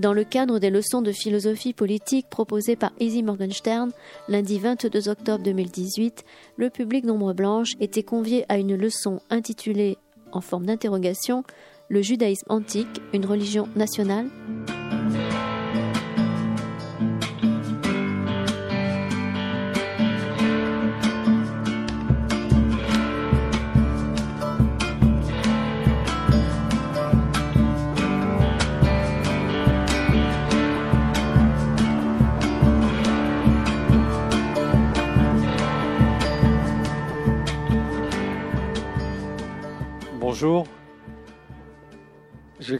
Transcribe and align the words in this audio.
Dans 0.00 0.14
le 0.14 0.24
cadre 0.24 0.58
des 0.58 0.70
leçons 0.70 1.02
de 1.02 1.12
philosophie 1.12 1.74
politique 1.74 2.26
proposées 2.30 2.74
par 2.74 2.90
Izzy 3.00 3.22
Morgenstern, 3.22 3.90
lundi 4.28 4.58
22 4.58 5.10
octobre 5.10 5.44
2018, 5.44 6.24
le 6.56 6.70
public 6.70 7.04
d'ombre 7.04 7.34
blanche 7.34 7.72
était 7.80 8.02
convié 8.02 8.46
à 8.48 8.56
une 8.56 8.76
leçon 8.76 9.20
intitulée, 9.28 9.98
en 10.32 10.40
forme 10.40 10.64
d'interrogation, 10.64 11.44
Le 11.90 12.00
judaïsme 12.00 12.46
antique, 12.48 13.02
une 13.12 13.26
religion 13.26 13.68
nationale 13.76 14.28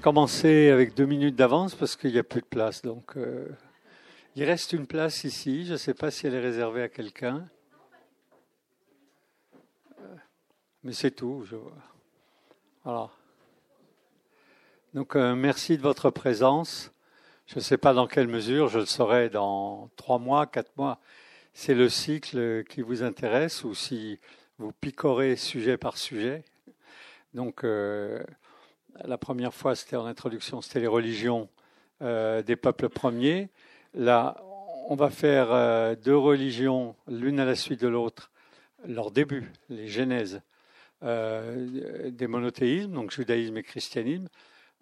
Commencer 0.02 0.70
avec 0.70 0.94
deux 0.94 1.04
minutes 1.04 1.36
d'avance 1.36 1.74
parce 1.74 1.94
qu'il 1.94 2.12
n'y 2.12 2.18
a 2.18 2.22
plus 2.22 2.40
de 2.40 2.46
place. 2.46 2.80
Donc, 2.80 3.18
euh, 3.18 3.46
il 4.34 4.44
reste 4.44 4.72
une 4.72 4.86
place 4.86 5.24
ici. 5.24 5.66
Je 5.66 5.72
ne 5.72 5.76
sais 5.76 5.92
pas 5.92 6.10
si 6.10 6.26
elle 6.26 6.32
est 6.32 6.40
réservée 6.40 6.82
à 6.82 6.88
quelqu'un. 6.88 7.46
Euh, 10.00 10.14
mais 10.84 10.94
c'est 10.94 11.10
tout. 11.10 11.44
Voilà. 12.82 13.10
Donc, 14.94 15.16
euh, 15.16 15.34
merci 15.34 15.76
de 15.76 15.82
votre 15.82 16.08
présence. 16.08 16.92
Je 17.46 17.56
ne 17.56 17.60
sais 17.60 17.76
pas 17.76 17.92
dans 17.92 18.06
quelle 18.06 18.28
mesure, 18.28 18.68
je 18.68 18.78
le 18.78 18.86
saurai 18.86 19.28
dans 19.28 19.90
trois 19.96 20.18
mois, 20.18 20.46
quatre 20.46 20.74
mois. 20.78 20.98
C'est 21.52 21.74
le 21.74 21.90
cycle 21.90 22.64
qui 22.64 22.80
vous 22.80 23.02
intéresse 23.02 23.64
ou 23.64 23.74
si 23.74 24.18
vous 24.56 24.72
picorez 24.72 25.36
sujet 25.36 25.76
par 25.76 25.98
sujet. 25.98 26.42
Donc, 27.34 27.66
la 29.04 29.18
première 29.18 29.54
fois, 29.54 29.74
c'était 29.74 29.96
en 29.96 30.06
introduction, 30.06 30.60
c'était 30.60 30.80
les 30.80 30.86
religions 30.86 31.48
euh, 32.02 32.42
des 32.42 32.56
peuples 32.56 32.88
premiers. 32.88 33.48
Là, 33.94 34.42
on 34.88 34.94
va 34.94 35.10
faire 35.10 35.52
euh, 35.52 35.94
deux 35.94 36.16
religions, 36.16 36.96
l'une 37.08 37.40
à 37.40 37.44
la 37.44 37.56
suite 37.56 37.80
de 37.80 37.88
l'autre, 37.88 38.30
leur 38.86 39.10
début, 39.10 39.50
les 39.68 39.88
genèses 39.88 40.42
des 41.02 42.26
monothéismes, 42.26 42.92
donc 42.92 43.10
judaïsme 43.10 43.56
et 43.56 43.62
christianisme. 43.62 44.28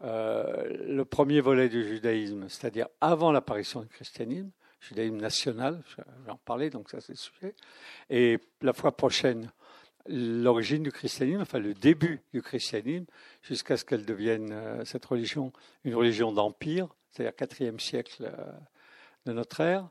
le 0.02 1.02
premier 1.04 1.40
volet 1.40 1.68
du 1.68 1.86
judaïsme, 1.86 2.48
c'est-à-dire 2.48 2.88
avant 3.00 3.30
l'apparition 3.30 3.82
du 3.82 3.86
christianisme, 3.86 4.50
judaïsme 4.80 5.16
national, 5.16 5.82
j'en 6.26 6.36
parlais, 6.44 6.70
donc 6.70 6.90
ça 6.90 7.00
c'est 7.00 7.12
le 7.12 7.18
sujet. 7.18 7.54
Et 8.10 8.38
la 8.62 8.72
fois 8.72 8.96
prochaine, 8.96 9.52
l'origine 10.08 10.82
du 10.82 10.92
christianisme, 10.92 11.40
enfin 11.40 11.58
le 11.58 11.74
début 11.74 12.20
du 12.32 12.42
christianisme, 12.42 13.06
jusqu'à 13.42 13.76
ce 13.76 13.84
qu'elle 13.84 14.04
devienne 14.04 14.50
euh, 14.52 14.84
cette 14.84 15.04
religion 15.04 15.52
une 15.84 15.94
religion 15.94 16.32
d'empire, 16.32 16.88
c'est-à-dire 17.10 17.36
quatrième 17.36 17.78
siècle 17.78 18.24
euh, 18.24 18.52
de 19.26 19.32
notre 19.32 19.60
ère. 19.60 19.88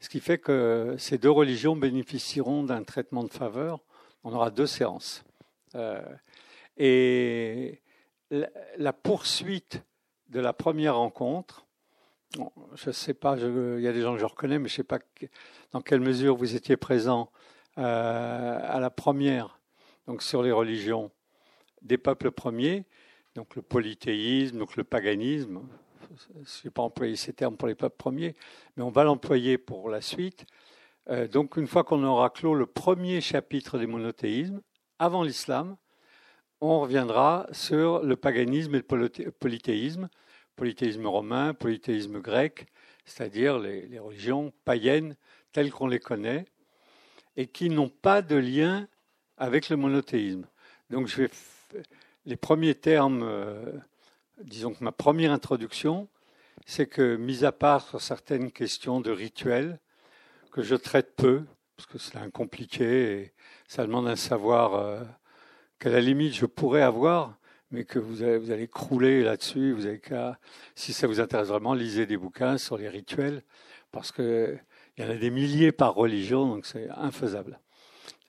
Ce 0.00 0.08
qui 0.08 0.20
fait 0.20 0.38
que 0.38 0.96
ces 0.98 1.18
deux 1.18 1.30
religions 1.30 1.76
bénéficieront 1.76 2.64
d'un 2.64 2.82
traitement 2.82 3.22
de 3.22 3.30
faveur. 3.30 3.80
On 4.24 4.32
aura 4.32 4.50
deux 4.50 4.66
séances. 4.66 5.24
Euh, 5.74 6.02
et 6.76 7.82
la 8.30 8.92
poursuite 8.92 9.82
de 10.28 10.40
la 10.40 10.52
première 10.52 10.96
rencontre, 10.96 11.66
je 12.74 12.88
ne 12.88 12.92
sais 12.92 13.12
pas, 13.12 13.36
il 13.36 13.80
y 13.80 13.88
a 13.88 13.92
des 13.92 14.00
gens 14.00 14.14
que 14.14 14.20
je 14.20 14.24
reconnais, 14.24 14.58
mais 14.58 14.68
je 14.68 14.74
ne 14.74 14.76
sais 14.76 14.84
pas 14.84 15.00
dans 15.72 15.82
quelle 15.82 16.00
mesure 16.00 16.36
vous 16.36 16.54
étiez 16.54 16.76
présents 16.76 17.30
à 17.76 18.78
la 18.80 18.90
première 18.90 19.59
donc 20.10 20.24
sur 20.24 20.42
les 20.42 20.50
religions 20.50 21.12
des 21.82 21.96
peuples 21.96 22.32
premiers, 22.32 22.84
donc 23.36 23.54
le 23.54 23.62
polythéisme, 23.62 24.58
donc 24.58 24.74
le 24.74 24.82
paganisme. 24.82 25.62
Je 26.18 26.40
ne 26.40 26.62
vais 26.64 26.70
pas 26.70 26.82
employer 26.82 27.14
ces 27.14 27.32
termes 27.32 27.56
pour 27.56 27.68
les 27.68 27.76
peuples 27.76 27.96
premiers, 27.96 28.34
mais 28.76 28.82
on 28.82 28.90
va 28.90 29.04
l'employer 29.04 29.56
pour 29.56 29.88
la 29.88 30.00
suite. 30.00 30.46
Euh, 31.10 31.28
donc 31.28 31.56
une 31.56 31.68
fois 31.68 31.84
qu'on 31.84 32.02
aura 32.02 32.28
clos 32.28 32.56
le 32.56 32.66
premier 32.66 33.20
chapitre 33.20 33.78
des 33.78 33.86
monothéismes, 33.86 34.60
avant 34.98 35.22
l'islam, 35.22 35.76
on 36.60 36.80
reviendra 36.80 37.46
sur 37.52 38.02
le 38.02 38.16
paganisme 38.16 38.74
et 38.74 38.82
le 38.90 39.30
polythéisme, 39.30 40.08
polythéisme 40.56 41.06
romain, 41.06 41.54
polythéisme 41.54 42.18
grec, 42.18 42.66
c'est-à-dire 43.04 43.60
les 43.60 44.00
religions 44.00 44.52
païennes 44.64 45.14
telles 45.52 45.70
qu'on 45.70 45.86
les 45.86 46.00
connaît, 46.00 46.46
et 47.36 47.46
qui 47.46 47.70
n'ont 47.70 47.88
pas 47.88 48.22
de 48.22 48.34
lien 48.34 48.88
avec 49.40 49.70
le 49.70 49.76
monothéisme. 49.76 50.46
Donc 50.90 51.08
je 51.08 51.22
vais 51.22 51.30
les 52.26 52.36
premiers 52.36 52.74
termes, 52.74 53.22
euh, 53.22 53.72
disons 54.44 54.74
que 54.74 54.84
ma 54.84 54.92
première 54.92 55.32
introduction, 55.32 56.08
c'est 56.66 56.86
que, 56.86 57.16
mis 57.16 57.44
à 57.44 57.52
part 57.52 57.88
sur 57.88 58.00
certaines 58.00 58.52
questions 58.52 59.00
de 59.00 59.10
rituel, 59.10 59.80
que 60.52 60.62
je 60.62 60.74
traite 60.74 61.16
peu, 61.16 61.44
parce 61.76 61.86
que 61.86 61.98
c'est 61.98 62.18
un 62.18 62.30
compliqué 62.30 63.32
ça 63.66 63.86
demande 63.86 64.08
un 64.08 64.16
savoir 64.16 64.74
euh, 64.74 65.02
qu'à 65.78 65.90
la 65.90 66.00
limite 66.00 66.34
je 66.34 66.44
pourrais 66.44 66.82
avoir, 66.82 67.38
mais 67.70 67.84
que 67.84 67.98
vous 67.98 68.22
allez, 68.22 68.36
vous 68.36 68.50
allez 68.50 68.66
crouler 68.66 69.22
là-dessus. 69.22 69.72
Vous 69.72 69.86
avez 69.86 70.00
qu'à, 70.00 70.38
si 70.74 70.92
ça 70.92 71.06
vous 71.06 71.20
intéresse 71.20 71.48
vraiment, 71.48 71.72
lisez 71.72 72.04
des 72.04 72.16
bouquins 72.16 72.58
sur 72.58 72.76
les 72.76 72.88
rituels, 72.88 73.42
parce 73.92 74.12
qu'il 74.12 74.60
y 74.98 75.04
en 75.04 75.08
a 75.08 75.14
des 75.14 75.30
milliers 75.30 75.72
par 75.72 75.94
religion, 75.94 76.48
donc 76.48 76.66
c'est 76.66 76.90
infaisable. 76.90 77.60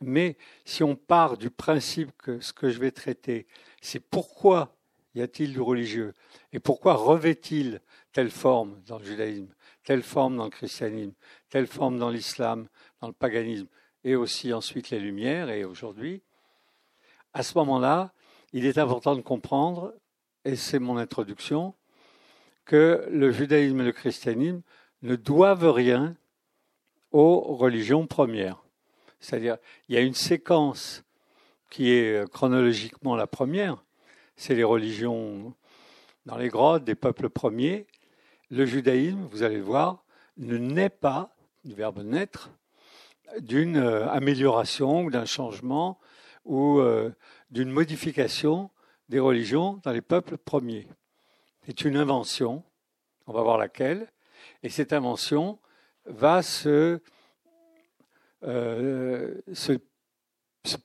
Mais 0.02 0.38
si 0.66 0.84
on 0.84 0.96
part 0.96 1.38
du 1.38 1.50
principe 1.50 2.12
que 2.18 2.40
ce 2.40 2.54
que 2.54 2.70
je 2.70 2.80
vais 2.80 2.92
traiter, 2.92 3.48
c'est 3.82 4.00
pourquoi 4.00 4.76
y 5.14 5.22
a-t-il 5.22 5.54
du 5.54 5.62
religieux 5.62 6.14
et 6.54 6.60
pourquoi 6.60 6.94
revêt-il 6.94 7.82
telle 8.12 8.32
forme 8.32 8.82
dans 8.88 8.98
le 8.98 9.06
judaïsme, 9.06 9.54
telle 9.84 10.04
forme 10.04 10.38
dans 10.38 10.46
le 10.46 10.50
christianisme, 10.50 11.14
telle 11.50 11.68
forme 11.68 12.00
dans 12.00 12.10
l'islam, 12.10 12.68
dans 13.02 13.08
le 13.08 13.14
paganisme 13.14 13.68
et 14.04 14.16
aussi 14.16 14.54
ensuite 14.54 14.90
les 14.90 15.00
Lumières 15.00 15.50
et 15.50 15.64
aujourd'hui, 15.64 16.24
à 17.34 17.44
ce 17.44 17.58
moment-là, 17.60 18.14
il 18.54 18.66
est 18.66 18.78
important 18.78 19.16
de 19.16 19.22
comprendre, 19.22 19.94
et 20.44 20.56
c'est 20.56 20.80
mon 20.80 20.98
introduction, 20.98 21.74
que 22.66 23.08
le 23.10 23.32
judaïsme 23.32 23.80
et 23.82 23.86
le 23.86 23.92
christianisme 23.92 24.62
ne 25.02 25.16
doivent 25.16 25.72
rien 25.72 26.16
aux 27.12 27.40
religions 27.56 28.08
premières. 28.08 28.61
C'est-à-dire, 29.22 29.58
il 29.88 29.96
y 29.96 29.98
a 29.98 30.02
une 30.02 30.16
séquence 30.16 31.04
qui 31.70 31.92
est 31.92 32.24
euh, 32.24 32.28
chronologiquement 32.28 33.16
la 33.16 33.28
première, 33.28 33.84
c'est 34.36 34.56
les 34.56 34.64
religions 34.64 35.54
dans 36.26 36.38
les 36.38 36.50
grottes 36.50 36.84
des 36.84 36.96
peuples 36.96 37.30
premiers. 37.30 37.88
Le 38.50 38.66
judaïsme, 38.66 39.28
vous 39.32 39.44
allez 39.44 39.62
voir, 39.62 40.04
ne 40.38 40.58
naît 40.58 40.90
pas, 40.90 41.34
du 41.64 41.74
verbe 41.74 42.02
naître, 42.04 42.50
d'une 43.40 43.78
euh, 43.78 44.10
amélioration 44.10 45.04
ou 45.04 45.12
d'un 45.12 45.26
changement 45.26 46.00
ou 46.44 46.80
euh, 46.80 47.12
d'une 47.52 47.70
modification 47.70 48.72
des 49.10 49.20
religions 49.20 49.80
dans 49.84 49.92
les 49.92 50.02
peuples 50.02 50.38
premiers. 50.38 50.88
C'est 51.66 51.86
une 51.86 51.96
invention, 51.96 52.64
on 53.28 53.34
va 53.34 53.44
voir 53.44 53.58
laquelle, 53.58 54.12
et 54.64 54.70
cette 54.70 54.94
invention 54.94 55.60
va 56.06 56.42
se 56.42 57.00
se, 58.44 59.78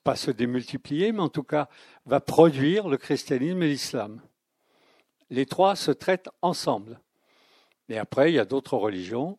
pas 0.05 0.17
se 0.17 0.31
démultiplier, 0.31 1.13
mais 1.13 1.21
en 1.21 1.29
tout 1.29 1.43
cas 1.43 1.69
va 2.05 2.21
produire 2.21 2.89
le 2.89 2.97
christianisme 2.97 3.63
et 3.63 3.69
l'islam. 3.69 4.21
Les 5.31 5.47
trois 5.47 5.77
se 5.77 5.91
traitent 5.91 6.29
ensemble. 6.43 7.01
Et 7.89 7.99
après, 7.99 8.31
il 8.31 8.35
y 8.35 8.39
a 8.39 8.45
d'autres 8.45 8.77
religions, 8.77 9.39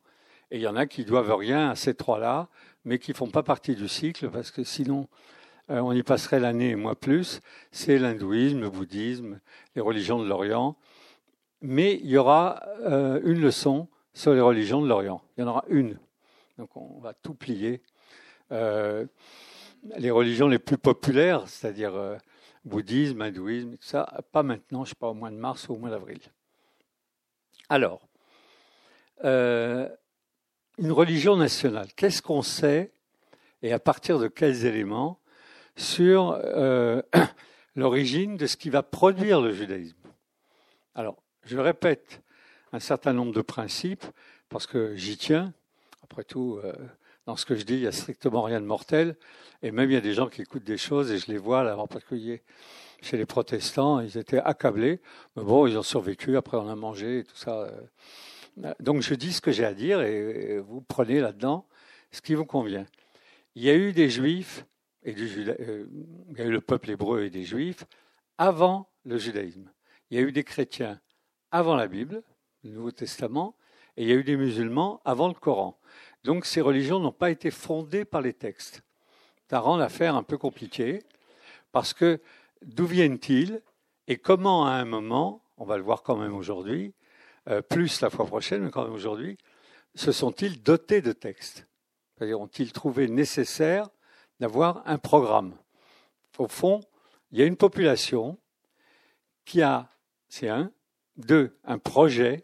et 0.52 0.58
il 0.58 0.62
y 0.62 0.68
en 0.68 0.76
a 0.76 0.86
qui 0.86 1.06
doivent 1.06 1.36
rien 1.36 1.70
à 1.70 1.76
ces 1.76 1.94
trois-là, 1.94 2.48
mais 2.86 3.00
qui 3.00 3.14
font 3.14 3.30
pas 3.30 3.44
partie 3.44 3.76
du 3.76 3.88
cycle, 3.88 4.30
parce 4.30 4.52
que 4.52 4.64
sinon, 4.64 5.08
euh, 5.70 5.80
on 5.80 5.92
y 5.92 6.04
passerait 6.04 6.40
l'année 6.40 6.70
et 6.70 6.76
moi 6.76 6.96
plus. 6.96 7.42
C'est 7.72 8.00
l'hindouisme, 8.00 8.62
le 8.62 8.70
bouddhisme, 8.70 9.40
les 9.76 9.82
religions 9.82 10.20
de 10.20 10.28
l'Orient. 10.28 10.78
Mais 11.62 11.96
il 11.96 12.10
y 12.10 12.18
aura 12.18 12.64
euh, 12.82 13.20
une 13.24 13.42
leçon 13.42 13.88
sur 14.14 14.34
les 14.34 14.42
religions 14.42 14.82
de 14.82 14.88
l'Orient. 14.88 15.22
Il 15.38 15.42
y 15.42 15.44
en 15.44 15.50
aura 15.50 15.66
une. 15.68 16.00
Donc 16.58 16.76
on 16.78 17.00
va 17.00 17.14
tout 17.14 17.34
plier 17.34 17.82
euh, 18.52 19.06
les 19.98 20.12
religions 20.12 20.48
les 20.48 20.60
plus 20.60 20.78
populaires, 20.78 21.48
c'est-à-dire 21.48 21.96
euh, 21.96 22.18
bouddhisme, 22.66 23.22
hindouisme, 23.22 23.78
pas 24.32 24.44
maintenant, 24.44 24.84
je 24.86 24.90
ne 24.90 24.94
sais 24.94 25.00
pas, 25.00 25.10
au 25.10 25.14
mois 25.14 25.30
de 25.30 25.36
mars 25.36 25.68
ou 25.70 25.74
au 25.74 25.78
mois 25.78 25.90
d'avril. 25.90 26.20
Alors, 27.70 28.08
euh, 29.24 29.90
une 30.78 30.92
religion 30.92 31.36
nationale, 31.36 31.88
qu'est-ce 31.96 32.22
qu'on 32.22 32.42
sait 32.42 32.92
et 33.62 33.74
à 33.74 33.80
partir 33.80 34.20
de 34.20 34.28
quels 34.28 34.66
éléments 34.66 35.20
sur 35.76 36.40
l'origine 37.76 38.38
de 38.38 38.46
ce 38.46 38.58
qui 38.58 38.70
va 38.70 38.84
produire 38.84 39.42
le 39.42 39.54
judaïsme? 39.54 39.98
Alors, 40.96 41.22
je 41.44 41.58
répète 41.58 42.22
un 42.74 42.80
certain 42.80 43.14
nombre 43.14 43.34
de 43.34 43.42
principes 43.42 44.06
parce 44.50 44.68
que 44.68 44.96
j'y 44.96 45.18
tiens. 45.18 45.54
Après 46.04 46.24
tout, 46.24 46.60
dans 47.28 47.36
ce 47.36 47.46
que 47.46 47.56
je 47.56 47.64
dis, 47.64 47.76
il 47.76 47.82
n'y 47.82 47.88
a 47.88 47.92
strictement 47.92 48.42
rien 48.42 48.62
de 48.62 48.66
mortel. 48.66 49.18
Et 49.62 49.72
même, 49.72 49.92
il 49.92 49.94
y 49.94 49.98
a 49.98 50.02
des 50.02 50.14
gens 50.14 50.30
qui 50.30 50.42
écoutent 50.42 50.64
des 50.64 50.78
choses 50.78 51.12
et 51.12 51.18
je 51.18 51.30
les 51.30 51.38
vois, 51.38 51.64
là, 51.64 51.78
en 51.78 51.86
particulier 51.86 52.42
chez 53.02 53.18
les 53.18 53.28
protestants, 53.28 54.00
ils 54.00 54.18
étaient 54.18 54.40
accablés. 54.40 55.02
Mais 55.36 55.44
bon, 55.44 55.68
ils 55.68 55.78
ont 55.78 55.84
survécu. 55.84 56.38
Après, 56.38 56.56
on 56.58 56.70
a 56.70 56.76
mangé 56.76 57.20
et 57.20 57.24
tout 57.26 57.36
ça. 57.36 57.70
Donc, 58.80 59.02
je 59.02 59.14
dis 59.14 59.34
ce 59.34 59.42
que 59.42 59.52
j'ai 59.52 59.66
à 59.66 59.74
dire 59.74 60.02
et 60.02 60.58
vous 60.60 60.82
prenez 60.82 61.20
là-dedans 61.20 61.68
ce 62.12 62.22
qui 62.22 62.34
vous 62.34 62.46
convient. 62.46 62.86
Il 63.56 63.64
y 63.64 63.70
a 63.70 63.76
eu 63.76 63.92
des 63.92 64.10
juifs, 64.10 64.66
et 65.04 65.14
du 65.14 65.30
euh, 65.50 65.86
il 66.32 66.38
y 66.38 66.42
a 66.42 66.46
eu 66.46 66.52
le 66.52 66.62
peuple 66.62 66.92
hébreu 66.92 67.24
et 67.24 67.30
des 67.30 67.44
juifs 67.44 67.84
avant 68.38 68.90
le 69.04 69.18
judaïsme. 69.18 69.70
Il 70.10 70.18
y 70.18 70.22
a 70.22 70.24
eu 70.24 70.32
des 70.32 70.46
chrétiens 70.46 71.02
avant 71.52 71.76
la 71.76 71.88
Bible, 71.88 72.24
le 72.64 72.72
Nouveau 72.72 72.92
Testament, 72.92 73.56
et 73.98 74.04
il 74.04 74.10
y 74.10 74.12
a 74.14 74.16
eu 74.16 74.24
des 74.24 74.38
musulmans 74.38 75.02
avant 75.04 75.28
le 75.28 75.34
Coran. 75.34 75.77
Donc 76.28 76.46
ces 76.46 76.60
religions 76.60 77.00
n'ont 77.00 77.14
pas 77.14 77.32
été 77.32 77.52
fondées 77.52 78.04
par 78.04 78.20
les 78.20 78.34
textes. 78.34 78.82
Ça 79.50 79.62
rend 79.62 79.78
l'affaire 79.78 80.14
un 80.14 80.24
peu 80.24 80.38
compliquée, 80.38 81.02
parce 81.72 81.94
que 81.94 82.20
d'où 82.62 82.86
viennent-ils 82.86 83.62
et 84.10 84.18
comment 84.18 84.66
à 84.66 84.72
un 84.72 84.84
moment, 84.84 85.42
on 85.56 85.64
va 85.64 85.78
le 85.78 85.84
voir 85.84 86.04
quand 86.04 86.18
même 86.18 86.36
aujourd'hui, 86.36 86.94
euh, 87.48 87.62
plus 87.62 88.02
la 88.02 88.10
fois 88.10 88.26
prochaine, 88.26 88.64
mais 88.64 88.72
quand 88.72 88.84
même 88.84 88.92
aujourd'hui, 88.92 89.38
se 89.96 90.12
sont-ils 90.12 90.62
dotés 90.62 91.00
de 91.00 91.14
textes? 91.14 91.66
C'est-à-dire 92.18 92.42
ont-ils 92.42 92.74
trouvé 92.74 93.08
nécessaire 93.08 93.88
d'avoir 94.42 94.84
un 94.86 94.98
programme? 94.98 95.56
Au 96.38 96.50
fond, 96.50 96.82
il 97.32 97.40
y 97.40 97.42
a 97.42 97.46
une 97.46 97.56
population 97.56 98.38
qui 99.46 99.62
a, 99.62 99.90
c'est 100.28 100.50
un, 100.50 100.74
deux, 101.16 101.58
un 101.64 101.78
projet. 101.78 102.44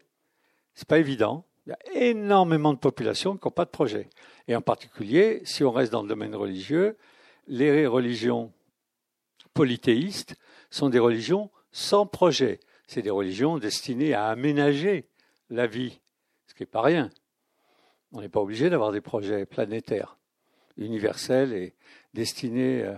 C'est 0.72 0.88
pas 0.88 0.98
évident. 0.98 1.44
Il 1.66 1.70
y 1.70 1.72
a 1.72 2.08
énormément 2.08 2.74
de 2.74 2.78
populations 2.78 3.36
qui 3.36 3.46
n'ont 3.46 3.52
pas 3.52 3.64
de 3.64 3.70
projet. 3.70 4.10
Et 4.48 4.56
en 4.56 4.60
particulier, 4.60 5.40
si 5.44 5.64
on 5.64 5.70
reste 5.70 5.92
dans 5.92 6.02
le 6.02 6.08
domaine 6.08 6.34
religieux, 6.34 6.96
les 7.46 7.86
religions 7.86 8.52
polythéistes 9.54 10.36
sont 10.70 10.90
des 10.90 10.98
religions 10.98 11.50
sans 11.72 12.06
projet. 12.06 12.60
C'est 12.86 13.02
des 13.02 13.10
religions 13.10 13.58
destinées 13.58 14.12
à 14.12 14.26
aménager 14.26 15.08
la 15.48 15.66
vie, 15.66 16.00
ce 16.46 16.54
qui 16.54 16.62
n'est 16.62 16.66
pas 16.66 16.82
rien. 16.82 17.10
On 18.12 18.20
n'est 18.20 18.28
pas 18.28 18.40
obligé 18.40 18.68
d'avoir 18.68 18.92
des 18.92 19.00
projets 19.00 19.46
planétaires, 19.46 20.18
universels 20.76 21.52
et 21.52 21.74
destinés 22.12 22.82
euh, 22.82 22.96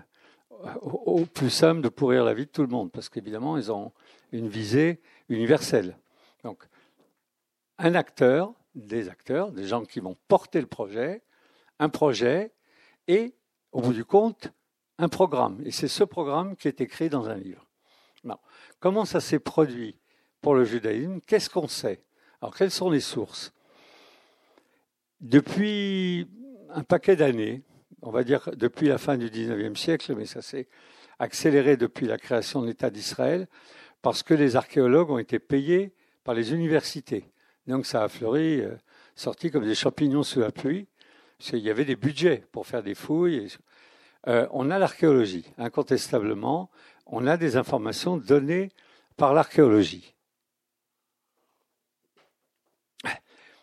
au 0.81 1.25
plus 1.25 1.51
simple 1.51 1.81
de 1.83 1.89
pourrir 1.89 2.25
la 2.25 2.35
vie 2.35 2.47
de 2.47 2.51
tout 2.51 2.63
le 2.63 2.69
monde, 2.69 2.91
parce 2.91 3.09
qu'évidemment, 3.09 3.57
ils 3.57 3.71
ont 3.71 3.93
une 4.33 4.49
visée 4.49 5.01
universelle. 5.29 5.97
Donc, 6.45 6.67
un 7.79 7.95
acteur, 7.95 8.53
des 8.75 9.09
acteurs, 9.09 9.53
des 9.53 9.67
gens 9.67 9.85
qui 9.85 10.01
vont 10.01 10.17
porter 10.29 10.61
le 10.61 10.67
projet, 10.67 11.23
un 11.79 11.89
projet, 11.89 12.53
et 13.09 13.35
au 13.73 13.81
bout 13.81 13.93
du 13.93 14.05
compte, 14.05 14.53
un 14.99 15.09
programme. 15.09 15.61
Et 15.65 15.71
c'est 15.71 15.89
ce 15.89 16.05
programme 16.05 16.57
qui 16.57 16.69
est 16.69 16.81
écrit 16.81 17.09
dans 17.09 17.29
un 17.29 17.37
livre. 17.37 17.67
Comment 18.81 19.05
ça 19.05 19.21
s'est 19.21 19.39
produit 19.39 19.97
pour 20.41 20.55
le 20.55 20.65
judaïsme? 20.65 21.21
Qu'est-ce 21.27 21.51
qu'on 21.51 21.69
sait? 21.69 22.03
Alors, 22.41 22.55
quelles 22.55 22.71
sont 22.71 22.91
les 22.91 23.01
sources? 23.01 23.53
Depuis 25.21 26.29
un 26.71 26.83
paquet 26.83 27.17
d'années, 27.17 27.63
on 28.03 28.11
va 28.11 28.25
dire 28.25 28.51
depuis 28.57 28.89
la 28.89 28.99
fin 28.99 29.17
du 29.17 29.31
XIXe 29.31 29.79
siècle, 29.79 30.15
mais 30.15 30.27
ça 30.27 30.43
s'est 30.43 30.69
accéléré 31.19 31.77
depuis 31.77 32.07
la 32.07 32.19
création 32.19 32.61
de 32.61 32.67
l'État 32.67 32.91
d'Israël, 32.91 33.49
parce 34.03 34.23
que 34.23 34.35
les 34.35 34.57
archéologues 34.57 35.11
ont 35.11 35.19
été 35.19 35.39
payés 35.39 35.95
par 36.25 36.35
les 36.35 36.53
universités. 36.53 37.25
Donc 37.67 37.87
ça 37.87 38.05
a 38.05 38.09
fleuri, 38.09 38.61
euh, 38.61 38.77
sorti 39.15 39.51
comme 39.51 39.65
des 39.65 39.75
champignons 39.75 40.23
sous 40.23 40.41
la 40.41 40.53
pluie. 40.53 40.87
Il 41.53 41.59
y 41.59 41.71
avait 41.71 41.85
des 41.85 41.97
budgets 41.97 42.45
pour 42.53 42.67
faire 42.67 42.83
des 42.83 42.95
fouilles. 42.95 43.49
Euh, 44.29 44.47
on 44.53 44.71
a 44.71 44.79
l'archéologie, 44.79 45.47
incontestablement. 45.59 46.71
On 47.07 47.27
a 47.27 47.37
des 47.37 47.57
informations 47.57 48.17
données 48.17 48.71
par 49.17 49.35
l'archéologie. 49.35 50.15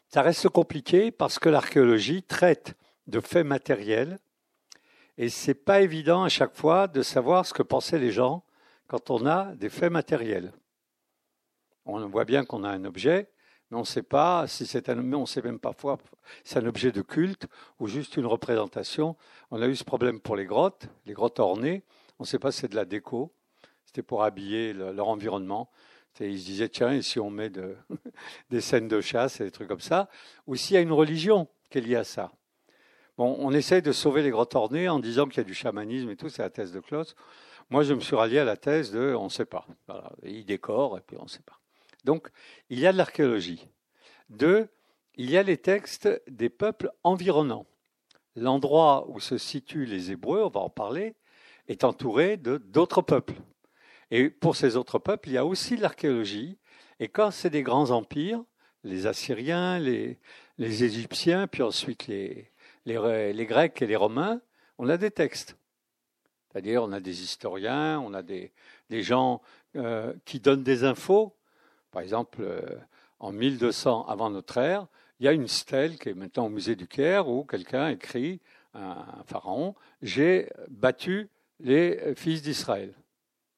Ça 0.08 0.22
reste 0.22 0.48
compliqué 0.50 1.12
parce 1.12 1.40
que 1.40 1.50
l'archéologie 1.50 2.22
traite 2.22 2.76
de 3.08 3.20
faits 3.20 3.46
matériels 3.46 4.20
et 5.18 5.30
c'est 5.30 5.54
pas 5.54 5.82
évident 5.82 6.24
à 6.24 6.30
chaque 6.30 6.56
fois 6.56 6.88
de 6.88 7.02
savoir 7.02 7.46
ce 7.46 7.54
que 7.54 7.64
pensaient 7.64 8.00
les 8.00 8.12
gens 8.12 8.44
quand 8.88 9.10
on 9.10 9.26
a 9.26 9.56
des 9.56 9.70
faits 9.70 9.92
matériels. 9.92 10.52
On 11.86 12.08
voit 12.08 12.26
bien 12.26 12.46
qu'on 12.46 12.64
a 12.64 12.70
un 12.70 12.86
objet, 12.86 13.30
on 13.74 13.80
ne 13.80 13.86
sait 13.86 14.04
pas 14.04 14.48
si 14.48 14.66
c'est 14.66 14.90
un, 14.90 15.14
on 15.14 15.26
sait 15.26 15.42
même 15.42 15.60
parfois 15.60 15.98
si 16.44 16.54
c'est 16.54 16.60
un 16.60 16.66
objet 16.66 16.92
de 16.92 17.02
culte 17.02 17.48
ou 17.80 17.88
juste 17.88 18.18
une 18.18 18.26
représentation. 18.26 19.16
On 19.52 19.62
a 19.62 19.68
eu 19.68 19.76
ce 19.76 19.84
problème 19.84 20.20
pour 20.20 20.36
les 20.36 20.46
grottes, 20.46 20.88
les 21.06 21.14
grottes 21.14 21.40
ornées. 21.40 21.84
On 22.20 22.24
ne 22.24 22.28
sait 22.28 22.40
pas 22.40 22.52
si 22.52 22.62
c'est 22.62 22.68
de 22.68 22.76
la 22.76 22.86
déco. 22.86 23.34
C'était 23.86 24.04
pour 24.04 24.24
habiller 24.24 24.74
leur 24.74 25.08
environnement. 25.08 25.70
ils 26.20 26.40
se 26.40 26.46
disaient, 26.46 26.70
tiens, 26.70 26.92
et 26.92 27.02
si 27.02 27.20
on 27.20 27.30
met 27.30 27.52
des 28.50 28.62
scènes 28.62 28.88
de 28.88 29.02
chasse 29.02 29.40
et 29.40 29.46
des 29.46 29.52
trucs 29.52 29.68
comme 29.68 29.80
ça, 29.80 30.10
ou 30.48 30.56
s'il 30.56 30.76
y 30.76 30.78
a 30.78 30.82
une 30.82 30.92
religion 30.92 31.48
qui 31.70 31.78
est 31.78 31.82
liée 31.82 31.96
à 31.96 32.04
ça. 32.04 32.32
Bon, 33.18 33.36
on 33.40 33.52
essaye 33.52 33.84
de 33.84 33.92
sauver 33.92 34.24
les 34.24 34.32
grottes 34.32 34.56
ornées 34.56 34.90
en 34.90 35.00
disant 35.00 35.28
qu'il 35.28 35.38
y 35.38 35.42
a 35.42 35.44
du 35.44 35.54
chamanisme 35.54 36.10
et 36.10 36.16
tout, 36.16 36.30
c'est 36.30 36.42
la 36.42 36.50
thèse 36.50 36.72
de 36.72 36.80
Klaus. 36.80 37.16
Moi, 37.70 37.84
je 37.84 37.94
me 37.94 38.00
suis 38.00 38.16
rallié 38.16 38.40
à 38.40 38.46
la 38.46 38.58
thèse 38.58 38.92
de 38.92 39.14
on 39.14 39.26
ne 39.26 39.30
sait 39.30 39.46
pas. 39.46 39.68
Voilà, 39.88 40.12
il 40.24 40.46
décore 40.46 40.98
et 40.98 41.02
puis 41.02 41.18
on 41.20 41.24
ne 41.24 41.30
sait 41.30 41.44
pas. 41.44 41.60
Donc, 42.04 42.30
il 42.70 42.80
y 42.80 42.88
a 42.88 42.92
de 42.92 42.98
l'archéologie. 42.98 43.68
Deux, 44.30 44.68
il 45.16 45.30
y 45.30 45.38
a 45.38 45.44
les 45.44 45.58
textes 45.58 46.10
des 46.28 46.50
peuples 46.50 46.92
environnants. 47.04 47.68
L'endroit 48.36 49.06
où 49.10 49.20
se 49.20 49.38
situent 49.38 49.86
les 49.86 50.12
Hébreux, 50.12 50.42
on 50.44 50.50
va 50.50 50.62
en 50.62 50.70
parler, 50.70 51.16
est 51.68 51.84
entouré 51.84 52.38
de 52.38 52.58
d'autres 52.58 53.02
peuples. 53.02 53.36
Et 54.12 54.30
pour 54.30 54.56
ces 54.56 54.76
autres 54.76 55.00
peuples, 55.00 55.30
il 55.30 55.34
y 55.34 55.38
a 55.38 55.46
aussi 55.46 55.78
l'archéologie. 55.78 56.58
Et 57.00 57.08
quand 57.08 57.32
c'est 57.32 57.50
des 57.50 57.64
grands 57.64 57.92
empires, 57.92 58.44
les 58.84 59.08
Assyriens, 59.08 59.80
les, 59.80 60.20
Égyptiens, 60.60 61.48
puis 61.48 61.64
ensuite 61.64 62.08
les, 62.08 62.52
les, 62.86 63.46
Grecs 63.46 63.82
et 63.82 63.88
les 63.88 63.96
Romains, 63.96 64.42
on 64.78 64.90
a 64.90 64.98
des 64.98 65.12
textes. 65.12 65.58
C'est-à-dire, 66.52 66.84
on 66.84 66.92
a 66.92 67.00
des 67.00 67.24
historiens, 67.24 68.00
on 68.00 68.14
a 68.14 68.22
des, 68.22 68.52
gens 68.92 69.42
euh, 69.76 70.14
qui 70.26 70.40
donnent 70.40 70.64
des 70.64 70.84
infos. 70.84 71.36
Par 71.94 72.02
exemple, 72.02 72.42
euh, 72.42 72.62
en 73.20 73.32
1200 73.32 74.06
avant 74.08 74.30
notre 74.30 74.58
ère, 74.58 74.88
il 75.20 75.26
y 75.26 75.30
a 75.30 75.32
une 75.32 75.48
stèle 75.48 75.98
qui 75.98 76.10
est 76.10 76.14
maintenant 76.14 76.48
au 76.48 76.50
musée 76.50 76.76
du 76.76 76.88
Caire 76.88 77.30
où 77.30 77.46
quelqu'un 77.46 77.88
écrit, 77.88 78.42
un 78.74 79.24
pharaon, 79.26 79.76
j'ai 80.02 80.50
battu 80.68 81.30
les 81.62 82.16
fils 82.16 82.42
d'Israël. 82.42 82.94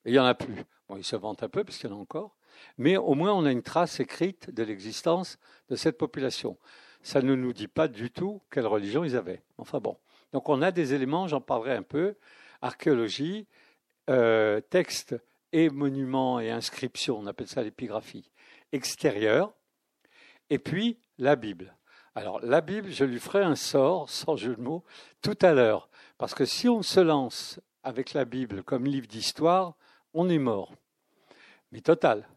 Il 0.03 0.11
n'y 0.11 0.19
en 0.19 0.25
a 0.25 0.35
plus. 0.35 0.55
Bon, 0.87 0.97
il 0.97 1.03
se 1.03 1.15
vante 1.15 1.41
un 1.41 1.49
peu 1.49 1.63
parce 1.63 1.79
qu'il 1.79 1.89
y 1.89 1.93
en 1.93 1.95
a 1.95 1.99
encore. 1.99 2.35
Mais 2.77 2.97
au 2.97 3.15
moins, 3.15 3.33
on 3.33 3.45
a 3.45 3.51
une 3.51 3.63
trace 3.63 3.99
écrite 3.99 4.53
de 4.53 4.61
l'existence 4.61 5.39
de 5.69 5.75
cette 5.75 5.97
population 5.97 6.57
ça 7.05 7.21
ne 7.21 7.35
nous 7.35 7.53
dit 7.53 7.67
pas 7.67 7.87
du 7.87 8.09
tout 8.09 8.41
quelle 8.49 8.65
religion 8.65 9.03
ils 9.03 9.15
avaient. 9.15 9.43
Enfin 9.59 9.79
bon. 9.79 9.95
Donc 10.33 10.49
on 10.49 10.61
a 10.63 10.71
des 10.71 10.95
éléments, 10.95 11.27
j'en 11.27 11.39
parlerai 11.39 11.75
un 11.75 11.83
peu, 11.83 12.15
archéologie, 12.63 13.45
euh, 14.09 14.59
textes 14.59 15.15
et 15.55 15.69
monuments 15.69 16.41
et 16.41 16.51
inscriptions, 16.51 17.17
on 17.17 17.27
appelle 17.27 17.47
ça 17.47 17.63
l'épigraphie, 17.63 18.29
extérieure, 18.73 19.53
et 20.49 20.59
puis 20.59 20.99
la 21.17 21.37
Bible. 21.37 21.77
Alors 22.13 22.41
la 22.41 22.59
Bible, 22.59 22.91
je 22.91 23.05
lui 23.05 23.21
ferai 23.21 23.41
un 23.41 23.55
sort, 23.55 24.09
sans 24.09 24.35
jeu 24.35 24.57
de 24.57 24.61
mots, 24.61 24.83
tout 25.21 25.37
à 25.41 25.53
l'heure, 25.53 25.89
parce 26.17 26.35
que 26.35 26.43
si 26.43 26.67
on 26.67 26.81
se 26.81 26.99
lance 26.99 27.61
avec 27.83 28.11
la 28.11 28.25
Bible 28.25 28.63
comme 28.63 28.85
livre 28.85 29.07
d'histoire, 29.07 29.77
on 30.13 30.27
est 30.27 30.39
mort. 30.39 30.73
Mais 31.71 31.79
total. 31.79 32.27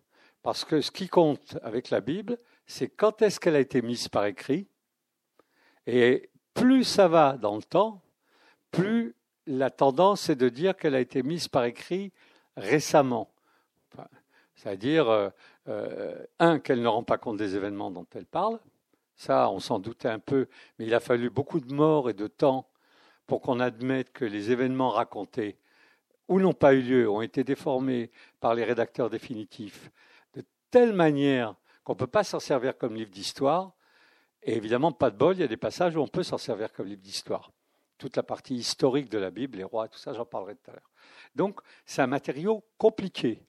Parce 0.43 0.65
que 0.65 0.81
ce 0.81 0.93
qui 0.93 1.09
compte 1.09 1.59
avec 1.65 1.91
la 1.91 2.01
Bible, 2.01 2.39
c'est 2.67 2.89
quand 2.89 3.21
est-ce 3.21 3.41
qu'elle 3.41 3.57
a 3.57 3.61
été 3.61 3.83
mise 3.83 4.07
par 4.07 4.27
écrit. 4.27 4.69
Et 5.89 6.31
plus 6.55 6.85
ça 6.85 7.09
va 7.09 7.37
dans 7.37 7.57
le 7.57 7.65
temps, 7.65 8.01
plus 8.71 9.17
la 9.49 9.71
tendance 9.71 10.29
est 10.29 10.37
de 10.37 10.49
dire 10.49 10.77
qu'elle 10.77 10.95
a 10.95 11.01
été 11.01 11.25
mise 11.25 11.49
par 11.49 11.65
écrit 11.65 12.13
récemment. 12.59 13.31
C'est-à-dire, 14.55 15.09
euh, 15.09 15.31
euh, 15.69 16.25
un, 16.41 16.59
qu'elle 16.59 16.83
ne 16.83 16.89
rend 16.89 17.05
pas 17.05 17.17
compte 17.17 17.37
des 17.37 17.55
événements 17.55 17.91
dont 17.91 18.07
elle 18.15 18.27
parle. 18.27 18.59
Ça, 19.17 19.51
on 19.51 19.61
s'en 19.61 19.79
doutait 19.79 20.09
un 20.09 20.19
peu, 20.19 20.49
mais 20.79 20.87
il 20.87 20.95
a 20.95 21.01
fallu 21.01 21.31
beaucoup 21.31 21.61
de 21.61 21.73
morts 21.73 22.11
et 22.11 22.15
de 22.15 22.27
temps 22.27 22.69
pour 23.27 23.41
qu'on 23.41 23.61
admette 23.61 24.13
que 24.13 24.25
les 24.25 24.51
événements 24.51 24.91
racontés 24.91 25.59
ou 26.29 26.41
n'ont 26.41 26.53
pas 26.53 26.75
eu 26.75 26.83
lieu, 26.83 27.09
ont 27.09 27.23
été 27.23 27.43
déformés 27.43 28.11
par 28.41 28.55
les 28.55 28.65
rédacteurs 28.65 29.11
définitifs 29.11 29.91
de 30.35 30.43
telle 30.71 30.93
manière 30.93 31.55
qu'on 31.85 31.95
ne 31.95 31.99
peut 31.99 32.07
pas 32.07 32.25
s'en 32.25 32.41
servir 32.41 32.77
comme 32.77 32.95
livre 32.95 33.11
d'histoire. 33.11 33.73
Et 34.43 34.57
évidemment, 34.57 34.93
pas 34.93 35.11
de 35.11 35.17
bol, 35.17 35.37
il 35.37 35.41
y 35.41 35.45
a 35.45 35.49
des 35.49 35.57
passages 35.57 35.97
où 35.97 36.01
on 36.01 36.09
peut 36.09 36.23
s'en 36.23 36.39
servir 36.39 36.73
comme 36.73 36.87
livre 36.87 37.01
d'histoire. 37.01 37.51
Toute 37.99 38.17
la 38.17 38.23
partie 38.23 38.55
historique 38.55 39.09
de 39.11 39.19
la 39.19 39.31
Bible, 39.31 39.59
les 39.59 39.65
rois, 39.65 39.89
tout 39.89 39.99
ça, 39.99 40.13
j'en 40.13 40.25
parlerai 40.25 40.55
tout 40.55 40.71
à 40.71 40.75
l'heure. 40.75 40.91
Donc, 41.35 41.61
c'est 41.85 42.01
un 42.01 42.07
matériau 42.07 42.65
compliqué. 42.79 43.43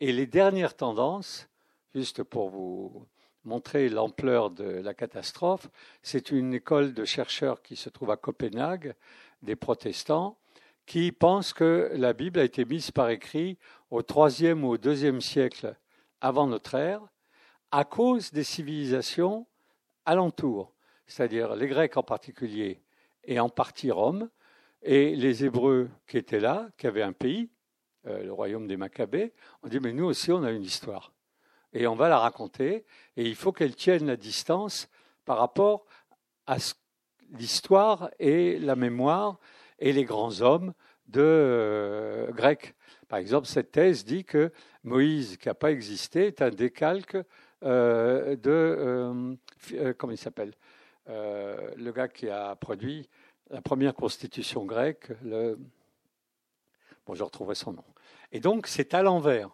Et 0.00 0.12
les 0.12 0.26
dernières 0.26 0.76
tendances, 0.76 1.48
juste 1.94 2.22
pour 2.22 2.50
vous 2.50 3.06
montrer 3.44 3.88
l'ampleur 3.88 4.50
de 4.50 4.64
la 4.64 4.94
catastrophe, 4.94 5.68
c'est 6.02 6.30
une 6.30 6.54
école 6.54 6.94
de 6.94 7.04
chercheurs 7.04 7.62
qui 7.62 7.76
se 7.76 7.88
trouve 7.88 8.10
à 8.10 8.16
Copenhague, 8.16 8.94
des 9.42 9.56
protestants, 9.56 10.38
qui 10.86 11.12
pensent 11.12 11.52
que 11.52 11.90
la 11.94 12.12
Bible 12.12 12.38
a 12.40 12.44
été 12.44 12.64
mise 12.64 12.90
par 12.90 13.10
écrit 13.10 13.58
au 13.90 14.02
troisième 14.02 14.64
ou 14.64 14.70
au 14.70 14.78
deuxième 14.78 15.20
siècle 15.20 15.76
avant 16.20 16.46
notre 16.46 16.74
ère, 16.74 17.02
à 17.70 17.84
cause 17.84 18.32
des 18.32 18.44
civilisations 18.44 19.46
alentours, 20.04 20.74
c'est-à-dire 21.06 21.54
les 21.56 21.68
Grecs 21.68 21.96
en 21.96 22.02
particulier 22.02 22.83
et 23.26 23.40
en 23.40 23.48
partie 23.48 23.90
Rome, 23.90 24.28
et 24.82 25.16
les 25.16 25.44
Hébreux 25.44 25.88
qui 26.06 26.18
étaient 26.18 26.40
là, 26.40 26.68
qui 26.76 26.86
avaient 26.86 27.02
un 27.02 27.12
pays, 27.12 27.50
euh, 28.06 28.22
le 28.22 28.32
royaume 28.32 28.66
des 28.66 28.76
Maccabées, 28.76 29.32
ont 29.62 29.68
dit 29.68 29.80
mais 29.80 29.92
nous 29.92 30.04
aussi 30.04 30.30
on 30.30 30.42
a 30.42 30.50
une 30.50 30.62
histoire. 30.62 31.12
Et 31.72 31.86
on 31.86 31.94
va 31.94 32.08
la 32.08 32.18
raconter. 32.18 32.84
Et 33.16 33.24
il 33.24 33.34
faut 33.34 33.50
qu'elle 33.50 33.74
tienne 33.74 34.06
la 34.06 34.16
distance 34.16 34.88
par 35.24 35.38
rapport 35.38 35.86
à 36.46 36.56
l'histoire 37.32 38.10
et 38.18 38.58
la 38.58 38.76
mémoire 38.76 39.40
et 39.78 39.92
les 39.92 40.04
grands 40.04 40.40
hommes 40.40 40.72
de 41.08 41.20
euh, 41.22 42.30
grecs. 42.30 42.74
Par 43.08 43.18
exemple, 43.18 43.46
cette 43.46 43.72
thèse 43.72 44.04
dit 44.04 44.24
que 44.24 44.52
Moïse, 44.84 45.36
qui 45.36 45.48
n'a 45.48 45.54
pas 45.54 45.72
existé, 45.72 46.26
est 46.26 46.42
un 46.42 46.50
décalque 46.50 47.16
euh, 47.62 48.36
de 48.36 49.36
comment 49.96 50.12
il 50.12 50.18
s'appelle? 50.18 50.52
Le 51.06 51.90
gars 51.92 52.08
qui 52.08 52.28
a 52.28 52.54
produit 52.56 53.08
la 53.50 53.60
première 53.60 53.94
constitution 53.94 54.64
grecque. 54.64 55.10
Le... 55.22 55.58
Bon, 57.06 57.14
je 57.14 57.22
retrouverai 57.22 57.54
son 57.54 57.72
nom. 57.72 57.84
Et 58.32 58.40
donc, 58.40 58.66
c'est 58.66 58.94
à 58.94 59.02
l'envers. 59.02 59.50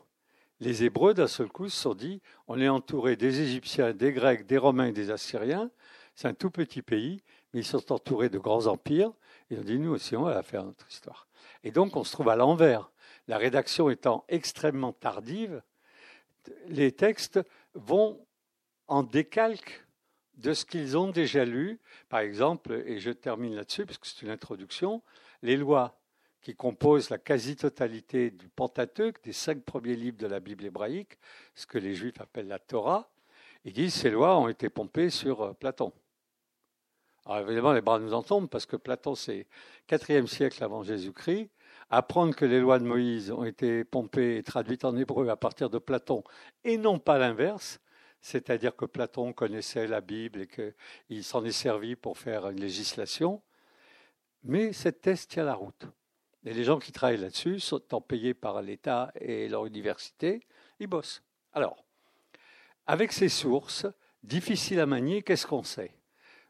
Les 0.60 0.84
Hébreux, 0.84 1.14
d'un 1.14 1.26
seul 1.26 1.48
coup, 1.48 1.68
se 1.68 1.80
sont 1.80 1.94
dit 1.94 2.20
on 2.46 2.60
est 2.60 2.68
entouré 2.68 3.16
des 3.16 3.40
Égyptiens, 3.40 3.92
des 3.92 4.12
Grecs, 4.12 4.46
des 4.46 4.58
Romains 4.58 4.86
et 4.86 4.92
des 4.92 5.10
Assyriens. 5.10 5.70
C'est 6.14 6.28
un 6.28 6.34
tout 6.34 6.50
petit 6.50 6.82
pays, 6.82 7.22
mais 7.52 7.60
ils 7.60 7.66
sont 7.66 7.92
entourés 7.92 8.28
de 8.28 8.38
grands 8.38 8.66
empires. 8.66 9.12
Ils 9.48 9.58
ont 9.58 9.64
dit 9.64 9.78
nous 9.78 9.92
aussi, 9.92 10.16
on 10.16 10.24
va 10.24 10.42
faire 10.42 10.64
notre 10.64 10.86
histoire. 10.88 11.26
Et 11.64 11.70
donc, 11.70 11.96
on 11.96 12.04
se 12.04 12.12
trouve 12.12 12.28
à 12.28 12.36
l'envers. 12.36 12.90
La 13.26 13.38
rédaction 13.38 13.90
étant 13.90 14.24
extrêmement 14.28 14.92
tardive, 14.92 15.62
les 16.68 16.92
textes 16.92 17.40
vont 17.74 18.24
en 18.86 19.02
décalque 19.02 19.86
de 20.40 20.52
ce 20.52 20.64
qu'ils 20.64 20.96
ont 20.96 21.08
déjà 21.08 21.44
lu. 21.44 21.78
Par 22.08 22.20
exemple, 22.20 22.82
et 22.86 22.98
je 22.98 23.10
termine 23.10 23.54
là-dessus, 23.54 23.86
parce 23.86 23.98
que 23.98 24.06
c'est 24.06 24.22
une 24.22 24.30
introduction, 24.30 25.02
les 25.42 25.56
lois 25.56 26.00
qui 26.42 26.54
composent 26.54 27.10
la 27.10 27.18
quasi-totalité 27.18 28.30
du 28.30 28.48
Pentateuque, 28.48 29.22
des 29.22 29.32
cinq 29.32 29.62
premiers 29.62 29.96
livres 29.96 30.16
de 30.16 30.26
la 30.26 30.40
Bible 30.40 30.64
hébraïque, 30.64 31.18
ce 31.54 31.66
que 31.66 31.78
les 31.78 31.94
Juifs 31.94 32.20
appellent 32.20 32.48
la 32.48 32.58
Torah, 32.58 33.10
ils 33.64 33.72
disent 33.74 33.94
ces 33.94 34.10
lois 34.10 34.38
ont 34.38 34.48
été 34.48 34.70
pompées 34.70 35.10
sur 35.10 35.42
euh, 35.42 35.52
Platon. 35.52 35.92
Alors 37.26 37.40
évidemment, 37.40 37.72
les 37.72 37.82
bras 37.82 37.98
nous 37.98 38.14
en 38.14 38.22
tombent 38.22 38.48
parce 38.48 38.64
que 38.64 38.76
Platon, 38.76 39.14
c'est 39.14 39.46
4e 39.88 40.26
siècle 40.26 40.64
avant 40.64 40.82
Jésus-Christ. 40.82 41.50
Apprendre 41.90 42.34
que 42.34 42.46
les 42.46 42.60
lois 42.60 42.78
de 42.78 42.84
Moïse 42.84 43.30
ont 43.30 43.44
été 43.44 43.84
pompées 43.84 44.38
et 44.38 44.42
traduites 44.42 44.84
en 44.84 44.96
hébreu 44.96 45.28
à 45.28 45.36
partir 45.36 45.68
de 45.68 45.78
Platon 45.78 46.24
et 46.64 46.78
non 46.78 46.98
pas 46.98 47.18
l'inverse, 47.18 47.80
c'est-à-dire 48.20 48.76
que 48.76 48.84
Platon 48.84 49.32
connaissait 49.32 49.86
la 49.86 50.00
Bible 50.00 50.42
et 50.42 50.46
qu'il 50.46 51.24
s'en 51.24 51.44
est 51.44 51.52
servi 51.52 51.96
pour 51.96 52.18
faire 52.18 52.48
une 52.48 52.60
législation. 52.60 53.42
Mais 54.42 54.72
cette 54.72 55.00
thèse 55.00 55.26
tient 55.26 55.44
la 55.44 55.54
route. 55.54 55.86
Et 56.44 56.54
les 56.54 56.64
gens 56.64 56.78
qui 56.78 56.92
travaillent 56.92 57.18
là-dessus, 57.18 57.60
sont 57.60 57.80
payés 58.00 58.32
par 58.32 58.62
l'État 58.62 59.12
et 59.20 59.48
leur 59.48 59.66
université, 59.66 60.40
ils 60.78 60.86
bossent. 60.86 61.22
Alors, 61.52 61.84
avec 62.86 63.12
ces 63.12 63.28
sources, 63.28 63.86
difficiles 64.22 64.80
à 64.80 64.86
manier, 64.86 65.22
qu'est-ce 65.22 65.46
qu'on 65.46 65.62
sait? 65.62 65.94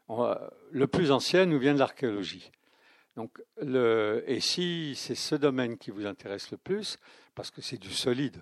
Le 0.07 0.85
plus 0.87 1.11
ancien 1.11 1.45
nous 1.45 1.59
vient 1.59 1.73
de 1.73 1.79
l'archéologie. 1.79 2.51
Et 3.61 4.39
si 4.39 4.93
c'est 4.95 5.15
ce 5.15 5.35
domaine 5.35 5.77
qui 5.77 5.91
vous 5.91 6.05
intéresse 6.05 6.51
le 6.51 6.57
plus, 6.57 6.97
parce 7.35 7.51
que 7.51 7.61
c'est 7.61 7.77
du 7.77 7.91
solide, 7.91 8.41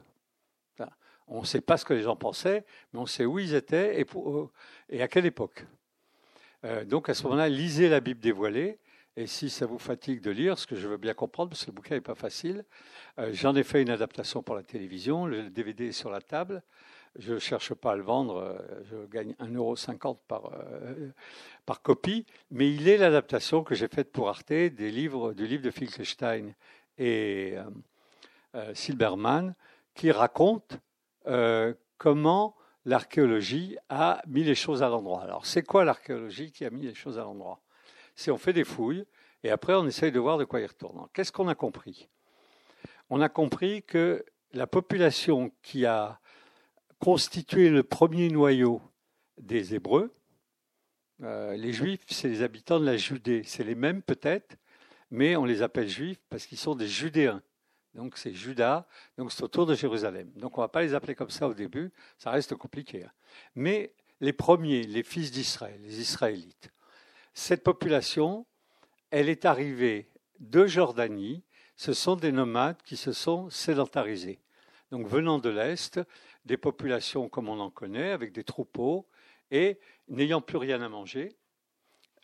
on 1.29 1.41
ne 1.41 1.45
sait 1.45 1.61
pas 1.61 1.77
ce 1.77 1.85
que 1.85 1.93
les 1.93 2.01
gens 2.01 2.15
pensaient, 2.15 2.65
mais 2.91 2.99
on 2.99 3.05
sait 3.05 3.25
où 3.25 3.39
ils 3.39 3.53
étaient 3.53 4.01
et, 4.01 4.05
et 4.89 5.01
à 5.01 5.07
quelle 5.07 5.25
époque. 5.25 5.65
Euh, 6.65 6.83
donc 6.85 7.09
à 7.09 7.13
ce 7.13 7.23
moment-là, 7.23 7.49
lisez 7.49 7.89
la 7.89 7.99
Bible 7.99 8.19
dévoilée. 8.19 8.79
Et 9.15 9.27
si 9.27 9.49
ça 9.49 9.65
vous 9.65 9.79
fatigue 9.79 10.21
de 10.21 10.31
lire, 10.31 10.57
ce 10.57 10.65
que 10.65 10.75
je 10.75 10.87
veux 10.87 10.97
bien 10.97 11.13
comprendre, 11.13 11.49
parce 11.49 11.65
que 11.65 11.71
le 11.71 11.75
bouquin 11.75 11.95
n'est 11.95 12.01
pas 12.01 12.15
facile, 12.15 12.63
euh, 13.17 13.31
j'en 13.33 13.55
ai 13.55 13.63
fait 13.63 13.81
une 13.81 13.89
adaptation 13.89 14.41
pour 14.43 14.55
la 14.55 14.63
télévision. 14.63 15.25
Le 15.25 15.49
DVD 15.49 15.87
est 15.87 15.91
sur 15.91 16.09
la 16.09 16.21
table. 16.21 16.63
Je 17.17 17.33
ne 17.33 17.39
cherche 17.39 17.73
pas 17.73 17.93
à 17.93 17.95
le 17.95 18.03
vendre. 18.03 18.37
Euh, 18.37 18.81
je 18.89 19.05
gagne 19.07 19.33
1,50€ 19.39 20.17
par, 20.27 20.51
par 21.65 21.81
copie. 21.81 22.25
Mais 22.51 22.73
il 22.73 22.87
est 22.87 22.97
l'adaptation 22.97 23.63
que 23.63 23.75
j'ai 23.75 23.87
faite 23.87 24.11
pour 24.11 24.29
Arte 24.29 24.47
des 24.51 24.91
livres, 24.91 25.33
du 25.33 25.47
livre 25.47 25.63
de 25.63 25.71
Finkelstein 25.71 26.53
et 26.97 27.55
Silberman, 28.73 29.55
qui 29.93 30.11
raconte 30.11 30.79
euh, 31.29 31.73
comment 31.97 32.55
l'archéologie 32.85 33.77
a 33.89 34.21
mis 34.27 34.43
les 34.43 34.55
choses 34.55 34.83
à 34.83 34.89
l'endroit. 34.89 35.21
Alors, 35.21 35.45
c'est 35.45 35.63
quoi 35.63 35.85
l'archéologie 35.85 36.51
qui 36.51 36.65
a 36.65 36.69
mis 36.69 36.81
les 36.81 36.95
choses 36.95 37.19
à 37.19 37.23
l'endroit? 37.23 37.61
C'est 38.15 38.31
on 38.31 38.37
fait 38.37 38.53
des 38.53 38.63
fouilles 38.63 39.05
et 39.43 39.51
après 39.51 39.73
on 39.75 39.85
essaye 39.85 40.11
de 40.11 40.19
voir 40.19 40.37
de 40.37 40.43
quoi 40.43 40.59
il 40.59 40.65
retourne. 40.65 41.07
Qu'est-ce 41.13 41.31
qu'on 41.31 41.47
a 41.47 41.55
compris? 41.55 42.09
On 43.09 43.21
a 43.21 43.29
compris 43.29 43.83
que 43.83 44.25
la 44.53 44.67
population 44.67 45.51
qui 45.61 45.85
a 45.85 46.19
constitué 46.99 47.69
le 47.69 47.83
premier 47.83 48.29
noyau 48.29 48.81
des 49.37 49.73
Hébreux, 49.75 50.13
euh, 51.21 51.55
les 51.55 51.73
Juifs, 51.73 52.05
c'est 52.07 52.27
les 52.27 52.41
habitants 52.41 52.79
de 52.79 52.85
la 52.85 52.97
Judée. 52.97 53.43
C'est 53.45 53.63
les 53.63 53.75
mêmes 53.75 54.01
peut-être, 54.01 54.57
mais 55.11 55.35
on 55.35 55.45
les 55.45 55.61
appelle 55.61 55.87
Juifs 55.87 56.21
parce 56.29 56.45
qu'ils 56.45 56.57
sont 56.57 56.75
des 56.75 56.87
Judéens. 56.87 57.41
Donc 57.95 58.17
c'est 58.17 58.33
Judas, 58.33 58.87
donc 59.17 59.31
c'est 59.31 59.43
autour 59.43 59.65
de 59.65 59.73
Jérusalem. 59.73 60.31
Donc 60.35 60.57
on 60.57 60.61
ne 60.61 60.65
va 60.65 60.69
pas 60.69 60.81
les 60.81 60.93
appeler 60.93 61.15
comme 61.15 61.29
ça 61.29 61.47
au 61.47 61.53
début, 61.53 61.91
ça 62.17 62.31
reste 62.31 62.55
compliqué. 62.55 63.03
Hein. 63.03 63.11
Mais 63.55 63.93
les 64.21 64.33
premiers, 64.33 64.83
les 64.83 65.03
fils 65.03 65.31
d'Israël, 65.31 65.79
les 65.81 65.99
Israélites, 65.99 66.71
cette 67.33 67.63
population, 67.63 68.45
elle 69.11 69.29
est 69.29 69.45
arrivée 69.45 70.09
de 70.39 70.67
Jordanie, 70.67 71.43
ce 71.75 71.93
sont 71.93 72.15
des 72.15 72.31
nomades 72.31 72.81
qui 72.83 72.97
se 72.97 73.11
sont 73.11 73.49
sédentarisés. 73.49 74.39
Donc 74.91 75.07
venant 75.07 75.39
de 75.39 75.49
l'Est, 75.49 75.99
des 76.45 76.57
populations 76.57 77.29
comme 77.29 77.49
on 77.49 77.59
en 77.59 77.69
connaît, 77.69 78.11
avec 78.11 78.33
des 78.33 78.43
troupeaux, 78.43 79.07
et 79.51 79.79
n'ayant 80.07 80.41
plus 80.41 80.57
rien 80.57 80.81
à 80.81 80.89
manger, 80.89 81.35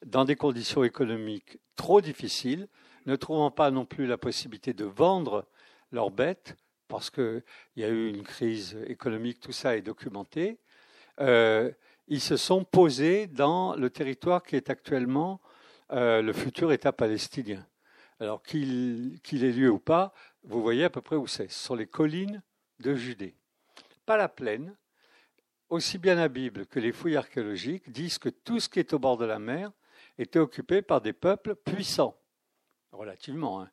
dans 0.06 0.26
des 0.26 0.36
conditions 0.36 0.84
économiques 0.84 1.58
trop 1.76 2.02
difficiles, 2.02 2.68
ne 3.06 3.16
trouvant 3.16 3.52
pas 3.52 3.72
non 3.72 3.86
plus 3.86 4.08
la 4.08 4.18
possibilité 4.18 4.74
de 4.74 4.86
vendre 4.86 5.48
leurs 5.92 6.12
bêtes, 6.12 6.56
parce 6.88 7.10
qu'il 7.10 7.44
y 7.76 7.84
a 7.84 7.90
eu 7.90 8.10
une 8.10 8.24
crise 8.24 8.78
économique, 8.88 9.40
tout 9.40 9.52
ça 9.52 9.76
est 9.76 9.82
documenté, 9.82 10.60
euh, 11.20 11.72
ils 12.08 12.22
se 12.22 12.38
sont 12.38 12.64
posés 12.64 13.28
dans 13.28 13.76
le 13.76 13.90
territoire 13.90 14.44
qui 14.44 14.56
est 14.56 14.70
actuellement 14.70 15.42
euh, 15.92 16.22
le 16.22 16.34
futur 16.34 16.72
État 16.72 16.92
palestinien. 16.92 17.66
Alors 18.20 18.42
qu'il 18.44 19.20
ait 19.32 19.52
lieu 19.52 19.70
ou 19.70 19.80
pas, 19.80 20.14
vous 20.44 20.62
voyez 20.62 20.86
à 20.86 20.90
peu 20.90 21.02
près 21.02 21.16
où 21.16 21.28
c'est. 21.28 21.52
Ce 21.52 21.66
sont 21.66 21.76
les 21.76 21.88
collines 21.88 22.42
de 22.80 22.96
Judée. 22.96 23.36
Pas 24.06 24.18
la 24.18 24.30
plaine. 24.30 24.76
Aussi 25.70 25.98
bien 25.98 26.16
la 26.16 26.28
Bible 26.28 26.68
que 26.68 26.80
les 26.80 26.92
fouilles 26.92 27.18
archéologiques 27.18 27.92
disent 27.92 28.20
que 28.20 28.30
tout 28.30 28.60
ce 28.60 28.70
qui 28.70 28.80
est 28.80 28.94
au 28.94 29.00
bord 29.00 29.18
de 29.18 29.26
la 29.26 29.40
mer 29.40 29.72
était 30.18 30.40
occupé 30.40 30.84
par 30.84 31.02
des 31.02 31.12
peuples 31.12 31.56
puissants, 31.56 32.16
relativement. 32.96 33.62
Hein 33.62 33.70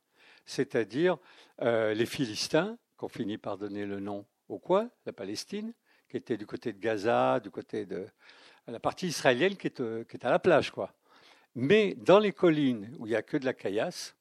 c'est-à-dire 0.46 1.18
euh, 1.60 1.94
les 1.94 2.06
Philistins, 2.06 2.78
qu'on 2.96 3.08
finit 3.08 3.38
par 3.38 3.58
donner 3.58 3.84
le 3.84 4.00
nom 4.00 4.24
au 4.48 4.58
quoi 4.58 4.88
La 5.06 5.12
Palestine, 5.12 5.72
qui 6.08 6.16
était 6.16 6.36
du 6.36 6.46
côté 6.46 6.72
de 6.72 6.78
Gaza, 6.78 7.40
du 7.40 7.50
côté 7.50 7.86
de 7.86 8.06
la 8.66 8.78
partie 8.78 9.08
israélienne 9.08 9.56
qui 9.56 9.66
est, 9.66 9.80
euh, 9.80 10.04
à 10.22 10.30
la 10.30 10.38
plage, 10.38 10.70
quoi. 10.70 10.92
Mais 11.54 11.94
dans 11.94 12.18
les 12.18 12.32
collines 12.32 12.94
où 12.98 13.06
il 13.06 13.10
n'y 13.10 13.16
a 13.16 13.22
que 13.22 13.36
de 13.36 13.44
la 13.44 13.54
caillasse, 13.54 14.14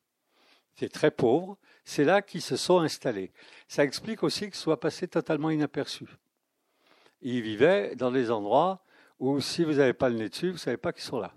c'est 0.76 0.90
très 0.90 1.12
pauvre, 1.12 1.58
c'est 1.84 2.04
là 2.04 2.22
qu'ils 2.22 2.42
se 2.42 2.56
sont 2.56 2.80
installés. 2.80 3.32
Ça 3.68 3.84
explique 3.84 4.24
aussi 4.24 4.46
qu'ils 4.46 4.56
soient 4.56 4.80
passés 4.80 5.08
totalement 5.08 5.50
inaperçus. 5.50 6.08
Ils 7.22 7.42
vivaient 7.42 7.96
dans 7.96 8.12
des 8.12 8.32
endroits 8.32 8.84
où, 9.20 9.40
si 9.40 9.64
vous 9.64 9.74
n'avez 9.74 9.94
pas 9.94 10.10
le 10.10 10.16
nez 10.16 10.30
dessus, 10.30 10.48
vous 10.48 10.54
ne 10.54 10.60
savez 10.60 10.78
pas 10.78 10.92
qu'ils 10.92 11.04
sont 11.04 11.20
là, 11.20 11.34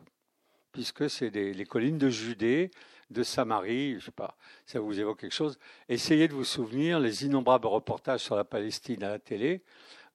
puisque 0.72 1.10
c'est 1.10 1.30
les 1.30 1.66
collines 1.66 1.98
de 1.98 2.08
Judée, 2.08 2.70
de 3.14 3.22
Samarie, 3.22 3.98
je 3.98 4.06
sais 4.06 4.10
pas, 4.10 4.36
ça 4.66 4.80
vous 4.80 5.00
évoque 5.00 5.20
quelque 5.20 5.32
chose. 5.32 5.58
Essayez 5.88 6.28
de 6.28 6.34
vous 6.34 6.44
souvenir 6.44 7.00
les 7.00 7.24
innombrables 7.24 7.66
reportages 7.66 8.20
sur 8.20 8.36
la 8.36 8.44
Palestine 8.44 9.02
à 9.04 9.08
la 9.08 9.18
télé. 9.18 9.62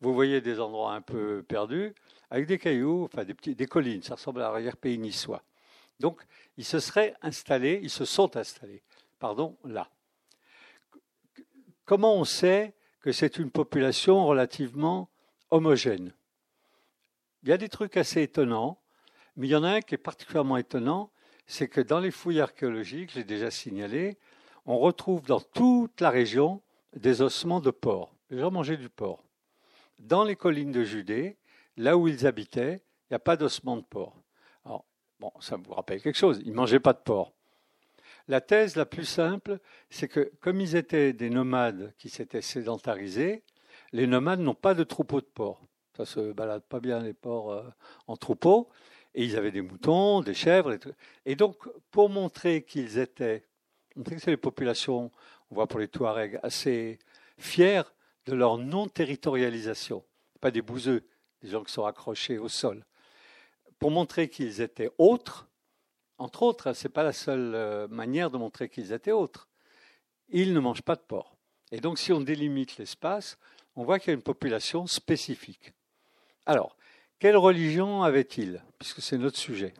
Vous 0.01 0.13
voyez 0.13 0.41
des 0.41 0.59
endroits 0.59 0.93
un 0.93 1.01
peu 1.01 1.41
perdus, 1.41 1.95
avec 2.29 2.45
des 2.45 2.59
cailloux, 2.59 3.05
enfin 3.05 3.25
des, 3.25 3.33
petits, 3.33 3.55
collines, 3.65 4.03
ça 4.03 4.15
ressemble 4.15 4.41
à 4.41 4.49
l'arrière-pays 4.51 4.99
niçois. 4.99 5.41
Donc, 5.99 6.21
ils 6.57 6.65
se 6.65 6.79
seraient 6.79 7.15
installés, 7.21 7.79
ils 7.81 7.89
se 7.89 8.05
sont 8.05 8.37
installés, 8.37 8.83
pardon, 9.17 9.57
là. 9.63 9.89
Comment 11.85 12.15
on 12.15 12.23
sait 12.23 12.75
que 13.01 13.11
c'est 13.11 13.39
une 13.39 13.49
population 13.49 14.25
relativement 14.27 15.09
homogène? 15.49 16.13
Il 17.43 17.49
y 17.49 17.51
a 17.51 17.57
des 17.57 17.69
trucs 17.69 17.97
assez 17.97 18.21
étonnants, 18.21 18.79
mais 19.35 19.47
il 19.47 19.51
y 19.51 19.55
en 19.55 19.63
a 19.63 19.71
un 19.71 19.81
qui 19.81 19.95
est 19.95 19.97
particulièrement 19.97 20.57
étonnant, 20.57 21.11
c'est 21.49 21.67
que 21.67 21.81
dans 21.81 21.99
les 21.99 22.11
fouilles 22.11 22.41
archéologiques, 22.41 23.11
j'ai 23.11 23.23
déjà 23.23 23.49
signalé, 23.49 24.17
on 24.67 24.77
retrouve 24.77 25.25
dans 25.25 25.41
toute 25.41 25.99
la 25.99 26.11
région 26.11 26.61
des 26.95 27.23
ossements 27.23 27.59
de 27.59 27.71
porc. 27.71 28.13
Les 28.29 28.37
gens 28.37 28.51
mangeaient 28.51 28.77
du 28.77 28.87
porc. 28.87 29.23
Dans 29.97 30.23
les 30.23 30.35
collines 30.35 30.71
de 30.71 30.83
Judée, 30.83 31.37
là 31.75 31.97
où 31.97 32.07
ils 32.07 32.27
habitaient, 32.27 32.83
il 33.09 33.13
n'y 33.13 33.15
a 33.15 33.19
pas 33.19 33.35
d'ossements 33.35 33.77
de 33.77 33.81
porc. 33.81 34.15
Alors, 34.63 34.85
bon, 35.19 35.31
ça 35.39 35.57
vous 35.57 35.73
rappelle 35.73 35.99
quelque 36.01 36.19
chose, 36.19 36.39
ils 36.45 36.51
ne 36.51 36.55
mangeaient 36.55 36.79
pas 36.79 36.93
de 36.93 36.99
porc. 36.99 37.33
La 38.27 38.41
thèse 38.41 38.75
la 38.75 38.85
plus 38.85 39.05
simple, 39.05 39.57
c'est 39.89 40.07
que 40.07 40.31
comme 40.41 40.61
ils 40.61 40.75
étaient 40.75 41.13
des 41.13 41.31
nomades 41.31 41.95
qui 41.97 42.09
s'étaient 42.09 42.43
sédentarisés, 42.43 43.43
les 43.91 44.05
nomades 44.05 44.39
n'ont 44.39 44.53
pas 44.53 44.75
de 44.75 44.83
troupeau 44.83 45.19
de 45.19 45.25
porcs. 45.25 45.63
Ça 45.97 46.05
se 46.05 46.31
balade 46.31 46.61
pas 46.61 46.79
bien 46.79 46.99
les 46.99 47.13
porcs 47.13 47.51
euh, 47.51 47.63
en 48.05 48.15
troupeau. 48.17 48.69
Et 49.19 49.25
ils 49.25 49.35
avaient 49.35 49.51
des 49.51 49.61
moutons, 49.61 50.21
des 50.21 50.33
chèvres. 50.33 50.79
Et, 51.25 51.35
donc, 51.35 51.57
pour 51.91 52.07
montrer 52.07 52.63
qu'ils 52.63 52.99
étaient, 52.99 53.43
montrer 53.97 54.15
que 54.15 54.21
c'est 54.21 54.31
les 54.31 54.37
populations, 54.37 55.11
on 55.51 55.55
voit 55.55 55.67
pour 55.67 55.81
les 55.81 55.89
Touaregs, 55.89 56.39
assez 56.41 56.99
fiers 57.37 57.81
de 58.27 58.33
leur 58.33 58.57
non-territorialisation. 58.57 60.05
Pas 60.39 60.51
des 60.51 60.61
bouseux, 60.61 61.05
des 61.41 61.49
gens 61.49 61.65
qui 61.65 61.73
sont 61.73 61.83
accrochés 61.83 62.37
au 62.37 62.47
sol. 62.47 62.85
Pour 63.77 63.91
montrer 63.91 64.29
qu'ils 64.29 64.61
étaient 64.61 64.89
autres, 64.97 65.49
entre 66.17 66.43
autres, 66.43 66.67
hein, 66.67 66.73
ce 66.73 66.87
n'est 66.87 66.93
pas 66.93 67.03
la 67.03 67.11
seule 67.11 67.55
euh, 67.55 67.89
manière 67.89 68.31
de 68.31 68.37
montrer 68.37 68.69
qu'ils 68.69 68.93
étaient 68.93 69.11
autres. 69.11 69.49
Ils 70.29 70.53
ne 70.53 70.61
mangent 70.61 70.81
pas 70.81 70.95
de 70.95 71.01
porc. 71.01 71.35
Et 71.73 71.81
donc, 71.81 71.99
si 71.99 72.13
on 72.13 72.21
délimite 72.21 72.77
l'espace, 72.77 73.37
on 73.75 73.83
voit 73.83 73.99
qu'il 73.99 74.11
y 74.11 74.11
a 74.11 74.15
une 74.15 74.23
population 74.23 74.87
spécifique. 74.87 75.73
Alors, 76.45 76.77
quelle 77.19 77.37
religion 77.37 78.03
avait-il? 78.03 78.63
Puisque 78.77 79.01
c'est 79.01 79.17
notre 79.17 79.37
sujet. 79.37 79.73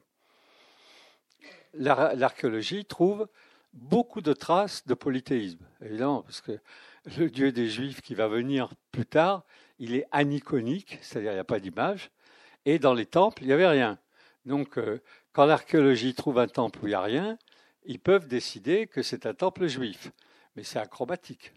L'archéologie 1.74 2.86
trouve 2.86 3.27
beaucoup 3.74 4.22
de 4.22 4.34
traces 4.34 4.86
de 4.86 4.93
polythéisme, 4.93 5.65
évidemment, 5.81 6.24
parce 6.24 6.41
que 6.41 6.60
le 7.17 7.29
Dieu 7.29 7.51
des 7.51 7.69
Juifs 7.69 8.01
qui 8.01 8.15
va 8.15 8.27
venir 8.27 8.69
plus 8.91 9.05
tard, 9.05 9.43
il 9.77 9.96
est 9.96 10.05
aniconique, 10.12 10.98
c'est-à-dire 11.01 11.31
il 11.31 11.36
n'y 11.36 11.39
a 11.39 11.46
pas 11.46 11.60
d'image, 11.60 12.12
et 12.65 12.79
dans 12.79 12.93
les 12.93 13.05
temples, 13.05 13.43
il 13.43 13.48
n'y 13.48 13.53
avait 13.53 13.67
rien. 13.67 14.00
Donc, 14.46 14.77
euh, 14.77 15.01
quand 15.31 15.46
l'archéologie 15.46 16.13
trouve 16.13 16.39
un 16.39 16.48
temple 16.48 16.79
où 16.81 16.88
il 16.88 16.89
n'y 16.89 16.96
a 16.96 17.01
rien, 17.01 17.38
ils 17.84 18.00
peuvent 18.00 18.27
décider 18.27 18.88
que 18.88 19.01
c'est 19.01 19.25
un 19.25 19.34
temple 19.34 19.67
juif. 19.67 20.12
Mais 20.55 20.63
c'est 20.63 20.79
acrobatique. 20.79 21.53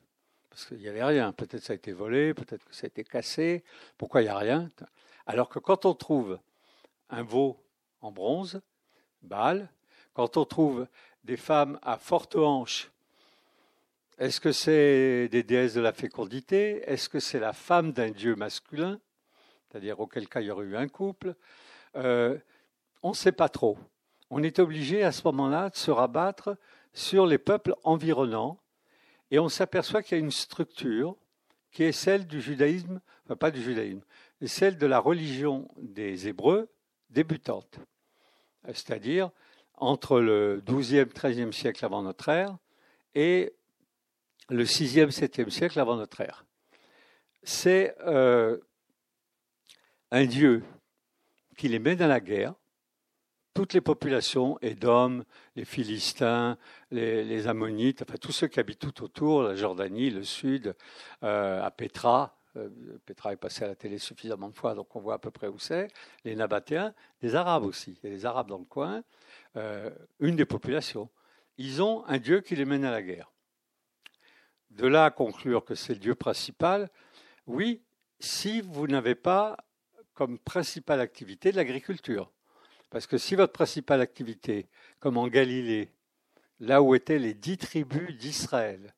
Parce 0.51 0.67
qu'il 0.67 0.79
n'y 0.79 0.89
avait 0.89 1.03
rien. 1.03 1.33
Peut-être 1.33 1.63
ça 1.63 1.73
a 1.73 1.77
été 1.77 1.93
volé, 1.93 2.35
peut-être 2.35 2.65
que 2.65 2.75
ça 2.75 2.85
a 2.85 2.89
été 2.89 3.05
cassé. 3.05 3.65
Pourquoi 3.97 4.21
il 4.21 4.25
n'y 4.25 4.31
a 4.31 4.39
rien? 4.39 4.69
Alors 5.27 5.49
que 5.49 5.59
quand 5.59 5.85
on 5.85 5.95
trouve 5.95 6.39
un 7.11 7.23
veau 7.23 7.59
en 8.01 8.11
bronze, 8.11 8.61
Baal, 9.23 9.71
quand 10.15 10.37
on 10.37 10.45
trouve 10.45 10.87
des 11.25 11.37
femmes 11.37 11.79
à 11.83 11.97
forte 11.97 12.37
hanche, 12.37 12.91
est-ce 14.19 14.41
que 14.41 14.53
c'est 14.53 15.29
des 15.29 15.43
déesses 15.43 15.75
de 15.75 15.81
la 15.81 15.93
fécondité? 15.93 16.83
Est-ce 16.87 17.09
que 17.09 17.21
c'est 17.21 17.41
la 17.41 17.53
femme 17.53 17.93
d'un 17.93 18.11
dieu 18.11 18.37
masculin? 18.37 19.01
C'est-à-dire 19.69 20.01
auquel 20.01 20.29
cas 20.29 20.41
il 20.41 20.47
y 20.47 20.51
aurait 20.51 20.67
eu 20.67 20.77
un 20.77 20.89
couple. 20.89 21.35
Euh, 21.97 22.39
on 23.03 23.11
ne 23.11 23.15
sait 23.15 23.33
pas 23.33 23.49
trop. 23.49 23.79
On 24.31 24.43
est 24.43 24.59
obligé 24.59 25.03
à 25.03 25.13
ce 25.13 25.23
moment-là 25.25 25.71
de 25.71 25.77
se 25.77 25.91
rabattre 25.91 26.57
sur 26.93 27.27
les 27.27 27.39
peuples 27.39 27.75
environnants 27.85 28.59
et 29.31 29.39
on 29.39 29.49
s'aperçoit 29.49 30.03
qu'il 30.03 30.19
y 30.19 30.21
a 30.21 30.25
une 30.25 30.31
structure 30.31 31.17
qui 31.71 31.85
est 31.85 31.93
celle 31.93 32.27
du 32.27 32.41
judaïsme, 32.41 33.01
enfin 33.25 33.37
pas 33.37 33.51
du 33.51 33.63
judaïsme, 33.63 34.03
celle 34.49 34.79
de 34.79 34.87
la 34.87 34.99
religion 34.99 35.69
des 35.77 36.29
Hébreux 36.29 36.69
débutante, 37.11 37.79
c'est-à-dire 38.67 39.31
entre 39.75 40.21
le 40.21 40.63
XIIe, 40.65 41.07
XIIIe 41.07 41.53
siècle 41.53 41.85
avant 41.85 42.03
notre 42.03 42.29
ère 42.29 42.57
et 43.15 43.53
le 44.49 44.65
VIe, 44.65 45.07
VIIe 45.07 45.51
siècle 45.51 45.79
avant 45.81 45.97
notre 45.97 46.21
ère. 46.21 46.45
C'est 47.43 47.97
euh, 48.01 48.59
un 50.11 50.25
Dieu 50.25 50.63
qui 51.57 51.69
les 51.69 51.79
met 51.79 51.97
dans 51.97 52.07
la 52.07 52.21
guerre, 52.21 52.55
toutes 53.55 53.75
les 53.75 53.81
populations, 53.81 54.59
Édom, 54.63 55.25
les 55.57 55.65
Philistins, 55.65 56.57
les, 56.91 57.47
Ammonites, 57.47 58.03
enfin 58.03 58.17
tous 58.17 58.33
ceux 58.33 58.47
qui 58.47 58.61
habitent 58.61 58.79
tout 58.79 59.03
autour, 59.03 59.43
la 59.43 59.55
Jordanie, 59.55 60.11
le 60.11 60.25
sud, 60.25 60.75
euh, 61.23 61.63
à 61.63 61.71
Petra. 61.71 62.39
Euh, 62.57 62.69
Petra 63.07 63.33
est 63.33 63.37
passé 63.37 63.65
à 63.65 63.69
la 63.69 63.75
télé 63.75 63.99
suffisamment 63.99 64.49
de 64.49 64.55
fois, 64.55 64.75
donc 64.75 64.95
on 64.95 65.01
voit 65.01 65.15
à 65.15 65.19
peu 65.19 65.31
près 65.31 65.49
où 65.49 65.59
c'est. 65.59 65.89
Les 66.25 66.35
Nabatéens, 66.35 66.95
des 67.21 67.35
Arabes 67.35 67.65
aussi. 67.65 67.99
A 68.05 68.09
des 68.09 68.27
Arabes 68.27 68.49
dans 68.49 68.59
le 68.59 68.65
coin. 68.65 69.03
Euh, 69.57 69.91
une 70.21 70.37
des 70.37 70.45
populations. 70.45 71.09
Ils 71.57 71.83
ont 71.83 72.05
un 72.07 72.19
Dieu 72.19 72.41
qui 72.41 72.57
les 72.57 72.65
mène 72.65 72.85
à 72.85 72.91
la 72.91 73.03
guerre. 73.03 73.33
De 74.71 74.87
là 74.87 75.07
à 75.07 75.11
conclure 75.11 75.65
que 75.65 75.75
c'est 75.75 75.95
le 75.95 76.01
Dieu 76.01 76.15
principal, 76.15 76.91
oui, 77.47 77.83
si 78.21 78.61
vous 78.61 78.87
n'avez 78.87 79.15
pas 79.15 79.57
comme 80.15 80.39
principale 80.39 81.01
activité 81.01 81.53
l'agriculture. 81.53 82.31
Parce 82.91 83.07
que 83.07 83.19
si 83.19 83.35
votre 83.35 83.53
principale 83.53 84.01
activité, 84.01 84.69
comme 85.01 85.17
en 85.17 85.29
Galilée, 85.29 85.91
là 86.61 86.83
où 86.83 86.95
étaient 86.95 87.19
les 87.19 87.35
dix 87.35 87.57
tribus 87.57 88.17
d'Israël, 88.17 88.95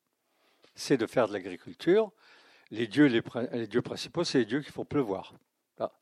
c'est 0.74 0.96
de 0.96 1.06
faire 1.06 1.28
de 1.28 1.32
l'agriculture, 1.32 2.12
les 2.74 2.86
dieux, 2.86 3.08
dieux 3.68 3.82
principaux, 3.82 4.24
c'est 4.24 4.38
les 4.38 4.44
dieux 4.44 4.60
qui 4.60 4.72
font 4.72 4.84
pleuvoir. 4.84 5.34
Ah. 5.78 5.92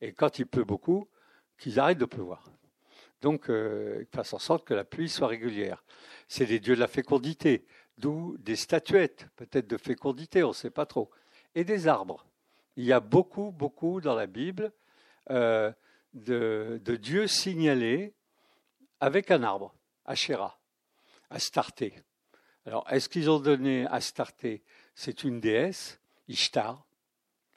Et 0.00 0.12
quand 0.12 0.38
il 0.38 0.46
pleut 0.46 0.64
beaucoup, 0.64 1.08
qu'ils 1.58 1.78
arrêtent 1.78 1.98
de 1.98 2.06
pleuvoir. 2.06 2.50
Donc, 3.20 3.48
euh, 3.48 3.98
ils 4.00 4.16
fassent 4.16 4.32
en 4.32 4.38
sorte 4.38 4.66
que 4.66 4.74
la 4.74 4.84
pluie 4.84 5.08
soit 5.08 5.28
régulière. 5.28 5.84
C'est 6.26 6.46
les 6.46 6.58
dieux 6.58 6.74
de 6.74 6.80
la 6.80 6.88
fécondité, 6.88 7.64
d'où 7.98 8.36
des 8.38 8.56
statuettes, 8.56 9.28
peut-être 9.36 9.68
de 9.68 9.76
fécondité, 9.76 10.42
on 10.42 10.48
ne 10.48 10.54
sait 10.54 10.70
pas 10.70 10.86
trop. 10.86 11.10
Et 11.54 11.64
des 11.64 11.86
arbres. 11.86 12.26
Il 12.76 12.84
y 12.84 12.92
a 12.92 13.00
beaucoup, 13.00 13.52
beaucoup 13.52 14.00
dans 14.00 14.14
la 14.14 14.26
Bible 14.26 14.72
euh, 15.30 15.70
de, 16.14 16.80
Dieu 17.00 17.26
signalé 17.26 18.14
avec 18.98 19.30
un 19.30 19.42
arbre, 19.42 19.74
Asherah, 20.04 20.58
Astarté. 21.30 21.94
Alors, 22.66 22.90
est-ce 22.90 23.08
qu'ils 23.08 23.30
ont 23.30 23.40
donné 23.40 23.86
Astarté? 23.86 24.64
C'est 24.94 25.22
une 25.22 25.40
déesse, 25.40 26.00
Ishtar, 26.28 26.84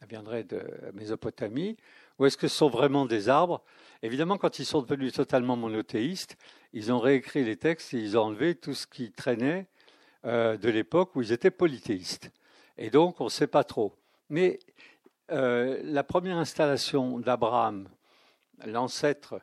elle 0.02 0.08
viendrait 0.08 0.44
de 0.44 0.62
Mésopotamie, 0.94 1.78
ou 2.18 2.26
est-ce 2.26 2.38
que 2.38 2.48
ce 2.48 2.56
sont 2.56 2.70
vraiment 2.70 3.06
des 3.06 3.30
arbres? 3.30 3.64
Évidemment, 4.02 4.38
quand 4.38 4.60
ils 4.60 4.66
sont 4.66 4.82
devenus 4.82 5.14
totalement 5.14 5.56
monothéistes, 5.56 6.38
ils 6.74 6.92
ont 6.92 7.00
réécrit 7.00 7.44
les 7.44 7.58
textes 7.58 7.94
et 7.94 8.00
ils 8.00 8.18
ont 8.18 8.24
enlevé 8.24 8.56
tout 8.56 8.74
ce 8.74 8.88
qui 8.88 9.12
traînait 9.12 9.68
euh, 10.26 10.58
de 10.58 10.70
l'époque 10.70 11.16
où 11.16 11.22
ils 11.22 11.32
étaient 11.32 11.52
polythéistes. 11.52 12.32
Et 12.78 12.90
donc, 12.90 13.22
on 13.22 13.26
ne 13.26 13.30
sait 13.30 13.48
pas 13.48 13.64
trop. 13.64 13.96
Mais 14.30 14.60
euh, 15.32 15.80
la 15.84 16.04
première 16.04 16.38
installation 16.38 17.20
d'Abraham 17.20 17.90
l'ancêtre 18.66 19.42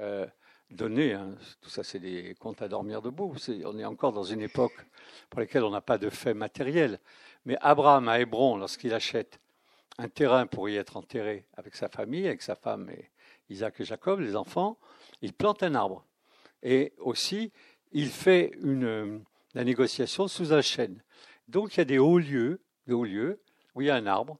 euh, 0.00 0.26
donné, 0.70 1.12
hein, 1.12 1.34
tout 1.60 1.70
ça 1.70 1.82
c'est 1.82 1.98
des 1.98 2.34
contes 2.38 2.62
à 2.62 2.68
dormir 2.68 3.02
debout, 3.02 3.34
on 3.64 3.78
est 3.78 3.84
encore 3.84 4.12
dans 4.12 4.22
une 4.22 4.42
époque 4.42 4.86
pour 5.30 5.40
laquelle 5.40 5.64
on 5.64 5.70
n'a 5.70 5.80
pas 5.80 5.98
de 5.98 6.10
fait 6.10 6.34
matériel. 6.34 7.00
Mais 7.48 7.56
Abraham 7.62 8.10
à 8.10 8.20
Hébron, 8.20 8.58
lorsqu'il 8.58 8.92
achète 8.92 9.40
un 9.96 10.10
terrain 10.10 10.46
pour 10.46 10.68
y 10.68 10.76
être 10.76 10.98
enterré 10.98 11.46
avec 11.54 11.76
sa 11.76 11.88
famille, 11.88 12.26
avec 12.26 12.42
sa 12.42 12.54
femme 12.54 12.90
et 12.90 13.10
Isaac 13.48 13.80
et 13.80 13.86
Jacob, 13.86 14.20
les 14.20 14.36
enfants, 14.36 14.76
il 15.22 15.32
plante 15.32 15.62
un 15.62 15.74
arbre. 15.74 16.04
Et 16.62 16.92
aussi, 16.98 17.50
il 17.92 18.10
fait 18.10 18.52
la 19.54 19.64
négociation 19.64 20.28
sous 20.28 20.52
un 20.52 20.60
chêne. 20.60 21.02
Donc 21.48 21.74
il 21.74 21.78
y 21.78 21.80
a 21.80 21.86
des 21.86 21.96
hauts 21.96 22.18
lieux, 22.18 22.60
des 22.86 22.92
hauts 22.92 23.04
lieux 23.04 23.40
où 23.74 23.80
il 23.80 23.86
y 23.86 23.90
a 23.90 23.96
un 23.96 24.06
arbre, 24.06 24.38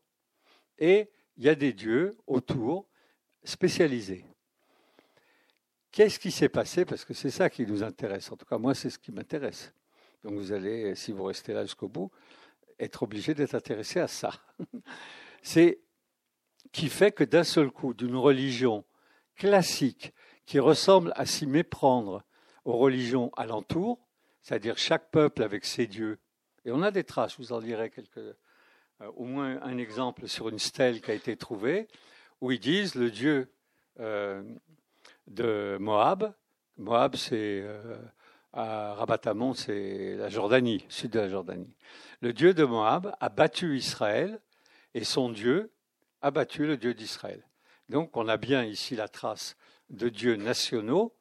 et 0.79 1.09
il 1.39 1.45
y 1.45 1.49
a 1.49 1.55
des 1.55 1.73
dieux 1.73 2.15
autour 2.27 2.87
spécialisé. 3.43 4.23
Qu'est-ce 5.93 6.19
qui 6.19 6.31
s'est 6.31 6.51
passé? 6.51 6.85
Parce 6.85 7.07
que 7.07 7.15
c'est 7.15 7.31
ça 7.31 7.49
qui 7.49 7.67
nous 7.67 7.83
intéresse. 7.83 8.31
En 8.31 8.37
tout 8.37 8.45
cas, 8.45 8.59
moi, 8.59 8.75
c'est 8.75 8.91
ce 8.91 8.99
qui 8.99 9.13
m'intéresse. 9.13 9.73
Donc 10.23 10.35
vous 10.35 10.53
allez, 10.53 10.95
si 10.95 11.11
vous 11.11 11.25
restez 11.25 11.55
là 11.55 11.63
jusqu'au 11.63 11.89
bout, 11.89 12.11
être 12.79 13.03
obligé 13.03 13.35
d'être 13.35 13.55
intéressé 13.55 14.01
à 14.01 14.09
ça. 14.09 14.33
c'est 15.43 15.81
qui 16.73 16.89
fait 16.89 17.13
que 17.13 17.25
d'un 17.25 17.45
seul 17.45 17.71
coup, 17.71 17.95
d'une 17.95 18.17
religion 18.17 18.85
classique 19.37 20.13
qui 20.47 20.59
ressemble 20.59 21.13
à 21.17 21.27
s'y 21.27 21.47
méprendre 21.47 22.25
aux 22.65 22.77
religions 22.77 23.31
alentour, 23.37 23.99
c'est-à-dire 24.43 24.79
chaque 24.79 25.11
peuple 25.11 25.43
avec 25.43 25.65
ses 25.65 25.87
dieux, 25.87 26.19
et 26.65 26.71
on 26.71 26.83
a 26.83 26.91
des 26.91 27.05
traces, 27.05 27.33
je 27.33 27.39
vous 27.39 27.53
en 27.53 27.61
dirai 27.61 27.91
quelques, 27.91 28.19
euh, 28.19 28.35
au 29.17 29.25
moins 29.25 29.61
un 29.63 29.79
exemple 29.79 30.29
sur 30.29 30.49
une 30.49 30.59
stèle 30.59 31.01
qui 31.01 31.11
a 31.11 31.15
été 31.15 31.37
trouvée, 31.37 31.89
où 32.41 32.51
ils 32.51 32.61
disent 32.61 32.95
le 32.95 33.11
dieu 33.11 33.53
euh, 34.01 34.43
de 35.27 35.79
Moab. 35.81 36.35
Moab, 36.77 37.17
c'est 37.17 37.63
euh, 37.63 37.97
à 38.59 38.95
Rabatamon, 38.95 39.55
c'est 39.55 40.17
la 40.17 40.29
Jordanie, 40.29 40.85
sud 40.89 41.13
de 41.13 41.21
la 41.21 41.29
Jordanie. 41.29 41.73
Le 42.21 42.33
dieu 42.33 42.55
de 42.55 42.65
Moab 42.65 43.15
a 43.21 43.29
battu 43.29 43.77
Israël 43.77 44.41
et 44.95 45.05
son 45.05 45.31
dieu 45.31 45.71
abattu 46.23 46.67
le 46.67 46.77
Dieu 46.77 46.93
d'Israël. 46.93 47.45
Donc 47.89 48.17
on 48.17 48.27
a 48.27 48.37
bien 48.37 48.65
ici 48.65 48.97
la 48.97 49.07
trace 49.07 49.57
de 49.91 50.09
dieux 50.09 50.35
nationaux, 50.35 51.15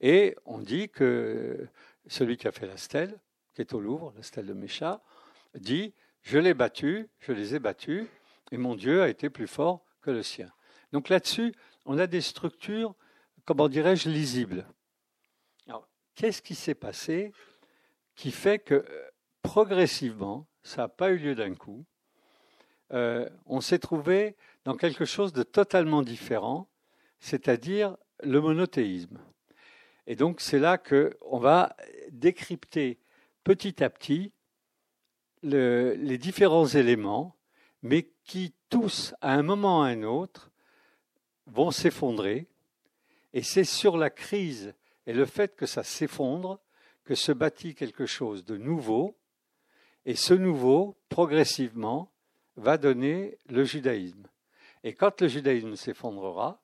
et 0.00 0.36
on 0.46 0.58
dit 0.58 0.88
que 0.88 1.68
celui 2.08 2.36
qui 2.36 2.48
a 2.48 2.52
fait 2.52 2.66
la 2.66 2.76
stèle, 2.76 3.20
qui 3.54 3.60
est 3.60 3.72
au 3.72 3.80
Louvre, 3.80 4.12
la 4.16 4.24
stèle 4.24 4.46
de 4.46 4.52
Mécha, 4.52 5.00
dit 5.54 5.94
Je 6.22 6.38
l'ai 6.38 6.54
battu, 6.54 7.08
je 7.20 7.30
les 7.30 7.54
ai 7.54 7.60
battus, 7.60 8.08
et 8.50 8.56
mon 8.56 8.74
Dieu 8.74 9.00
a 9.00 9.08
été 9.08 9.30
plus 9.30 9.46
fort 9.46 9.84
que 10.02 10.10
le 10.10 10.24
sien. 10.24 10.50
Donc 10.92 11.08
là-dessus, 11.08 11.54
on 11.86 11.98
a 11.98 12.08
des 12.08 12.20
structures, 12.20 12.96
comment 13.44 13.68
dirais-je, 13.68 14.08
lisibles. 14.08 14.66
Qu'est-ce 16.20 16.42
qui 16.42 16.54
s'est 16.54 16.74
passé 16.74 17.32
qui 18.14 18.30
fait 18.30 18.58
que 18.58 18.84
progressivement, 19.40 20.46
ça 20.62 20.82
n'a 20.82 20.88
pas 20.88 21.12
eu 21.12 21.16
lieu 21.16 21.34
d'un 21.34 21.54
coup, 21.54 21.86
euh, 22.92 23.26
on 23.46 23.62
s'est 23.62 23.78
trouvé 23.78 24.36
dans 24.66 24.76
quelque 24.76 25.06
chose 25.06 25.32
de 25.32 25.42
totalement 25.42 26.02
différent, 26.02 26.68
c'est-à-dire 27.20 27.96
le 28.22 28.38
monothéisme. 28.38 29.18
Et 30.06 30.14
donc 30.14 30.42
c'est 30.42 30.58
là 30.58 30.76
qu'on 30.76 31.38
va 31.38 31.74
décrypter 32.10 32.98
petit 33.42 33.82
à 33.82 33.88
petit 33.88 34.30
les 35.42 36.18
différents 36.18 36.66
éléments, 36.66 37.34
mais 37.80 38.10
qui 38.24 38.52
tous, 38.68 39.14
à 39.22 39.32
un 39.32 39.42
moment 39.42 39.78
ou 39.78 39.82
à 39.84 39.86
un 39.86 40.02
autre, 40.02 40.50
vont 41.46 41.70
s'effondrer. 41.70 42.46
Et 43.32 43.42
c'est 43.42 43.64
sur 43.64 43.96
la 43.96 44.10
crise 44.10 44.74
et 45.10 45.12
le 45.12 45.26
fait 45.26 45.56
que 45.56 45.66
ça 45.66 45.82
s'effondre 45.82 46.60
que 47.02 47.16
se 47.16 47.32
bâtit 47.32 47.74
quelque 47.74 48.06
chose 48.06 48.44
de 48.44 48.56
nouveau. 48.56 49.18
Et 50.04 50.14
ce 50.14 50.34
nouveau, 50.34 50.96
progressivement, 51.08 52.12
va 52.54 52.78
donner 52.78 53.36
le 53.48 53.64
judaïsme. 53.64 54.28
Et 54.84 54.94
quand 54.94 55.20
le 55.20 55.26
judaïsme 55.26 55.74
s'effondrera, 55.74 56.62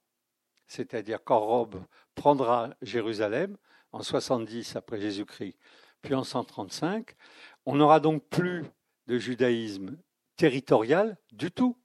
c'est-à-dire 0.69 1.25
quand 1.25 1.41
Rome 1.41 1.85
prendra 2.15 2.71
Jérusalem 2.83 3.57
en 3.91 4.05
70 4.05 4.77
après 4.77 5.01
Jésus-Christ, 5.01 5.59
puis 6.01 6.15
en 6.15 6.23
135, 6.23 7.17
on 7.65 7.75
n'aura 7.75 7.99
donc 7.99 8.23
plus 8.29 8.65
de 9.09 9.19
judaïsme 9.19 9.97
territorial 10.37 11.19
du 11.33 11.51
tout. 11.51 11.77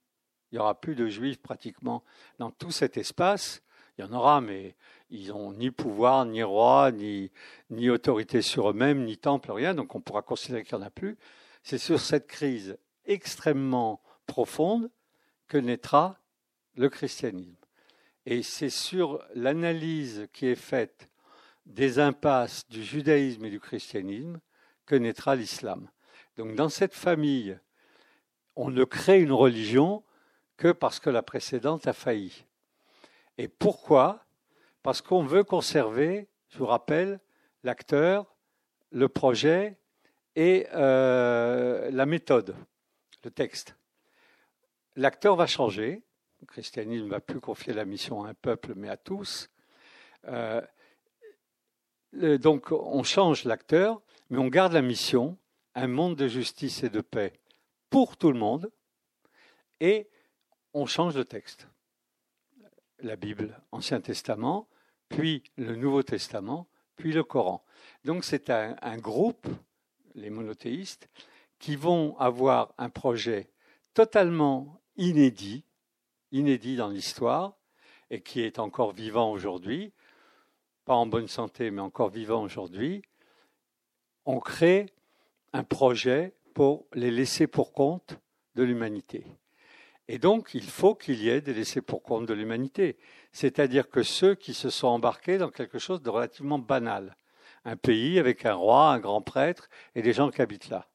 Il 0.51 0.55
n'y 0.55 0.59
aura 0.59 0.79
plus 0.79 0.93
de 0.93 1.07
juifs 1.07 1.41
pratiquement 1.41 2.03
dans 2.37 2.51
tout 2.51 2.71
cet 2.71 2.97
espace. 2.97 3.63
Il 3.97 4.01
y 4.01 4.07
en 4.07 4.13
aura, 4.13 4.41
mais 4.41 4.75
ils 5.11 5.27
n'ont 5.27 5.51
ni 5.51 5.71
pouvoir, 5.71 6.25
ni 6.25 6.41
roi, 6.41 6.91
ni, 6.91 7.29
autorité 7.89 8.41
sur 8.41 8.69
eux-mêmes, 8.69 9.03
ni 9.03 9.17
temple, 9.17 9.51
rien. 9.51 9.75
Donc 9.75 9.93
on 9.93 10.01
pourra 10.01 10.21
considérer 10.21 10.63
qu'il 10.63 10.77
n'y 10.77 10.83
en 10.83 10.87
a 10.87 10.89
plus. 10.89 11.17
C'est 11.63 11.77
sur 11.77 11.99
cette 11.99 12.27
crise 12.27 12.77
extrêmement 13.05 14.01
profonde 14.25 14.89
que 15.47 15.57
naîtra 15.57 16.17
le 16.75 16.89
christianisme. 16.89 17.55
Et 18.25 18.41
c'est 18.41 18.69
sur 18.69 19.21
l'analyse 19.35 20.27
qui 20.31 20.47
est 20.47 20.55
faite 20.55 21.09
des 21.65 21.99
impasses 21.99 22.67
du 22.69 22.83
judaïsme 22.83 23.45
et 23.45 23.49
du 23.49 23.59
christianisme 23.59 24.39
que 24.85 24.95
naîtra 24.95 25.35
l'islam. 25.35 25.89
Donc 26.37 26.55
dans 26.55 26.69
cette 26.69 26.93
famille, 26.93 27.59
on 28.55 28.69
ne 28.71 28.83
crée 28.85 29.21
une 29.21 29.31
religion 29.33 30.03
que 30.55 30.71
parce 30.71 30.99
que 30.99 31.09
la 31.09 31.23
précédente 31.23 31.87
a 31.87 31.93
failli. 31.93 32.45
Et 33.37 33.47
pourquoi? 33.47 34.23
Parce 34.83 35.01
qu'on 35.01 35.23
veut 35.23 35.43
conserver, 35.43 36.27
je 36.49 36.57
vous 36.57 36.65
rappelle, 36.65 37.19
l'acteur, 37.63 38.35
le 38.91 39.07
projet 39.07 39.77
et 40.35 40.67
euh, 40.73 41.89
la 41.91 42.05
méthode, 42.05 42.55
le 43.23 43.31
texte. 43.31 43.75
L'acteur 44.95 45.35
va 45.35 45.47
changer, 45.47 46.03
le 46.41 46.47
christianisme 46.47 47.05
ne 47.05 47.09
va 47.09 47.19
plus 47.19 47.39
confier 47.39 47.73
la 47.73 47.85
mission 47.85 48.23
à 48.23 48.29
un 48.29 48.33
peuple, 48.33 48.73
mais 48.75 48.89
à 48.89 48.97
tous. 48.97 49.49
Euh, 50.27 50.61
donc 52.13 52.71
on 52.71 53.03
change 53.03 53.45
l'acteur, 53.45 54.01
mais 54.29 54.39
on 54.39 54.47
garde 54.47 54.73
la 54.73 54.81
mission, 54.81 55.37
un 55.75 55.87
monde 55.87 56.15
de 56.15 56.27
justice 56.27 56.83
et 56.83 56.89
de 56.89 57.01
paix 57.01 57.33
pour 57.89 58.17
tout 58.17 58.31
le 58.31 58.39
monde, 58.39 58.71
et 59.79 60.09
on 60.73 60.85
change 60.85 61.15
le 61.15 61.25
texte. 61.25 61.67
La 63.01 63.15
Bible, 63.15 63.59
Ancien 63.71 64.01
Testament, 64.01 64.67
puis 65.09 65.43
le 65.57 65.75
Nouveau 65.75 66.03
Testament, 66.03 66.67
puis 66.95 67.11
le 67.11 67.23
Coran. 67.23 67.63
Donc 68.05 68.23
c'est 68.23 68.49
un, 68.49 68.97
groupe, 68.97 69.47
les 70.15 70.29
monothéistes, 70.29 71.09
qui 71.59 71.75
vont 71.75 72.17
avoir 72.17 72.73
un 72.77 72.89
projet 72.89 73.49
totalement 73.93 74.81
inédit, 74.97 75.65
inédit 76.31 76.75
dans 76.75 76.89
l'histoire 76.89 77.57
et 78.09 78.21
qui 78.21 78.41
est 78.41 78.59
encore 78.59 78.93
vivant 78.93 79.31
aujourd'hui, 79.31 79.93
pas 80.85 80.95
en 80.95 81.05
bonne 81.05 81.27
santé, 81.27 81.71
mais 81.71 81.81
encore 81.81 82.09
vivant 82.09 82.43
aujourd'hui, 82.43 83.01
on 84.25 84.39
crée 84.39 84.87
un 85.53 85.63
projet 85.63 86.35
pour 86.53 86.85
les 86.93 87.11
laisser 87.11 87.47
pour 87.47 87.73
compte 87.73 88.19
de 88.55 88.63
l'humanité. 88.63 89.25
Et 90.13 90.19
donc, 90.19 90.49
il 90.53 90.69
faut 90.69 90.93
qu'il 90.93 91.23
y 91.23 91.29
ait 91.29 91.39
des 91.39 91.53
laissés 91.53 91.81
pour 91.81 92.03
compte 92.03 92.25
de 92.25 92.33
l'humanité. 92.33 92.97
C'est-à-dire 93.31 93.89
que 93.89 94.03
ceux 94.03 94.35
qui 94.35 94.53
se 94.53 94.69
sont 94.69 94.89
embarqués 94.89 95.37
dans 95.37 95.49
quelque 95.49 95.79
chose 95.79 96.01
de 96.01 96.09
relativement 96.09 96.59
banal, 96.59 97.15
un 97.63 97.77
pays 97.77 98.19
avec 98.19 98.45
un 98.45 98.55
roi, 98.55 98.91
un 98.91 98.99
grand 98.99 99.21
prêtre 99.21 99.69
et 99.95 100.01
des 100.01 100.11
gens 100.11 100.29
qui 100.29 100.41
habitent 100.41 100.67
là, 100.67 100.89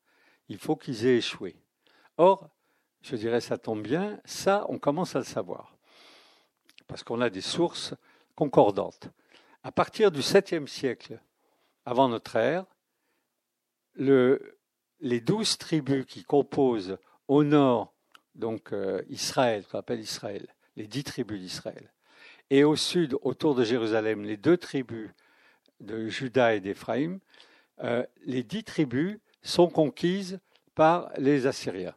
il 0.51 0.59
faut 0.59 0.77
qu'ils 0.77 1.07
aient 1.07 1.17
échoué. 1.17 1.57
Or, 2.19 2.51
je 3.01 3.17
dirais 3.17 3.41
ça 3.41 3.57
tombe 3.57 3.81
bien, 3.81 4.21
ça, 4.27 4.67
on 4.69 4.79
commence 4.79 5.17
à 5.17 5.21
le 5.21 5.25
savoir, 5.25 5.79
parce 6.87 7.03
qu'on 7.03 7.23
a 7.23 7.31
des 7.31 7.41
sources 7.41 7.95
concordantes. 8.35 9.09
À 9.63 9.73
partir 9.73 10.11
du 10.11 10.21
7e 10.21 10.67
siècle 10.67 11.19
avant 11.87 12.11
notre 12.11 12.37
ère, 12.37 12.67
les 13.97 15.21
douze 15.23 15.57
tribus 15.57 16.05
qui 16.05 16.23
composent 16.23 16.99
au 17.29 17.45
nord 17.45 17.96
donc 18.37 18.72
euh, 18.72 19.03
Israël, 19.09 19.64
qu'on 19.66 19.79
appelle 19.79 20.01
Israël, 20.01 20.46
les 20.77 20.87
dix 20.87 21.05
tribus 21.05 21.40
d'Israël, 21.40 21.92
et 22.51 22.64
au 22.64 22.77
sud, 22.77 23.16
autour 23.22 23.55
de 23.55 23.64
Jérusalem, 23.64 24.22
les 24.22 24.37
deux 24.37 24.57
tribus 24.57 25.11
de 25.81 26.09
Juda 26.09 26.55
et 26.55 26.61
d'Éphraïm, 26.61 27.18
euh, 27.83 28.05
les 28.25 28.42
dix 28.42 28.62
tribus 28.62 29.18
sont 29.42 29.68
conquises 29.68 30.38
par 30.75 31.11
les 31.16 31.46
Assyriens 31.46 31.94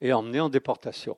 et 0.00 0.12
emmené 0.12 0.40
en 0.40 0.48
déportation. 0.48 1.16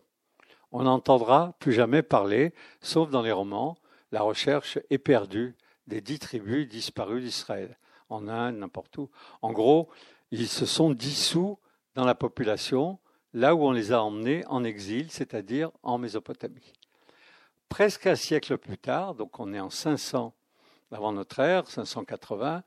On 0.72 0.84
n'entendra 0.84 1.54
plus 1.58 1.72
jamais 1.72 2.02
parler, 2.02 2.54
sauf 2.80 3.10
dans 3.10 3.22
les 3.22 3.32
romans, 3.32 3.76
la 4.12 4.22
recherche 4.22 4.78
éperdue 4.88 5.56
des 5.86 6.00
dix 6.00 6.18
tribus 6.18 6.68
disparues 6.68 7.20
d'Israël, 7.20 7.76
en 8.08 8.28
Inde, 8.28 8.56
n'importe 8.56 8.96
où. 8.98 9.10
En 9.42 9.52
gros, 9.52 9.88
ils 10.30 10.48
se 10.48 10.66
sont 10.66 10.90
dissous 10.90 11.58
dans 11.94 12.04
la 12.04 12.14
population, 12.14 12.98
là 13.32 13.54
où 13.54 13.64
on 13.64 13.72
les 13.72 13.92
a 13.92 14.02
emmenés 14.02 14.44
en 14.46 14.64
exil, 14.64 15.10
c'est-à-dire 15.10 15.70
en 15.82 15.98
Mésopotamie. 15.98 16.72
Presque 17.68 18.06
un 18.06 18.16
siècle 18.16 18.58
plus 18.58 18.78
tard, 18.78 19.14
donc 19.14 19.38
on 19.38 19.52
est 19.52 19.60
en 19.60 19.70
500 19.70 20.34
avant 20.90 21.12
notre 21.12 21.38
ère, 21.38 21.68
580, 21.68 22.64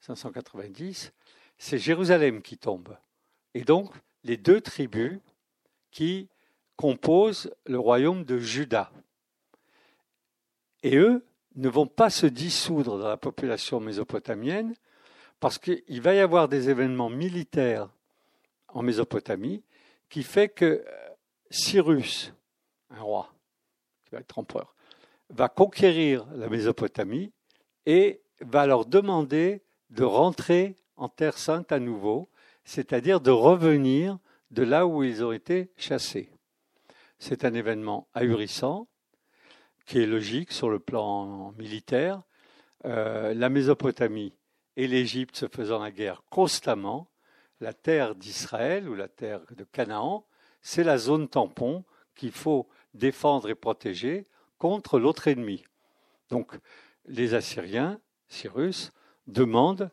590, 0.00 1.12
c'est 1.58 1.78
Jérusalem 1.78 2.40
qui 2.40 2.56
tombe. 2.56 2.96
Et 3.54 3.62
donc, 3.62 3.92
les 4.24 4.36
deux 4.36 4.60
tribus 4.60 5.18
qui 5.90 6.28
composent 6.76 7.52
le 7.66 7.78
royaume 7.78 8.24
de 8.24 8.38
Juda. 8.38 8.90
Et 10.82 10.96
eux 10.96 11.26
ne 11.56 11.68
vont 11.68 11.86
pas 11.86 12.08
se 12.08 12.26
dissoudre 12.26 12.98
dans 12.98 13.08
la 13.08 13.16
population 13.16 13.80
mésopotamienne 13.80 14.74
parce 15.40 15.58
qu'il 15.58 16.00
va 16.00 16.14
y 16.14 16.20
avoir 16.20 16.48
des 16.48 16.70
événements 16.70 17.10
militaires 17.10 17.90
en 18.68 18.82
Mésopotamie 18.82 19.62
qui 20.08 20.22
fait 20.22 20.48
que 20.48 20.84
euh, 20.86 21.08
Cyrus, 21.50 22.32
un 22.90 23.00
roi, 23.00 23.32
qui 24.04 24.10
va 24.12 24.20
être 24.20 24.38
empereur, 24.38 24.74
va 25.30 25.48
conquérir 25.48 26.26
la 26.34 26.48
Mésopotamie 26.48 27.32
et 27.86 28.20
va 28.40 28.66
leur 28.66 28.86
demander 28.86 29.62
de 29.90 30.04
rentrer 30.04 30.76
en 30.96 31.08
Terre 31.08 31.38
sainte 31.38 31.72
à 31.72 31.78
nouveau, 31.78 32.28
c'est-à-dire 32.64 33.20
de 33.20 33.30
revenir 33.30 34.18
de 34.50 34.62
là 34.62 34.86
où 34.86 35.02
ils 35.02 35.24
ont 35.24 35.32
été 35.32 35.70
chassés. 35.76 36.30
C'est 37.18 37.44
un 37.44 37.54
événement 37.54 38.08
ahurissant, 38.14 38.88
qui 39.88 39.98
est 39.98 40.06
logique 40.06 40.52
sur 40.52 40.68
le 40.68 40.78
plan 40.78 41.52
militaire. 41.52 42.22
Euh, 42.84 43.32
la 43.34 43.48
Mésopotamie 43.48 44.34
et 44.76 44.86
l'Égypte 44.86 45.36
se 45.36 45.46
faisant 45.48 45.78
la 45.78 45.90
guerre 45.90 46.22
constamment, 46.30 47.08
la 47.60 47.72
terre 47.72 48.14
d'Israël 48.14 48.88
ou 48.88 48.94
la 48.94 49.08
terre 49.08 49.40
de 49.50 49.64
Canaan, 49.64 50.24
c'est 50.62 50.84
la 50.84 50.98
zone 50.98 51.28
tampon 51.28 51.84
qu'il 52.14 52.32
faut 52.32 52.68
défendre 52.94 53.48
et 53.48 53.54
protéger 53.54 54.26
contre 54.58 54.98
l'autre 54.98 55.28
ennemi. 55.28 55.64
Donc 56.30 56.58
les 57.06 57.34
Assyriens, 57.34 58.00
Cyrus, 58.28 58.92
demandent, 59.26 59.90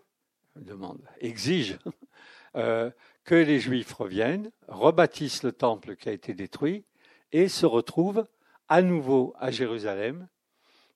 demandent 0.55 1.07
exigent 1.19 1.77
euh, 2.55 2.91
que 3.23 3.35
les 3.35 3.59
Juifs 3.59 3.93
reviennent, 3.93 4.51
rebâtissent 4.67 5.43
le 5.43 5.51
temple 5.51 5.95
qui 5.95 6.09
a 6.09 6.13
été 6.13 6.33
détruit 6.33 6.85
et 7.31 7.47
se 7.47 7.65
retrouvent 7.65 8.27
à 8.67 8.81
nouveau 8.81 9.33
à 9.37 9.51
Jérusalem 9.51 10.27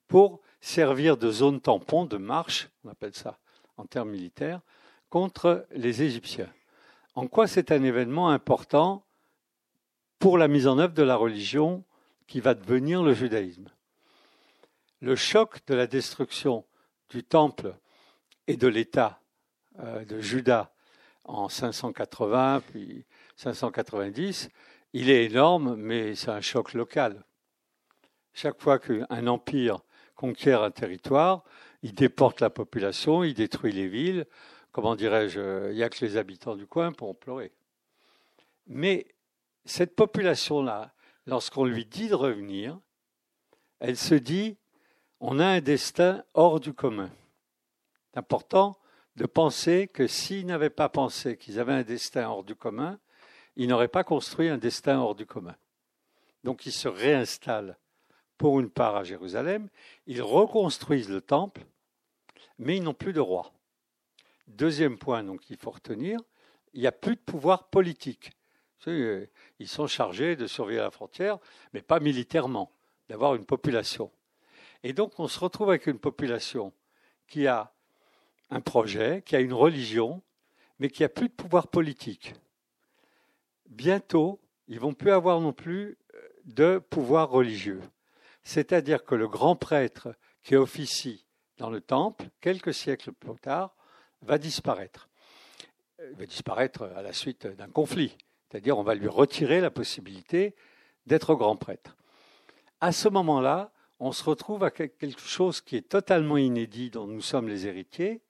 pour 0.08 0.40
servir 0.60 1.16
de 1.16 1.30
zone 1.30 1.60
tampon, 1.60 2.04
de 2.04 2.16
marche, 2.16 2.68
on 2.84 2.88
appelle 2.88 3.14
ça 3.14 3.38
en 3.76 3.86
termes 3.86 4.10
militaires, 4.10 4.60
contre 5.08 5.66
les 5.70 6.02
Égyptiens. 6.02 6.52
En 7.20 7.26
quoi 7.26 7.46
c'est 7.46 7.70
un 7.70 7.82
événement 7.82 8.30
important 8.30 9.04
pour 10.18 10.38
la 10.38 10.48
mise 10.48 10.66
en 10.66 10.78
œuvre 10.78 10.94
de 10.94 11.02
la 11.02 11.16
religion 11.16 11.84
qui 12.26 12.40
va 12.40 12.54
devenir 12.54 13.02
le 13.02 13.12
judaïsme? 13.12 13.68
Le 15.02 15.16
choc 15.16 15.58
de 15.66 15.74
la 15.74 15.86
destruction 15.86 16.64
du 17.10 17.22
temple 17.22 17.76
et 18.46 18.56
de 18.56 18.66
l'État 18.66 19.20
euh, 19.80 20.02
de 20.06 20.18
Juda 20.18 20.72
en 21.24 21.50
580 21.50 22.62
puis 22.70 23.04
590, 23.36 24.48
il 24.94 25.10
est 25.10 25.26
énorme, 25.26 25.76
mais 25.76 26.14
c'est 26.14 26.30
un 26.30 26.40
choc 26.40 26.72
local. 26.72 27.22
Chaque 28.32 28.62
fois 28.62 28.78
qu'un 28.78 29.26
empire 29.26 29.80
conquiert 30.16 30.62
un 30.62 30.70
territoire, 30.70 31.44
il 31.82 31.92
déporte 31.92 32.40
la 32.40 32.48
population, 32.48 33.24
il 33.24 33.34
détruit 33.34 33.72
les 33.72 33.88
villes. 33.88 34.26
Comment 34.72 34.96
dirais-je 34.96 35.70
Il 35.70 35.76
n'y 35.76 35.82
a 35.82 35.90
que 35.90 36.04
les 36.04 36.16
habitants 36.16 36.56
du 36.56 36.66
coin 36.66 36.92
pour 36.92 37.18
pleurer. 37.18 37.52
Mais 38.66 39.06
cette 39.64 39.96
population-là, 39.96 40.92
lorsqu'on 41.26 41.64
lui 41.64 41.84
dit 41.84 42.08
de 42.08 42.14
revenir, 42.14 42.78
elle 43.80 43.96
se 43.96 44.14
dit 44.14 44.56
on 45.20 45.38
a 45.38 45.46
un 45.46 45.60
destin 45.60 46.24
hors 46.34 46.60
du 46.60 46.72
commun. 46.72 47.10
C'est 48.12 48.18
important 48.18 48.76
de 49.16 49.26
penser 49.26 49.88
que 49.88 50.06
s'ils 50.06 50.46
n'avaient 50.46 50.70
pas 50.70 50.88
pensé 50.88 51.36
qu'ils 51.36 51.60
avaient 51.60 51.74
un 51.74 51.82
destin 51.82 52.28
hors 52.28 52.44
du 52.44 52.54
commun, 52.54 52.98
ils 53.56 53.68
n'auraient 53.68 53.88
pas 53.88 54.04
construit 54.04 54.48
un 54.48 54.56
destin 54.56 54.98
hors 54.98 55.14
du 55.14 55.26
commun. 55.26 55.56
Donc 56.42 56.64
ils 56.64 56.72
se 56.72 56.88
réinstallent 56.88 57.76
pour 58.38 58.58
une 58.60 58.70
part 58.70 58.96
à 58.96 59.04
Jérusalem, 59.04 59.68
ils 60.06 60.22
reconstruisent 60.22 61.10
le 61.10 61.20
temple, 61.20 61.66
mais 62.58 62.78
ils 62.78 62.82
n'ont 62.82 62.94
plus 62.94 63.12
de 63.12 63.20
roi. 63.20 63.52
Deuxième 64.50 64.98
point 64.98 65.24
qu'il 65.38 65.56
faut 65.56 65.70
retenir, 65.70 66.20
il 66.74 66.80
n'y 66.80 66.86
a 66.86 66.92
plus 66.92 67.14
de 67.14 67.20
pouvoir 67.20 67.68
politique. 67.68 68.32
Ils 68.86 69.68
sont 69.68 69.86
chargés 69.86 70.36
de 70.36 70.46
surveiller 70.46 70.80
la 70.80 70.90
frontière, 70.90 71.38
mais 71.72 71.82
pas 71.82 72.00
militairement, 72.00 72.72
d'avoir 73.08 73.34
une 73.34 73.44
population. 73.44 74.10
Et 74.82 74.92
donc 74.92 75.18
on 75.18 75.28
se 75.28 75.38
retrouve 75.38 75.70
avec 75.70 75.86
une 75.86 75.98
population 75.98 76.72
qui 77.26 77.46
a 77.46 77.72
un 78.50 78.60
projet, 78.60 79.22
qui 79.24 79.36
a 79.36 79.40
une 79.40 79.52
religion, 79.52 80.22
mais 80.78 80.88
qui 80.88 81.04
a 81.04 81.08
plus 81.08 81.28
de 81.28 81.34
pouvoir 81.34 81.68
politique. 81.68 82.34
Bientôt, 83.68 84.40
ils 84.66 84.80
vont 84.80 84.94
plus 84.94 85.12
avoir 85.12 85.40
non 85.40 85.52
plus 85.52 85.96
de 86.44 86.78
pouvoir 86.78 87.30
religieux. 87.30 87.80
C'est-à-dire 88.42 89.04
que 89.04 89.14
le 89.14 89.28
grand 89.28 89.54
prêtre 89.54 90.14
qui 90.42 90.56
officie 90.56 91.24
dans 91.58 91.70
le 91.70 91.80
temple, 91.80 92.24
quelques 92.40 92.74
siècles 92.74 93.12
plus 93.12 93.38
tard, 93.38 93.76
va 94.22 94.38
disparaître. 94.38 95.08
Il 95.98 96.16
va 96.16 96.26
disparaître 96.26 96.84
à 96.96 97.02
la 97.02 97.12
suite 97.12 97.46
d'un 97.46 97.68
conflit. 97.68 98.16
C'est-à-dire 98.48 98.78
on 98.78 98.82
va 98.82 98.94
lui 98.94 99.08
retirer 99.08 99.60
la 99.60 99.70
possibilité 99.70 100.54
d'être 101.06 101.34
grand 101.34 101.56
prêtre. 101.56 101.96
À 102.80 102.92
ce 102.92 103.08
moment-là, 103.08 103.72
on 103.98 104.12
se 104.12 104.24
retrouve 104.24 104.64
à 104.64 104.70
quelque 104.70 105.20
chose 105.20 105.60
qui 105.60 105.76
est 105.76 105.88
totalement 105.88 106.38
inédit 106.38 106.90
dont 106.90 107.06
nous 107.06 107.20
sommes 107.20 107.48
les 107.48 107.66
héritiers. 107.66 108.22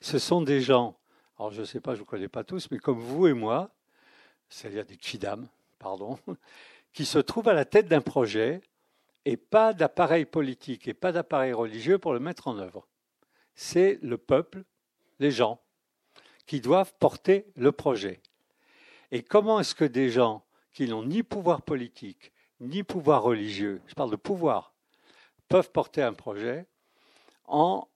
Ce 0.00 0.18
sont 0.18 0.40
des 0.40 0.60
gens, 0.60 0.96
alors 1.38 1.50
je 1.50 1.60
ne 1.60 1.66
sais 1.66 1.80
pas, 1.80 1.94
je 1.94 2.00
ne 2.00 2.06
connais 2.06 2.28
pas 2.28 2.44
tous, 2.44 2.70
mais 2.70 2.78
comme 2.78 3.00
vous 3.00 3.26
et 3.26 3.32
moi, 3.32 3.70
c'est-à-dire 4.48 4.86
des 4.86 4.96
kidam, 4.96 5.48
pardon, 5.78 6.18
qui 6.92 7.04
se 7.04 7.18
trouvent 7.18 7.48
à 7.48 7.54
la 7.54 7.64
tête 7.64 7.88
d'un 7.88 8.00
projet 8.00 8.60
et 9.24 9.36
pas 9.36 9.72
d'appareil 9.72 10.24
politique 10.24 10.88
et 10.88 10.94
pas 10.94 11.12
d'appareil 11.12 11.52
religieux 11.52 11.98
pour 11.98 12.12
le 12.12 12.20
mettre 12.20 12.48
en 12.48 12.58
œuvre. 12.58 12.86
C'est 13.54 13.98
le 14.02 14.16
peuple, 14.16 14.64
les 15.20 15.30
gens, 15.30 15.60
qui 16.46 16.60
doivent 16.60 16.92
porter 16.98 17.46
le 17.54 17.70
projet. 17.70 18.20
Et 19.12 19.22
comment 19.22 19.60
est-ce 19.60 19.74
que 19.74 19.84
des 19.84 20.10
gens 20.10 20.44
qui 20.72 20.88
n'ont 20.88 21.04
ni 21.04 21.22
pouvoir 21.22 21.62
politique, 21.62 22.32
ni 22.58 22.82
pouvoir 22.82 23.22
religieux, 23.22 23.80
je 23.86 23.94
parle 23.94 24.10
de 24.10 24.16
pouvoir, 24.16 24.74
peuvent 25.48 25.70
porter 25.70 26.02
un 26.02 26.12
projet 26.12 26.66
en 27.46 27.86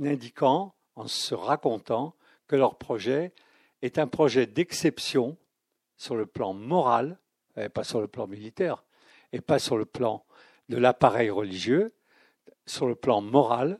indiquant, 0.00 0.74
en 0.94 1.08
se 1.08 1.34
racontant 1.34 2.14
que 2.46 2.56
leur 2.56 2.76
projet 2.76 3.32
est 3.82 3.98
un 3.98 4.06
projet 4.06 4.46
d'exception 4.46 5.36
sur 5.96 6.16
le 6.16 6.26
plan 6.26 6.52
moral, 6.54 7.18
et 7.56 7.68
pas 7.68 7.84
sur 7.84 8.00
le 8.00 8.08
plan 8.08 8.26
militaire, 8.26 8.84
et 9.32 9.40
pas 9.40 9.58
sur 9.58 9.76
le 9.76 9.84
plan 9.84 10.24
de 10.68 10.76
l'appareil 10.76 11.30
religieux, 11.30 11.94
sur 12.66 12.86
le 12.86 12.94
plan 12.94 13.20
moral, 13.20 13.78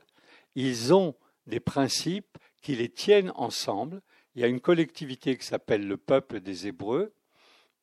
ils 0.55 0.93
ont 0.93 1.15
des 1.45 1.59
principes 1.59 2.37
qui 2.61 2.75
les 2.75 2.89
tiennent 2.89 3.31
ensemble. 3.35 4.01
Il 4.35 4.41
y 4.41 4.43
a 4.43 4.47
une 4.47 4.59
collectivité 4.59 5.37
qui 5.37 5.45
s'appelle 5.45 5.87
le 5.87 5.97
peuple 5.97 6.39
des 6.39 6.67
Hébreux, 6.67 7.13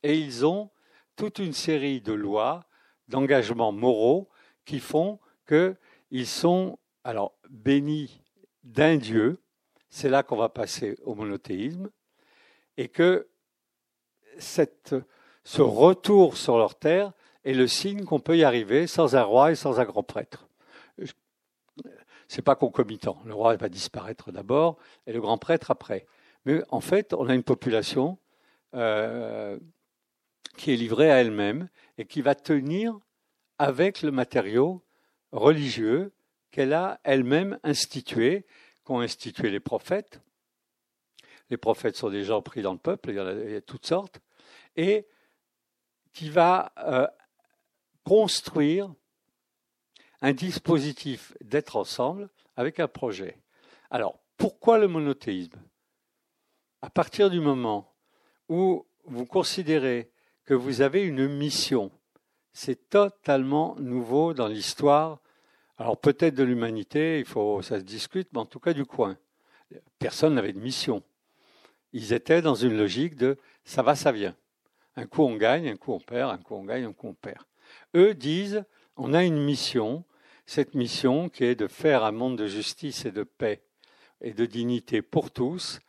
et 0.03 0.19
ils 0.19 0.45
ont 0.45 0.71
toute 1.17 1.39
une 1.39 1.53
série 1.53 2.01
de 2.01 2.13
lois, 2.13 2.65
d'engagements 3.09 3.73
moraux 3.73 4.29
qui 4.65 4.81
font 4.81 5.19
qu'ils 5.47 6.27
sont 6.27 6.79
alors 7.03 7.35
bénis 7.51 8.21
d'un 8.63 8.97
Dieu, 8.97 9.39
c'est 9.91 10.09
là 10.09 10.23
qu'on 10.23 10.37
va 10.37 10.49
passer 10.49 10.97
au 11.05 11.15
monothéisme, 11.15 11.91
et 12.77 12.89
que 12.89 13.29
ce 14.39 15.63
retour 15.63 16.37
sur 16.37 16.59
leur 16.59 16.79
terre 16.79 17.13
est 17.45 17.53
le 17.53 17.69
signe 17.69 18.05
qu'on 18.05 18.21
peut 18.21 18.37
y 18.37 18.45
arriver 18.45 18.87
sans 18.87 19.17
un 19.17 19.23
roi 19.23 19.53
et 19.53 19.55
sans 19.55 19.79
un 19.79 19.85
grand 19.85 20.03
prêtre. 20.03 20.44
C'est 22.29 22.43
pas 22.43 22.57
concomitant. 22.57 23.21
Le 23.25 23.35
roi 23.35 23.57
va 23.57 23.69
disparaître 23.69 24.33
d'abord 24.33 24.79
et 25.07 25.13
le 25.13 25.21
grand 25.21 25.39
prêtre 25.39 25.71
après. 25.71 26.07
Mais 26.45 26.63
en 26.71 26.81
fait, 26.81 27.15
on 27.15 27.29
a 27.29 27.35
une 27.35 27.43
population 27.43 28.19
euh, 28.75 29.59
qui 30.57 30.73
est 30.73 30.77
livrée 30.77 31.11
à 31.11 31.21
elle-même 31.21 31.69
et 31.99 32.07
qui 32.07 32.23
va 32.23 32.35
tenir 32.35 32.99
avec 33.59 34.03
le 34.03 34.11
matériau 34.11 34.85
religieux 35.33 36.13
qu'elle 36.51 36.73
a 36.73 37.01
elle-même 37.03 37.59
institué, 37.63 38.47
qu'ont 38.85 39.01
institué 39.01 39.51
les 39.51 39.61
prophètes. 39.61 40.21
Les 41.51 41.57
prophètes 41.57 41.97
sont 41.97 42.11
des 42.11 42.25
gens 42.25 42.43
pris 42.43 42.63
dans 42.63 42.73
le 42.73 42.79
peuple, 42.79 43.11
il 43.11 43.15
y, 43.15 43.53
y 43.53 43.57
a 43.57 43.61
toutes 43.61 43.87
sortes, 43.87 44.21
et 44.77 45.07
qui 46.13 46.31
va 46.31 46.73
euh, 46.79 47.07
construire 48.05 48.95
un 50.25 50.33
dispositif 50.33 51.35
d'être 51.43 51.77
ensemble 51.77 52.31
avec 52.57 52.81
un 52.81 52.89
projet. 52.89 53.37
Alors, 53.91 54.19
pourquoi 54.39 54.79
le 54.79 54.89
monothéisme? 54.89 55.61
À 56.81 56.89
partir 56.89 57.29
du 57.29 57.41
moment 57.41 57.93
où 58.49 58.87
vous 59.05 59.27
considérez 59.27 60.11
que 60.47 60.55
vous 60.55 60.81
avez 60.81 61.03
une 61.03 61.29
mission, 61.29 61.91
c'est 62.55 62.89
totalement 62.89 63.77
nouveau 63.79 64.33
dans 64.33 64.49
l'histoire. 64.49 65.21
Alors 65.77 66.01
peut-être 66.01 66.35
de 66.35 66.43
l'humanité, 66.43 67.19
il 67.19 67.27
faut, 67.27 67.61
ça 67.61 67.79
se 67.79 67.85
discute, 67.85 68.29
mais 68.33 68.39
en 68.39 68.47
tout 68.47 68.61
cas 68.61 68.73
du 68.73 68.87
coin. 68.87 69.19
Personne 69.99 70.37
n'avait 70.37 70.55
de 70.55 70.59
mission. 70.59 71.03
Ils 71.93 72.15
étaient 72.15 72.41
dans 72.41 72.55
une 72.55 72.79
logique 72.79 73.17
de 73.17 73.37
ça 73.65 73.83
va, 73.83 73.95
ça 73.95 74.11
vient. 74.11 74.35
Un 74.97 75.05
coup 75.05 75.23
on 75.23 75.37
gagne, 75.37 75.69
un 75.69 75.77
coup 75.77 75.93
on 75.93 76.01
perd, 76.01 76.31
un 76.31 76.39
coup 76.39 76.55
on 76.55 76.65
gagne, 76.65 76.85
un 76.85 76.95
coup 76.95 77.09
on 77.09 77.15
perd. 77.15 77.45
Eux 77.95 78.15
disent, 78.15 78.65
on 78.97 79.13
a 79.13 79.23
une 79.23 79.45
mission, 79.45 80.03
cette 80.47 80.75
mission 80.75 81.29
qui 81.29 81.45
est 81.45 81.55
de 81.55 81.67
faire 81.67 82.05
un 82.05 82.13
monde 82.13 82.39
de 82.39 82.47
justice 82.47 83.05
et 83.05 83.13
de 83.13 83.23
paix 83.23 83.63
et 84.21 84.33
de 84.33 84.47
dignité 84.47 85.03
pour 85.03 85.31
tous, 85.31 85.81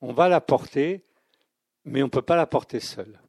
on 0.00 0.12
va 0.12 0.28
la 0.28 0.40
porter, 0.40 1.04
mais 1.84 2.02
on 2.02 2.06
ne 2.06 2.10
peut 2.10 2.22
pas 2.22 2.36
la 2.36 2.46
porter 2.46 2.80
seul. 2.80 3.20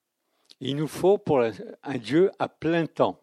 Il 0.60 0.76
nous 0.76 0.88
faut 0.88 1.18
pour 1.18 1.42
un 1.42 1.98
Dieu 1.98 2.32
à 2.40 2.48
plein 2.48 2.86
temps. 2.86 3.20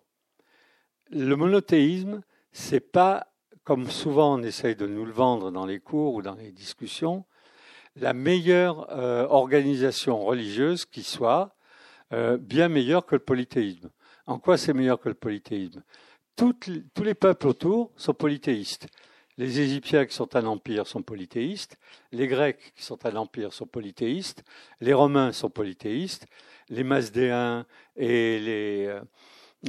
Le 1.10 1.34
monothéisme, 1.36 2.22
c'est 2.52 2.80
pas 2.80 3.28
comme 3.68 3.90
souvent 3.90 4.38
on 4.38 4.42
essaye 4.42 4.76
de 4.76 4.86
nous 4.86 5.04
le 5.04 5.12
vendre 5.12 5.50
dans 5.50 5.66
les 5.66 5.78
cours 5.78 6.14
ou 6.14 6.22
dans 6.22 6.36
les 6.36 6.52
discussions, 6.52 7.26
la 7.96 8.14
meilleure 8.14 8.90
euh, 8.90 9.26
organisation 9.28 10.24
religieuse 10.24 10.86
qui 10.86 11.02
soit, 11.02 11.54
euh, 12.14 12.38
bien 12.38 12.70
meilleure 12.70 13.04
que 13.04 13.14
le 13.14 13.22
polythéisme. 13.22 13.90
En 14.24 14.38
quoi 14.38 14.56
c'est 14.56 14.72
meilleur 14.72 14.98
que 14.98 15.10
le 15.10 15.14
polythéisme? 15.14 15.82
Tous 16.38 17.02
les 17.02 17.14
peuples 17.14 17.48
autour 17.48 17.90
sont 17.96 18.14
polythéistes. 18.14 18.86
Les 19.38 19.58
Égyptiens 19.58 20.06
qui 20.06 20.14
sont 20.14 20.36
un 20.36 20.46
empire 20.46 20.86
sont 20.86 21.02
polythéistes, 21.02 21.76
les 22.12 22.28
Grecs 22.28 22.72
qui 22.76 22.82
sont 22.84 23.04
un 23.06 23.16
empire 23.16 23.52
sont 23.52 23.66
polythéistes, 23.66 24.44
les 24.80 24.92
Romains 24.92 25.32
sont 25.32 25.50
polythéistes, 25.50 26.26
les 26.68 26.84
Masdéens 26.84 27.66
et 27.96 28.38
les, 28.38 29.00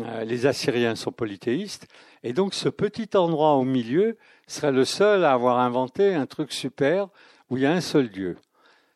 euh, 0.01 0.23
les 0.23 0.45
Assyriens 0.45 0.95
sont 0.95 1.11
polythéistes. 1.11 1.87
Et 2.21 2.33
donc 2.33 2.53
ce 2.53 2.69
petit 2.69 3.09
endroit 3.15 3.53
au 3.55 3.63
milieu 3.63 4.17
serait 4.45 4.71
le 4.71 4.85
seul 4.85 5.25
à 5.25 5.33
avoir 5.33 5.57
inventé 5.59 6.13
un 6.13 6.27
truc 6.27 6.51
super 6.51 7.09
où 7.49 7.57
il 7.57 7.63
y 7.63 7.65
a 7.65 7.71
un 7.71 7.81
seul 7.81 8.09
Dieu. 8.09 8.37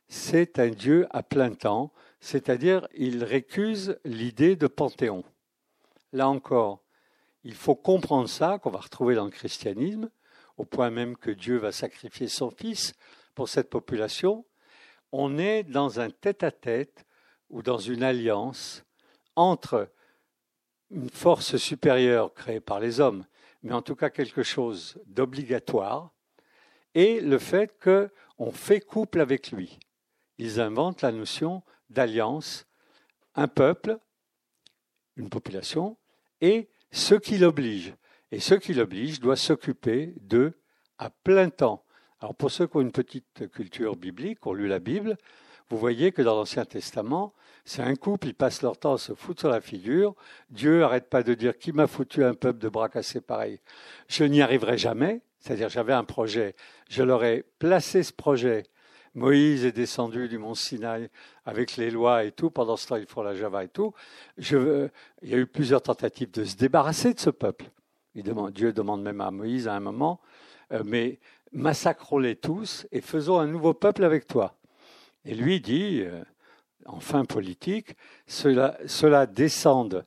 C'est 0.08 0.60
un 0.60 0.70
Dieu 0.70 1.08
à 1.10 1.24
plein 1.24 1.52
temps, 1.52 1.92
c'est-à-dire 2.20 2.88
il 2.96 3.24
récuse 3.24 3.98
l'idée 4.06 4.56
de 4.56 4.68
panthéon. 4.68 5.24
là 6.12 6.30
encore, 6.30 6.83
il 7.44 7.54
faut 7.54 7.76
comprendre 7.76 8.30
ça, 8.30 8.60
qu'on 8.60 8.70
va 8.70 8.80
retrouver 8.80 9.16
dans 9.16 9.26
le 9.26 9.32
christianisme, 9.32 10.10
au 10.58 10.66
point 10.66 10.90
même 10.90 11.18
que 11.18 11.32
Dieu 11.32 11.58
va 11.58 11.72
sacrifier 11.72 12.28
son 12.28 12.50
Fils 12.50 12.94
pour 13.36 13.50
cette 13.50 13.70
population. 13.70 14.46
On 15.12 15.38
est 15.38 15.64
dans 15.64 16.00
un 16.00 16.10
tête-à-tête 16.10 17.06
ou 17.50 17.62
dans 17.62 17.78
une 17.78 18.04
alliance 18.04 18.84
entre 19.36 19.92
une 20.90 21.10
force 21.10 21.58
supérieure 21.58 22.34
créée 22.34 22.60
par 22.60 22.80
les 22.80 23.00
hommes, 23.00 23.26
mais 23.64 23.74
en 23.74 23.82
tout 23.82 23.96
cas 23.96 24.10
quelque 24.10 24.44
chose 24.44 25.00
d'obligatoire, 25.08 26.12
et 26.94 27.20
le 27.20 27.40
fait 27.40 27.74
qu'on 27.82 28.52
fait 28.52 28.80
couple 28.80 29.20
avec 29.20 29.52
lui. 29.52 29.80
Ils 30.38 30.60
inventent 30.60 31.02
la 31.02 31.12
notion 31.12 31.64
d'alliance, 31.90 32.68
un 33.36 33.48
peuple, 33.48 33.98
une 35.16 35.30
population, 35.30 35.98
et 36.42 36.70
ce 36.94 37.16
qui 37.16 37.38
l'oblige. 37.38 37.94
Et 38.32 38.40
ce 38.40 38.56
qui 38.56 38.74
l'oblige 38.74 39.20
doit 39.20 39.36
s'occuper 39.36 40.14
d'eux 40.22 40.54
à 40.98 41.10
plein 41.10 41.50
temps. 41.50 41.84
Alors 42.22 42.36
pour 42.36 42.52
ceux 42.52 42.68
qui 42.68 42.78
ont 42.78 42.82
une 42.82 42.92
petite 42.92 43.50
culture 43.52 43.98
biblique, 43.98 44.40
qui 44.40 44.48
ont 44.48 44.54
lu 44.54 44.68
la 44.68 44.80
Bible, 44.80 45.18
vous 45.70 45.78
voyez 45.78 46.12
que 46.12 46.22
dans 46.22 46.36
l'Ancien 46.36 46.66
Testament, 46.66 47.34
c'est 47.66 47.82
un 47.82 47.96
couple, 47.96 48.28
ils 48.28 48.36
passent 48.36 48.62
leur 48.62 48.78
temps 48.78 48.94
à 48.94 48.98
se 48.98 49.14
foutre 49.14 49.42
sur 49.42 49.50
la 49.50 49.62
figure. 49.62 50.16
Dieu 50.50 50.80
n'arrête 50.80 51.10
pas 51.10 51.24
de 51.24 51.34
dire 51.34 51.58
qui 51.58 51.72
m'a 51.72 51.88
foutu 51.88 52.24
un 52.24 52.34
peuple 52.34 52.60
de 52.60 52.70
bras 52.70 52.90
cassés 52.90 53.22
pareil? 53.22 53.60
Je 54.08 54.24
n'y 54.24 54.42
arriverai 54.42 54.78
jamais. 54.78 55.22
C'est-à-dire, 55.40 55.68
j'avais 55.68 55.92
un 55.92 56.06
projet, 56.06 56.56
je 56.90 57.04
leur 57.04 57.26
ai 57.26 57.44
placé 57.60 58.02
ce 58.02 58.14
projet. 58.14 58.64
Moïse 59.16 59.64
est 59.64 59.72
descendu 59.72 60.28
du 60.28 60.38
mont 60.38 60.56
Sinaï 60.56 61.10
avec 61.46 61.78
les 61.78 61.92
lois 61.92 62.24
et 62.24 62.32
tout. 62.32 62.50
Pendant 62.50 62.78
ce 62.78 62.88
temps, 62.88 62.96
ils 62.96 63.06
font 63.06 63.22
la 63.22 63.36
Java 63.36 63.64
et 63.64 63.68
tout. 63.68 63.94
Il 64.38 64.90
y 65.22 65.34
a 65.34 65.38
eu 65.38 65.46
plusieurs 65.46 65.82
tentatives 65.82 66.32
de 66.32 66.46
se 66.46 66.56
débarrasser 66.56 67.14
de 67.14 67.20
ce 67.20 67.30
peuple. 67.30 67.66
Dieu 68.16 68.74
demande 68.74 69.04
même 69.04 69.22
à 69.22 69.32
Moïse 69.32 69.68
à 69.68 69.76
un 69.76 69.80
moment, 69.80 70.22
euh, 70.72 70.84
mais 70.86 71.20
massacrons-les 71.52 72.36
tous 72.36 72.86
et 72.92 73.02
faisons 73.02 73.40
un 73.40 73.48
nouveau 73.48 73.74
peuple 73.74 74.04
avec 74.04 74.28
toi. 74.28 74.56
Et 75.26 75.34
lui 75.34 75.60
dit, 75.62 76.02
euh, 76.02 76.24
en 76.86 77.00
fin 77.00 77.26
politique, 77.26 77.96
cela, 78.28 78.78
cela 78.86 79.26
descende 79.26 80.06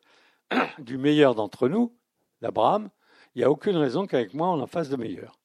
du 0.79 0.99
meilleur 0.99 1.35
d'entre 1.35 1.69
nous, 1.69 1.93
d'Abraham, 2.43 2.91
il 3.35 3.39
n'y 3.39 3.45
a 3.45 3.51
aucune 3.51 3.77
raison 3.77 4.07
qu'avec 4.07 4.35
moi 4.35 4.49
on 4.49 4.61
en 4.61 4.67
fasse 4.67 4.89
de 4.89 4.97
meilleur. 4.97 5.39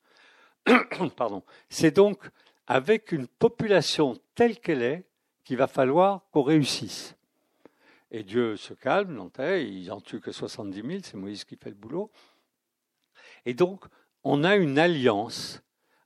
Pardon. 1.16 1.44
C'est 1.70 1.92
donc 1.92 2.30
avec 2.68 3.12
une 3.12 3.28
population 3.28 4.18
telle 4.36 4.60
qu'elle 4.60 4.82
est 4.82 5.06
qu'il 5.44 5.58
va 5.58 5.68
falloir 5.68 6.22
qu'on 6.32 6.44
réussisse. 6.44 7.16
Et 8.12 8.24
Dieu 8.24 8.58
se 8.58 8.74
calme, 8.74 9.14
Nantais, 9.14 9.68
il 9.68 9.88
n'en 9.88 10.02
tue 10.02 10.20
que 10.20 10.32
70 10.32 10.82
000, 10.82 11.00
c'est 11.04 11.16
Moïse 11.16 11.46
qui 11.46 11.56
fait 11.56 11.70
le 11.70 11.76
boulot. 11.76 12.12
Et 13.46 13.54
donc, 13.54 13.86
on 14.24 14.44
a 14.44 14.56
une 14.56 14.78
alliance 14.78 15.62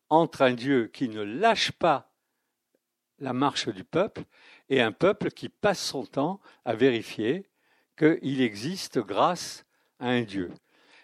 entre 0.10 0.44
un 0.44 0.54
Dieu 0.54 0.88
qui 0.88 1.10
ne 1.10 1.22
lâche 1.22 1.72
pas 1.72 2.12
la 3.20 3.34
marche 3.34 3.70
du 3.70 3.84
peuple 3.84 4.24
et 4.70 4.82
un 4.82 4.92
peuple 4.92 5.32
qui 5.32 5.50
passe 5.50 5.80
son 5.80 6.06
temps 6.06 6.40
à 6.64 6.76
vérifier 6.76 7.50
qu'il 7.98 8.42
existe 8.42 9.00
grâce 9.00 9.66
à 10.00 10.10
un 10.10 10.22
Dieu. 10.22 10.52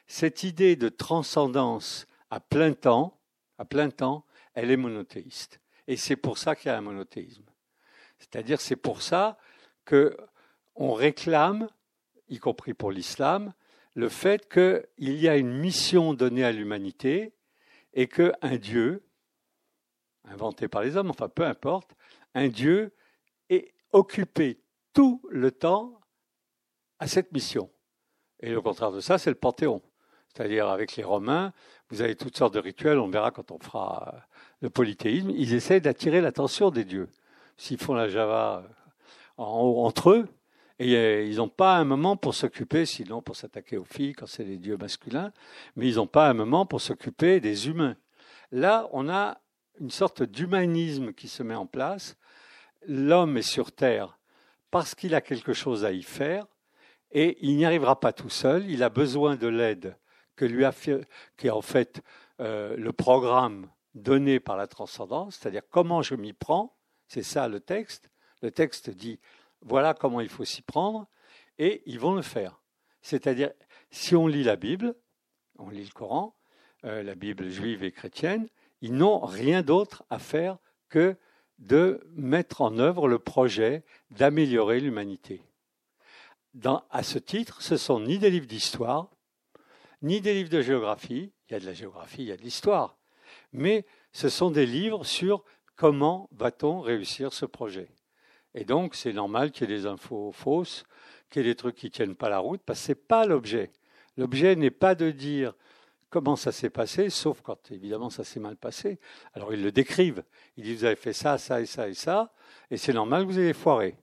Cette 0.07 0.43
idée 0.43 0.75
de 0.75 0.89
transcendance 0.89 2.05
à 2.29 2.39
plein 2.39 2.73
temps, 2.73 3.19
à 3.57 3.65
plein 3.65 3.89
temps, 3.89 4.25
elle 4.53 4.71
est 4.71 4.77
monothéiste. 4.77 5.59
Et 5.87 5.97
c'est 5.97 6.15
pour 6.15 6.37
ça 6.37 6.55
qu'il 6.55 6.69
y 6.69 6.73
a 6.73 6.77
un 6.77 6.81
monothéisme. 6.81 7.45
C'est-à-dire, 8.19 8.61
c'est 8.61 8.75
pour 8.75 9.01
ça 9.01 9.37
que 9.85 10.15
on 10.75 10.93
réclame, 10.93 11.67
y 12.29 12.39
compris 12.39 12.73
pour 12.73 12.91
l'islam, 12.91 13.53
le 13.93 14.09
fait 14.09 14.47
qu'il 14.47 14.85
y 14.99 15.27
a 15.27 15.35
une 15.35 15.51
mission 15.51 16.13
donnée 16.13 16.45
à 16.45 16.51
l'humanité 16.51 17.33
et 17.93 18.07
qu'un 18.07 18.55
Dieu, 18.57 19.03
inventé 20.25 20.67
par 20.67 20.81
les 20.81 20.95
hommes, 20.95 21.09
enfin 21.09 21.27
peu 21.27 21.45
importe, 21.45 21.91
un 22.33 22.47
Dieu 22.47 22.93
est 23.49 23.73
occupé 23.91 24.61
tout 24.93 25.21
le 25.29 25.51
temps 25.51 25.99
à 26.99 27.07
cette 27.07 27.31
mission. 27.33 27.69
Et 28.39 28.51
le 28.51 28.61
contraire 28.61 28.91
de 28.91 29.01
ça, 29.01 29.17
c'est 29.17 29.29
le 29.29 29.35
panthéon. 29.35 29.81
C'est-à-dire 30.29 30.69
avec 30.69 30.95
les 30.95 31.03
Romains, 31.03 31.51
vous 31.89 32.01
avez 32.01 32.15
toutes 32.15 32.37
sortes 32.37 32.53
de 32.53 32.59
rituels, 32.59 32.99
on 32.99 33.09
verra 33.09 33.31
quand 33.31 33.51
on 33.51 33.59
fera 33.59 34.25
le 34.61 34.69
polythéisme, 34.69 35.31
ils 35.31 35.53
essaient 35.53 35.81
d'attirer 35.81 36.21
l'attention 36.21 36.69
des 36.69 36.85
dieux. 36.85 37.09
S'ils 37.57 37.79
font 37.79 37.93
la 37.93 38.07
Java 38.07 38.63
entre 39.37 40.11
eux, 40.11 40.27
et 40.79 41.27
ils 41.27 41.37
n'ont 41.37 41.49
pas 41.49 41.77
un 41.77 41.83
moment 41.83 42.15
pour 42.17 42.33
s'occuper, 42.33 42.85
sinon 42.85 43.21
pour 43.21 43.35
s'attaquer 43.35 43.77
aux 43.77 43.85
filles 43.85 44.13
quand 44.13 44.25
c'est 44.25 44.43
les 44.43 44.57
dieux 44.57 44.77
masculins, 44.77 45.31
mais 45.75 45.87
ils 45.87 45.95
n'ont 45.95 46.07
pas 46.07 46.27
un 46.27 46.33
moment 46.33 46.65
pour 46.65 46.81
s'occuper 46.81 47.39
des 47.39 47.67
humains. 47.67 47.95
Là, 48.51 48.87
on 48.91 49.07
a 49.07 49.39
une 49.79 49.91
sorte 49.91 50.23
d'humanisme 50.23 51.13
qui 51.13 51.27
se 51.27 51.43
met 51.43 51.55
en 51.55 51.67
place. 51.67 52.17
L'homme 52.87 53.37
est 53.37 53.43
sur 53.43 53.71
Terre 53.71 54.17
parce 54.71 54.95
qu'il 54.95 55.13
a 55.13 55.21
quelque 55.21 55.53
chose 55.53 55.85
à 55.85 55.91
y 55.91 56.01
faire, 56.01 56.47
et 57.11 57.37
il 57.41 57.57
n'y 57.57 57.65
arrivera 57.65 57.99
pas 57.99 58.13
tout 58.13 58.29
seul, 58.29 58.69
il 58.69 58.83
a 58.83 58.89
besoin 58.89 59.35
de 59.35 59.47
l'aide 59.47 59.97
que 60.35 60.45
lui 60.45 60.65
a 60.65 60.71
fait, 60.71 61.07
qui 61.37 61.47
est 61.47 61.51
en 61.51 61.61
fait 61.61 62.01
euh, 62.39 62.75
le 62.77 62.93
programme 62.93 63.67
donné 63.93 64.39
par 64.39 64.57
la 64.57 64.67
transcendance, 64.67 65.37
c'est-à-dire 65.37 65.63
comment 65.69 66.01
je 66.01 66.15
m'y 66.15 66.33
prends, 66.33 66.77
c'est 67.07 67.23
ça 67.23 67.47
le 67.47 67.59
texte. 67.59 68.09
Le 68.41 68.51
texte 68.51 68.89
dit 68.89 69.19
voilà 69.61 69.93
comment 69.93 70.21
il 70.21 70.29
faut 70.29 70.45
s'y 70.45 70.61
prendre, 70.61 71.07
et 71.57 71.83
ils 71.85 71.99
vont 71.99 72.13
le 72.13 72.21
faire. 72.21 72.61
C'est-à-dire, 73.01 73.51
si 73.91 74.15
on 74.15 74.27
lit 74.27 74.43
la 74.43 74.55
Bible, 74.55 74.95
on 75.57 75.69
lit 75.69 75.83
le 75.83 75.91
Coran, 75.91 76.35
euh, 76.85 77.03
la 77.03 77.15
Bible 77.15 77.49
juive 77.49 77.83
et 77.83 77.91
chrétienne, 77.91 78.47
ils 78.81 78.93
n'ont 78.93 79.19
rien 79.19 79.61
d'autre 79.61 80.03
à 80.09 80.17
faire 80.17 80.57
que 80.89 81.15
de 81.59 82.01
mettre 82.15 82.61
en 82.61 82.79
œuvre 82.79 83.07
le 83.07 83.19
projet 83.19 83.83
d'améliorer 84.09 84.79
l'humanité. 84.79 85.43
à 86.89 87.03
ce 87.03 87.19
titre, 87.19 87.61
ce 87.61 87.77
sont 87.77 87.99
ni 87.99 88.17
des 88.17 88.31
livres 88.31 88.47
d'histoire, 88.47 89.11
ni 90.01 90.21
des 90.21 90.33
livres 90.33 90.49
de 90.49 90.61
géographie, 90.61 91.31
il 91.47 91.53
y 91.53 91.55
a 91.55 91.59
de 91.59 91.65
la 91.65 91.73
géographie, 91.73 92.23
il 92.23 92.29
y 92.29 92.31
a 92.31 92.37
de 92.37 92.41
l'histoire, 92.41 92.97
mais 93.53 93.85
ce 94.11 94.29
sont 94.29 94.51
des 94.51 94.65
livres 94.65 95.05
sur 95.05 95.43
comment 95.75 96.29
va-t-on 96.31 96.81
réussir 96.81 97.33
ce 97.33 97.45
projet. 97.45 97.89
Et 98.53 98.65
donc, 98.65 98.95
c'est 98.95 99.13
normal 99.13 99.51
qu'il 99.51 99.69
y 99.69 99.73
ait 99.73 99.77
des 99.77 99.85
infos 99.85 100.31
fausses, 100.31 100.83
qu'il 101.29 101.43
y 101.43 101.45
ait 101.45 101.51
des 101.51 101.55
trucs 101.55 101.75
qui 101.75 101.87
ne 101.87 101.91
tiennent 101.91 102.15
pas 102.15 102.29
la 102.29 102.39
route, 102.39 102.61
parce 102.65 102.79
que 102.79 102.85
ce 102.85 102.91
n'est 102.91 102.95
pas 102.95 103.25
l'objet. 103.25 103.71
L'objet 104.17 104.55
n'est 104.55 104.71
pas 104.71 104.95
de 104.95 105.11
dire 105.11 105.53
comment 106.09 106.35
ça 106.35 106.51
s'est 106.51 106.69
passé, 106.69 107.09
sauf 107.09 107.41
quand 107.41 107.71
évidemment 107.71 108.09
ça 108.09 108.23
s'est 108.23 108.41
mal 108.41 108.57
passé. 108.57 108.99
Alors 109.33 109.53
ils 109.53 109.63
le 109.63 109.71
décrivent. 109.71 110.23
Ils 110.57 110.63
disent 110.65 110.79
vous 110.79 110.85
avez 110.85 110.95
fait 110.95 111.13
ça, 111.13 111.37
ça 111.37 111.61
et 111.61 111.65
ça 111.65 111.87
et 111.87 111.93
ça, 111.93 112.33
et 112.69 112.77
c'est 112.77 112.93
normal 112.93 113.23
que 113.23 113.31
vous 113.31 113.39
ayez 113.39 113.53
foiré. 113.53 113.95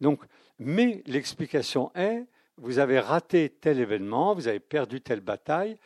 Donc, 0.00 0.22
mais 0.58 1.02
l'explication 1.06 1.90
est 1.94 2.26
vous 2.58 2.78
avez 2.78 3.00
raté 3.00 3.48
tel 3.48 3.80
événement, 3.80 4.34
vous 4.34 4.46
avez 4.46 4.60
perdu 4.60 5.00
telle 5.00 5.20
bataille, 5.20 5.78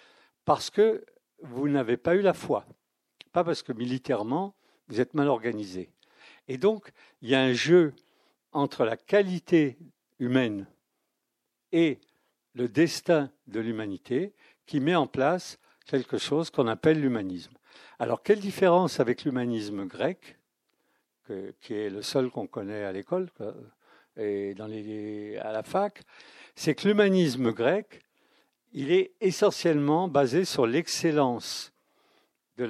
parce 0.44 0.68
que 0.68 1.05
vous 1.42 1.68
n'avez 1.68 1.96
pas 1.96 2.16
eu 2.16 2.22
la 2.22 2.35
foi. 2.35 2.66
Pas 3.37 3.44
parce 3.44 3.62
que 3.62 3.75
militairement, 3.75 4.55
vous 4.88 4.99
êtes 4.99 5.12
mal 5.12 5.29
organisé. 5.29 5.90
Et 6.49 6.57
donc, 6.57 6.90
il 7.20 7.28
y 7.28 7.34
a 7.34 7.43
un 7.43 7.53
jeu 7.53 7.93
entre 8.53 8.87
la 8.87 8.97
qualité 8.97 9.76
humaine 10.18 10.66
et 11.70 12.01
le 12.55 12.66
destin 12.66 13.30
de 13.47 13.61
l'humanité 13.61 14.32
qui 14.64 14.80
met 14.80 14.95
en 14.95 15.07
place 15.07 15.59
quelque 15.84 16.16
chose 16.16 16.49
qu'on 16.49 16.66
appelle 16.66 16.99
l'humanisme. 16.99 17.53
Alors, 17.99 18.22
quelle 18.22 18.41
différence 18.41 19.01
avec 19.01 19.24
l'humanisme 19.24 19.84
grec, 19.84 20.39
qui 21.61 21.74
est 21.74 21.91
le 21.91 22.01
seul 22.01 22.30
qu'on 22.30 22.47
connaît 22.47 22.84
à 22.84 22.93
l'école 22.93 23.28
et 24.16 24.55
à 25.43 25.53
la 25.53 25.62
fac, 25.62 26.01
c'est 26.55 26.74
que 26.74 26.89
l'humanisme 26.89 27.53
grec, 27.53 28.01
il 28.72 28.91
est 28.91 29.12
essentiellement 29.20 30.09
basé 30.09 30.47
sur 30.47 30.66
l'excellence 30.66 31.74
de 32.59 32.64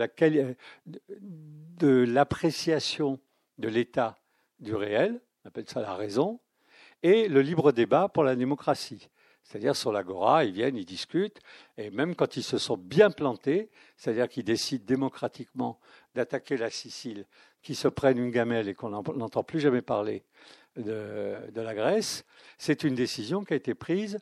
l'appréciation 2.04 3.18
de 3.58 3.68
l'état 3.68 4.18
du 4.60 4.74
réel, 4.74 5.20
on 5.44 5.48
appelle 5.48 5.68
ça 5.68 5.80
la 5.80 5.94
raison, 5.94 6.40
et 7.02 7.28
le 7.28 7.40
libre 7.40 7.72
débat 7.72 8.08
pour 8.08 8.24
la 8.24 8.36
démocratie. 8.36 9.08
C'est-à-dire 9.46 9.76
sur 9.76 9.92
l'agora, 9.92 10.44
ils 10.44 10.52
viennent, 10.52 10.76
ils 10.76 10.84
discutent, 10.84 11.38
et 11.76 11.90
même 11.90 12.16
quand 12.16 12.36
ils 12.36 12.42
se 12.42 12.58
sont 12.58 12.76
bien 12.76 13.12
plantés, 13.12 13.70
c'est-à-dire 13.96 14.28
qu'ils 14.28 14.44
décident 14.44 14.84
démocratiquement 14.84 15.78
d'attaquer 16.16 16.56
la 16.56 16.68
Sicile, 16.68 17.26
qu'ils 17.62 17.76
se 17.76 17.86
prennent 17.86 18.18
une 18.18 18.32
gamelle 18.32 18.68
et 18.68 18.74
qu'on 18.74 18.90
n'entend 18.90 19.44
plus 19.44 19.60
jamais 19.60 19.82
parler 19.82 20.24
de, 20.76 21.36
la 21.54 21.74
Grèce, 21.74 22.24
c'est 22.58 22.82
une 22.82 22.96
décision 22.96 23.44
qui 23.44 23.52
a 23.52 23.56
été 23.56 23.74
prise 23.74 24.18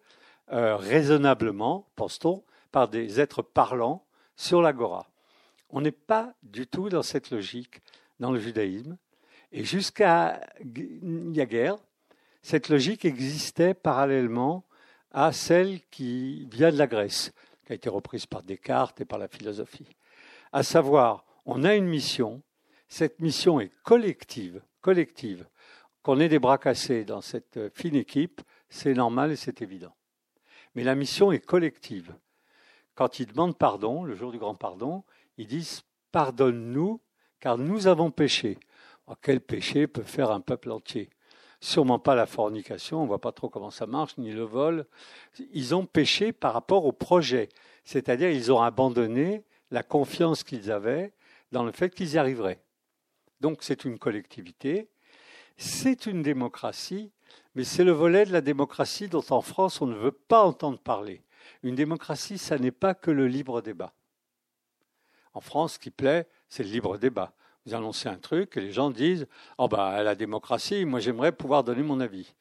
euh, 0.52 0.76
raisonnablement, 0.76 1.88
pense-t-on, 1.96 2.44
par 2.70 2.88
des 2.88 3.18
êtres 3.18 3.42
parlants 3.42 4.04
sur 4.36 4.60
l'agora. 4.60 5.08
On 5.76 5.80
n'est 5.80 5.90
pas 5.90 6.32
du 6.44 6.68
tout 6.68 6.88
dans 6.88 7.02
cette 7.02 7.30
logique 7.30 7.82
dans 8.20 8.30
le 8.30 8.38
judaïsme. 8.38 8.96
Et 9.50 9.64
jusqu'à 9.64 10.40
il 10.64 11.34
y 11.34 11.40
a 11.40 11.46
guerre, 11.46 11.78
cette 12.42 12.68
logique 12.68 13.04
existait 13.04 13.74
parallèlement 13.74 14.64
à 15.10 15.32
celle 15.32 15.80
qui 15.90 16.46
vient 16.52 16.70
de 16.70 16.78
la 16.78 16.86
Grèce, 16.86 17.32
qui 17.66 17.72
a 17.72 17.74
été 17.74 17.88
reprise 17.88 18.24
par 18.24 18.44
Descartes 18.44 19.00
et 19.00 19.04
par 19.04 19.18
la 19.18 19.26
philosophie. 19.26 19.96
À 20.52 20.62
savoir, 20.62 21.24
on 21.44 21.64
a 21.64 21.74
une 21.74 21.88
mission, 21.88 22.40
cette 22.86 23.18
mission 23.18 23.58
est 23.58 23.72
collective, 23.82 24.62
collective. 24.80 25.44
Qu'on 26.04 26.20
ait 26.20 26.28
des 26.28 26.38
bras 26.38 26.58
cassés 26.58 27.04
dans 27.04 27.20
cette 27.20 27.58
fine 27.74 27.96
équipe, 27.96 28.42
c'est 28.68 28.94
normal 28.94 29.32
et 29.32 29.36
c'est 29.36 29.60
évident. 29.60 29.96
Mais 30.76 30.84
la 30.84 30.94
mission 30.94 31.32
est 31.32 31.44
collective. 31.44 32.14
Quand 32.94 33.18
ils 33.18 33.26
demandent 33.26 33.58
pardon, 33.58 34.04
le 34.04 34.14
jour 34.14 34.30
du 34.30 34.38
grand 34.38 34.54
pardon, 34.54 35.02
ils 35.39 35.47
disent 35.47 35.82
Pardonne-nous, 36.12 37.01
car 37.41 37.59
nous 37.59 37.87
avons 37.87 38.11
péché. 38.11 38.59
quel 39.20 39.41
péché 39.41 39.87
peut 39.87 40.03
faire 40.03 40.30
un 40.30 40.41
peuple 40.41 40.70
entier? 40.70 41.11
Sûrement 41.61 41.99
pas 41.99 42.14
la 42.14 42.26
fornication, 42.26 42.99
on 42.99 43.03
ne 43.03 43.09
voit 43.09 43.20
pas 43.20 43.32
trop 43.32 43.49
comment 43.49 43.70
ça 43.70 43.87
marche, 43.87 44.18
ni 44.18 44.32
le 44.32 44.43
vol. 44.43 44.87
Ils 45.53 45.74
ont 45.74 45.87
péché 45.87 46.32
par 46.32 46.53
rapport 46.53 46.85
au 46.85 46.93
projet, 46.93 47.49
c'est-à-dire 47.85 48.30
ils 48.30 48.53
ont 48.53 48.61
abandonné 48.61 49.45
la 49.70 49.82
confiance 49.82 50.45
qu'ils 50.45 50.70
avaient 50.70 51.12
dans 51.53 51.64
le 51.64 51.72
fait 51.72 51.95
qu'ils 51.95 52.12
y 52.12 52.18
arriveraient. 52.18 52.62
Donc 53.41 53.62
c'est 53.62 53.85
une 53.85 53.99
collectivité, 53.99 54.89
c'est 55.57 56.07
une 56.07 56.22
démocratie, 56.22 57.12
mais 57.55 57.64
c'est 57.64 57.85
le 57.85 57.93
volet 57.93 58.26
de 58.26 58.32
la 58.32 58.41
démocratie 58.41 59.09
dont 59.09 59.24
en 59.30 59.41
France 59.41 59.80
on 59.80 59.87
ne 59.87 59.97
veut 59.97 60.12
pas 60.12 60.45
entendre 60.45 60.78
parler. 60.78 61.22
Une 61.62 61.74
démocratie, 61.74 62.39
ça 62.39 62.59
n'est 62.59 62.70
pas 62.70 62.95
que 62.95 63.11
le 63.11 63.26
libre 63.26 63.62
débat. 63.62 63.93
En 65.35 65.41
France, 65.41 65.74
ce 65.74 65.78
qui 65.78 65.91
plaît, 65.91 66.26
c'est 66.49 66.62
le 66.62 66.70
libre 66.70 66.97
débat 66.97 67.35
vous 67.66 67.74
annoncez 67.74 68.09
un 68.09 68.18
truc 68.18 68.57
et 68.57 68.61
les 68.61 68.72
gens 68.72 68.91
disent 68.91 69.26
Oh, 69.59 69.68
bah, 69.68 70.03
la 70.03 70.14
démocratie, 70.14 70.85
moi 70.85 71.01
j'aimerais 71.01 71.32
pouvoir 71.32 71.64
donner 71.64 71.82
mon 71.82 72.01
avis. 72.01 72.35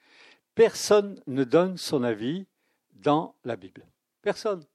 Personne 0.55 1.21
ne 1.27 1.43
donne 1.43 1.77
son 1.77 2.03
avis 2.03 2.45
dans 2.91 3.35
la 3.43 3.55
Bible. 3.55 3.85
Personne. 4.21 4.65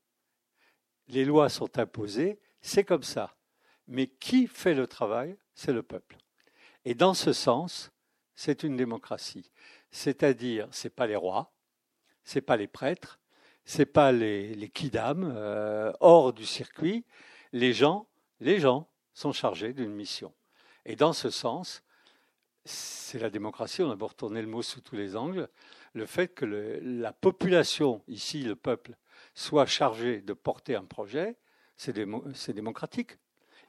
Les 1.09 1.25
lois 1.25 1.49
sont 1.49 1.79
imposées, 1.79 2.39
c'est 2.61 2.85
comme 2.85 3.03
ça. 3.03 3.35
Mais 3.87 4.07
qui 4.07 4.47
fait 4.47 4.75
le 4.75 4.87
travail? 4.87 5.37
C'est 5.55 5.73
le 5.73 5.83
peuple. 5.83 6.16
Et 6.85 6.95
dans 6.95 7.14
ce 7.14 7.33
sens, 7.33 7.91
c'est 8.35 8.62
une 8.62 8.77
démocratie. 8.77 9.51
C'est-à-dire, 9.91 10.69
ce 10.71 10.87
n'est 10.87 10.91
pas 10.91 11.07
les 11.07 11.16
rois, 11.16 11.53
ce 12.25 12.37
n'est 12.37 12.43
pas 12.43 12.57
les 12.57 12.66
prêtres, 12.66 13.19
ce 13.64 13.79
n'est 13.79 13.87
pas 13.87 14.12
les, 14.12 14.55
les 14.55 14.69
kidam 14.69 15.25
euh, 15.35 15.93
hors 16.01 16.33
du 16.33 16.45
circuit. 16.45 17.05
Les 17.53 17.73
gens, 17.73 18.07
les 18.41 18.61
gens 18.61 18.89
sont 19.12 19.32
chargés 19.32 19.72
d'une 19.72 19.93
mission. 19.93 20.32
Et 20.84 20.97
dans 20.97 21.12
ce 21.12 21.30
sens, 21.30 21.82
c'est 22.64 23.18
la 23.18 23.30
démocratie, 23.30 23.82
on 23.82 23.91
a 23.91 23.97
beau 23.97 24.07
retourner 24.07 24.43
le 24.43 24.49
mot 24.49 24.62
sous 24.62 24.80
tous 24.80 24.97
les 24.97 25.16
angles, 25.16 25.49
le 25.95 26.07
fait 26.07 26.28
que 26.28 26.45
la 26.45 27.12
population, 27.12 28.03
ici 28.09 28.43
le 28.43 28.57
peuple, 28.57 28.97
soit 29.34 29.66
chargé 29.66 30.20
de 30.20 30.32
porter 30.32 30.74
un 30.76 30.84
projet, 30.84 31.36
c'est 31.76 31.93
démocratique. 32.53 33.18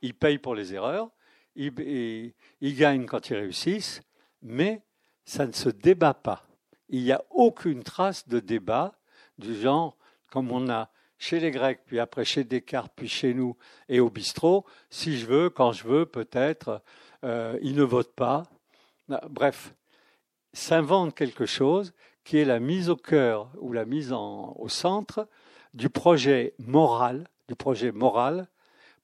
Ils 0.01 0.13
payent 0.13 0.39
pour 0.39 0.55
les 0.55 0.73
erreurs, 0.73 1.09
ils 1.55 2.33
gagnent 2.61 3.05
quand 3.05 3.29
ils 3.29 3.35
réussissent, 3.35 4.01
mais 4.41 4.83
ça 5.25 5.45
ne 5.45 5.51
se 5.51 5.69
débat 5.69 6.13
pas. 6.13 6.45
Il 6.89 7.03
n'y 7.03 7.11
a 7.11 7.23
aucune 7.29 7.83
trace 7.83 8.27
de 8.27 8.39
débat 8.39 8.99
du 9.37 9.55
genre 9.55 9.97
comme 10.27 10.51
on 10.51 10.69
a 10.69 10.91
chez 11.19 11.39
les 11.39 11.51
Grecs, 11.51 11.81
puis 11.85 11.99
après 11.99 12.25
chez 12.25 12.43
Descartes, 12.43 12.91
puis 12.95 13.09
chez 13.09 13.33
nous 13.35 13.55
et 13.89 13.99
au 13.99 14.09
bistrot, 14.09 14.65
si 14.89 15.19
je 15.19 15.27
veux, 15.27 15.49
quand 15.49 15.73
je 15.73 15.83
veux, 15.83 16.05
peut-être, 16.05 16.81
euh, 17.23 17.59
ils 17.61 17.75
ne 17.75 17.83
votent 17.83 18.15
pas. 18.15 18.43
Ah, 19.11 19.21
bref, 19.29 19.75
s'invente 20.53 21.13
quelque 21.13 21.45
chose 21.45 21.93
qui 22.23 22.37
est 22.37 22.45
la 22.45 22.59
mise 22.59 22.89
au 22.89 22.95
cœur 22.95 23.51
ou 23.59 23.73
la 23.73 23.85
mise 23.85 24.13
au 24.13 24.67
centre 24.69 25.27
du 25.73 25.89
projet 25.89 26.53
moral, 26.57 27.27
du 27.47 27.55
projet 27.55 27.91
moral 27.91 28.47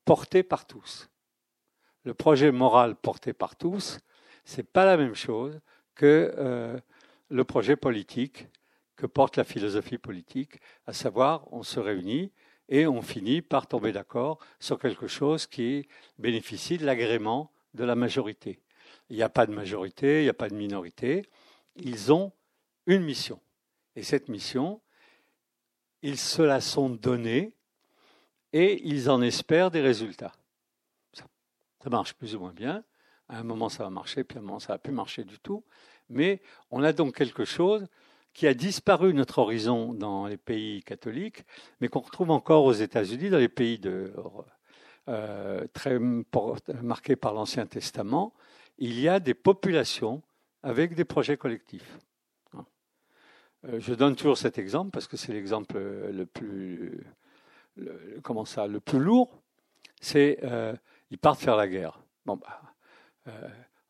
porté 0.06 0.42
par 0.42 0.66
tous. 0.66 1.10
Le 2.06 2.14
projet 2.14 2.52
moral 2.52 2.96
porté 2.96 3.34
par 3.34 3.56
tous, 3.56 4.00
c'est 4.46 4.72
pas 4.72 4.86
la 4.86 4.96
même 4.96 5.16
chose 5.16 5.60
que 5.96 6.34
euh, 6.38 6.80
le 7.30 7.44
projet 7.44 7.76
politique 7.76 8.48
que 8.96 9.06
porte 9.06 9.38
la 9.38 9.44
philosophie 9.44 9.98
politique, 9.98 10.60
à 10.86 10.94
savoir 10.94 11.52
on 11.52 11.64
se 11.64 11.80
réunit 11.80 12.32
et 12.70 12.88
on 12.88 13.02
finit 13.02 13.42
par 13.42 13.68
tomber 13.68 13.92
d'accord 13.92 14.40
sur 14.60 14.80
quelque 14.80 15.08
chose 15.08 15.48
qui 15.48 15.88
bénéficie 16.18 16.78
de 16.78 16.86
l'agrément 16.86 17.52
de 17.74 17.84
la 17.84 17.96
majorité. 17.96 18.60
Il 19.10 19.16
n'y 19.16 19.24
a 19.24 19.30
pas 19.30 19.46
de 19.46 19.54
majorité, 19.54 20.22
il 20.22 20.24
n'y 20.24 20.30
a 20.30 20.34
pas 20.34 20.50
de 20.50 20.56
minorité. 20.56 21.30
Ils 21.76 22.12
ont 22.12 22.32
une 22.88 23.04
mission. 23.04 23.40
Et 23.96 24.04
cette 24.04 24.30
mission, 24.30 24.82
ils 26.02 26.18
se 26.18 26.42
la 26.42 26.62
sont 26.62 26.90
donnée 26.90 27.56
et 28.54 28.82
ils 28.88 29.10
en 29.10 29.22
espèrent 29.22 29.72
des 29.72 29.82
résultats. 29.82 30.34
Ça, 31.14 31.90
marche 31.90 32.14
plus 32.14 32.36
ou 32.36 32.40
moins 32.40 32.54
bien. 32.54 32.84
À 33.28 33.40
un 33.40 33.44
moment, 33.44 33.70
ça 33.70 33.84
va 33.84 33.90
marcher, 33.92 34.24
puis 34.24 34.38
à 34.38 34.42
un 34.42 34.44
moment, 34.44 34.60
ça 34.60 34.74
va 34.74 34.80
plus 34.80 34.94
marcher 34.94 35.24
du 35.24 35.40
tout. 35.40 35.64
Mais 36.10 36.42
on 36.72 36.82
a 36.84 36.94
donc 36.94 37.16
quelque 37.16 37.46
chose 37.46 37.88
qui 38.36 38.48
a 38.48 38.54
disparu 38.54 39.14
notre 39.14 39.40
horizon 39.40 39.94
dans 39.94 40.28
les 40.28 40.36
pays 40.36 40.84
catholiques, 40.84 41.46
mais 41.80 41.88
qu'on 41.88 42.02
retrouve 42.02 42.32
encore 42.32 42.66
aux 42.66 42.74
États-Unis, 42.74 43.30
dans 43.30 43.38
les 43.38 43.48
pays 43.48 43.80
de, 43.80 44.14
euh, 45.08 45.66
très 45.72 45.98
marqué 46.84 47.16
par 47.16 47.34
l'Ancien 47.34 47.66
Testament, 47.66 48.34
il 48.78 49.00
y 49.00 49.08
a 49.08 49.22
des 49.22 49.34
populations 49.34 50.22
avec 50.64 50.96
des 50.96 51.06
projets 51.06 51.38
collectifs. 51.38 51.98
Euh, 53.64 53.80
je 53.80 53.94
donne 53.94 54.18
toujours 54.18 54.38
cet 54.38 54.58
exemple 54.58 54.92
parce 54.92 55.08
que 55.08 55.16
c'est 55.16 55.32
l'exemple 55.32 55.78
le 55.78 56.26
plus, 56.26 57.06
comment 58.22 58.44
ça, 58.44 58.68
le 58.68 58.82
plus 58.82 59.00
lourd. 59.00 59.42
C'est 60.02 60.40
euh, 60.44 60.76
ils 61.10 61.18
partent 61.18 61.40
faire 61.40 61.56
la 61.56 61.70
guerre. 61.70 62.02
Bon, 62.26 62.36
bah, 62.36 62.62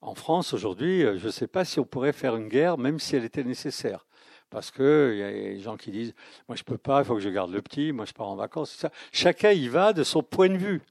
en 0.01 0.13
France 0.13 0.53
aujourd'hui, 0.53 1.01
je 1.01 1.25
ne 1.25 1.31
sais 1.31 1.47
pas 1.47 1.65
si 1.65 1.79
on 1.79 1.85
pourrait 1.85 2.13
faire 2.13 2.35
une 2.35 2.47
guerre, 2.47 2.77
même 2.77 2.99
si 2.99 3.15
elle 3.15 3.25
était 3.25 3.43
nécessaire 3.43 4.05
parce 4.49 4.71
qu'il 4.71 5.15
y 5.17 5.23
a 5.23 5.31
des 5.31 5.59
gens 5.59 5.77
qui 5.77 5.91
disent 5.91 6.13
Moi, 6.47 6.55
je 6.55 6.61
ne 6.61 6.65
peux 6.65 6.77
pas, 6.77 6.99
il 6.99 7.05
faut 7.05 7.15
que 7.15 7.21
je 7.21 7.29
garde 7.29 7.51
le 7.51 7.61
petit, 7.61 7.91
moi, 7.91 8.05
je 8.05 8.13
pars 8.13 8.27
en 8.27 8.35
vacances. 8.35 8.71
Ça. 8.71 8.91
Chacun 9.11 9.51
y 9.51 9.67
va 9.67 9.93
de 9.93 10.03
son 10.03 10.23
point 10.23 10.49
de 10.49 10.57
vue 10.57 10.81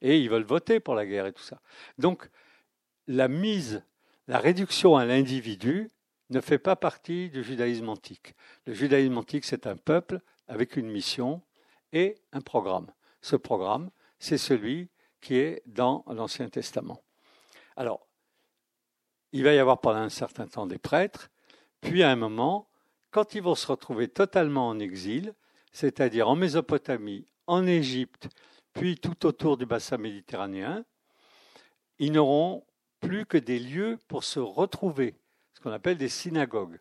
et 0.00 0.18
ils 0.18 0.30
veulent 0.30 0.44
voter 0.44 0.80
pour 0.80 0.94
la 0.94 1.06
guerre 1.06 1.26
et 1.26 1.32
tout 1.32 1.42
ça. 1.42 1.60
Donc, 1.98 2.28
la 3.06 3.28
mise, 3.28 3.82
la 4.26 4.38
réduction 4.38 4.96
à 4.96 5.04
l'individu 5.04 5.90
ne 6.30 6.40
fait 6.40 6.58
pas 6.58 6.76
partie 6.76 7.30
du 7.30 7.42
judaïsme 7.42 7.88
antique. 7.88 8.34
Le 8.66 8.74
judaïsme 8.74 9.16
antique, 9.16 9.44
c'est 9.44 9.66
un 9.66 9.76
peuple 9.76 10.20
avec 10.46 10.76
une 10.76 10.90
mission 10.90 11.42
et 11.92 12.16
un 12.32 12.40
programme. 12.40 12.86
Ce 13.22 13.36
programme, 13.36 13.90
c'est 14.18 14.38
celui 14.38 14.88
qui 15.20 15.36
est 15.36 15.62
dans 15.66 16.04
l'Ancien 16.08 16.48
Testament. 16.48 17.02
Alors, 17.76 18.06
il 19.32 19.44
va 19.44 19.52
y 19.52 19.58
avoir 19.58 19.80
pendant 19.80 20.00
un 20.00 20.08
certain 20.08 20.46
temps 20.46 20.66
des 20.66 20.78
prêtres, 20.78 21.30
puis 21.80 22.02
à 22.02 22.10
un 22.10 22.16
moment, 22.16 22.68
quand 23.10 23.34
ils 23.34 23.42
vont 23.42 23.54
se 23.54 23.66
retrouver 23.66 24.08
totalement 24.08 24.68
en 24.68 24.78
exil, 24.78 25.34
c'est-à-dire 25.72 26.28
en 26.28 26.36
Mésopotamie, 26.36 27.26
en 27.46 27.66
Égypte, 27.66 28.28
puis 28.72 28.96
tout 28.98 29.26
autour 29.26 29.56
du 29.56 29.66
bassin 29.66 29.96
méditerranéen, 29.96 30.84
ils 31.98 32.12
n'auront 32.12 32.64
plus 33.00 33.26
que 33.26 33.38
des 33.38 33.58
lieux 33.58 33.98
pour 34.08 34.24
se 34.24 34.40
retrouver, 34.40 35.14
ce 35.54 35.60
qu'on 35.60 35.72
appelle 35.72 35.96
des 35.96 36.08
synagogues. 36.08 36.80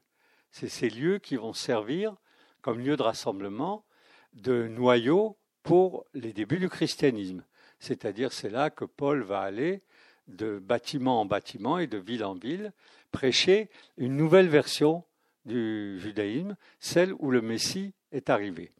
C'est 0.51 0.69
ces 0.69 0.89
lieux 0.89 1.19
qui 1.19 1.35
vont 1.35 1.53
servir 1.53 2.15
comme 2.61 2.79
lieu 2.79 2.97
de 2.97 3.03
rassemblement, 3.03 3.85
de 4.33 4.67
noyau 4.67 5.37
pour 5.63 6.05
les 6.13 6.33
débuts 6.33 6.59
du 6.59 6.69
christianisme. 6.69 7.43
C'est-à-dire 7.79 8.33
c'est 8.33 8.49
là 8.49 8.69
que 8.69 8.85
Paul 8.85 9.21
va 9.23 9.41
aller 9.41 9.83
de 10.27 10.59
bâtiment 10.59 11.21
en 11.21 11.25
bâtiment 11.25 11.79
et 11.79 11.87
de 11.87 11.97
ville 11.97 12.25
en 12.25 12.33
ville 12.33 12.73
prêcher 13.11 13.69
une 13.97 14.15
nouvelle 14.15 14.49
version 14.49 15.03
du 15.47 15.99
judaïsme, 15.99 16.55
celle 16.79 17.13
où 17.13 17.31
le 17.31 17.41
Messie 17.41 17.93
est 18.11 18.29
arrivé. 18.29 18.71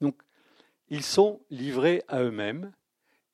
Donc 0.00 0.20
ils 0.88 1.02
sont 1.02 1.40
livrés 1.50 2.02
à 2.08 2.22
eux-mêmes 2.22 2.72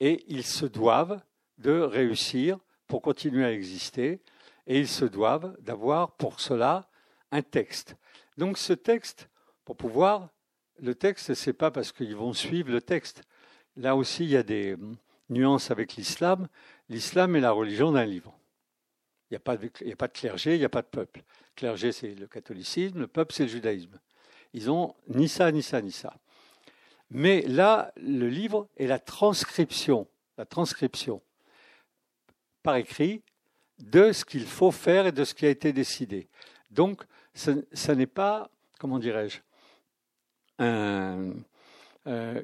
et 0.01 0.25
ils 0.29 0.45
se 0.45 0.67
doivent 0.67 1.21
de 1.59 1.81
réussir 1.81 2.59
pour 2.87 3.03
continuer 3.03 3.45
à 3.45 3.53
exister 3.53 4.21
et 4.67 4.79
ils 4.79 4.89
se 4.89 5.05
doivent 5.05 5.57
d'avoir 5.61 6.13
pour 6.13 6.41
cela 6.41 6.89
un 7.31 7.43
texte. 7.43 7.97
Donc 8.37 8.59
ce 8.59 8.73
texte, 8.73 9.29
pour 9.65 9.77
pouvoir, 9.77 10.31
le 10.81 10.95
texte, 10.95 11.35
ce 11.35 11.51
n'est 11.51 11.55
pas 11.55 11.71
parce 11.71 11.93
qu'ils 11.93 12.15
vont 12.15 12.33
suivre 12.33 12.71
le 12.71 12.83
texte. 12.83 13.23
Là 13.77 13.97
aussi, 13.97 14.25
il 14.25 14.31
y 14.31 14.37
a 14.37 14.43
des 14.43 14.77
nuances 15.31 15.71
avec 15.71 15.97
l'islam. 15.97 16.49
L'islam 16.89 17.35
est 17.37 17.41
la 17.41 17.53
religion 17.53 17.93
d'un 17.93 18.05
livre. 18.05 18.36
Il 19.31 19.35
n'y 19.35 19.37
a, 19.37 19.41
pas 19.41 19.57
de, 19.57 19.69
clergé, 20.09 20.55
il 20.55 20.59
n'y 20.59 20.65
a 20.65 20.69
pas 20.69 20.83
de 20.83 20.87
peuple. 20.87 21.21
Le 21.21 21.55
clergé, 21.57 21.93
c'est 21.93 22.15
le 22.15 22.27
catholicisme, 22.27 23.01
le 23.01 23.07
peuple, 23.09 23.35
c'est 23.35 23.45
le 23.45 23.49
judaïsme. 23.49 23.99
Ils 24.53 24.71
ont 24.71 24.95
ni 25.09 25.29
ça, 25.29 25.51
ni 25.51 25.63
ça, 25.63 25.83
ni 25.83 25.91
ça. 25.91 26.15
Mais 27.11 27.43
là, 27.43 27.93
le 27.97 28.29
livre 28.29 28.69
est 28.77 28.87
la 28.87 28.99
transcription, 28.99 30.07
la 30.39 30.45
transcription 30.45 31.23
par 32.63 32.77
écrit 32.77 33.23
de 33.79 34.13
ce 34.13 34.25
qu'il 34.25 34.47
faut 34.47 34.71
faire 34.71 35.07
et 35.07 35.13
de 35.13 35.25
ce 35.25 35.35
qui 35.35 35.47
a 35.47 35.51
été 35.51 35.73
décidé. 35.73 36.29
Donc, 36.71 37.03
ce, 37.35 37.93
n'est 37.93 38.07
pas, 38.07 38.51
comment 38.79 38.99
dirais-je, 38.99 39.41
un, 40.59 41.33
euh, 42.07 42.43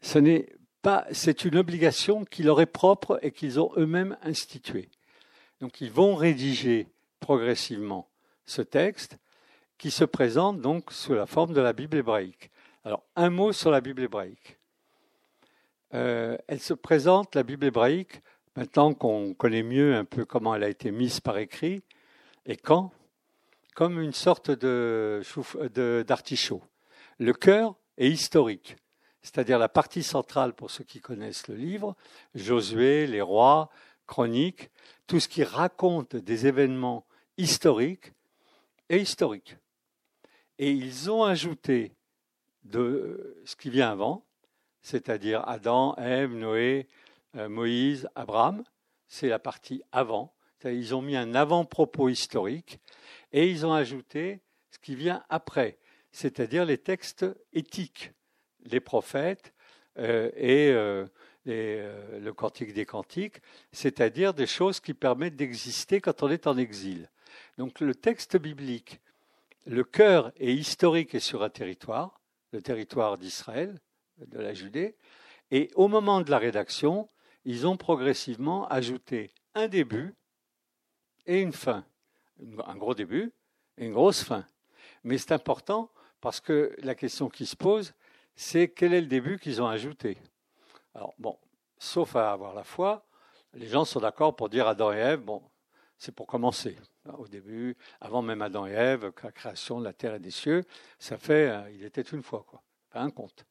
ce 0.00 0.18
n'est 0.18 0.48
pas, 0.82 1.06
c'est 1.10 1.44
une 1.44 1.56
obligation 1.56 2.24
qui 2.24 2.42
leur 2.42 2.60
est 2.60 2.66
propre 2.66 3.18
et 3.22 3.32
qu'ils 3.32 3.58
ont 3.58 3.72
eux-mêmes 3.76 4.16
instituée. 4.22 4.88
Donc 5.60 5.80
ils 5.80 5.90
vont 5.90 6.14
rédiger 6.14 6.88
progressivement 7.20 8.08
ce 8.44 8.62
texte 8.62 9.18
qui 9.78 9.90
se 9.90 10.04
présente 10.04 10.60
donc 10.60 10.92
sous 10.92 11.14
la 11.14 11.26
forme 11.26 11.52
de 11.52 11.60
la 11.60 11.72
Bible 11.72 11.96
hébraïque. 11.96 12.50
Alors 12.84 13.02
un 13.16 13.30
mot 13.30 13.52
sur 13.52 13.70
la 13.70 13.80
Bible 13.80 14.02
hébraïque. 14.02 14.58
Euh, 15.94 16.36
elle 16.46 16.60
se 16.60 16.74
présente, 16.74 17.34
la 17.34 17.42
Bible 17.42 17.66
hébraïque, 17.66 18.20
maintenant 18.56 18.94
qu'on 18.94 19.34
connaît 19.34 19.62
mieux 19.62 19.94
un 19.94 20.04
peu 20.04 20.24
comment 20.24 20.54
elle 20.54 20.64
a 20.64 20.68
été 20.68 20.90
mise 20.90 21.20
par 21.20 21.38
écrit 21.38 21.82
et 22.44 22.56
quand, 22.56 22.92
comme 23.74 24.00
une 24.00 24.12
sorte 24.12 24.50
de, 24.50 25.22
d'artichaut. 26.06 26.62
Le 27.18 27.32
cœur 27.32 27.74
est 27.98 28.08
historique, 28.08 28.76
c'est-à-dire 29.22 29.58
la 29.58 29.68
partie 29.68 30.02
centrale 30.02 30.54
pour 30.54 30.70
ceux 30.70 30.84
qui 30.84 31.00
connaissent 31.00 31.48
le 31.48 31.54
livre, 31.54 31.96
Josué, 32.34 33.06
les 33.06 33.20
rois, 33.20 33.70
chroniques, 34.06 34.70
tout 35.06 35.20
ce 35.20 35.28
qui 35.28 35.44
raconte 35.44 36.16
des 36.16 36.46
événements 36.46 37.06
historiques 37.36 38.12
est 38.88 39.00
historique. 39.00 39.56
Et 40.58 40.70
ils 40.70 41.10
ont 41.10 41.24
ajouté 41.24 41.92
de 42.64 43.42
ce 43.44 43.56
qui 43.56 43.70
vient 43.70 43.90
avant, 43.90 44.24
c'est-à-dire 44.82 45.46
Adam, 45.48 45.94
Ève, 45.96 46.32
Noé, 46.32 46.88
euh, 47.36 47.48
Moïse, 47.48 48.08
Abraham, 48.14 48.64
c'est 49.08 49.28
la 49.28 49.38
partie 49.38 49.82
avant. 49.92 50.32
Ils 50.64 50.94
ont 50.94 51.02
mis 51.02 51.16
un 51.16 51.34
avant-propos 51.34 52.08
historique 52.08 52.80
et 53.32 53.48
ils 53.48 53.64
ont 53.66 53.72
ajouté 53.72 54.40
ce 54.70 54.78
qui 54.78 54.96
vient 54.96 55.22
après, 55.28 55.78
c'est-à-dire 56.10 56.64
les 56.64 56.78
textes 56.78 57.24
éthiques, 57.52 58.12
les 58.64 58.80
prophètes 58.80 59.54
euh, 59.98 60.30
et 60.34 60.70
euh, 60.70 61.06
le 61.46 62.30
Cantique 62.32 62.72
des 62.72 62.86
Cantiques, 62.86 63.40
c'est-à-dire 63.72 64.34
des 64.34 64.46
choses 64.46 64.80
qui 64.80 64.94
permettent 64.94 65.36
d'exister 65.36 66.00
quand 66.00 66.22
on 66.22 66.28
est 66.28 66.46
en 66.46 66.56
exil. 66.56 67.10
Donc 67.58 67.80
le 67.80 67.94
texte 67.94 68.36
biblique, 68.36 69.00
le 69.64 69.84
cœur 69.84 70.32
est 70.36 70.54
historique 70.54 71.14
et 71.14 71.20
sur 71.20 71.42
un 71.42 71.50
territoire, 71.50 72.20
le 72.52 72.62
territoire 72.62 73.18
d'Israël, 73.18 73.80
de 74.18 74.38
la 74.38 74.54
Judée, 74.54 74.96
et 75.50 75.70
au 75.74 75.88
moment 75.88 76.20
de 76.20 76.30
la 76.30 76.38
rédaction, 76.38 77.08
ils 77.44 77.66
ont 77.66 77.76
progressivement 77.76 78.66
ajouté 78.68 79.32
un 79.54 79.68
début 79.68 80.14
et 81.26 81.40
une 81.40 81.52
fin. 81.52 81.84
Un 82.66 82.76
gros 82.76 82.94
début 82.94 83.32
et 83.78 83.86
une 83.86 83.92
grosse 83.92 84.22
fin. 84.22 84.46
Mais 85.04 85.18
c'est 85.18 85.32
important 85.32 85.90
parce 86.20 86.40
que 86.40 86.74
la 86.78 86.94
question 86.94 87.28
qui 87.28 87.46
se 87.46 87.56
pose, 87.56 87.94
c'est 88.34 88.68
quel 88.68 88.92
est 88.92 89.00
le 89.00 89.06
début 89.06 89.38
qu'ils 89.38 89.62
ont 89.62 89.68
ajouté? 89.68 90.18
Alors, 90.96 91.14
bon, 91.18 91.38
sauf 91.76 92.16
à 92.16 92.32
avoir 92.32 92.54
la 92.54 92.64
foi, 92.64 93.06
les 93.52 93.66
gens 93.66 93.84
sont 93.84 94.00
d'accord 94.00 94.34
pour 94.34 94.48
dire 94.48 94.66
Adam 94.66 94.94
et 94.94 94.96
Ève, 94.96 95.20
bon, 95.20 95.42
c'est 95.98 96.10
pour 96.10 96.26
commencer. 96.26 96.74
Au 97.18 97.28
début, 97.28 97.76
avant 98.00 98.22
même 98.22 98.40
Adam 98.40 98.66
et 98.66 98.72
Ève, 98.72 99.12
la 99.22 99.30
création 99.30 99.78
de 99.78 99.84
la 99.84 99.92
terre 99.92 100.14
et 100.14 100.18
des 100.18 100.30
cieux, 100.30 100.64
ça 100.98 101.18
fait, 101.18 101.50
euh, 101.50 101.70
il 101.70 101.84
était 101.84 102.00
une 102.00 102.22
fois, 102.22 102.46
quoi. 102.48 102.62
Pas 102.88 103.00
un 103.00 103.10
conte. 103.10 103.44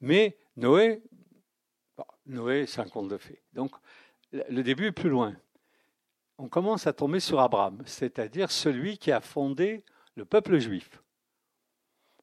Mais 0.00 0.38
Noé, 0.56 1.02
Noé, 2.24 2.64
c'est 2.66 2.80
un 2.80 2.88
conte 2.88 3.08
de 3.08 3.18
fées. 3.18 3.42
Donc, 3.52 3.72
le 4.32 4.62
début 4.62 4.86
est 4.86 4.92
plus 4.92 5.10
loin. 5.10 5.36
On 6.38 6.48
commence 6.48 6.86
à 6.86 6.94
tomber 6.94 7.20
sur 7.20 7.38
Abraham, 7.38 7.82
c'est-à-dire 7.84 8.50
celui 8.50 8.96
qui 8.96 9.12
a 9.12 9.20
fondé 9.20 9.84
le 10.14 10.24
peuple 10.24 10.58
juif. 10.58 11.02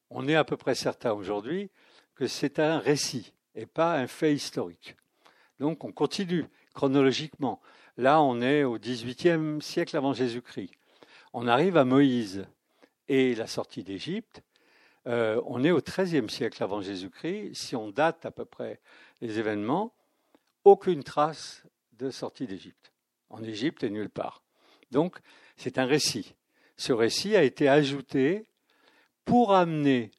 On 0.10 0.28
est 0.28 0.36
à 0.36 0.44
peu 0.44 0.58
près 0.58 0.74
certain 0.74 1.14
aujourd'hui 1.14 1.70
que 2.16 2.26
c'est 2.26 2.58
un 2.58 2.80
récit 2.80 3.36
et 3.56 3.66
pas 3.66 3.98
un 3.98 4.08
fait 4.08 4.34
historique. 4.34 4.96
Donc 5.60 5.84
on 5.84 5.92
continue 5.92 6.46
chronologiquement. 6.74 7.62
Là, 7.98 8.22
on 8.22 8.42
est 8.42 8.64
au 8.64 8.78
XVIIIe 8.78 9.62
siècle 9.62 9.98
avant 9.98 10.14
Jésus-Christ. 10.14 10.72
On 11.34 11.48
arrive 11.48 11.78
à 11.78 11.86
Moïse 11.86 12.48
et 13.08 13.36
la 13.36 13.48
sortie 13.48 13.84
d'Égypte. 13.84 14.42
Euh, 15.08 15.42
on 15.46 15.64
est 15.64 15.72
au 15.72 15.82
XIIIe 15.82 16.30
siècle 16.30 16.64
avant 16.64 16.82
Jésus-Christ. 16.82 17.56
Si 17.56 17.76
on 17.76 17.90
date 17.90 18.26
à 18.26 18.32
peu 18.32 18.46
près 18.46 18.80
les 19.22 19.40
événements, 19.40 19.94
aucune 20.64 21.04
trace 21.04 21.64
de 21.94 22.10
sortie 22.10 22.48
d'Égypte. 22.48 22.94
En 23.30 23.44
Égypte 23.44 23.84
et 23.84 23.90
nulle 23.90 24.10
part. 24.10 24.44
Donc, 24.92 25.20
c'est 25.58 25.78
un 25.78 25.86
récit. 25.86 26.36
Ce 26.78 26.94
récit 26.94 27.36
a 27.36 27.44
été 27.44 27.68
ajouté 27.68 28.46
pour 29.26 29.54
amener 29.54 30.12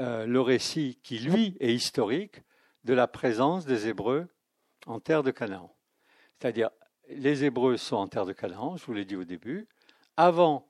euh, 0.00 0.26
le 0.26 0.40
récit 0.40 0.98
qui, 1.02 1.18
lui, 1.18 1.56
est 1.60 1.74
historique 1.74 2.42
de 2.84 2.94
la 2.94 3.06
présence 3.06 3.66
des 3.66 3.88
Hébreux 3.88 4.28
en 4.86 4.98
terre 4.98 5.22
de 5.22 5.30
Canaan. 5.30 5.74
C'est-à-dire, 6.38 6.70
les 7.08 7.44
Hébreux 7.44 7.76
sont 7.76 7.96
en 7.96 8.08
terre 8.08 8.24
de 8.24 8.32
Canaan, 8.32 8.76
je 8.76 8.84
vous 8.86 8.94
l'ai 8.94 9.04
dit 9.04 9.16
au 9.16 9.24
début. 9.24 9.68
Avant, 10.16 10.66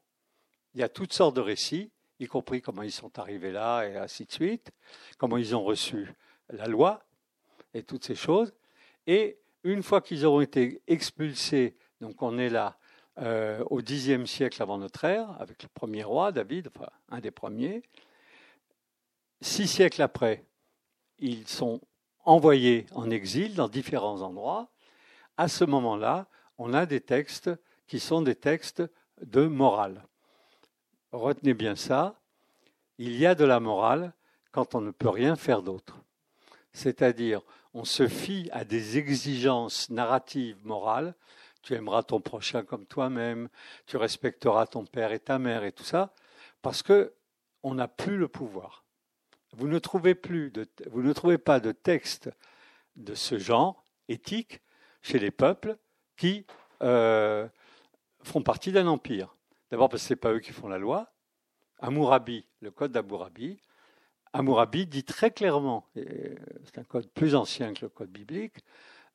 il 0.74 0.80
y 0.80 0.82
a 0.82 0.88
toutes 0.88 1.12
sortes 1.12 1.36
de 1.36 1.40
récits, 1.40 1.92
y 2.18 2.26
compris 2.26 2.60
comment 2.60 2.82
ils 2.82 2.92
sont 2.92 3.18
arrivés 3.18 3.52
là 3.52 3.84
et 3.84 3.96
ainsi 3.96 4.24
de 4.24 4.32
suite, 4.32 4.72
comment 5.16 5.36
ils 5.36 5.54
ont 5.54 5.62
reçu 5.62 6.12
la 6.48 6.66
loi 6.66 7.04
et 7.72 7.82
toutes 7.82 8.04
ces 8.04 8.14
choses. 8.14 8.52
Et 9.06 9.38
une 9.62 9.82
fois 9.82 10.00
qu'ils 10.00 10.26
auront 10.26 10.40
été 10.40 10.82
expulsés, 10.86 11.76
donc 12.00 12.20
on 12.22 12.36
est 12.36 12.48
là 12.48 12.78
euh, 13.18 13.62
au 13.70 13.80
Xe 13.80 14.24
siècle 14.24 14.60
avant 14.62 14.78
notre 14.78 15.04
ère, 15.04 15.40
avec 15.40 15.62
le 15.62 15.68
premier 15.68 16.02
roi, 16.02 16.32
David, 16.32 16.68
enfin 16.74 16.90
un 17.10 17.20
des 17.20 17.30
premiers, 17.30 17.82
six 19.40 19.68
siècles 19.68 20.02
après, 20.02 20.44
ils 21.18 21.46
sont 21.46 21.80
envoyés 22.24 22.86
en 22.92 23.10
exil 23.10 23.54
dans 23.54 23.68
différents 23.68 24.22
endroits. 24.22 24.68
À 25.36 25.48
ce 25.48 25.64
moment-là, 25.64 26.26
on 26.58 26.74
a 26.74 26.86
des 26.86 27.00
textes 27.00 27.50
qui 27.86 28.00
sont 28.00 28.22
des 28.22 28.34
textes 28.34 28.82
de 29.22 29.46
morale. 29.46 30.04
Retenez 31.12 31.54
bien 31.54 31.76
ça, 31.76 32.20
il 32.98 33.16
y 33.16 33.26
a 33.26 33.34
de 33.34 33.44
la 33.44 33.60
morale 33.60 34.12
quand 34.52 34.74
on 34.74 34.80
ne 34.80 34.90
peut 34.90 35.08
rien 35.08 35.36
faire 35.36 35.62
d'autre. 35.62 35.96
C'est-à-dire, 36.72 37.40
on 37.74 37.84
se 37.84 38.08
fie 38.08 38.48
à 38.52 38.64
des 38.64 38.98
exigences 38.98 39.90
narratives 39.90 40.64
morales. 40.64 41.14
Tu 41.62 41.74
aimeras 41.74 42.02
ton 42.02 42.20
prochain 42.20 42.62
comme 42.62 42.86
toi-même, 42.86 43.48
tu 43.86 43.96
respecteras 43.96 44.66
ton 44.66 44.84
père 44.84 45.12
et 45.12 45.20
ta 45.20 45.38
mère 45.38 45.64
et 45.64 45.72
tout 45.72 45.84
ça, 45.84 46.14
parce 46.62 46.82
que 46.82 47.12
on 47.62 47.74
n'a 47.74 47.88
plus 47.88 48.16
le 48.16 48.28
pouvoir. 48.28 48.79
Vous 49.52 49.68
ne 49.68 49.78
trouvez 49.78 50.14
plus 50.14 50.52
vous 50.90 51.02
ne 51.02 51.12
trouvez 51.12 51.38
pas 51.38 51.60
de 51.60 51.72
texte 51.72 52.30
de 52.96 53.14
ce 53.14 53.38
genre 53.38 53.84
éthique 54.08 54.60
chez 55.02 55.18
les 55.18 55.30
peuples 55.30 55.76
qui 56.16 56.46
euh, 56.82 57.48
font 58.22 58.42
partie 58.42 58.72
d'un 58.72 58.86
empire. 58.86 59.34
D'abord 59.70 59.88
parce 59.88 60.02
que 60.02 60.08
ce 60.08 60.12
n'est 60.12 60.18
pas 60.18 60.32
eux 60.32 60.40
qui 60.40 60.52
font 60.52 60.68
la 60.68 60.78
loi. 60.78 61.12
Amourabi, 61.78 62.46
le 62.60 62.70
code 62.70 62.92
d'Amourabi, 62.92 63.58
Amourabi 64.32 64.86
dit 64.86 65.04
très 65.04 65.30
clairement, 65.30 65.88
c'est 65.94 66.78
un 66.78 66.84
code 66.84 67.08
plus 67.10 67.34
ancien 67.34 67.72
que 67.72 67.86
le 67.86 67.88
code 67.88 68.10
biblique, 68.10 68.54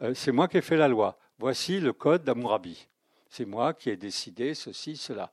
euh, 0.02 0.14
c'est 0.14 0.32
moi 0.32 0.48
qui 0.48 0.58
ai 0.58 0.62
fait 0.62 0.78
la 0.78 0.88
loi. 0.88 1.18
Voici 1.38 1.80
le 1.80 1.94
code 1.94 2.24
d'Amourabi. 2.24 2.88
C'est 3.30 3.46
moi 3.46 3.74
qui 3.74 3.90
ai 3.90 3.98
décidé 3.98 4.54
ceci, 4.54 4.98
cela. 4.98 5.32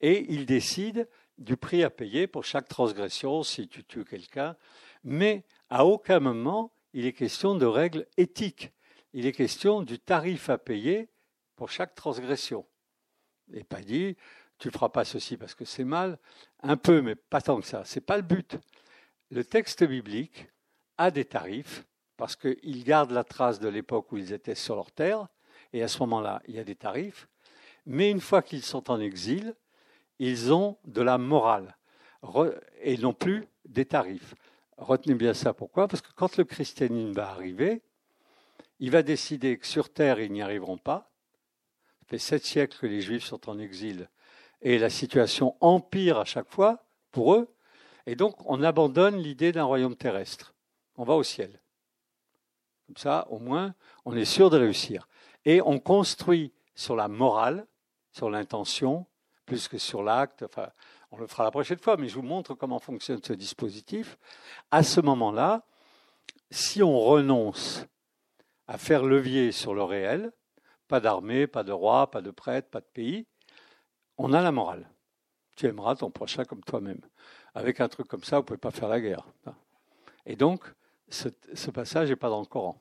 Et 0.00 0.32
il 0.32 0.46
décide 0.46 1.08
du 1.38 1.56
prix 1.56 1.82
à 1.82 1.90
payer 1.90 2.26
pour 2.26 2.44
chaque 2.44 2.68
transgression 2.68 3.42
si 3.42 3.68
tu 3.68 3.84
tues 3.84 4.04
quelqu'un, 4.04 4.56
mais 5.04 5.44
à 5.70 5.84
aucun 5.84 6.20
moment 6.20 6.72
il 6.92 7.04
est 7.06 7.12
question 7.12 7.54
de 7.56 7.66
règles 7.66 8.06
éthiques. 8.16 8.72
Il 9.12 9.26
est 9.26 9.32
question 9.32 9.82
du 9.82 9.98
tarif 9.98 10.48
à 10.48 10.58
payer 10.58 11.08
pour 11.54 11.70
chaque 11.70 11.94
transgression. 11.94 12.64
Et 13.52 13.64
pas 13.64 13.82
dit, 13.82 14.16
tu 14.58 14.68
ne 14.68 14.72
feras 14.72 14.88
pas 14.88 15.04
ceci 15.04 15.36
parce 15.36 15.54
que 15.54 15.64
c'est 15.64 15.84
mal, 15.84 16.18
un 16.62 16.76
peu, 16.76 17.02
mais 17.02 17.14
pas 17.14 17.42
tant 17.42 17.60
que 17.60 17.66
ça. 17.66 17.84
Ce 17.84 17.96
n'est 17.96 18.04
pas 18.04 18.16
le 18.16 18.22
but 18.22 18.58
le 19.30 19.44
texte 19.44 19.84
biblique 19.84 20.48
a 20.98 21.10
des 21.10 21.24
tarifs 21.24 21.84
parce 22.16 22.36
qu'il 22.36 22.84
garde 22.84 23.10
la 23.10 23.24
trace 23.24 23.60
de 23.60 23.68
l'époque 23.68 24.10
où 24.12 24.16
ils 24.16 24.32
étaient 24.32 24.54
sur 24.54 24.76
leur 24.76 24.90
terre, 24.90 25.26
et 25.72 25.82
à 25.82 25.88
ce 25.88 25.98
moment-là, 26.00 26.40
il 26.48 26.54
y 26.54 26.58
a 26.58 26.64
des 26.64 26.76
tarifs. 26.76 27.28
Mais 27.84 28.10
une 28.10 28.20
fois 28.20 28.40
qu'ils 28.40 28.62
sont 28.62 28.90
en 28.90 28.98
exil, 29.00 29.54
ils 30.18 30.52
ont 30.52 30.78
de 30.84 31.02
la 31.02 31.18
morale 31.18 31.76
et 32.82 32.96
non 32.98 33.12
plus 33.12 33.46
des 33.64 33.84
tarifs. 33.84 34.34
Retenez 34.76 35.14
bien 35.14 35.34
ça. 35.34 35.54
Pourquoi? 35.54 35.88
Parce 35.88 36.02
que 36.02 36.12
quand 36.14 36.36
le 36.36 36.44
christianisme 36.44 37.12
va 37.12 37.30
arriver, 37.30 37.82
il 38.78 38.90
va 38.90 39.02
décider 39.02 39.58
que 39.58 39.66
sur 39.66 39.92
terre, 39.92 40.20
ils 40.20 40.32
n'y 40.32 40.42
arriveront 40.42 40.78
pas. 40.78 41.10
Ça 42.00 42.06
fait 42.08 42.18
sept 42.18 42.44
siècles 42.44 42.78
que 42.78 42.86
les 42.86 43.00
Juifs 43.00 43.24
sont 43.24 43.48
en 43.48 43.58
exil 43.58 44.08
et 44.62 44.78
la 44.78 44.90
situation 44.90 45.56
empire 45.60 46.18
à 46.18 46.24
chaque 46.24 46.48
fois 46.48 46.84
pour 47.10 47.34
eux. 47.34 47.48
Et 48.06 48.16
donc, 48.16 48.36
on 48.48 48.62
abandonne 48.62 49.16
l'idée 49.16 49.52
d'un 49.52 49.64
royaume 49.64 49.96
terrestre. 49.96 50.54
On 50.96 51.04
va 51.04 51.14
au 51.14 51.22
ciel. 51.22 51.60
Comme 52.86 52.96
ça, 52.96 53.26
au 53.30 53.38
moins, 53.38 53.74
on 54.04 54.16
est 54.16 54.24
sûr 54.24 54.50
de 54.50 54.58
réussir. 54.58 55.08
Et 55.44 55.60
on 55.60 55.78
construit 55.78 56.52
sur 56.74 56.96
la 56.96 57.08
morale, 57.08 57.66
sur 58.12 58.30
l'intention, 58.30 59.06
plus 59.46 59.68
que 59.68 59.78
sur 59.78 60.02
l'acte. 60.02 60.42
Enfin, 60.42 60.68
on 61.10 61.18
le 61.18 61.26
fera 61.26 61.44
la 61.44 61.50
prochaine 61.50 61.78
fois, 61.78 61.96
mais 61.96 62.08
je 62.08 62.16
vous 62.16 62.22
montre 62.22 62.54
comment 62.54 62.78
fonctionne 62.78 63.22
ce 63.22 63.32
dispositif. 63.32 64.18
À 64.70 64.82
ce 64.82 65.00
moment-là, 65.00 65.64
si 66.50 66.82
on 66.82 66.98
renonce 66.98 67.86
à 68.66 68.78
faire 68.78 69.04
levier 69.04 69.52
sur 69.52 69.74
le 69.74 69.82
réel, 69.82 70.32
pas 70.88 71.00
d'armée, 71.00 71.46
pas 71.46 71.62
de 71.62 71.72
roi, 71.72 72.10
pas 72.10 72.20
de 72.20 72.30
prêtre, 72.30 72.68
pas 72.68 72.80
de 72.80 72.86
pays, 72.92 73.26
on 74.18 74.32
a 74.32 74.42
la 74.42 74.52
morale. 74.52 74.88
Tu 75.56 75.66
aimeras 75.66 75.96
ton 75.96 76.10
prochain 76.10 76.44
comme 76.44 76.62
toi-même. 76.62 77.00
Avec 77.54 77.80
un 77.80 77.88
truc 77.88 78.08
comme 78.08 78.24
ça, 78.24 78.36
vous 78.36 78.42
ne 78.42 78.46
pouvez 78.46 78.58
pas 78.58 78.70
faire 78.70 78.88
la 78.88 79.00
guerre. 79.00 79.26
Et 80.26 80.36
donc, 80.36 80.64
ce, 81.08 81.70
passage 81.70 82.10
n'est 82.10 82.16
pas 82.16 82.28
dans 82.28 82.40
le 82.40 82.46
Coran. 82.46 82.80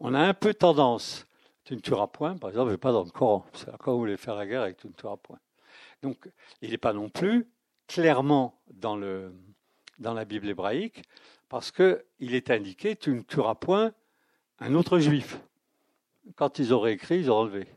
on 0.00 0.14
a 0.14 0.20
un 0.20 0.34
peu 0.34 0.52
tendance, 0.52 1.24
tu 1.70 1.76
ne 1.76 1.80
tueras 1.80 2.08
point, 2.08 2.36
par 2.36 2.50
exemple, 2.50 2.72
n'est 2.72 2.78
pas 2.78 2.90
dans 2.90 3.04
le 3.04 3.10
Coran. 3.10 3.46
C'est 3.52 3.70
quand 3.78 3.92
vous 3.92 4.00
voulez 4.00 4.16
faire 4.16 4.34
la 4.34 4.44
guerre 4.44 4.62
avec 4.62 4.76
tu 4.76 4.88
ne 4.88 4.92
tueras 4.92 5.18
point. 5.18 5.38
Donc, 6.02 6.28
il 6.62 6.70
n'est 6.72 6.78
pas 6.78 6.92
non 6.92 7.08
plus 7.08 7.46
clairement 7.86 8.60
dans 8.72 8.96
la 8.96 10.24
Bible 10.24 10.48
hébraïque, 10.48 11.04
parce 11.48 11.70
qu'il 11.70 12.34
est 12.34 12.50
indiqué 12.50 12.96
tu 12.96 13.14
ne 13.14 13.22
tueras 13.22 13.54
point 13.54 13.92
un 14.58 14.74
autre 14.74 14.98
juif. 14.98 15.38
Quand 16.34 16.58
ils 16.58 16.72
auraient 16.72 16.94
écrit, 16.94 17.20
ils 17.20 17.30
auraient 17.30 17.42
enlevé. 17.42 17.68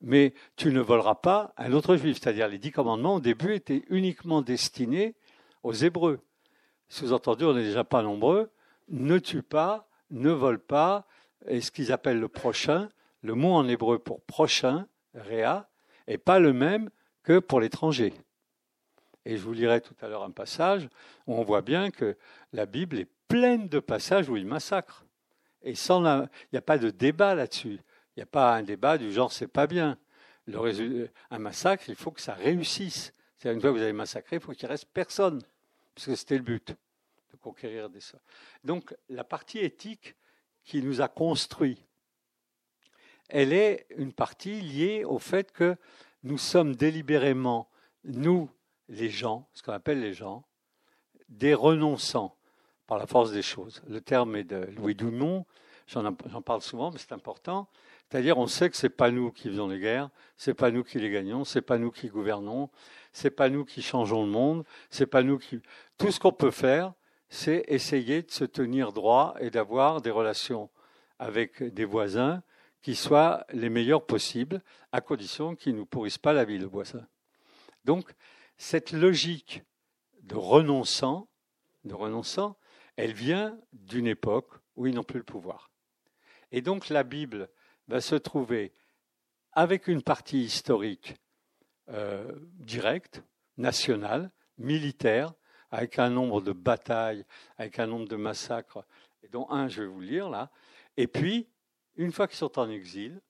Mais 0.00 0.32
tu 0.56 0.72
ne 0.72 0.80
voleras 0.80 1.16
pas 1.16 1.52
un 1.58 1.74
autre 1.74 1.96
juif. 1.96 2.18
C'est-à-dire 2.18 2.48
les 2.48 2.56
dix 2.58 2.72
commandements, 2.72 3.16
au 3.16 3.20
début, 3.20 3.52
étaient 3.52 3.84
uniquement 3.90 4.40
destinés 4.40 5.14
aux 5.62 5.74
Hébreux. 5.74 6.20
Sous-entendu, 6.88 7.44
on 7.44 7.52
n'est 7.52 7.64
déjà 7.64 7.84
pas 7.84 8.00
nombreux. 8.00 8.50
Ne 8.88 9.18
tue 9.18 9.42
pas, 9.42 9.90
ne 10.10 10.30
vole 10.30 10.58
pas. 10.58 11.06
Et 11.46 11.60
ce 11.60 11.70
qu'ils 11.70 11.92
appellent 11.92 12.20
le 12.20 12.28
prochain, 12.28 12.88
le 13.26 13.34
mot 13.34 13.52
en 13.52 13.68
hébreu 13.68 13.98
pour 13.98 14.22
prochain, 14.22 14.86
réa, 15.14 15.68
n'est 16.06 16.16
pas 16.18 16.38
le 16.38 16.52
même 16.52 16.90
que 17.22 17.40
pour 17.40 17.60
l'étranger. 17.60 18.14
Et 19.24 19.36
je 19.36 19.42
vous 19.42 19.52
lirai 19.52 19.80
tout 19.80 19.96
à 20.00 20.08
l'heure 20.08 20.22
un 20.22 20.30
passage 20.30 20.88
où 21.26 21.34
on 21.34 21.42
voit 21.42 21.62
bien 21.62 21.90
que 21.90 22.16
la 22.52 22.64
Bible 22.64 23.00
est 23.00 23.10
pleine 23.26 23.68
de 23.68 23.80
passages 23.80 24.28
où 24.28 24.36
il 24.36 24.46
massacre. 24.46 25.04
Et 25.62 25.72
il 25.72 26.28
n'y 26.52 26.58
a 26.58 26.62
pas 26.62 26.78
de 26.78 26.90
débat 26.90 27.34
là-dessus. 27.34 27.80
Il 28.14 28.18
n'y 28.18 28.22
a 28.22 28.26
pas 28.26 28.54
un 28.54 28.62
débat 28.62 28.96
du 28.96 29.12
genre 29.12 29.32
c'est 29.32 29.48
pas 29.48 29.66
bien. 29.66 29.98
Un 31.30 31.38
massacre, 31.40 31.88
il 31.88 31.96
faut 31.96 32.12
que 32.12 32.20
ça 32.20 32.34
réussisse. 32.34 33.12
C'est 33.38 33.52
une 33.52 33.60
fois 33.60 33.70
que 33.70 33.76
vous 33.76 33.82
avez 33.82 33.92
massacré, 33.92 34.36
il 34.36 34.42
faut 34.42 34.52
qu'il 34.52 34.68
reste 34.68 34.86
personne, 34.94 35.42
parce 35.94 36.06
que 36.06 36.14
c'était 36.14 36.36
le 36.36 36.44
but 36.44 36.68
de 37.32 37.36
conquérir 37.36 37.90
des 37.90 38.00
sols. 38.00 38.20
Donc 38.62 38.94
la 39.08 39.24
partie 39.24 39.58
éthique 39.58 40.14
qui 40.62 40.80
nous 40.82 41.00
a 41.00 41.08
construit, 41.08 41.84
elle 43.28 43.52
est 43.52 43.86
une 43.96 44.12
partie 44.12 44.60
liée 44.60 45.04
au 45.04 45.18
fait 45.18 45.52
que 45.52 45.76
nous 46.22 46.38
sommes 46.38 46.74
délibérément, 46.74 47.68
nous, 48.04 48.50
les 48.88 49.10
gens, 49.10 49.48
ce 49.54 49.62
qu'on 49.62 49.72
appelle 49.72 50.00
les 50.00 50.12
gens, 50.12 50.44
des 51.28 51.54
renonçants 51.54 52.36
par 52.86 52.98
la 52.98 53.06
force 53.06 53.32
des 53.32 53.42
choses. 53.42 53.82
Le 53.88 54.00
terme 54.00 54.36
est 54.36 54.44
de 54.44 54.68
Louis 54.76 54.94
Dumont, 54.94 55.44
j'en 55.88 56.42
parle 56.42 56.62
souvent, 56.62 56.90
mais 56.90 56.98
c'est 56.98 57.12
important. 57.12 57.68
C'est-à-dire, 58.08 58.38
on 58.38 58.46
sait 58.46 58.70
que 58.70 58.76
c'est 58.76 58.88
pas 58.88 59.10
nous 59.10 59.32
qui 59.32 59.48
faisons 59.48 59.66
les 59.68 59.80
guerres, 59.80 60.10
c'est 60.36 60.54
pas 60.54 60.70
nous 60.70 60.84
qui 60.84 60.98
les 60.98 61.10
gagnons, 61.10 61.44
c'est 61.44 61.62
pas 61.62 61.78
nous 61.78 61.90
qui 61.90 62.08
gouvernons, 62.08 62.70
c'est 63.12 63.30
pas 63.30 63.48
nous 63.48 63.64
qui 63.64 63.82
changeons 63.82 64.24
le 64.24 64.30
monde, 64.30 64.64
c'est 64.90 65.06
pas 65.06 65.22
nous 65.22 65.38
qui. 65.38 65.60
Tout 65.98 66.12
ce 66.12 66.20
qu'on 66.20 66.32
peut 66.32 66.52
faire, 66.52 66.92
c'est 67.28 67.64
essayer 67.66 68.22
de 68.22 68.30
se 68.30 68.44
tenir 68.44 68.92
droit 68.92 69.34
et 69.40 69.50
d'avoir 69.50 70.00
des 70.00 70.10
relations 70.10 70.70
avec 71.18 71.62
des 71.62 71.84
voisins 71.84 72.42
qui 72.86 72.94
soient 72.94 73.44
les 73.52 73.68
meilleures 73.68 74.06
possibles, 74.06 74.62
à 74.92 75.00
condition 75.00 75.56
qu'ils 75.56 75.74
ne 75.74 75.82
pourrissent 75.82 76.18
pas 76.18 76.32
la 76.32 76.44
vie, 76.44 76.56
le 76.56 76.66
voisin. 76.66 77.04
Donc, 77.84 78.14
cette 78.58 78.92
logique 78.92 79.64
de 80.22 80.36
renonçant, 80.36 81.26
de 81.82 81.94
renonçant, 81.94 82.56
elle 82.94 83.12
vient 83.12 83.58
d'une 83.72 84.06
époque 84.06 84.52
où 84.76 84.86
ils 84.86 84.94
n'ont 84.94 85.02
plus 85.02 85.18
le 85.18 85.24
pouvoir. 85.24 85.72
Et 86.52 86.60
donc 86.62 86.88
la 86.88 87.02
Bible 87.02 87.48
va 87.88 88.00
se 88.00 88.14
trouver 88.14 88.72
avec 89.50 89.88
une 89.88 90.02
partie 90.02 90.42
historique 90.42 91.16
euh, 91.88 92.30
directe, 92.52 93.24
nationale, 93.56 94.30
militaire, 94.58 95.34
avec 95.72 95.98
un 95.98 96.10
nombre 96.10 96.40
de 96.40 96.52
batailles, 96.52 97.26
avec 97.58 97.80
un 97.80 97.88
nombre 97.88 98.06
de 98.06 98.14
massacres, 98.14 98.84
dont 99.32 99.50
un, 99.50 99.66
je 99.66 99.82
vais 99.82 99.88
vous 99.88 100.02
le 100.02 100.06
lire 100.06 100.30
là. 100.30 100.52
Et 100.96 101.08
puis, 101.08 101.48
une 101.96 102.12
fois 102.12 102.28
qu'ils 102.28 102.38
sont 102.38 102.58
en 102.58 102.68
exil, 102.68 103.20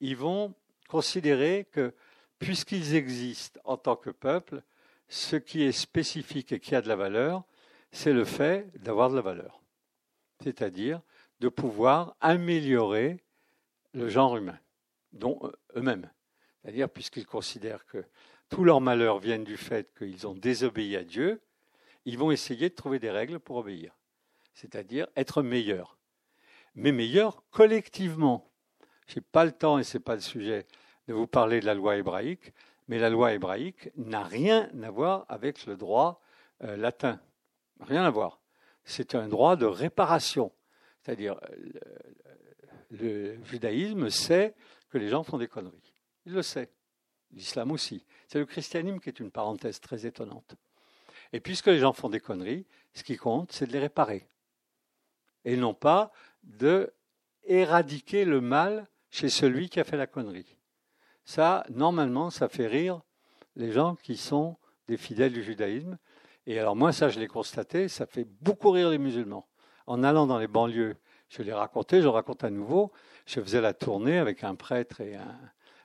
ils 0.00 0.16
vont 0.16 0.54
considérer 0.88 1.66
que, 1.70 1.94
puisqu'ils 2.38 2.94
existent 2.94 3.60
en 3.64 3.76
tant 3.76 3.96
que 3.96 4.10
peuple, 4.10 4.62
ce 5.08 5.36
qui 5.36 5.62
est 5.62 5.72
spécifique 5.72 6.52
et 6.52 6.60
qui 6.60 6.74
a 6.74 6.82
de 6.82 6.88
la 6.88 6.96
valeur, 6.96 7.44
c'est 7.92 8.12
le 8.12 8.24
fait 8.24 8.70
d'avoir 8.78 9.10
de 9.10 9.16
la 9.16 9.22
valeur. 9.22 9.60
C'est-à-dire 10.42 11.00
de 11.40 11.48
pouvoir 11.48 12.16
améliorer 12.20 13.18
le 13.92 14.08
genre 14.08 14.36
humain, 14.36 14.58
dont 15.12 15.38
euh, 15.42 15.52
eux-mêmes. 15.76 16.10
C'est-à-dire, 16.62 16.88
puisqu'ils 16.88 17.26
considèrent 17.26 17.84
que 17.86 18.04
tous 18.48 18.64
leurs 18.64 18.80
malheurs 18.80 19.18
viennent 19.18 19.44
du 19.44 19.56
fait 19.56 19.92
qu'ils 19.96 20.26
ont 20.26 20.34
désobéi 20.34 20.96
à 20.96 21.04
Dieu, 21.04 21.40
ils 22.04 22.18
vont 22.18 22.30
essayer 22.30 22.68
de 22.68 22.74
trouver 22.74 22.98
des 22.98 23.10
règles 23.10 23.38
pour 23.38 23.56
obéir. 23.56 23.96
C'est-à-dire 24.54 25.06
être 25.16 25.42
meilleurs. 25.42 25.98
Mais 26.74 26.92
meilleurs 26.92 27.42
collectivement. 27.50 28.50
Je 29.06 29.16
n'ai 29.16 29.24
pas 29.32 29.44
le 29.44 29.52
temps, 29.52 29.78
et 29.78 29.84
ce 29.84 29.98
n'est 29.98 30.02
pas 30.02 30.14
le 30.14 30.20
sujet, 30.20 30.66
de 31.08 31.14
vous 31.14 31.26
parler 31.26 31.60
de 31.60 31.66
la 31.66 31.74
loi 31.74 31.96
hébraïque, 31.96 32.52
mais 32.88 32.98
la 32.98 33.10
loi 33.10 33.32
hébraïque 33.32 33.90
n'a 33.96 34.22
rien 34.22 34.70
à 34.82 34.90
voir 34.90 35.26
avec 35.28 35.66
le 35.66 35.76
droit 35.76 36.20
euh, 36.62 36.76
latin. 36.76 37.20
Rien 37.80 38.04
à 38.04 38.10
voir. 38.10 38.40
C'est 38.84 39.14
un 39.14 39.28
droit 39.28 39.56
de 39.56 39.66
réparation. 39.66 40.52
C'est-à-dire, 41.00 41.38
le 42.90 43.42
judaïsme 43.44 44.08
sait 44.10 44.54
que 44.90 44.98
les 44.98 45.08
gens 45.08 45.22
font 45.22 45.38
des 45.38 45.48
conneries. 45.48 45.92
Il 46.26 46.34
le 46.34 46.42
sait. 46.42 46.70
L'islam 47.32 47.70
aussi. 47.72 48.04
C'est 48.28 48.38
le 48.38 48.46
christianisme 48.46 49.00
qui 49.00 49.08
est 49.08 49.20
une 49.20 49.30
parenthèse 49.30 49.80
très 49.80 50.06
étonnante. 50.06 50.54
Et 51.32 51.40
puisque 51.40 51.68
les 51.68 51.78
gens 51.78 51.92
font 51.92 52.10
des 52.10 52.20
conneries, 52.20 52.66
ce 52.92 53.02
qui 53.02 53.16
compte, 53.16 53.52
c'est 53.52 53.66
de 53.66 53.72
les 53.72 53.78
réparer. 53.78 54.28
Et 55.44 55.56
non 55.56 55.74
pas 55.74 56.12
de 56.42 56.92
éradiquer 57.44 58.24
le 58.24 58.40
mal 58.40 58.88
chez 59.10 59.28
celui 59.28 59.68
qui 59.68 59.80
a 59.80 59.84
fait 59.84 59.96
la 59.96 60.06
connerie. 60.06 60.56
Ça, 61.24 61.64
normalement, 61.70 62.30
ça 62.30 62.48
fait 62.48 62.66
rire 62.66 63.02
les 63.56 63.72
gens 63.72 63.96
qui 63.96 64.16
sont 64.16 64.56
des 64.88 64.96
fidèles 64.96 65.32
du 65.32 65.42
judaïsme. 65.42 65.98
Et 66.46 66.58
alors 66.58 66.76
moi, 66.76 66.92
ça, 66.92 67.08
je 67.08 67.20
l'ai 67.20 67.28
constaté, 67.28 67.88
ça 67.88 68.06
fait 68.06 68.26
beaucoup 68.40 68.70
rire 68.70 68.90
les 68.90 68.98
musulmans. 68.98 69.48
En 69.86 70.02
allant 70.02 70.26
dans 70.26 70.38
les 70.38 70.48
banlieues 70.48 70.96
je 71.32 71.42
l'ai 71.42 71.54
raconté, 71.54 72.02
je 72.02 72.08
raconte 72.08 72.44
à 72.44 72.50
nouveau. 72.50 72.92
Je 73.24 73.40
faisais 73.40 73.62
la 73.62 73.72
tournée 73.72 74.18
avec 74.18 74.44
un 74.44 74.54
prêtre 74.54 75.00
et 75.00 75.14
un 75.14 75.38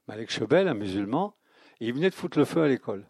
Malek 0.09 0.29
Chebel, 0.29 0.67
un 0.67 0.73
musulman, 0.73 1.37
et 1.79 1.87
il 1.87 1.93
venait 1.93 2.09
de 2.09 2.15
foutre 2.15 2.37
le 2.37 2.43
feu 2.43 2.63
à 2.63 2.67
l'école. 2.67 3.05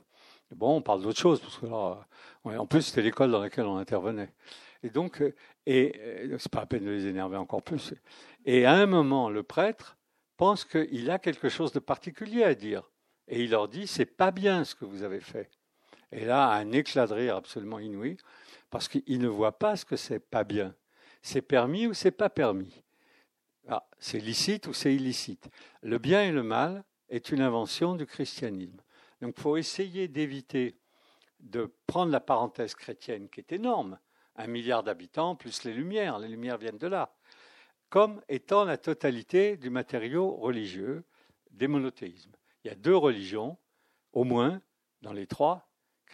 Bon, 0.52 0.78
on 0.78 0.82
parle 0.82 1.02
d'autre 1.02 1.20
chose, 1.20 1.40
parce 1.42 1.58
que 1.58 1.66
là, 1.66 2.08
en 2.44 2.66
plus, 2.68 2.84
c'était 2.84 3.02
l'école 3.02 3.32
dans 3.32 3.42
laquelle 3.42 3.66
on 3.66 3.78
intervenait. 3.78 4.32
Et 4.84 4.90
donc, 4.90 5.22
euh, 5.22 5.34
euh, 5.68 6.38
c'est 6.40 6.52
pas 6.52 6.62
la 6.62 6.66
peine 6.66 6.86
de 6.86 6.92
les 6.92 7.08
énerver 7.08 7.38
encore 7.38 7.64
plus. 7.64 7.94
Et 8.46 8.66
à 8.66 8.74
un 8.74 8.86
moment, 8.86 9.30
le 9.30 9.44
prêtre 9.44 9.98
pense 10.38 10.66
qu'il 10.66 11.10
a 11.10 11.20
quelque 11.20 11.50
chose 11.50 11.72
de 11.72 11.80
particulier 11.80 12.44
à 12.44 12.56
dire. 12.56 12.90
Et 13.28 13.44
il 13.44 13.52
leur 13.52 13.68
dit, 13.68 13.88
c'est 13.88 14.06
pas 14.06 14.32
bien 14.32 14.64
ce 14.64 14.76
que 14.76 14.86
vous 14.86 15.04
avez 15.04 15.20
fait. 15.20 15.50
Et 16.12 16.26
là, 16.26 16.52
un 16.52 16.72
éclat 16.72 17.08
de 17.08 17.14
rire 17.14 17.36
absolument 17.36 17.80
inouï, 17.80 18.18
parce 18.70 18.88
qu'il 18.88 19.20
ne 19.20 19.28
voit 19.28 19.58
pas 19.58 19.76
ce 19.76 19.86
que 19.86 19.96
c'est 19.96 20.20
pas 20.20 20.44
bien 20.44 20.74
c'est 21.28 21.42
permis 21.42 21.88
ou 21.88 21.94
c'est 21.94 22.12
pas 22.12 22.30
permis? 22.30 22.84
Ah, 23.68 23.86
c'est 24.00 24.20
licite 24.20 24.68
ou 24.68 24.74
c'est 24.74 24.96
illicite? 24.96 25.50
Le 25.82 25.98
bien 25.98 26.24
et 26.24 26.32
le 26.32 26.44
mal 26.44 26.86
est 27.10 27.32
une 27.32 27.42
invention 27.42 27.96
du 27.96 28.06
christianisme. 28.06 28.80
Donc 29.22 29.34
il 29.38 29.42
faut 29.42 29.58
essayer 29.58 30.08
d'éviter 30.08 30.80
de 31.40 31.72
prendre 31.86 32.12
la 32.12 32.22
parenthèse 32.22 32.76
chrétienne 32.76 33.30
qui 33.30 33.42
est 33.42 33.52
énorme, 33.52 34.00
un 34.38 34.48
milliard 34.48 34.84
d'habitants 34.84 35.36
plus 35.36 35.64
les 35.64 35.74
lumières, 35.74 36.20
les 36.20 36.28
lumières 36.28 36.58
viennent 36.58 36.78
de 36.78 36.88
là, 36.88 37.14
comme 37.90 38.22
étant 38.30 38.66
la 38.66 38.78
totalité 38.78 39.58
du 39.58 39.70
matériau 39.70 40.36
religieux 40.36 41.04
des 41.52 41.68
monothéismes. 41.68 42.34
Il 42.64 42.68
y 42.68 42.72
a 42.72 42.76
deux 42.76 42.96
religions, 42.96 43.58
au 44.14 44.24
moins, 44.24 44.62
dans 45.02 45.14
les 45.14 45.28
trois, 45.28 45.68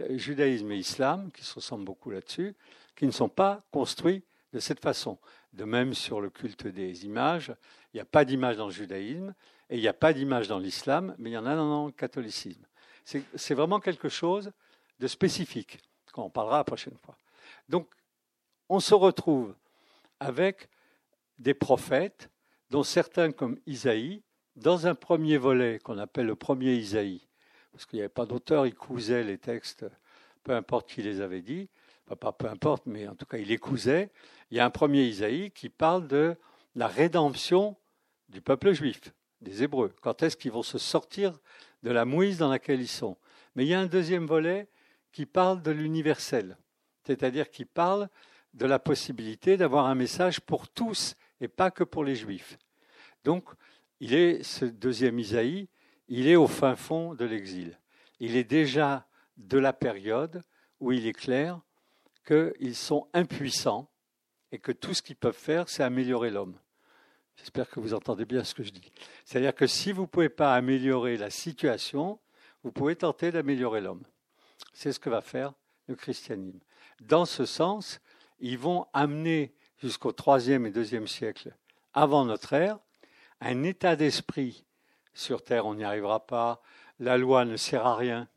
judaïsme 0.10 0.72
et 0.72 0.78
islam, 0.78 1.32
qui 1.32 1.44
se 1.44 1.56
ressemblent 1.56 1.86
beaucoup 1.86 2.12
là-dessus, 2.12 2.56
qui 2.96 3.06
ne 3.06 3.12
sont 3.12 3.30
pas 3.30 3.64
construits 3.72 4.24
de 4.54 4.60
cette 4.60 4.80
façon. 4.80 5.18
De 5.52 5.66
même 5.66 5.94
sur 5.94 6.22
le 6.22 6.30
culte 6.30 6.68
des 6.68 7.06
images, 7.06 7.54
il 7.94 7.98
n'y 7.98 8.02
a 8.02 8.06
pas 8.06 8.26
d'image 8.26 8.58
dans 8.58 8.68
le 8.68 8.72
judaïsme 8.72 9.34
et 9.70 9.78
il 9.78 9.82
n'y 9.82 9.88
a 9.88 9.94
pas 9.94 10.14
d'image 10.14 10.48
dans 10.48 10.60
l'islam, 10.60 11.16
mais 11.18 11.32
il 11.32 11.34
y 11.34 11.38
en 11.38 11.46
a 11.46 11.56
dans 11.56 11.88
le 11.88 11.92
catholicisme. 11.92 12.66
C'est 13.04 13.54
vraiment 13.54 13.80
quelque 13.80 14.10
chose 14.10 14.52
de 15.00 15.08
spécifique, 15.08 15.80
qu'on 16.12 16.30
parlera 16.30 16.58
la 16.58 16.64
prochaine 16.64 16.98
fois. 17.04 17.18
Donc, 17.68 17.88
on 18.74 18.80
se 18.80 18.96
retrouve 18.96 19.54
avec 20.20 20.68
des 21.38 21.54
prophètes, 21.54 22.32
dont 22.72 22.82
certains 22.82 23.32
comme 23.32 23.60
Isaïe, 23.68 24.24
dans 24.56 24.88
un 24.88 24.96
premier 24.96 25.38
volet 25.38 25.78
qu'on 25.78 26.00
appelle 26.00 26.26
le 26.26 26.36
premier 26.36 26.74
Isaïe, 26.74 27.22
parce 27.72 27.86
qu'il 27.86 27.98
n'y 27.98 28.02
avait 28.02 28.10
pas 28.10 28.26
d'auteur, 28.26 28.66
il 28.66 28.74
cousait 28.74 29.24
les 29.24 29.38
textes, 29.38 29.86
peu 30.42 30.54
importe 30.54 30.90
qui 30.90 31.04
les 31.04 31.22
avait 31.22 31.44
dit, 31.44 31.70
pas 32.20 32.32
peu 32.32 32.48
importe, 32.48 32.88
mais 32.88 33.08
en 33.08 33.14
tout 33.14 33.28
cas 33.28 33.38
il 33.38 33.48
les 33.50 33.60
cousait. 33.60 34.10
Il 34.50 34.58
y 34.58 34.60
a 34.60 34.66
un 34.66 34.72
premier 34.72 35.04
Isaïe 35.04 35.52
qui 35.52 35.70
parle 35.70 36.08
de 36.08 36.36
la 36.74 36.88
rédemption 36.88 37.76
du 38.30 38.42
peuple 38.42 38.74
juif, 38.74 39.14
des 39.42 39.62
Hébreux. 39.62 39.94
Quand 40.02 40.24
est-ce 40.24 40.36
qu'ils 40.36 40.52
vont 40.52 40.64
se 40.64 40.80
sortir 40.80 41.40
de 41.84 41.92
la 41.92 42.06
mouise 42.06 42.40
dans 42.40 42.50
laquelle 42.50 42.82
ils 42.82 42.88
sont? 42.88 43.18
Mais 43.56 43.66
il 43.66 43.70
y 43.70 43.76
a 43.76 43.80
un 43.80 43.86
deuxième 43.86 44.26
volet 44.26 44.68
qui 45.12 45.28
parle 45.28 45.62
de 45.62 45.70
l'universel, 45.70 46.58
c'est-à-dire 47.06 47.52
qui 47.52 47.66
parle 47.66 48.10
de 48.54 48.66
la 48.66 48.80
possibilité 48.80 49.58
d'avoir 49.58 49.88
un 49.88 49.96
message 49.96 50.40
pour 50.40 50.68
tous 50.68 51.16
et 51.42 51.48
pas 51.48 51.72
que 51.72 51.84
pour 51.84 52.04
les 52.04 52.16
Juifs. 52.16 52.58
Donc, 53.24 53.46
il 54.00 54.14
est, 54.14 54.44
ce 54.44 54.66
deuxième 54.66 55.20
Isaïe, 55.20 55.68
il 56.08 56.28
est 56.28 56.36
au 56.36 56.48
fin 56.48 56.76
fond 56.76 57.14
de 57.16 57.26
l'exil. 57.26 57.80
Il 58.20 58.36
est 58.36 58.44
déjà 58.44 59.08
de 59.38 59.58
la 59.58 59.74
période 59.74 60.44
où 60.80 60.92
il 60.92 61.08
est 61.08 61.14
clair 61.14 61.60
qu'ils 62.26 62.76
sont 62.76 63.08
impuissants 63.14 63.90
et 64.52 64.60
que 64.60 64.72
tout 64.72 64.94
ce 64.94 65.02
qu'ils 65.02 65.16
peuvent 65.16 65.36
faire, 65.36 65.68
c'est 65.68 65.84
améliorer 65.84 66.30
l'homme. 66.30 66.58
J'espère 67.38 67.70
que 67.70 67.80
vous 67.80 67.94
entendez 67.94 68.26
bien 68.26 68.44
ce 68.44 68.54
que 68.54 68.64
je 68.64 68.72
dis. 68.72 68.92
C'est-à-dire 69.26 69.56
que 69.56 69.66
si 69.66 69.92
vous 69.92 70.04
ne 70.04 70.08
pouvez 70.08 70.30
pas 70.30 70.54
améliorer 70.54 71.18
la 71.18 71.30
situation, 71.30 72.20
vous 72.64 72.72
pouvez 72.72 72.96
tenter 72.96 73.32
d'améliorer 73.32 73.82
l'homme. 73.82 74.04
C'est 74.74 74.92
ce 74.92 75.00
que 75.00 75.10
va 75.10 75.22
faire 75.22 75.54
le 75.88 75.96
christianisme. 75.96 76.60
Dans 77.02 77.26
ce 77.26 77.46
sens, 77.46 78.00
ils 78.44 78.58
vont 78.58 78.88
amener 78.92 79.56
jusqu'au 79.78 80.12
troisième 80.12 80.66
et 80.66 80.70
deuxième 80.70 81.08
siècle 81.08 81.56
avant 81.94 82.26
notre 82.26 82.52
ère 82.52 82.78
un 83.40 83.64
état 83.64 83.96
d'esprit 83.96 84.66
sur 85.14 85.44
Terre, 85.44 85.66
on 85.66 85.76
n'y 85.76 85.84
arrivera 85.86 86.26
pas, 86.26 86.62
la 87.00 87.18
loi 87.18 87.46
ne 87.46 87.56
sert 87.56 87.86
à 87.86 87.96
rien, 87.96 88.28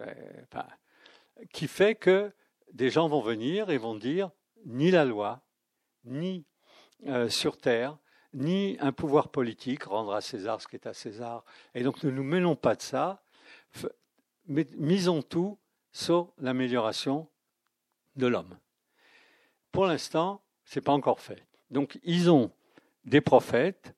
euh, 0.00 0.12
qui 1.52 1.66
fait 1.66 1.94
que 1.94 2.30
des 2.72 2.90
gens 2.90 3.08
vont 3.08 3.22
venir 3.22 3.70
et 3.70 3.78
vont 3.78 3.94
dire 3.94 4.30
ni 4.66 4.90
la 4.90 5.06
loi, 5.06 5.40
ni 6.04 6.44
euh, 7.06 7.30
sur 7.30 7.56
Terre, 7.56 7.96
ni 8.34 8.76
un 8.80 8.92
pouvoir 8.92 9.30
politique, 9.30 9.84
rendre 9.84 10.12
à 10.12 10.20
César 10.20 10.60
ce 10.60 10.68
qui 10.68 10.76
est 10.76 10.86
à 10.86 10.92
César. 10.92 11.42
Et 11.74 11.82
donc 11.82 12.02
ne 12.02 12.10
nous 12.10 12.24
mêlons 12.24 12.56
pas 12.56 12.74
de 12.74 12.82
ça, 12.82 13.22
misons 14.46 15.22
tout 15.22 15.58
sur 15.90 16.34
l'amélioration 16.36 17.28
de 18.16 18.26
l'homme. 18.26 18.58
Pour 19.72 19.86
l'instant, 19.86 20.42
ce 20.64 20.78
n'est 20.78 20.82
pas 20.82 20.92
encore 20.92 21.20
fait. 21.20 21.44
Donc 21.70 21.98
ils 22.04 22.30
ont 22.30 22.50
des 23.04 23.20
prophètes. 23.20 23.94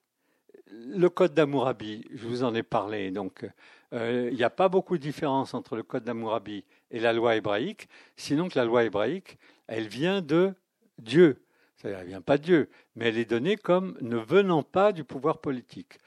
Le 0.67 1.09
code 1.09 1.33
d'Amourabi, 1.33 2.05
je 2.13 2.25
vous 2.25 2.43
en 2.43 2.55
ai 2.55 2.63
parlé, 2.63 3.11
donc 3.11 3.45
euh, 3.93 4.29
il 4.31 4.37
n'y 4.37 4.43
a 4.43 4.49
pas 4.49 4.69
beaucoup 4.69 4.97
de 4.97 5.03
différence 5.03 5.53
entre 5.53 5.75
le 5.75 5.83
code 5.83 6.05
d'Amourabi 6.05 6.63
et 6.91 6.99
la 6.99 7.11
loi 7.11 7.35
hébraïque, 7.35 7.89
sinon 8.15 8.47
que 8.47 8.57
la 8.57 8.63
loi 8.63 8.85
hébraïque, 8.85 9.37
elle 9.67 9.87
vient 9.87 10.21
de 10.21 10.53
Dieu. 10.97 11.43
Elle 11.83 11.97
ne 11.99 12.03
vient 12.03 12.21
pas 12.21 12.37
de 12.37 12.43
Dieu, 12.43 12.69
mais 12.95 13.07
elle 13.07 13.17
est 13.17 13.29
donnée 13.29 13.57
comme 13.57 13.97
ne 14.01 14.17
venant 14.17 14.63
pas 14.63 14.91
du 14.91 15.03
pouvoir 15.03 15.39
politique. 15.39 15.97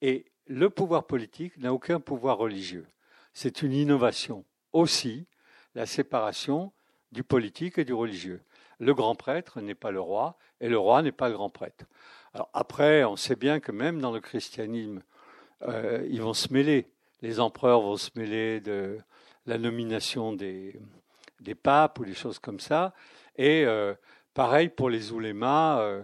Et 0.00 0.26
le 0.46 0.70
pouvoir 0.70 1.06
politique 1.06 1.56
n'a 1.58 1.72
aucun 1.72 2.00
pouvoir 2.00 2.38
religieux. 2.38 2.86
C'est 3.32 3.62
une 3.62 3.72
innovation 3.72 4.44
aussi, 4.72 5.26
la 5.74 5.86
séparation 5.86 6.72
du 7.12 7.24
politique 7.24 7.78
et 7.78 7.84
du 7.84 7.92
religieux. 7.92 8.42
Le 8.84 8.92
grand 8.92 9.14
prêtre 9.14 9.62
n'est 9.62 9.74
pas 9.74 9.90
le 9.90 10.00
roi 10.00 10.36
et 10.60 10.68
le 10.68 10.78
roi 10.78 11.00
n'est 11.00 11.10
pas 11.10 11.30
le 11.30 11.34
grand 11.36 11.48
prêtre. 11.48 11.86
Alors 12.34 12.50
après, 12.52 13.02
on 13.04 13.16
sait 13.16 13.34
bien 13.34 13.58
que 13.58 13.72
même 13.72 13.98
dans 13.98 14.12
le 14.12 14.20
christianisme, 14.20 15.02
euh, 15.62 16.06
ils 16.10 16.20
vont 16.20 16.34
se 16.34 16.52
mêler. 16.52 16.90
Les 17.22 17.40
empereurs 17.40 17.80
vont 17.80 17.96
se 17.96 18.10
mêler 18.14 18.60
de 18.60 18.98
la 19.46 19.56
nomination 19.56 20.34
des, 20.34 20.78
papes 21.62 21.98
ou 21.98 22.04
des 22.04 22.12
choses 22.12 22.38
comme 22.38 22.60
ça. 22.60 22.92
Et 23.36 23.64
euh, 23.64 23.94
pareil 24.34 24.68
pour 24.68 24.90
les 24.90 25.12
oulémas, 25.12 25.80
euh, 25.80 26.02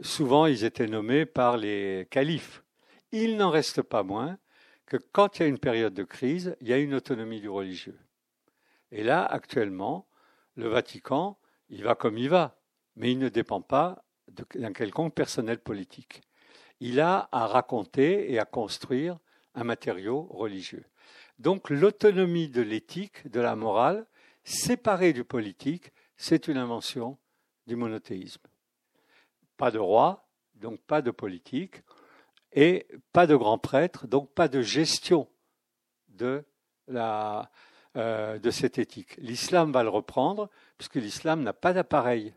souvent 0.00 0.46
ils 0.46 0.64
étaient 0.64 0.86
nommés 0.86 1.26
par 1.26 1.58
les 1.58 2.08
califes. 2.10 2.62
Il 3.10 3.36
n'en 3.36 3.50
reste 3.50 3.82
pas 3.82 4.02
moins 4.02 4.38
que 4.86 4.96
quand 4.96 5.38
il 5.38 5.42
y 5.42 5.44
a 5.44 5.48
une 5.48 5.58
période 5.58 5.92
de 5.92 6.04
crise, 6.04 6.56
il 6.62 6.68
y 6.68 6.72
a 6.72 6.78
une 6.78 6.94
autonomie 6.94 7.42
du 7.42 7.50
religieux. 7.50 7.98
Et 8.90 9.02
là, 9.02 9.22
actuellement, 9.22 10.06
le 10.56 10.68
Vatican, 10.68 11.36
il 11.72 11.82
va 11.82 11.94
comme 11.94 12.18
il 12.18 12.28
va, 12.28 12.60
mais 12.96 13.10
il 13.10 13.18
ne 13.18 13.30
dépend 13.30 13.62
pas 13.62 14.04
d'un 14.28 14.72
quelconque 14.72 15.14
personnel 15.14 15.58
politique. 15.58 16.20
Il 16.80 17.00
a 17.00 17.28
à 17.32 17.46
raconter 17.46 18.30
et 18.30 18.38
à 18.38 18.44
construire 18.44 19.18
un 19.54 19.64
matériau 19.64 20.24
religieux. 20.30 20.84
Donc 21.38 21.70
l'autonomie 21.70 22.48
de 22.48 22.60
l'éthique, 22.60 23.26
de 23.28 23.40
la 23.40 23.56
morale, 23.56 24.06
séparée 24.44 25.12
du 25.12 25.24
politique, 25.24 25.92
c'est 26.16 26.46
une 26.46 26.58
invention 26.58 27.18
du 27.66 27.74
monothéisme. 27.74 28.42
Pas 29.56 29.70
de 29.70 29.78
roi, 29.78 30.28
donc 30.54 30.80
pas 30.82 31.00
de 31.00 31.10
politique, 31.10 31.82
et 32.52 32.86
pas 33.12 33.26
de 33.26 33.34
grand 33.34 33.58
prêtre, 33.58 34.06
donc 34.06 34.30
pas 34.34 34.48
de 34.48 34.60
gestion 34.60 35.26
de 36.08 36.44
la, 36.86 37.50
euh, 37.96 38.38
de 38.38 38.50
cette 38.50 38.78
éthique. 38.78 39.16
L'islam 39.18 39.70
va 39.70 39.82
le 39.82 39.90
reprendre, 39.90 40.48
puisque 40.78 40.94
l'islam 40.94 41.42
n'a 41.42 41.52
pas 41.52 41.74
d'appareil 41.74 42.32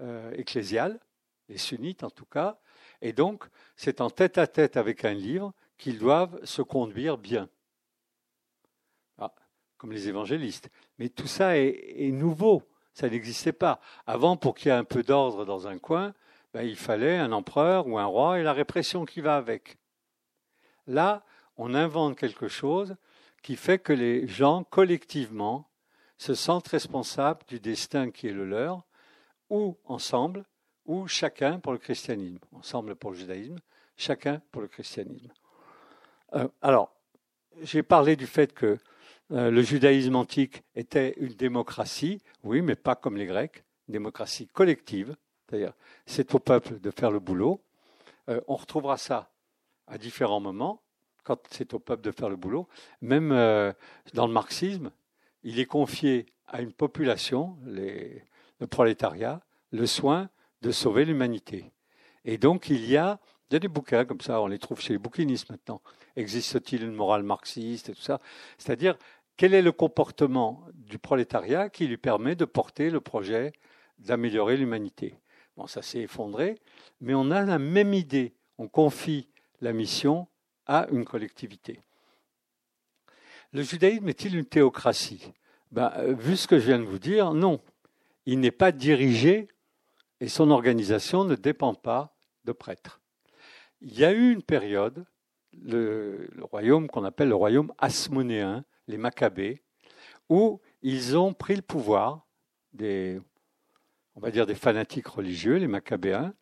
euh, 0.00 0.32
ecclésial, 0.32 0.98
les 1.48 1.58
sunnites 1.58 2.02
en 2.02 2.10
tout 2.10 2.24
cas, 2.24 2.58
et 3.02 3.12
donc 3.12 3.44
c'est 3.76 4.00
en 4.00 4.10
tête 4.10 4.36
à 4.36 4.48
tête 4.48 4.76
avec 4.76 5.04
un 5.04 5.14
livre 5.14 5.52
qu'ils 5.78 5.98
doivent 5.98 6.44
se 6.44 6.60
conduire 6.60 7.18
bien, 7.18 7.48
ah, 9.18 9.32
comme 9.78 9.92
les 9.92 10.08
évangélistes. 10.08 10.70
Mais 10.98 11.08
tout 11.08 11.28
ça 11.28 11.56
est, 11.56 12.10
nouveau, 12.10 12.64
ça 12.92 13.08
n'existait 13.08 13.52
pas. 13.52 13.80
Avant, 14.06 14.36
pour 14.36 14.56
qu'il 14.56 14.70
y 14.70 14.74
ait 14.74 14.78
un 14.78 14.82
peu 14.82 15.04
d'ordre 15.04 15.44
dans 15.44 15.68
un 15.68 15.78
coin, 15.78 16.14
ben, 16.52 16.62
il 16.62 16.76
fallait 16.76 17.16
un 17.16 17.30
empereur 17.30 17.86
ou 17.86 17.96
un 17.96 18.06
roi 18.06 18.40
et 18.40 18.42
la 18.42 18.52
répression 18.52 19.04
qui 19.04 19.20
va 19.20 19.36
avec. 19.36 19.78
Là, 20.88 21.24
on 21.56 21.74
invente 21.74 22.18
quelque 22.18 22.48
chose 22.48 22.96
qui 23.46 23.54
fait 23.54 23.78
que 23.78 23.92
les 23.92 24.26
gens, 24.26 24.64
collectivement, 24.64 25.70
se 26.18 26.34
sentent 26.34 26.66
responsables 26.66 27.44
du 27.46 27.60
destin 27.60 28.10
qui 28.10 28.26
est 28.26 28.32
le 28.32 28.44
leur, 28.44 28.82
ou 29.50 29.76
ensemble, 29.84 30.44
ou 30.84 31.06
chacun 31.06 31.60
pour 31.60 31.70
le 31.70 31.78
christianisme. 31.78 32.40
Ensemble 32.50 32.96
pour 32.96 33.12
le 33.12 33.16
judaïsme, 33.16 33.60
chacun 33.96 34.42
pour 34.50 34.62
le 34.62 34.66
christianisme. 34.66 35.30
Euh, 36.34 36.48
alors, 36.60 36.92
j'ai 37.62 37.84
parlé 37.84 38.16
du 38.16 38.26
fait 38.26 38.52
que 38.52 38.78
euh, 39.30 39.52
le 39.52 39.62
judaïsme 39.62 40.16
antique 40.16 40.64
était 40.74 41.14
une 41.18 41.34
démocratie, 41.34 42.20
oui, 42.42 42.62
mais 42.62 42.74
pas 42.74 42.96
comme 42.96 43.16
les 43.16 43.26
Grecs, 43.26 43.62
une 43.86 43.92
démocratie 43.92 44.48
collective, 44.48 45.14
c'est-à-dire 45.48 45.72
c'est 46.04 46.34
au 46.34 46.40
peuple 46.40 46.80
de 46.80 46.90
faire 46.90 47.12
le 47.12 47.20
boulot. 47.20 47.62
Euh, 48.28 48.40
on 48.48 48.56
retrouvera 48.56 48.96
ça 48.96 49.30
à 49.86 49.98
différents 49.98 50.40
moments 50.40 50.82
quand 51.26 51.40
c'est 51.50 51.74
au 51.74 51.80
peuple 51.80 52.02
de 52.02 52.12
faire 52.12 52.28
le 52.28 52.36
boulot. 52.36 52.68
Même 53.00 53.32
euh, 53.32 53.72
dans 54.14 54.28
le 54.28 54.32
marxisme, 54.32 54.92
il 55.42 55.58
est 55.58 55.66
confié 55.66 56.26
à 56.46 56.62
une 56.62 56.72
population, 56.72 57.58
le 57.64 58.66
prolétariat, 58.70 59.40
le 59.72 59.86
soin 59.86 60.30
de 60.62 60.70
sauver 60.70 61.04
l'humanité. 61.04 61.72
Et 62.24 62.38
donc 62.38 62.68
il 62.70 62.88
y 62.88 62.96
a, 62.96 63.18
il 63.50 63.54
y 63.54 63.56
a 63.56 63.58
des 63.58 63.68
bouquins 63.68 64.04
comme 64.04 64.20
ça, 64.20 64.40
on 64.40 64.46
les 64.46 64.58
trouve 64.58 64.80
chez 64.80 64.92
les 64.92 64.98
bouquinistes 64.98 65.50
maintenant. 65.50 65.82
Existe-t-il 66.14 66.84
une 66.84 66.94
morale 66.94 67.24
marxiste 67.24 67.88
et 67.88 67.94
tout 67.94 68.00
ça? 68.00 68.20
C'est-à-dire, 68.56 68.96
quel 69.36 69.52
est 69.52 69.62
le 69.62 69.72
comportement 69.72 70.64
du 70.72 70.98
prolétariat 70.98 71.68
qui 71.68 71.86
lui 71.86 71.98
permet 71.98 72.36
de 72.36 72.44
porter 72.44 72.88
le 72.90 73.00
projet 73.00 73.52
d'améliorer 73.98 74.56
l'humanité? 74.56 75.18
Bon, 75.56 75.66
ça 75.66 75.82
s'est 75.82 76.00
effondré, 76.00 76.58
mais 77.00 77.14
on 77.14 77.30
a 77.30 77.42
la 77.42 77.58
même 77.58 77.94
idée. 77.94 78.34
On 78.58 78.68
confie 78.68 79.28
la 79.60 79.72
mission 79.72 80.28
à 80.66 80.86
une 80.90 81.04
collectivité. 81.04 81.80
Le 83.52 83.62
judaïsme 83.62 84.08
est-il 84.08 84.36
une 84.36 84.44
théocratie? 84.44 85.32
Ben, 85.72 85.92
euh, 85.96 86.14
Vu 86.14 86.36
ce 86.36 86.46
que 86.46 86.58
je 86.58 86.66
viens 86.66 86.78
de 86.78 86.84
vous 86.84 86.98
dire, 86.98 87.32
non. 87.32 87.60
Il 88.26 88.40
n'est 88.40 88.50
pas 88.50 88.72
dirigé 88.72 89.48
et 90.20 90.28
son 90.28 90.50
organisation 90.50 91.24
ne 91.24 91.36
dépend 91.36 91.74
pas 91.74 92.14
de 92.44 92.52
prêtres. 92.52 93.00
Il 93.80 93.98
y 93.98 94.04
a 94.04 94.12
eu 94.12 94.32
une 94.32 94.42
période, 94.42 95.04
le, 95.52 96.28
royaume 96.40 96.88
qu'on 96.88 97.04
appelle 97.04 97.28
le 97.28 97.34
royaume 97.34 97.72
asmonéen, 97.78 98.64
les 98.88 98.96
Maccabées, 98.96 99.62
où 100.28 100.60
ils 100.82 101.16
ont 101.16 101.32
pris 101.32 101.56
le 101.56 101.62
pouvoir 101.62 102.26
on 104.14 104.20
va 104.20 104.30
dire 104.30 104.46
des 104.46 104.54
fanatiques 104.54 105.08
religieux, 105.08 105.56
les 105.56 105.66
Maccabéens, 105.66 106.34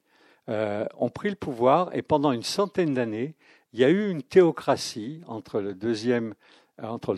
euh, 0.49 0.87
ont 0.99 1.11
pris 1.11 1.31
le 1.31 1.37
pouvoir 1.37 1.95
et 1.95 2.03
pendant 2.03 2.33
une 2.33 2.43
centaine 2.43 2.95
d'années, 2.95 3.35
il 3.75 3.81
y 3.81 3.85
a 3.85 3.91
eu 3.91 4.09
une 4.09 4.23
théocratie 4.23 5.21
entre 5.27 5.61
le, 5.61 5.77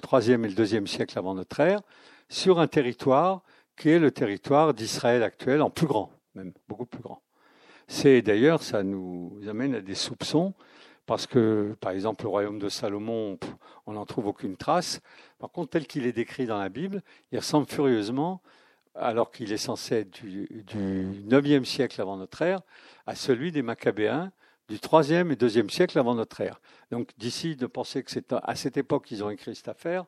troisième 0.00 0.44
et 0.46 0.48
le 0.48 0.54
deuxième 0.54 0.86
siècle 0.86 1.18
avant 1.18 1.34
notre 1.34 1.60
ère 1.60 1.82
sur 2.30 2.60
un 2.60 2.66
territoire 2.66 3.42
qui 3.76 3.90
est 3.90 3.98
le 3.98 4.10
territoire 4.10 4.72
d'Israël 4.72 5.22
actuel, 5.22 5.60
en 5.60 5.68
plus 5.68 5.86
grand, 5.86 6.10
même 6.34 6.54
beaucoup 6.66 6.86
plus 6.86 7.02
grand. 7.02 7.20
C'est 7.88 8.22
d'ailleurs, 8.22 8.62
ça 8.62 8.82
nous 8.82 9.38
amène 9.46 9.74
à 9.74 9.82
des 9.82 9.94
soupçons, 9.94 10.54
parce 11.04 11.26
que, 11.26 11.76
par 11.78 11.92
exemple, 11.92 12.24
le 12.24 12.30
royaume 12.30 12.58
de 12.58 12.70
Salomon, 12.70 13.38
on 13.84 13.92
n'en 13.92 14.06
trouve 14.06 14.26
aucune 14.28 14.56
trace. 14.56 15.00
Par 15.38 15.50
contre, 15.50 15.72
tel 15.72 15.86
qu'il 15.86 16.06
est 16.06 16.12
décrit 16.12 16.46
dans 16.46 16.58
la 16.58 16.70
Bible, 16.70 17.02
il 17.32 17.38
ressemble 17.38 17.66
furieusement, 17.66 18.40
alors 18.94 19.30
qu'il 19.30 19.52
est 19.52 19.58
censé 19.58 19.96
être 19.96 20.24
du, 20.24 20.48
du 20.66 21.22
9e 21.28 21.64
siècle 21.64 22.00
avant 22.00 22.16
notre 22.16 22.40
ère, 22.40 22.62
à 23.06 23.14
celui 23.14 23.52
des 23.52 23.60
Maccabéens 23.60 24.32
du 24.68 24.76
3e 24.76 25.30
et 25.32 25.36
2e 25.36 25.70
siècle 25.70 25.98
avant 25.98 26.14
notre 26.14 26.40
ère. 26.40 26.60
Donc 26.90 27.10
d'ici 27.18 27.56
de 27.56 27.66
penser 27.66 28.02
que 28.02 28.10
c'est 28.10 28.32
à 28.32 28.56
cette 28.56 28.76
époque 28.76 29.06
qu'ils 29.06 29.22
ont 29.22 29.30
écrit 29.30 29.54
cette 29.54 29.68
affaire, 29.68 30.06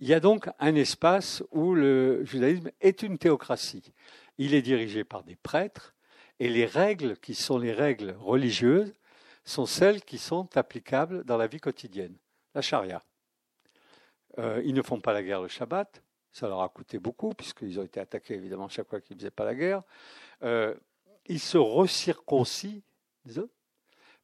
il 0.00 0.08
y 0.08 0.14
a 0.14 0.20
donc 0.20 0.48
un 0.58 0.74
espace 0.74 1.42
où 1.50 1.74
le 1.74 2.24
judaïsme 2.24 2.70
est 2.80 3.02
une 3.02 3.18
théocratie. 3.18 3.92
Il 4.38 4.54
est 4.54 4.62
dirigé 4.62 5.04
par 5.04 5.22
des 5.22 5.36
prêtres 5.36 5.94
et 6.40 6.48
les 6.48 6.66
règles 6.66 7.16
qui 7.18 7.34
sont 7.34 7.58
les 7.58 7.72
règles 7.72 8.16
religieuses 8.18 8.92
sont 9.44 9.66
celles 9.66 10.02
qui 10.02 10.18
sont 10.18 10.56
applicables 10.56 11.24
dans 11.24 11.36
la 11.36 11.46
vie 11.46 11.60
quotidienne. 11.60 12.16
La 12.54 12.62
charia. 12.62 13.02
Euh, 14.38 14.62
ils 14.64 14.74
ne 14.74 14.82
font 14.82 15.00
pas 15.00 15.12
la 15.12 15.22
guerre 15.22 15.42
le 15.42 15.48
Shabbat, 15.48 16.02
ça 16.32 16.48
leur 16.48 16.62
a 16.62 16.68
coûté 16.68 16.98
beaucoup, 16.98 17.30
puisqu'ils 17.30 17.78
ont 17.78 17.84
été 17.84 18.00
attaqués 18.00 18.34
évidemment 18.34 18.68
chaque 18.68 18.88
fois 18.88 19.00
qu'ils 19.00 19.16
ne 19.16 19.20
faisaient 19.20 19.30
pas 19.30 19.44
la 19.44 19.54
guerre. 19.54 19.82
Euh, 20.42 20.74
ils 21.26 21.40
se 21.40 21.58
recirconcient, 21.58 22.82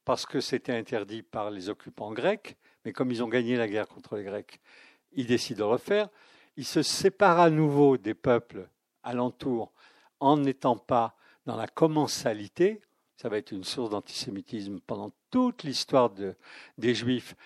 parce 0.08 0.24
que 0.24 0.40
c'était 0.40 0.72
interdit 0.72 1.20
par 1.20 1.50
les 1.50 1.68
occupants 1.68 2.12
grecs, 2.12 2.56
mais 2.82 2.94
comme 2.94 3.10
ils 3.10 3.22
ont 3.22 3.28
gagné 3.28 3.56
la 3.56 3.68
guerre 3.68 3.86
contre 3.86 4.16
les 4.16 4.24
Grecs, 4.24 4.58
ils 5.12 5.26
décident 5.26 5.58
de 5.58 5.64
refaire. 5.64 6.08
Ils 6.56 6.64
se 6.64 6.80
séparent 6.80 7.40
à 7.40 7.50
nouveau 7.50 7.98
des 7.98 8.14
peuples 8.14 8.70
alentours 9.02 9.70
en 10.18 10.38
n'étant 10.38 10.78
pas 10.78 11.14
dans 11.44 11.56
la 11.56 11.66
commensalité, 11.66 12.80
ça 13.18 13.28
va 13.28 13.36
être 13.36 13.52
une 13.52 13.64
source 13.64 13.90
d'antisémitisme 13.90 14.80
pendant 14.80 15.12
toute 15.30 15.62
l'histoire 15.62 16.08
de, 16.08 16.34
des 16.78 16.94
Juifs, 16.94 17.36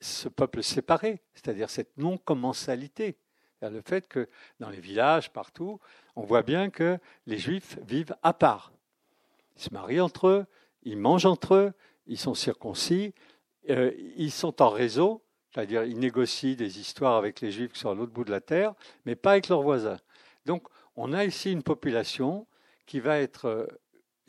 ce 0.00 0.28
peuple 0.28 0.64
séparé, 0.64 1.22
c'est-à-dire 1.34 1.70
cette 1.70 1.96
non-commensalité. 1.96 3.18
Le 3.62 3.82
fait 3.82 4.08
que 4.08 4.28
dans 4.58 4.70
les 4.70 4.80
villages, 4.80 5.32
partout, 5.32 5.78
on 6.16 6.24
voit 6.24 6.42
bien 6.42 6.70
que 6.70 6.98
les 7.26 7.38
Juifs 7.38 7.78
vivent 7.86 8.16
à 8.24 8.32
part. 8.32 8.72
Ils 9.54 9.62
se 9.62 9.72
marient 9.72 10.00
entre 10.00 10.26
eux, 10.26 10.46
ils 10.82 10.96
mangent 10.96 11.26
entre 11.26 11.54
eux, 11.54 11.72
ils 12.06 12.18
sont 12.18 12.34
circoncis, 12.34 13.14
euh, 13.68 13.92
ils 14.16 14.32
sont 14.32 14.62
en 14.62 14.68
réseau, 14.68 15.22
c'est-à-dire 15.52 15.84
ils 15.84 15.98
négocient 15.98 16.54
des 16.54 16.78
histoires 16.80 17.16
avec 17.16 17.40
les 17.40 17.50
Juifs 17.50 17.72
qui 17.72 17.80
sont 17.80 17.90
à 17.90 17.94
l'autre 17.94 18.12
bout 18.12 18.24
de 18.24 18.30
la 18.30 18.40
terre, 18.40 18.74
mais 19.04 19.16
pas 19.16 19.32
avec 19.32 19.48
leurs 19.48 19.62
voisins. 19.62 19.98
Donc 20.46 20.68
on 20.96 21.12
a 21.12 21.24
ici 21.24 21.52
une 21.52 21.62
population 21.62 22.46
qui 22.86 23.00
va 23.00 23.18
être 23.18 23.46
euh, 23.46 23.66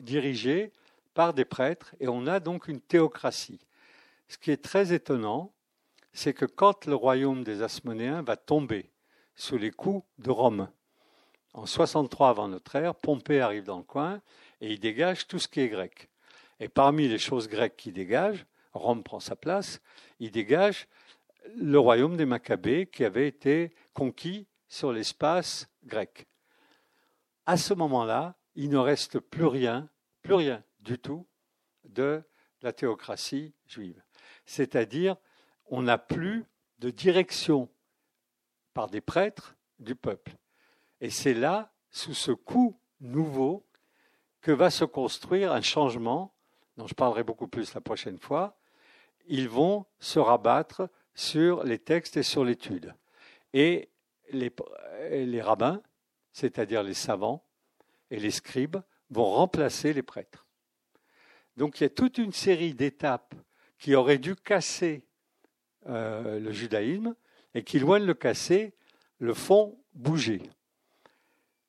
dirigée 0.00 0.72
par 1.14 1.34
des 1.34 1.44
prêtres, 1.44 1.94
et 2.00 2.08
on 2.08 2.26
a 2.26 2.40
donc 2.40 2.68
une 2.68 2.80
théocratie. 2.80 3.60
Ce 4.28 4.38
qui 4.38 4.50
est 4.50 4.62
très 4.62 4.94
étonnant, 4.94 5.52
c'est 6.12 6.32
que 6.32 6.46
quand 6.46 6.86
le 6.86 6.94
royaume 6.94 7.44
des 7.44 7.62
Asmonéens 7.62 8.22
va 8.22 8.36
tomber 8.36 8.90
sous 9.34 9.58
les 9.58 9.70
coups 9.70 10.06
de 10.18 10.30
Rome, 10.30 10.68
en 11.54 11.66
63 11.66 12.30
avant 12.30 12.48
notre 12.48 12.76
ère, 12.76 12.94
Pompée 12.94 13.40
arrive 13.40 13.64
dans 13.64 13.78
le 13.78 13.82
coin 13.82 14.22
et 14.60 14.72
il 14.72 14.80
dégage 14.80 15.26
tout 15.26 15.38
ce 15.38 15.48
qui 15.48 15.60
est 15.60 15.68
grec. 15.68 16.08
Et 16.60 16.68
parmi 16.68 17.08
les 17.08 17.18
choses 17.18 17.48
grecques 17.48 17.76
qu'il 17.76 17.94
dégage, 17.94 18.46
Rome 18.72 19.02
prend 19.02 19.20
sa 19.20 19.36
place, 19.36 19.80
il 20.18 20.30
dégage 20.30 20.88
le 21.56 21.78
royaume 21.78 22.16
des 22.16 22.24
Maccabées 22.24 22.86
qui 22.86 23.04
avait 23.04 23.26
été 23.28 23.74
conquis 23.92 24.46
sur 24.68 24.92
l'espace 24.92 25.68
grec. 25.84 26.26
À 27.46 27.56
ce 27.56 27.74
moment-là, 27.74 28.36
il 28.54 28.70
ne 28.70 28.78
reste 28.78 29.18
plus 29.18 29.46
rien, 29.46 29.88
plus 30.22 30.34
rien 30.34 30.62
du 30.80 30.98
tout 30.98 31.26
de 31.84 32.22
la 32.62 32.72
théocratie 32.72 33.52
juive. 33.66 34.02
C'est-à-dire, 34.46 35.16
on 35.66 35.82
n'a 35.82 35.98
plus 35.98 36.44
de 36.78 36.90
direction 36.90 37.68
par 38.74 38.88
des 38.88 39.00
prêtres 39.00 39.56
du 39.78 39.94
peuple. 39.94 40.36
Et 41.00 41.10
c'est 41.10 41.34
là, 41.34 41.72
sous 41.90 42.14
ce 42.14 42.32
coup 42.32 42.78
nouveau, 43.00 43.66
que 44.40 44.52
va 44.52 44.70
se 44.70 44.84
construire 44.84 45.52
un 45.52 45.60
changement, 45.60 46.34
dont 46.82 46.88
je 46.88 46.94
parlerai 46.94 47.22
beaucoup 47.22 47.46
plus 47.46 47.74
la 47.74 47.80
prochaine 47.80 48.18
fois. 48.18 48.58
Ils 49.28 49.48
vont 49.48 49.86
se 50.00 50.18
rabattre 50.18 50.88
sur 51.14 51.62
les 51.62 51.78
textes 51.78 52.16
et 52.16 52.24
sur 52.24 52.44
l'étude. 52.44 52.92
Et 53.52 53.88
les, 54.32 55.40
rabbins, 55.40 55.80
c'est-à-dire 56.32 56.82
les 56.82 56.94
savants 56.94 57.44
et 58.10 58.18
les 58.18 58.32
scribes, 58.32 58.78
vont 59.10 59.26
remplacer 59.26 59.92
les 59.92 60.02
prêtres. 60.02 60.44
Donc 61.56 61.78
il 61.78 61.84
y 61.84 61.86
a 61.86 61.90
toute 61.90 62.18
une 62.18 62.32
série 62.32 62.74
d'étapes 62.74 63.36
qui 63.78 63.94
auraient 63.94 64.18
dû 64.18 64.34
casser 64.34 65.04
euh, 65.86 66.40
le 66.40 66.50
judaïsme 66.50 67.14
et 67.54 67.62
qui, 67.62 67.78
loin 67.78 68.00
de 68.00 68.06
le 68.06 68.14
casser, 68.14 68.74
le 69.20 69.34
font 69.34 69.78
bouger. 69.94 70.42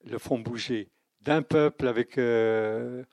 Le 0.05 0.18
font 0.18 0.39
bouger 0.39 0.89
d'un 1.22 1.43
peuple 1.43 1.88
avec 1.88 2.18
euh, 2.18 3.03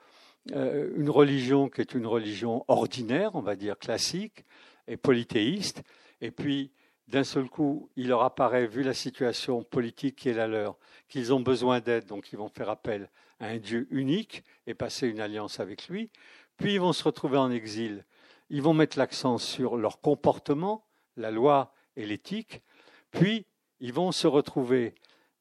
euh, 0.52 0.90
une 0.96 1.10
religion 1.10 1.68
qui 1.68 1.80
est 1.80 1.94
une 1.94 2.06
religion 2.06 2.64
ordinaire, 2.68 3.34
on 3.34 3.40
va 3.40 3.56
dire 3.56 3.78
classique, 3.78 4.44
et 4.86 4.96
polythéiste, 4.96 5.82
et 6.20 6.30
puis 6.30 6.72
d'un 7.08 7.24
seul 7.24 7.48
coup, 7.48 7.90
il 7.96 8.08
leur 8.08 8.22
apparaît, 8.22 8.66
vu 8.66 8.82
la 8.82 8.94
situation 8.94 9.64
politique 9.64 10.16
qui 10.16 10.28
est 10.28 10.34
la 10.34 10.46
leur, 10.46 10.78
qu'ils 11.08 11.32
ont 11.34 11.40
besoin 11.40 11.80
d'aide, 11.80 12.06
donc 12.06 12.32
ils 12.32 12.36
vont 12.36 12.48
faire 12.48 12.70
appel 12.70 13.10
à 13.40 13.46
un 13.46 13.58
Dieu 13.58 13.88
unique 13.90 14.44
et 14.66 14.74
passer 14.74 15.08
une 15.08 15.20
alliance 15.20 15.58
avec 15.58 15.88
lui. 15.88 16.10
Puis 16.56 16.74
ils 16.74 16.80
vont 16.80 16.92
se 16.92 17.02
retrouver 17.02 17.38
en 17.38 17.50
exil. 17.50 18.04
Ils 18.48 18.62
vont 18.62 18.74
mettre 18.74 18.98
l'accent 18.98 19.38
sur 19.38 19.76
leur 19.76 20.00
comportement, 20.00 20.84
la 21.16 21.30
loi 21.30 21.74
et 21.96 22.06
l'éthique. 22.06 22.62
Puis 23.10 23.46
ils 23.80 23.92
vont 23.92 24.12
se 24.12 24.26
retrouver 24.26 24.94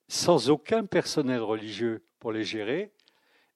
sans 0.07 0.49
aucun 0.49 0.85
personnel 0.85 1.41
religieux 1.41 2.03
pour 2.19 2.31
les 2.31 2.43
gérer 2.43 2.91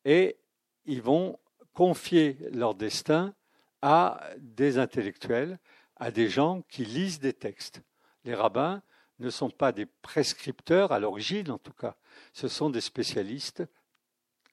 et 0.06 0.38
ils 0.86 1.02
vont 1.02 1.40
confier 1.74 2.38
leur 2.52 2.76
destin 2.76 3.34
à 3.82 4.22
des 4.38 4.78
intellectuels, 4.78 5.60
à 5.98 6.12
des 6.12 6.30
gens 6.30 6.62
qui 6.64 6.86
lisent 6.86 7.20
des 7.20 7.34
textes. 7.34 7.82
Les 8.24 8.36
rabbins 8.36 8.82
ne 9.20 9.30
sont 9.30 9.50
pas 9.50 9.72
des 9.72 9.86
prescripteurs, 9.86 10.92
à 10.92 11.00
l'origine 11.00 11.52
en 11.52 11.58
tout 11.58 11.74
cas, 11.74 11.96
ce 12.34 12.48
sont 12.48 12.70
des 12.70 12.82
spécialistes 12.82 13.64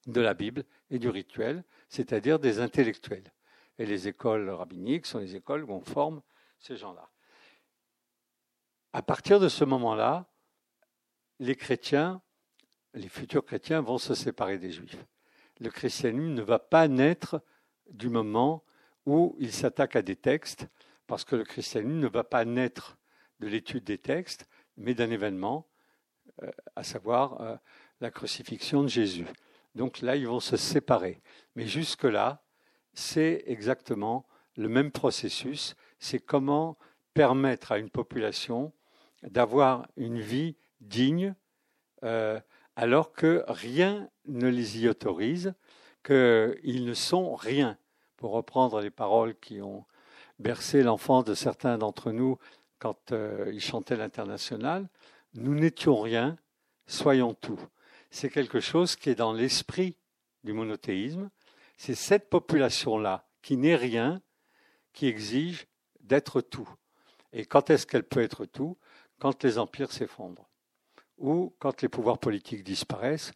de 0.06 0.20
la 0.20 0.34
Bible 0.34 0.64
et 0.90 0.98
du 0.98 1.08
rituel, 1.08 1.64
c'est-à-dire 1.88 2.38
des 2.38 2.60
intellectuels. 2.60 3.32
Et 3.78 3.86
les 3.86 4.08
écoles 4.08 4.50
rabbiniques 4.50 5.06
sont 5.06 5.18
les 5.18 5.36
écoles 5.36 5.64
où 5.64 5.72
on 5.72 5.80
forme 5.80 6.22
ces 6.58 6.76
gens-là. 6.76 7.08
À 8.92 9.02
partir 9.02 9.40
de 9.40 9.48
ce 9.48 9.64
moment-là, 9.64 10.26
les 11.38 11.56
chrétiens, 11.56 12.20
les 12.94 13.08
futurs 13.08 13.44
chrétiens 13.44 13.80
vont 13.80 13.98
se 13.98 14.14
séparer 14.14 14.58
des 14.58 14.72
juifs. 14.72 15.04
Le 15.60 15.70
christianisme 15.70 16.34
ne 16.34 16.42
va 16.42 16.58
pas 16.58 16.88
naître 16.88 17.42
du 17.90 18.08
moment 18.08 18.64
où 19.06 19.36
il 19.38 19.52
s'attaque 19.52 19.96
à 19.96 20.02
des 20.02 20.16
textes, 20.16 20.66
parce 21.06 21.24
que 21.24 21.36
le 21.36 21.44
christianisme 21.44 21.98
ne 21.98 22.08
va 22.08 22.24
pas 22.24 22.44
naître 22.44 22.98
de 23.40 23.46
l'étude 23.46 23.84
des 23.84 23.98
textes, 23.98 24.48
mais 24.76 24.94
d'un 24.94 25.10
événement, 25.10 25.66
euh, 26.42 26.50
à 26.76 26.84
savoir 26.84 27.40
euh, 27.40 27.56
la 28.00 28.10
crucifixion 28.10 28.82
de 28.82 28.88
Jésus. 28.88 29.26
Donc 29.74 30.00
là, 30.00 30.16
ils 30.16 30.26
vont 30.26 30.40
se 30.40 30.56
séparer. 30.56 31.20
Mais 31.54 31.66
jusque-là, 31.66 32.42
c'est 32.94 33.44
exactement 33.46 34.26
le 34.56 34.68
même 34.68 34.90
processus. 34.90 35.74
C'est 35.98 36.18
comment 36.18 36.76
permettre 37.14 37.72
à 37.72 37.78
une 37.78 37.90
population 37.90 38.72
d'avoir 39.22 39.86
une 39.96 40.20
vie 40.20 40.56
digne 40.80 41.34
euh, 42.04 42.40
alors 42.80 43.12
que 43.12 43.44
rien 43.48 44.08
ne 44.26 44.48
les 44.48 44.80
y 44.80 44.88
autorise, 44.88 45.54
qu'ils 46.04 46.84
ne 46.84 46.94
sont 46.94 47.34
rien. 47.34 47.78
Pour 48.16 48.32
reprendre 48.32 48.80
les 48.80 48.90
paroles 48.90 49.34
qui 49.38 49.60
ont 49.62 49.84
bercé 50.38 50.82
l'enfance 50.82 51.24
de 51.24 51.34
certains 51.34 51.78
d'entre 51.78 52.12
nous 52.12 52.38
quand 52.78 53.12
euh, 53.12 53.50
ils 53.52 53.60
chantaient 53.60 53.96
l'international, 53.96 54.88
nous 55.34 55.54
n'étions 55.54 56.00
rien, 56.00 56.36
soyons 56.86 57.34
tout 57.34 57.60
c'est 58.10 58.30
quelque 58.30 58.60
chose 58.60 58.96
qui 58.96 59.10
est 59.10 59.14
dans 59.14 59.32
l'esprit 59.32 59.96
du 60.44 60.52
monothéisme. 60.52 61.30
C'est 61.76 61.94
cette 61.94 62.28
population-là 62.28 63.26
qui 63.42 63.56
n'est 63.56 63.76
rien, 63.76 64.20
qui 64.92 65.06
exige 65.06 65.66
d'être 66.00 66.40
tout. 66.40 66.68
Et 67.32 67.46
quand 67.46 67.70
est-ce 67.70 67.86
qu'elle 67.86 68.04
peut 68.04 68.22
être 68.22 68.44
tout? 68.44 68.76
Quand 69.18 69.44
les 69.44 69.58
empires 69.58 69.92
s'effondrent, 69.92 70.49
ou 71.20 71.54
quand 71.60 71.82
les 71.82 71.88
pouvoirs 71.88 72.18
politiques 72.18 72.64
disparaissent, 72.64 73.32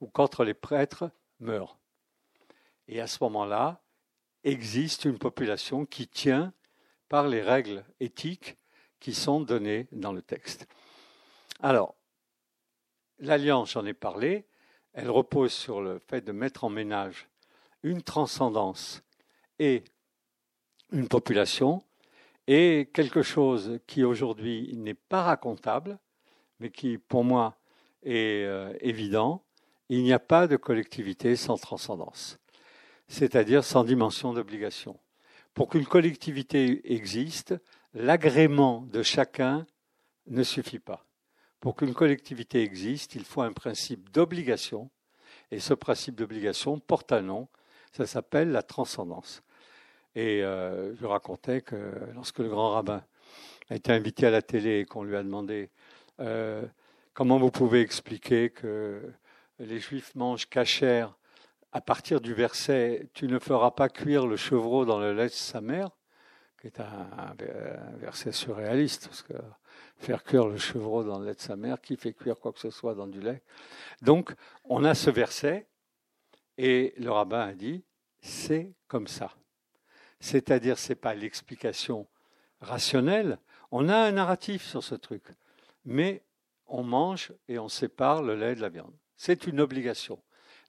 ou 0.00 0.08
quand 0.08 0.40
les 0.40 0.54
prêtres 0.54 1.10
meurent. 1.38 1.78
Et 2.88 3.00
à 3.00 3.06
ce 3.06 3.22
moment-là, 3.22 3.80
existe 4.42 5.04
une 5.04 5.18
population 5.18 5.86
qui 5.86 6.08
tient 6.08 6.52
par 7.08 7.28
les 7.28 7.42
règles 7.42 7.84
éthiques 8.00 8.56
qui 8.98 9.14
sont 9.14 9.40
données 9.40 9.86
dans 9.92 10.12
le 10.12 10.22
texte. 10.22 10.66
Alors, 11.60 11.96
L'alliance, 13.18 13.72
j'en 13.72 13.86
ai 13.86 13.94
parlé, 13.94 14.46
elle 14.92 15.10
repose 15.10 15.52
sur 15.52 15.80
le 15.80 15.98
fait 15.98 16.20
de 16.20 16.32
mettre 16.32 16.64
en 16.64 16.68
ménage 16.68 17.28
une 17.82 18.02
transcendance 18.02 19.02
et 19.58 19.84
une 20.92 21.08
population 21.08 21.82
et 22.46 22.90
quelque 22.92 23.22
chose 23.22 23.80
qui 23.86 24.04
aujourd'hui 24.04 24.76
n'est 24.76 24.94
pas 24.94 25.22
racontable, 25.22 25.98
mais 26.60 26.70
qui 26.70 26.98
pour 26.98 27.24
moi 27.24 27.56
est 28.02 28.44
euh, 28.44 28.72
évident, 28.80 29.42
il 29.88 30.02
n'y 30.02 30.12
a 30.12 30.18
pas 30.18 30.46
de 30.46 30.56
collectivité 30.56 31.36
sans 31.36 31.56
transcendance, 31.56 32.38
c'est-à-dire 33.08 33.64
sans 33.64 33.84
dimension 33.84 34.32
d'obligation. 34.32 34.98
Pour 35.54 35.68
qu'une 35.68 35.86
collectivité 35.86 36.92
existe, 36.92 37.54
l'agrément 37.94 38.82
de 38.82 39.02
chacun 39.02 39.66
ne 40.26 40.42
suffit 40.42 40.80
pas. 40.80 41.06
Pour 41.60 41.76
qu'une 41.76 41.94
collectivité 41.94 42.62
existe, 42.62 43.14
il 43.14 43.24
faut 43.24 43.42
un 43.42 43.52
principe 43.52 44.10
d'obligation, 44.10 44.90
et 45.50 45.60
ce 45.60 45.74
principe 45.74 46.16
d'obligation 46.16 46.78
porte 46.78 47.12
un 47.12 47.22
nom, 47.22 47.48
ça 47.92 48.06
s'appelle 48.06 48.50
la 48.50 48.62
transcendance. 48.62 49.42
Et 50.14 50.42
euh, 50.42 50.94
je 50.96 51.06
racontais 51.06 51.60
que 51.60 51.92
lorsque 52.14 52.38
le 52.38 52.48
grand 52.48 52.72
rabbin 52.72 53.02
a 53.70 53.76
été 53.76 53.92
invité 53.92 54.26
à 54.26 54.30
la 54.30 54.42
télé 54.42 54.80
et 54.80 54.84
qu'on 54.84 55.02
lui 55.02 55.16
a 55.16 55.22
demandé 55.22 55.70
euh, 56.20 56.64
comment 57.14 57.38
vous 57.38 57.50
pouvez 57.50 57.80
expliquer 57.80 58.50
que 58.50 59.02
les 59.58 59.78
Juifs 59.78 60.14
mangent 60.14 60.48
cachère 60.48 61.16
à 61.72 61.80
partir 61.80 62.20
du 62.20 62.34
verset 62.34 63.08
Tu 63.14 63.26
ne 63.26 63.38
feras 63.38 63.70
pas 63.70 63.88
cuire 63.88 64.26
le 64.26 64.36
chevreau 64.36 64.84
dans 64.84 64.98
le 64.98 65.12
lait 65.12 65.26
de 65.26 65.30
sa 65.30 65.60
mère, 65.60 65.90
qui 66.60 66.68
est 66.68 66.80
un, 66.80 67.34
verset 67.98 68.32
surréaliste, 68.32 69.08
parce 69.08 69.22
que 69.22 69.34
faire 69.98 70.24
cuire 70.24 70.46
le 70.46 70.56
chevreau 70.56 71.04
dans 71.04 71.18
le 71.18 71.26
lait 71.26 71.34
de 71.34 71.40
sa 71.40 71.56
mère, 71.56 71.80
qui 71.80 71.96
fait 71.96 72.12
cuire 72.12 72.38
quoi 72.38 72.52
que 72.52 72.60
ce 72.60 72.70
soit 72.70 72.94
dans 72.94 73.06
du 73.06 73.20
lait? 73.20 73.42
Donc, 74.02 74.34
on 74.64 74.84
a 74.84 74.94
ce 74.94 75.10
verset, 75.10 75.66
et 76.58 76.94
le 76.96 77.10
rabbin 77.10 77.40
a 77.40 77.52
dit 77.52 77.84
C'est 78.20 78.74
comme 78.88 79.06
ça. 79.06 79.34
C'est-à-dire, 80.20 80.78
ce 80.78 80.90
n'est 80.90 80.96
pas 80.96 81.14
l'explication 81.14 82.08
rationnelle. 82.60 83.38
On 83.70 83.88
a 83.88 83.96
un 83.96 84.12
narratif 84.12 84.64
sur 84.64 84.82
ce 84.82 84.94
truc, 84.94 85.24
mais 85.86 86.22
on 86.66 86.82
mange 86.82 87.32
et 87.48 87.58
on 87.58 87.68
sépare 87.68 88.22
le 88.22 88.34
lait 88.34 88.54
de 88.54 88.60
la 88.60 88.68
viande. 88.68 88.94
C'est 89.16 89.46
une 89.46 89.60
obligation. 89.60 90.20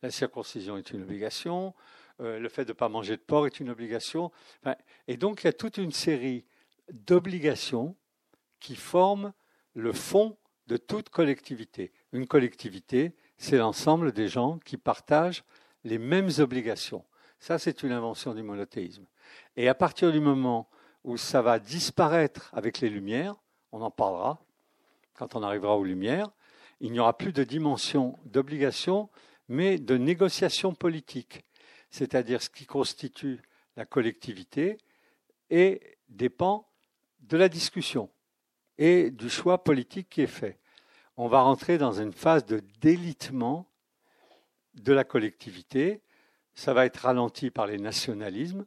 La 0.01 0.11
circoncision 0.11 0.78
est 0.78 0.91
une 0.91 1.01
obligation, 1.01 1.74
euh, 2.22 2.39
le 2.39 2.49
fait 2.49 2.65
de 2.65 2.72
ne 2.72 2.78
pas 2.78 2.88
manger 2.88 3.18
de 3.18 3.22
porc 3.22 3.47
est 3.47 3.59
une 3.59 3.70
obligation. 3.70 4.32
et 5.07 5.18
donc 5.18 5.43
il 5.43 5.47
y 5.47 5.49
a 5.49 5.53
toute 5.53 5.78
une 5.78 5.91
série 5.91 6.45
d'obligations 6.91 7.95
qui 8.59 8.76
forment 8.76 9.34
le 9.74 9.91
fond 9.91 10.38
de 10.68 10.78
toute 10.78 11.09
collectivité. 11.09 11.91
Une 12.11 12.28
collectivité, 12.28 13.15
c'est 13.38 13.57
l'ensemble 13.57 14.11
des 14.11 14.28
gens 14.28 14.59
qui 14.59 14.78
partagent 14.78 15.43
les 15.84 15.97
mêmes 15.97 16.30
obligations. 16.39 17.05
Ça, 17.39 17.59
c'est 17.59 17.84
une 17.84 17.91
invention 17.91 18.34
du 18.34 18.41
monothéisme. 18.41 19.05
Et 19.55 19.68
à 19.68 19.76
partir 19.76 20.11
du 20.11 20.20
moment 20.20 20.70
où 21.03 21.18
ça 21.18 21.41
va 21.41 21.59
disparaître 21.59 22.49
avec 22.53 22.80
les 22.80 22.89
Lumières, 22.89 23.36
on 23.72 23.82
en 23.82 23.91
parlera 23.91 24.39
quand 25.18 25.36
on 25.36 25.43
arrivera 25.43 25.76
aux 25.76 25.84
Lumières, 25.84 26.30
il 26.80 26.91
n'y 26.91 26.99
aura 26.99 27.18
plus 27.18 27.34
de 27.34 27.43
dimension 27.43 28.18
d'obligation, 28.26 29.09
mais 29.49 29.80
de 29.80 29.97
négociation 29.97 30.74
politique, 30.74 31.43
c'est-à-dire 31.89 32.41
ce 32.41 32.49
qui 32.49 32.65
constitue 32.65 33.41
la 33.76 33.86
collectivité 33.86 34.78
et 35.49 35.97
dépend 36.07 36.70
de 37.22 37.36
la 37.36 37.49
discussion 37.49 38.09
et 38.78 39.09
du 39.09 39.30
choix 39.30 39.63
politique 39.63 40.09
qui 40.09 40.22
est 40.22 40.28
fait. 40.28 40.59
On 41.18 41.28
va 41.28 41.41
rentrer 41.41 41.80
dans 41.80 41.93
une 41.93 42.13
phase 42.13 42.45
de 42.45 42.61
délitement 42.80 43.68
de 44.76 44.93
la 44.93 45.03
collectivité. 45.03 46.03
Ça 46.53 46.74
va 46.74 46.86
être 46.86 46.97
ralenti 46.97 47.49
par 47.49 47.65
les 47.65 47.80
nationalismes. 47.80 48.65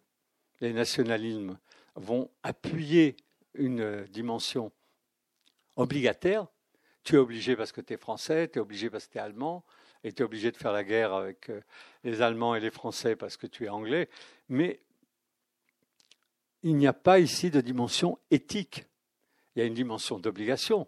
Les 0.60 0.72
nationalismes 0.72 1.58
vont 1.94 2.28
appuyer 2.42 3.16
une 3.54 4.04
dimension 4.06 4.72
obligataire. 5.76 6.46
Tu 7.02 7.14
es 7.14 7.18
obligé 7.18 7.56
parce 7.56 7.72
que 7.72 7.80
tu 7.80 7.94
es 7.94 7.96
français, 7.96 8.48
tu 8.48 8.58
es 8.58 8.62
obligé 8.62 8.90
parce 8.90 9.06
que 9.06 9.12
tu 9.12 9.18
es 9.18 9.20
allemand, 9.20 9.64
et 10.04 10.12
tu 10.12 10.22
es 10.22 10.24
obligé 10.24 10.50
de 10.50 10.56
faire 10.56 10.72
la 10.72 10.84
guerre 10.84 11.12
avec 11.12 11.50
euh, 11.50 11.60
les 12.04 12.22
Allemands 12.22 12.54
et 12.54 12.60
les 12.60 12.70
Français 12.70 13.16
parce 13.16 13.36
que 13.36 13.46
tu 13.46 13.64
es 13.64 13.68
anglais. 13.68 14.08
Mais 14.48 14.80
il 16.62 16.76
n'y 16.76 16.86
a 16.86 16.92
pas 16.92 17.18
ici 17.18 17.50
de 17.50 17.60
dimension 17.60 18.18
éthique. 18.30 18.86
Il 19.54 19.60
y 19.60 19.62
a 19.62 19.64
une 19.64 19.74
dimension 19.74 20.18
d'obligation, 20.18 20.86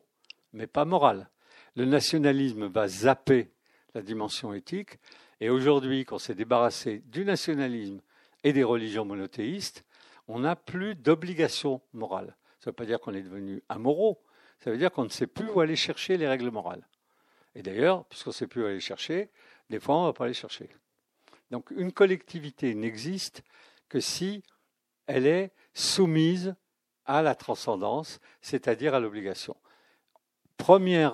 mais 0.52 0.66
pas 0.66 0.84
morale. 0.84 1.30
Le 1.74 1.84
nationalisme 1.84 2.66
va 2.66 2.88
zapper 2.88 3.50
la 3.94 4.02
dimension 4.02 4.52
éthique. 4.52 4.98
Et 5.40 5.50
aujourd'hui, 5.50 6.04
qu'on 6.04 6.18
s'est 6.18 6.34
débarrassé 6.34 7.02
du 7.06 7.24
nationalisme 7.24 8.00
et 8.44 8.52
des 8.52 8.62
religions 8.62 9.04
monothéistes, 9.04 9.84
on 10.28 10.40
n'a 10.40 10.54
plus 10.54 10.94
d'obligation 10.94 11.80
morale. 11.92 12.36
Ça 12.60 12.70
ne 12.70 12.72
veut 12.72 12.76
pas 12.76 12.86
dire 12.86 13.00
qu'on 13.00 13.14
est 13.14 13.22
devenu 13.22 13.62
amoraux, 13.68 14.22
ça 14.62 14.70
veut 14.70 14.78
dire 14.78 14.92
qu'on 14.92 15.04
ne 15.04 15.08
sait 15.08 15.26
plus 15.26 15.48
où 15.50 15.60
aller 15.60 15.74
chercher 15.74 16.16
les 16.16 16.28
règles 16.28 16.50
morales. 16.50 16.86
Et 17.56 17.62
d'ailleurs, 17.62 18.04
puisqu'on 18.04 18.30
ne 18.30 18.34
sait 18.34 18.46
plus 18.46 18.62
où 18.62 18.66
aller 18.66 18.80
chercher, 18.80 19.28
des 19.70 19.80
fois 19.80 19.96
on 19.96 20.02
ne 20.02 20.06
va 20.06 20.12
pas 20.12 20.24
aller 20.24 20.34
chercher. 20.34 20.68
Donc 21.50 21.70
une 21.72 21.92
collectivité 21.92 22.74
n'existe 22.74 23.42
que 23.88 23.98
si 23.98 24.44
elle 25.06 25.26
est 25.26 25.50
soumise 25.74 26.54
à 27.04 27.22
la 27.22 27.34
transcendance, 27.34 28.20
c'est-à-dire 28.40 28.94
à, 28.94 29.00
l'obligation. 29.00 29.56
Premier, 30.56 31.10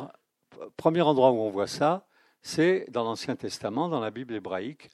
premier 0.77 1.01
endroit 1.01 1.31
où 1.31 1.39
on 1.39 1.51
voit 1.51 1.67
ça, 1.67 2.07
c'est 2.43 2.85
dans 2.91 3.05
l'Ancien 3.05 3.35
Testament, 3.35 3.89
dans 3.89 4.01
la 4.01 4.11
Bible 4.11 4.35
hébraïque. 4.35 4.91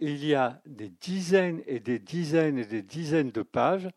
Il 0.00 0.24
y 0.24 0.34
a 0.34 0.62
des 0.64 0.88
dizaines 0.88 1.62
et 1.66 1.78
des 1.78 1.98
dizaines 1.98 2.58
et 2.58 2.64
des 2.64 2.82
dizaines 2.82 3.30
de 3.30 3.42
pages 3.42 3.90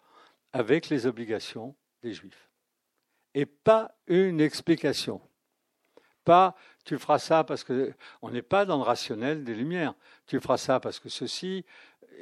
avec 0.52 0.90
les 0.90 1.06
obligations 1.06 1.76
des 2.04 2.14
Juifs. 2.14 2.50
Et 3.36 3.46
pas 3.46 3.92
une 4.08 4.42
explication. 4.42 5.22
Pas 6.24 6.56
tu 6.86 6.98
feras 6.98 7.20
ça 7.20 7.44
parce 7.44 7.64
que 7.64 7.94
on 8.22 8.30
n'est 8.30 8.42
pas 8.42 8.66
dans 8.66 8.78
le 8.78 8.84
rationnel 8.84 9.44
des 9.44 9.56
lumières. 9.56 9.94
Tu 10.26 10.40
feras 10.40 10.58
ça 10.58 10.80
parce 10.80 11.00
que 11.00 11.10
ceci, 11.10 11.66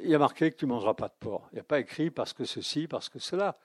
il 0.02 0.10
y 0.10 0.14
a 0.14 0.18
marqué 0.18 0.50
que 0.50 0.56
tu 0.56 0.66
ne 0.66 0.70
mangeras 0.70 0.94
pas 0.94 1.08
de 1.08 1.14
porc. 1.20 1.48
Il 1.52 1.56
n'y 1.56 1.60
a 1.60 1.64
pas 1.64 1.78
écrit 1.78 2.10
parce 2.10 2.32
que 2.32 2.44
ceci, 2.44 2.88
parce 2.88 3.08
que 3.08 3.18
cela. 3.18 3.58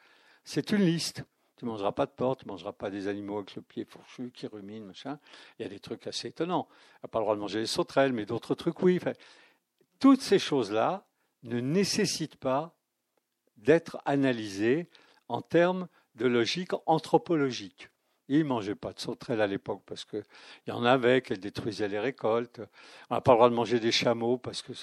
C'est 0.43 0.71
une 0.71 0.83
liste. 0.83 1.23
Tu 1.57 1.65
ne 1.65 1.71
mangeras 1.71 1.91
pas 1.91 2.05
de 2.05 2.11
porc, 2.11 2.37
tu 2.37 2.45
ne 2.45 2.51
mangeras 2.51 2.71
pas 2.71 2.89
des 2.89 3.07
animaux 3.07 3.39
avec 3.39 3.55
le 3.55 3.61
pied 3.61 3.83
fourchu 3.83 4.31
qui 4.31 4.47
ruminent, 4.47 4.85
machin. 4.85 5.19
Il 5.57 5.63
y 5.63 5.65
a 5.65 5.69
des 5.69 5.79
trucs 5.79 6.07
assez 6.07 6.29
étonnants. 6.29 6.67
Tu 6.69 6.99
n'as 7.03 7.09
pas 7.09 7.19
le 7.19 7.23
droit 7.25 7.35
de 7.35 7.41
manger 7.41 7.59
les 7.59 7.65
sauterelles, 7.65 8.13
mais 8.13 8.25
d'autres 8.25 8.55
trucs, 8.55 8.81
oui. 8.81 8.99
toutes 9.99 10.21
ces 10.21 10.39
choses-là 10.39 11.05
ne 11.43 11.59
nécessitent 11.59 12.37
pas 12.37 12.75
d'être 13.57 14.01
analysées 14.05 14.89
en 15.27 15.41
termes 15.41 15.87
de 16.19 16.27
logique 16.27 16.71
anthropologique. 16.85 17.89
Ils 18.27 18.39
ne 18.39 18.43
mangeaient 18.43 18.75
pas 18.75 18.93
de 18.93 18.99
sauterelles 18.99 19.41
à 19.41 19.47
l'époque 19.47 19.81
parce 19.85 20.05
qu'il 20.05 20.23
y 20.67 20.71
en 20.71 20.83
avait 20.83 21.21
qui 21.21 21.33
détruisaient 21.33 21.87
les 21.87 21.99
récoltes. 21.99 22.61
On 23.09 23.15
n'a 23.15 23.21
pas 23.21 23.31
le 23.31 23.37
droit 23.37 23.49
de 23.49 23.55
manger 23.55 23.79
des 23.79 23.91
chameaux 23.91 24.37
parce 24.37 24.61
que 24.61 24.73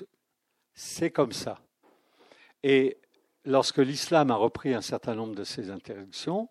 c'est 0.75 1.13
comme 1.13 1.33
ça. 1.33 1.61
Et 2.65 2.99
lorsque 3.45 3.79
l'islam 3.79 4.33
a 4.33 4.35
repris 4.35 4.75
un 4.75 4.81
certain 4.81 5.15
nombre 5.15 5.37
de 5.37 5.45
ces 5.45 5.71
interdictions, 5.71 6.49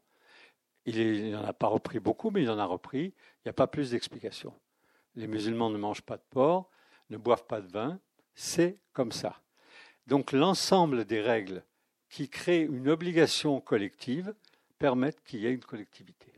il 0.85 1.31
n'en 1.31 1.43
a 1.43 1.53
pas 1.53 1.67
repris 1.67 1.99
beaucoup, 1.99 2.29
mais 2.29 2.43
il 2.43 2.49
en 2.49 2.59
a 2.59 2.65
repris, 2.65 3.05
il 3.07 3.47
n'y 3.47 3.49
a 3.49 3.53
pas 3.53 3.67
plus 3.67 3.91
d'explications. 3.91 4.53
Les 5.15 5.27
musulmans 5.27 5.69
ne 5.69 5.77
mangent 5.77 6.03
pas 6.03 6.17
de 6.17 6.23
porc, 6.29 6.69
ne 7.09 7.17
boivent 7.17 7.47
pas 7.47 7.59
de 7.59 7.67
vin, 7.67 7.99
c'est 8.35 8.77
comme 8.93 9.11
ça. 9.11 9.41
Donc 10.07 10.31
l'ensemble 10.31 11.03
des 11.05 11.21
règles 11.21 11.63
qui 12.09 12.29
créent 12.29 12.61
une 12.61 12.87
obligation 12.87 13.59
collective 13.59 14.33
permettent 14.77 15.23
qu'il 15.23 15.41
y 15.41 15.47
ait 15.47 15.53
une 15.53 15.63
collectivité. 15.63 16.35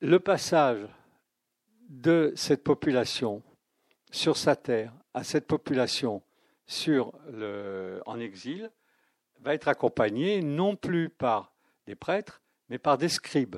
le 0.00 0.20
passage 0.20 0.86
de 1.88 2.32
cette 2.36 2.62
population 2.62 3.42
sur 4.10 4.36
sa 4.36 4.56
terre 4.56 4.92
à 5.14 5.24
cette 5.24 5.46
population 5.46 6.22
en 8.06 8.20
exil 8.20 8.70
va 9.40 9.54
être 9.54 9.68
accompagné 9.68 10.42
non 10.42 10.76
plus 10.76 11.08
par 11.08 11.52
des 11.86 11.94
prêtres, 11.94 12.42
mais 12.68 12.78
par 12.78 12.98
des 12.98 13.08
scribes, 13.08 13.56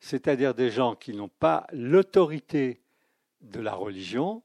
c'est-à-dire 0.00 0.54
des 0.54 0.70
gens 0.70 0.94
qui 0.94 1.12
n'ont 1.12 1.28
pas 1.28 1.66
l'autorité 1.72 2.80
de 3.40 3.60
la 3.60 3.74
religion, 3.74 4.42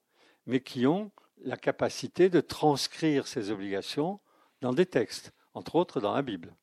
mais 0.47 0.61
qui 0.61 0.87
ont 0.87 1.11
la 1.43 1.57
capacité 1.57 2.29
de 2.29 2.41
transcrire 2.41 3.27
ces 3.27 3.51
obligations 3.51 4.19
dans 4.61 4.73
des 4.73 4.87
textes, 4.87 5.31
entre 5.58 5.76
autres 5.76 5.99
dans 5.99 6.14
la 6.14 6.22
Bible. 6.22 6.53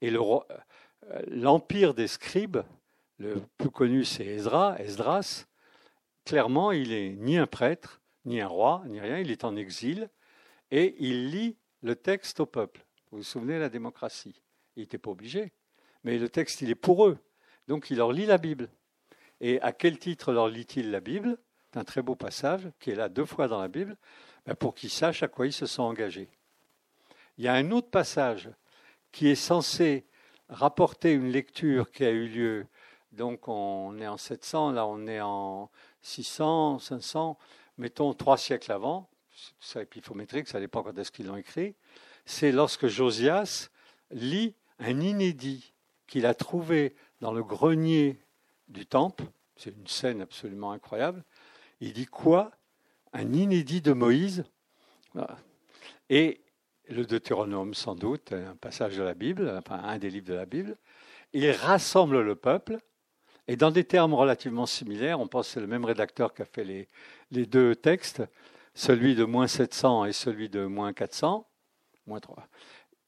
Et 0.00 0.10
euh, 0.12 0.38
l'empire 1.26 1.92
des 1.92 2.06
scribes 2.06 2.58
le 3.18 3.42
plus 3.58 3.70
connu, 3.70 4.04
c'est 4.04 4.24
Esdras. 4.24 4.76
Esdras, 4.78 5.46
clairement, 6.24 6.70
il 6.70 6.92
est 6.92 7.10
ni 7.16 7.36
un 7.36 7.46
prêtre, 7.46 8.00
ni 8.24 8.40
un 8.40 8.46
roi, 8.46 8.82
ni 8.86 9.00
rien. 9.00 9.18
Il 9.18 9.30
est 9.30 9.44
en 9.44 9.56
exil 9.56 10.08
et 10.70 10.94
il 11.00 11.30
lit 11.30 11.56
le 11.82 11.96
texte 11.96 12.40
au 12.40 12.46
peuple. 12.46 12.84
Vous 13.10 13.18
vous 13.18 13.24
souvenez 13.24 13.54
de 13.54 13.60
la 13.60 13.68
démocratie 13.68 14.40
Il 14.76 14.82
n'était 14.82 14.98
pas 14.98 15.10
obligé, 15.10 15.52
mais 16.04 16.18
le 16.18 16.28
texte, 16.28 16.60
il 16.60 16.70
est 16.70 16.76
pour 16.76 17.06
eux. 17.06 17.18
Donc, 17.66 17.90
il 17.90 17.96
leur 17.96 18.12
lit 18.12 18.26
la 18.26 18.38
Bible. 18.38 18.70
Et 19.40 19.60
à 19.62 19.72
quel 19.72 19.98
titre 19.98 20.32
leur 20.32 20.48
lit-il 20.48 20.90
la 20.90 21.00
Bible? 21.00 21.38
C'est 21.72 21.78
un 21.78 21.84
très 21.84 22.02
beau 22.02 22.14
passage 22.14 22.70
qui 22.78 22.90
est 22.90 22.94
là 22.94 23.08
deux 23.08 23.24
fois 23.24 23.48
dans 23.48 23.60
la 23.60 23.68
Bible, 23.68 23.96
ben, 24.46 24.54
pour 24.54 24.74
qu'ils 24.74 24.90
sachent 24.90 25.22
à 25.22 25.28
quoi 25.28 25.46
ils 25.46 25.52
se 25.52 25.66
sont 25.66 25.82
engagés. 25.82 26.28
Il 27.38 27.44
y 27.44 27.48
a 27.48 27.54
un 27.54 27.70
autre 27.70 27.88
passage 27.88 28.50
qui 29.12 29.28
est 29.28 29.36
censé 29.36 30.04
rapporter 30.48 31.12
une 31.12 31.30
lecture 31.30 31.90
qui 31.92 32.04
a 32.04 32.10
eu 32.10 32.26
lieu. 32.26 32.66
Donc 33.12 33.46
on 33.46 33.96
est 34.00 34.08
en 34.08 34.16
700, 34.16 34.72
là 34.72 34.86
on 34.86 35.06
est 35.06 35.20
en 35.20 35.70
600, 36.02 36.80
500, 36.80 37.38
mettons 37.78 38.12
trois 38.12 38.36
siècles 38.36 38.72
avant. 38.72 39.08
C'est 39.60 39.82
épiphométrique, 39.82 40.48
ça 40.48 40.58
dépend 40.58 40.82
quand 40.82 40.98
est-ce 40.98 41.12
qu'ils 41.12 41.26
l'ont 41.26 41.36
écrit. 41.36 41.76
C'est 42.26 42.50
lorsque 42.50 42.88
Josias 42.88 43.70
lit 44.10 44.56
un 44.80 45.00
inédit 45.00 45.72
qu'il 46.08 46.26
a 46.26 46.34
trouvé 46.34 46.96
dans 47.20 47.32
le 47.32 47.44
grenier 47.44 48.18
du 48.66 48.84
temple. 48.84 49.24
C'est 49.56 49.70
une 49.70 49.86
scène 49.86 50.22
absolument 50.22 50.72
incroyable. 50.72 51.24
Il 51.80 51.92
dit 51.92 52.06
quoi? 52.06 52.50
Un 53.12 53.32
inédit 53.32 53.80
de 53.80 53.92
Moïse. 53.92 54.44
Et 56.10 56.40
le 56.88 57.04
Deutéronome, 57.04 57.74
sans 57.74 57.94
doute, 57.94 58.32
un 58.32 58.56
passage 58.56 58.96
de 58.96 59.02
la 59.02 59.14
Bible, 59.14 59.52
enfin 59.58 59.80
un 59.82 59.98
des 59.98 60.10
livres 60.10 60.28
de 60.28 60.34
la 60.34 60.46
Bible. 60.46 60.76
Il 61.32 61.50
rassemble 61.50 62.20
le 62.22 62.34
peuple. 62.34 62.78
Et 63.46 63.56
dans 63.56 63.70
des 63.70 63.84
termes 63.84 64.12
relativement 64.12 64.66
similaires, 64.66 65.20
on 65.20 65.26
pense 65.26 65.46
que 65.46 65.54
c'est 65.54 65.60
le 65.60 65.66
même 65.66 65.84
rédacteur 65.84 66.34
qui 66.34 66.42
a 66.42 66.44
fait 66.44 66.64
les, 66.64 67.46
deux 67.46 67.74
textes, 67.74 68.22
celui 68.74 69.14
de 69.14 69.24
moins 69.24 69.46
700 69.46 70.04
et 70.04 70.12
celui 70.12 70.50
de 70.50 70.66
moins 70.66 70.92
400, 70.92 71.48
moins 72.06 72.20
3. 72.20 72.46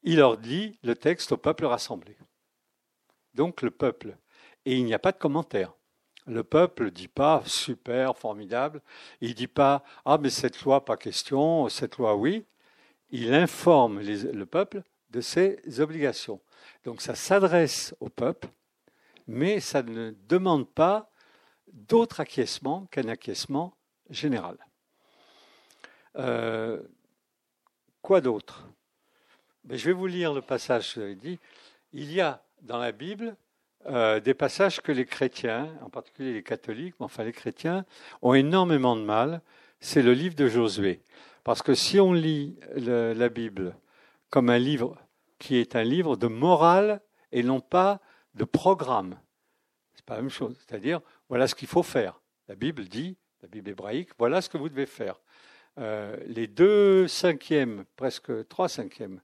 Il 0.03 0.17
leur 0.17 0.39
dit 0.39 0.79
le 0.83 0.95
texte 0.95 1.33
au 1.33 1.37
peuple 1.37 1.67
rassemblé. 1.67 2.17
Donc 3.35 3.61
le 3.61 3.71
peuple. 3.71 4.17
Et 4.65 4.77
il 4.77 4.85
n'y 4.85 4.95
a 4.95 4.99
pas 4.99 5.13
de 5.13 5.19
commentaire. 5.19 5.75
Le 6.27 6.43
peuple 6.43 6.85
ne 6.85 6.91
dit 6.91 7.09
pas 7.09 7.43
super, 7.45 8.17
formidable. 8.17 8.81
Il 9.21 9.31
ne 9.31 9.35
dit 9.35 9.47
pas 9.47 9.85
ah 10.07 10.17
mais 10.19 10.31
cette 10.31 10.61
loi 10.63 10.85
pas 10.85 10.97
question, 10.97 11.69
cette 11.69 11.99
loi 11.99 12.17
oui. 12.17 12.47
Il 13.11 13.35
informe 13.35 14.01
le 14.01 14.47
peuple 14.47 14.83
de 15.11 15.21
ses 15.21 15.81
obligations. 15.81 16.41
Donc 16.85 17.01
ça 17.03 17.15
s'adresse 17.15 17.95
au 18.01 18.09
peuple, 18.09 18.49
mais 19.27 19.61
ça 19.61 19.83
ne 19.83 20.13
demande 20.29 20.69
pas 20.69 21.11
d'autre 21.73 22.21
acquiescement 22.21 22.87
qu'un 22.91 23.09
acquiescement 23.09 23.75
général. 24.09 24.57
Euh, 26.17 26.83
quoi 28.03 28.21
d'autre? 28.21 28.69
Ben, 29.65 29.77
Je 29.77 29.85
vais 29.87 29.93
vous 29.93 30.07
lire 30.07 30.33
le 30.33 30.43
passage 30.43 30.95
que 30.95 31.13
dit. 31.15 31.39
Il 31.93 32.13
y 32.13 32.21
a 32.21 32.43
dans 32.63 32.79
la 32.79 32.93
Bible 32.93 33.37
euh, 33.87 34.21
des 34.21 34.35
passages 34.35 34.81
que 34.81 34.93
les 34.93 35.07
chrétiens, 35.07 35.69
en 35.83 35.91
particulier 35.91 36.33
les 36.33 36.43
catholiques, 36.43 36.95
mais 37.01 37.07
enfin 37.07 37.25
les 37.25 37.33
chrétiens, 37.33 37.85
ont 38.23 38.35
énormément 38.35 38.97
de 38.97 39.03
mal. 39.03 39.41
C'est 39.81 40.03
le 40.03 40.13
livre 40.13 40.35
de 40.35 40.49
Josué. 40.49 41.03
Parce 41.45 41.63
que 41.63 41.75
si 41.75 41.99
on 42.01 42.13
lit 42.13 42.59
la 42.77 43.29
Bible 43.29 43.77
comme 44.29 44.51
un 44.51 44.59
livre 44.59 44.97
qui 45.39 45.57
est 45.57 45.75
un 45.75 45.83
livre 45.83 46.17
de 46.17 46.27
morale 46.27 47.01
et 47.33 47.43
non 47.43 47.61
pas 47.61 48.01
de 48.35 48.45
programme, 48.45 49.19
c'est 49.95 50.05
pas 50.05 50.17
la 50.17 50.23
même 50.23 50.31
chose. 50.31 50.57
C'est-à-dire, 50.59 51.01
voilà 51.29 51.47
ce 51.47 51.55
qu'il 51.55 51.69
faut 51.69 51.83
faire. 51.83 52.21
La 52.49 52.55
Bible 52.55 52.85
dit, 52.85 53.17
la 53.43 53.49
Bible 53.49 53.71
hébraïque, 53.71 54.11
voilà 54.19 54.43
ce 54.43 54.49
que 54.49 54.59
vous 54.59 54.69
devez 54.69 54.87
faire. 54.87 55.21
Euh, 55.79 56.17
les 56.27 56.47
deux 56.47 57.09
cinquièmes, 57.09 57.85
presque 57.97 58.49
trois 58.49 58.69
cinquièmes 58.69 59.21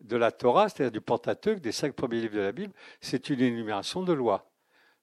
de 0.00 0.16
la 0.16 0.30
Torah, 0.30 0.68
c'est-à-dire 0.68 0.92
du 0.92 1.00
Pentateuque, 1.00 1.60
des 1.60 1.72
cinq 1.72 1.94
premiers 1.94 2.20
livres 2.20 2.36
de 2.36 2.40
la 2.40 2.52
Bible, 2.52 2.72
c'est 3.00 3.30
une 3.30 3.40
énumération 3.40 4.02
de 4.02 4.12
lois. 4.12 4.50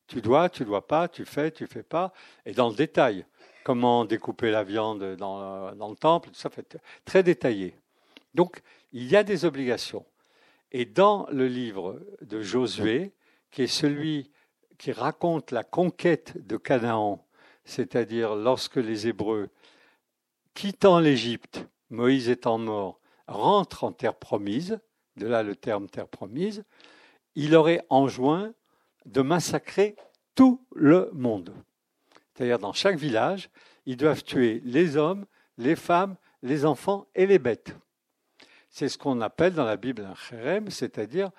Tu 0.08 0.22
dois, 0.22 0.50
tu 0.50 0.66
dois 0.66 0.86
pas, 0.88 1.08
tu 1.08 1.26
fais, 1.26 1.52
tu 1.52 1.68
fais 1.68 1.84
pas, 1.84 2.14
et 2.46 2.54
dans 2.54 2.70
le 2.70 2.76
détail. 2.76 3.26
Comment 3.64 4.04
découper 4.04 4.52
la 4.52 4.64
viande 4.64 5.16
dans, 5.16 5.72
le 5.72 5.96
temple, 5.96 6.30
tout 6.30 6.36
ça 6.36 6.50
fait 6.50 6.78
très 7.06 7.24
détaillé. 7.24 7.76
Donc, 8.34 8.62
il 8.92 9.08
y 9.08 9.16
a 9.16 9.24
des 9.24 9.46
obligations. 9.46 10.06
Et 10.72 10.86
dans 10.86 11.28
le 11.32 11.48
livre 11.48 12.00
de 12.22 12.42
Josué, 12.42 13.14
qui 13.52 13.62
est 13.64 13.68
celui 13.68 14.32
qui 14.78 14.92
raconte 14.92 15.52
la 15.52 15.64
conquête 15.64 16.46
de 16.46 16.58
Canaan, 16.58 17.26
c'est-à-dire 17.64 18.36
lorsque 18.36 18.76
les 18.76 19.08
Hébreux, 19.08 19.50
quittant 20.54 21.00
l'Égypte, 21.00 21.66
Moïse 21.90 22.30
étant 22.30 22.58
mort, 22.58 23.00
rentre 23.28 23.84
en 23.84 23.92
terre 23.92 24.16
promise, 24.16 24.80
de 25.16 25.28
là 25.28 25.44
le 25.44 25.56
terme 25.56 25.88
terre 25.88 26.08
promise, 26.08 26.64
il 27.36 27.56
aurait 27.56 27.86
enjoint 27.90 28.54
de 29.06 29.22
massacrer 29.22 29.96
tout 30.36 30.66
le 30.76 31.10
monde. 31.14 31.54
C'est-à-dire 32.34 32.60
dans 32.60 32.74
chaque 32.74 32.98
village, 32.98 33.50
ils 33.86 33.98
doivent 33.98 34.24
tuer 34.24 34.62
les 34.64 34.98
hommes, 34.98 35.26
les 35.58 35.76
femmes, 35.76 36.16
les 36.42 36.66
enfants 36.66 37.08
et 37.16 37.26
les 37.26 37.40
bêtes. 37.40 37.76
C'est 38.70 38.90
ce 38.90 38.98
qu'on 38.98 39.22
appelle 39.22 39.54
dans 39.54 39.66
la 39.66 39.78
Bible 39.78 40.04
un 40.04 40.16
chérem, 40.16 40.70
c'est-à-dire 40.70 41.30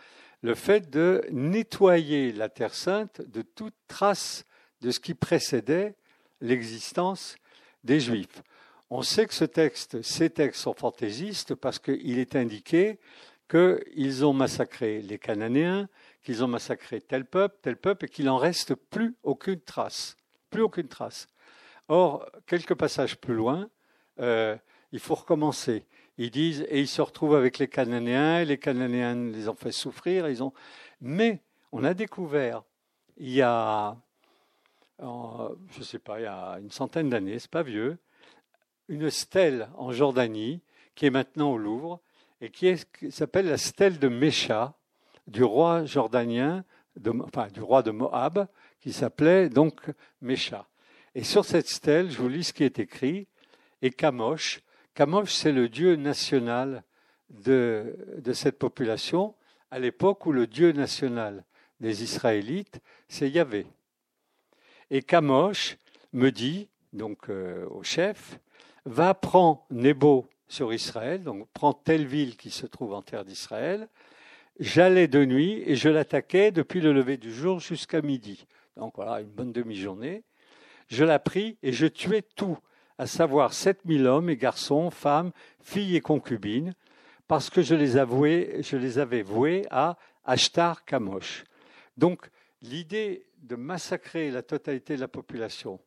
le 0.43 0.55
fait 0.55 0.91
de 0.91 1.25
nettoyer 1.33 2.33
la 2.33 2.49
Terre 2.49 2.75
sainte 2.75 3.21
de 3.23 3.43
toute 3.43 3.75
trace 3.89 4.45
de 4.83 4.91
ce 4.91 5.01
qui 5.01 5.15
précédait 5.15 5.97
l'existence 6.41 7.37
des 7.83 7.99
Juifs. 7.99 8.43
On 8.91 9.03
sait 9.03 9.27
que 9.27 9.35
ce 9.35 9.45
texte, 9.45 10.03
ces 10.03 10.31
textes 10.31 10.61
sont 10.61 10.75
fantaisistes 10.75 11.55
parce 11.55 11.79
qu'il 11.79 12.19
est 12.19 12.37
indiqué 12.37 12.99
qu'ils 13.49 14.25
ont 14.25 14.33
massacré 14.33 15.01
les 15.03 15.19
Cananéens, 15.19 15.89
qu'ils 16.25 16.43
ont 16.43 16.49
massacré 16.49 17.01
tel 17.01 17.25
peuple, 17.25 17.57
tel 17.63 17.77
peuple, 17.77 18.07
et 18.07 18.09
qu'il 18.09 18.25
n'en 18.25 18.39
reste 18.39 18.75
plus 18.75 19.15
aucune 19.23 19.61
trace. 19.61 20.17
Plus 20.51 20.63
aucune 20.63 20.89
trace. 20.89 21.29
Or, 21.89 22.27
quelques 22.47 22.75
passages 22.75 23.17
plus 23.17 23.35
loin, 23.35 23.69
euh, 24.19 24.57
il 24.91 24.99
faut 24.99 25.15
recommencer. 25.15 25.87
Ils 26.17 26.31
disent, 26.31 26.65
et 26.69 26.81
ils 26.81 26.89
se 26.89 27.03
retrouvent 27.03 27.37
avec 27.37 27.59
les 27.59 27.69
Cananéens, 27.69 28.41
et 28.41 28.45
les 28.45 28.59
Cananéens 28.59 29.31
les 29.31 29.49
ont 29.49 29.55
fait 29.55 29.73
souffrir. 29.73 30.29
Ils 30.29 30.43
ont... 30.43 30.53
Mais 31.01 31.43
on 31.73 31.85
a 31.85 31.93
découvert, 31.93 32.63
il 33.17 33.31
y 33.31 33.43
a, 33.43 33.97
je 34.99 35.79
ne 35.79 35.85
sais 35.85 35.99
pas, 35.99 36.21
il 36.21 36.23
y 36.23 36.27
a 36.27 36.59
une 36.61 36.71
centaine 36.71 37.11
d'années, 37.11 37.39
c'est 37.39 37.51
pas 37.51 37.63
vieux, 37.63 37.99
une 38.89 39.11
stèle 39.11 39.69
en 39.77 39.93
Jordanie 39.93 40.63
qui 40.95 41.07
est 41.07 41.11
maintenant 41.11 41.53
au 41.53 41.59
Louvre 41.59 42.01
et 42.41 42.51
qui, 42.51 42.77
s'appelle 43.11 43.47
la 43.47 43.59
stèle 43.59 43.99
de 43.99 44.09
Mécha 44.09 44.75
du 45.27 45.45
roi 45.45 45.85
jordanien, 45.85 46.65
enfin 47.23 47.49
du 47.49 47.61
roi 47.61 47.83
de 47.83 47.91
Moab, 47.91 48.47
qui 48.81 48.93
s'appelait 48.93 49.49
donc 49.49 49.81
Mécha. 50.21 50.69
Et 51.15 51.25
sur 51.25 51.45
cette 51.45 51.69
stèle, 51.69 52.11
je 52.11 52.19
vous 52.19 52.29
lis 52.29 52.45
ce 52.45 52.53
qui 52.53 52.65
est 52.65 52.79
écrit, 52.79 53.29
et 53.83 53.91
Kamosh. 53.91 54.61
Kamosh, 54.95 55.33
c'est 55.33 55.53
le 55.53 55.69
dieu 55.69 55.97
national 55.97 56.83
de, 57.31 57.97
de 58.19 58.33
cette 58.33 58.59
population, 58.59 59.35
à 59.71 59.79
l'époque 59.79 60.27
où 60.27 60.33
le 60.33 60.47
dieu 60.47 60.73
national 60.73 61.45
des 61.81 62.03
Israélites, 62.03 62.81
c'est 63.09 63.31
Yahvé. 63.31 63.67
Et 64.91 65.03
Kamosh 65.03 65.77
me 66.13 66.31
dit, 66.31 66.69
donc 66.93 67.29
euh, 67.29 67.67
au 67.71 67.83
chef, 67.83 68.39
va 68.85 69.15
prendre 69.15 69.65
Nebo 69.71 70.29
sur 70.49 70.73
Israël, 70.73 71.23
donc 71.23 71.49
prends 71.53 71.73
telle 71.73 72.07
ville 72.07 72.37
qui 72.37 72.51
se 72.51 72.67
trouve 72.67 72.93
en 72.93 73.03
terre 73.03 73.25
d'Israël. 73.25 73.89
J'allais 74.61 75.09
de 75.09 75.25
nuit 75.25 75.65
et 75.67 75.75
je 75.75 75.89
l'attaquais 75.89 76.53
depuis 76.53 76.81
le 76.81 76.93
lever 76.93 77.17
du 77.17 77.35
jour 77.35 77.59
jusqu'à 77.59 78.03
midi. 78.03 78.47
Donc 78.77 78.95
voilà, 78.95 79.21
une 79.21 79.29
bonne 79.29 79.53
demi-journée. 79.53 80.23
Je 80.87 81.05
la 81.05 81.19
pris 81.19 81.59
et 81.65 81.73
je 81.73 81.87
tuais 81.87 82.23
tout, 82.23 82.57
à 82.99 83.09
savoir 83.09 83.53
7000 83.53 84.07
hommes 84.07 84.31
et 84.31 84.37
garçons, 84.37 84.93
femmes, 84.93 85.33
filles 85.61 85.97
et 85.97 86.01
concubines, 86.01 86.73
parce 87.27 87.51
que 87.51 87.63
je 87.63 87.75
les, 87.75 87.97
avais 87.97 89.23
voués 89.23 89.67
à 89.73 89.97
Ashtar 90.25 90.85
Kamosh. 90.85 91.43
Donc 91.97 92.31
l'idée 92.63 93.27
de 93.43 93.57
massacrer 93.57 94.31
la 94.31 94.43
totalité 94.43 94.95
de 94.95 95.01
la 95.01 95.09
population 95.09 95.81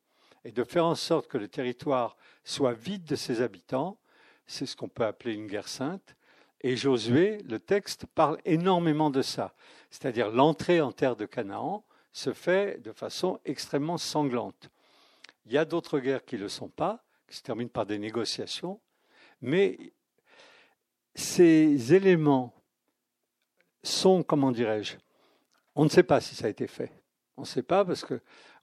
et 0.44 0.52
de 0.52 0.66
faire 0.66 0.86
en 0.86 0.96
sorte 0.96 1.28
que 1.28 1.38
le 1.38 1.48
territoire 1.48 2.18
soit 2.44 2.74
vide 2.74 3.06
de 3.06 3.16
ses 3.16 3.42
habitants, 3.42 3.98
c'est 4.46 4.66
ce 4.66 4.76
qu'on 4.76 4.90
peut 4.90 5.06
appeler 5.06 5.36
une 5.36 5.48
guerre 5.48 5.70
sainte. 5.70 6.17
Et 6.62 6.76
Josué, 6.76 7.40
le 7.48 7.60
texte, 7.60 8.06
parle 8.08 8.40
énormément 8.46 9.10
de 9.10 9.22
ça. 9.22 9.54
C'est-à-dire 9.90 10.32
l'entrée 10.32 10.82
en 10.82 10.92
terre 10.92 11.16
de 11.16 11.26
Canaan 11.26 11.84
se 12.12 12.34
fait 12.34 12.82
de 12.82 12.92
façon 12.92 13.40
extrêmement 13.46 13.98
sanglante. 13.98 14.70
Il 15.46 15.54
y 15.54 15.58
a 15.58 15.66
d'autres 15.66 16.00
guerres 16.00 16.26
qui 16.26 16.36
ne 16.36 16.42
le 16.42 16.50
sont 16.50 16.70
pas, 16.70 17.04
qui 17.28 17.38
se 17.38 17.44
terminent 17.44 17.70
par 17.70 17.86
des 17.86 18.00
négociations, 18.00 18.80
mais 19.42 19.78
ces 21.14 21.94
éléments 21.94 22.54
sont, 23.84 24.24
comment 24.24 24.52
dirais-je, 24.52 24.98
on 25.76 25.84
ne 25.84 25.90
sait 25.90 26.04
pas 26.04 26.22
si 26.22 26.36
ça 26.36 26.48
a 26.48 26.50
été 26.50 26.68
fait. 26.68 26.92
On 27.38 27.42
ne 27.42 27.48
sait 27.48 27.64
pas 27.64 27.86
parce 27.86 28.04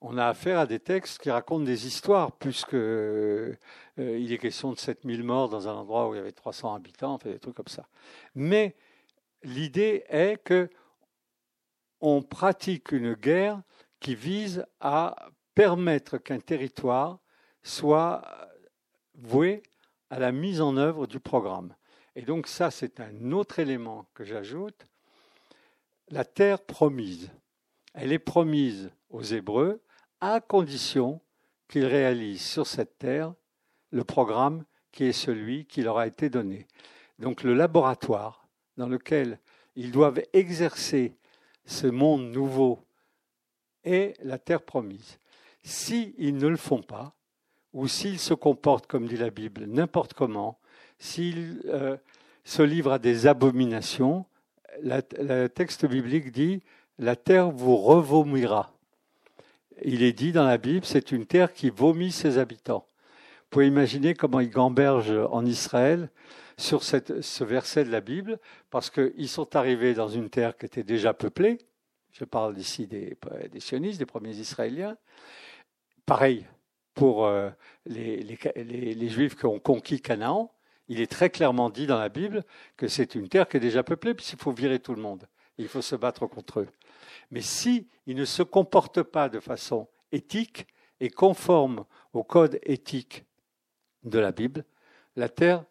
qu'on 0.04 0.18
a 0.18 0.26
affaire 0.26 0.58
à 0.58 0.66
des 0.66 0.80
textes 0.80 1.18
qui 1.22 1.30
racontent 1.30 1.64
des 1.64 1.86
histoires, 1.86 2.32
puisqu'il 2.32 2.76
euh, 2.76 3.56
est 3.96 4.38
question 4.38 4.70
de 4.70 4.78
7000 4.78 5.22
morts 5.22 5.48
dans 5.48 5.66
un 5.66 5.72
endroit 5.72 6.10
où 6.10 6.14
il 6.14 6.18
y 6.18 6.20
avait 6.20 6.30
300 6.30 6.74
habitants, 6.74 7.16
des 7.24 7.38
trucs 7.38 7.54
comme 7.54 7.68
ça. 7.68 7.88
Mais 8.34 8.76
l'idée 9.42 10.04
est 10.10 10.36
que 10.44 10.68
on 12.02 12.20
pratique 12.20 12.92
une 12.92 13.14
guerre 13.14 13.62
qui 13.98 14.14
vise 14.14 14.66
à 14.78 15.30
permettre 15.54 16.18
qu'un 16.18 16.40
territoire 16.40 17.18
soit 17.62 18.20
voué 19.14 19.62
à 20.10 20.18
la 20.18 20.32
mise 20.32 20.60
en 20.60 20.76
œuvre 20.76 21.06
du 21.06 21.18
programme. 21.18 21.74
Et 22.14 22.22
donc 22.22 22.46
ça, 22.46 22.70
c'est 22.70 23.00
un 23.00 23.32
autre 23.32 23.58
élément 23.58 24.04
que 24.12 24.22
j'ajoute. 24.22 24.84
La 26.10 26.26
terre 26.26 26.60
promise. 26.60 27.30
Elle 27.94 28.12
est 28.12 28.18
promise 28.18 28.90
aux 29.08 29.22
Hébreux 29.22 29.80
à 30.24 30.40
condition 30.40 31.20
qu'ils 31.68 31.84
réalisent 31.84 32.46
sur 32.46 32.66
cette 32.66 32.98
terre 32.98 33.34
le 33.90 34.04
programme 34.04 34.64
qui 34.90 35.04
est 35.04 35.12
celui 35.12 35.66
qui 35.66 35.82
leur 35.82 35.98
a 35.98 36.06
été 36.06 36.30
donné. 36.30 36.66
Donc 37.18 37.42
le 37.42 37.52
laboratoire 37.52 38.48
dans 38.78 38.88
lequel 38.88 39.38
ils 39.76 39.92
doivent 39.92 40.22
exercer 40.32 41.14
ce 41.66 41.86
monde 41.86 42.30
nouveau 42.30 42.78
est 43.84 44.14
la 44.24 44.38
terre 44.38 44.62
promise. 44.62 45.18
S'ils 45.62 46.36
ne 46.38 46.48
le 46.48 46.56
font 46.56 46.82
pas, 46.82 47.14
ou 47.74 47.86
s'ils 47.86 48.18
se 48.18 48.32
comportent, 48.32 48.86
comme 48.86 49.06
dit 49.06 49.18
la 49.18 49.30
Bible, 49.30 49.66
n'importe 49.66 50.14
comment, 50.14 50.58
s'ils 50.98 51.60
euh, 51.66 51.98
se 52.44 52.62
livrent 52.62 52.92
à 52.92 52.98
des 52.98 53.26
abominations, 53.26 54.24
le 54.80 55.48
texte 55.48 55.84
biblique 55.84 56.32
dit 56.32 56.62
la 56.98 57.14
terre 57.14 57.50
vous 57.50 57.76
revomira. 57.76 58.73
Il 59.82 60.02
est 60.02 60.12
dit 60.12 60.32
dans 60.32 60.44
la 60.44 60.58
Bible, 60.58 60.84
c'est 60.84 61.12
une 61.12 61.26
terre 61.26 61.52
qui 61.52 61.70
vomit 61.70 62.12
ses 62.12 62.38
habitants. 62.38 62.86
Vous 63.42 63.46
pouvez 63.50 63.66
imaginer 63.66 64.14
comment 64.14 64.40
ils 64.40 64.50
gambergent 64.50 65.28
en 65.30 65.44
Israël 65.44 66.10
sur 66.56 66.82
ce 66.84 67.44
verset 67.44 67.84
de 67.84 67.90
la 67.90 68.00
Bible, 68.00 68.38
parce 68.70 68.90
qu'ils 68.90 69.28
sont 69.28 69.56
arrivés 69.56 69.94
dans 69.94 70.08
une 70.08 70.30
terre 70.30 70.56
qui 70.56 70.66
était 70.66 70.84
déjà 70.84 71.12
peuplée. 71.12 71.58
Je 72.12 72.24
parle 72.24 72.56
ici 72.58 72.86
des, 72.86 73.16
sionistes, 73.58 73.98
des 73.98 74.06
premiers 74.06 74.36
Israéliens. 74.36 74.96
Pareil 76.06 76.46
pour 76.94 77.26
euh, 77.26 77.50
les 77.86 79.08
Juifs 79.08 79.34
qui 79.34 79.46
ont 79.46 79.58
conquis 79.58 80.00
Canaan. 80.00 80.52
Il 80.88 81.00
est 81.00 81.10
très 81.10 81.30
clairement 81.30 81.70
dit 81.70 81.86
dans 81.86 81.98
la 81.98 82.08
Bible 82.08 82.44
que 82.76 82.88
c'est 82.88 83.14
une 83.14 83.28
terre 83.28 83.48
qui 83.48 83.56
est 83.56 83.60
déjà 83.60 83.82
peuplée, 83.82 84.14
puisqu'il 84.14 84.38
faut 84.38 84.52
virer 84.52 84.78
tout 84.78 84.94
le 84.94 85.02
monde. 85.02 85.26
Il 85.58 85.68
faut 85.68 85.82
se 85.82 85.96
battre 85.96 86.26
contre 86.26 86.60
eux. 86.60 86.68
Mais 87.30 87.40
s'ils 87.40 87.86
ne 88.06 88.24
se 88.24 88.42
comportent 88.42 89.02
pas 89.02 89.28
de 89.28 89.40
façon 89.40 89.88
éthique 90.12 90.66
et 91.00 91.10
conforme 91.10 91.84
au 92.12 92.22
code 92.22 92.58
éthique 92.62 93.24
de 94.04 94.18
la 94.18 94.32
Bible, 94.32 94.64
la 95.16 95.28
terre 95.28 95.64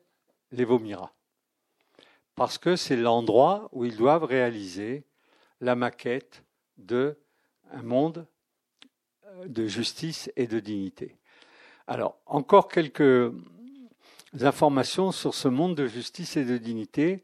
les 0.51 0.65
vomira. 0.65 1.13
Parce 2.35 2.57
que 2.57 2.75
c'est 2.75 2.95
l'endroit 2.95 3.69
où 3.71 3.85
ils 3.85 3.97
doivent 3.97 4.23
réaliser 4.23 5.03
la 5.61 5.75
maquette 5.75 6.43
de 6.77 7.17
un 7.71 7.83
monde 7.83 8.27
de 9.45 9.67
justice 9.67 10.31
et 10.35 10.47
de 10.47 10.59
dignité. 10.59 11.17
Alors, 11.87 12.17
encore 12.25 12.67
quelques 12.67 13.31
informations 14.41 15.11
sur 15.11 15.33
ce 15.33 15.47
monde 15.47 15.75
de 15.75 15.87
justice 15.87 16.37
et 16.37 16.45
de 16.45 16.57
dignité 16.57 17.23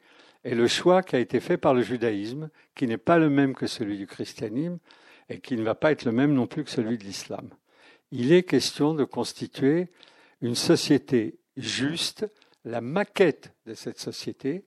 et 0.49 0.55
le 0.55 0.67
choix 0.67 1.03
qui 1.03 1.15
a 1.15 1.19
été 1.19 1.39
fait 1.39 1.57
par 1.57 1.75
le 1.75 1.83
judaïsme, 1.83 2.49
qui 2.73 2.87
n'est 2.87 2.97
pas 2.97 3.19
le 3.19 3.29
même 3.29 3.53
que 3.53 3.67
celui 3.67 3.99
du 3.99 4.07
christianisme 4.07 4.79
et 5.29 5.41
qui 5.41 5.55
ne 5.55 5.61
va 5.61 5.75
pas 5.75 5.91
être 5.91 6.05
le 6.05 6.11
même 6.11 6.33
non 6.33 6.47
plus 6.47 6.63
que 6.63 6.71
celui 6.71 6.97
de 6.97 7.03
l'islam. 7.03 7.51
Il 8.09 8.31
est 8.31 8.41
question 8.41 8.95
de 8.95 9.03
constituer 9.03 9.89
une 10.41 10.55
société 10.55 11.37
juste, 11.55 12.25
la 12.65 12.81
maquette 12.81 13.53
de 13.67 13.75
cette 13.75 13.99
société, 13.99 14.65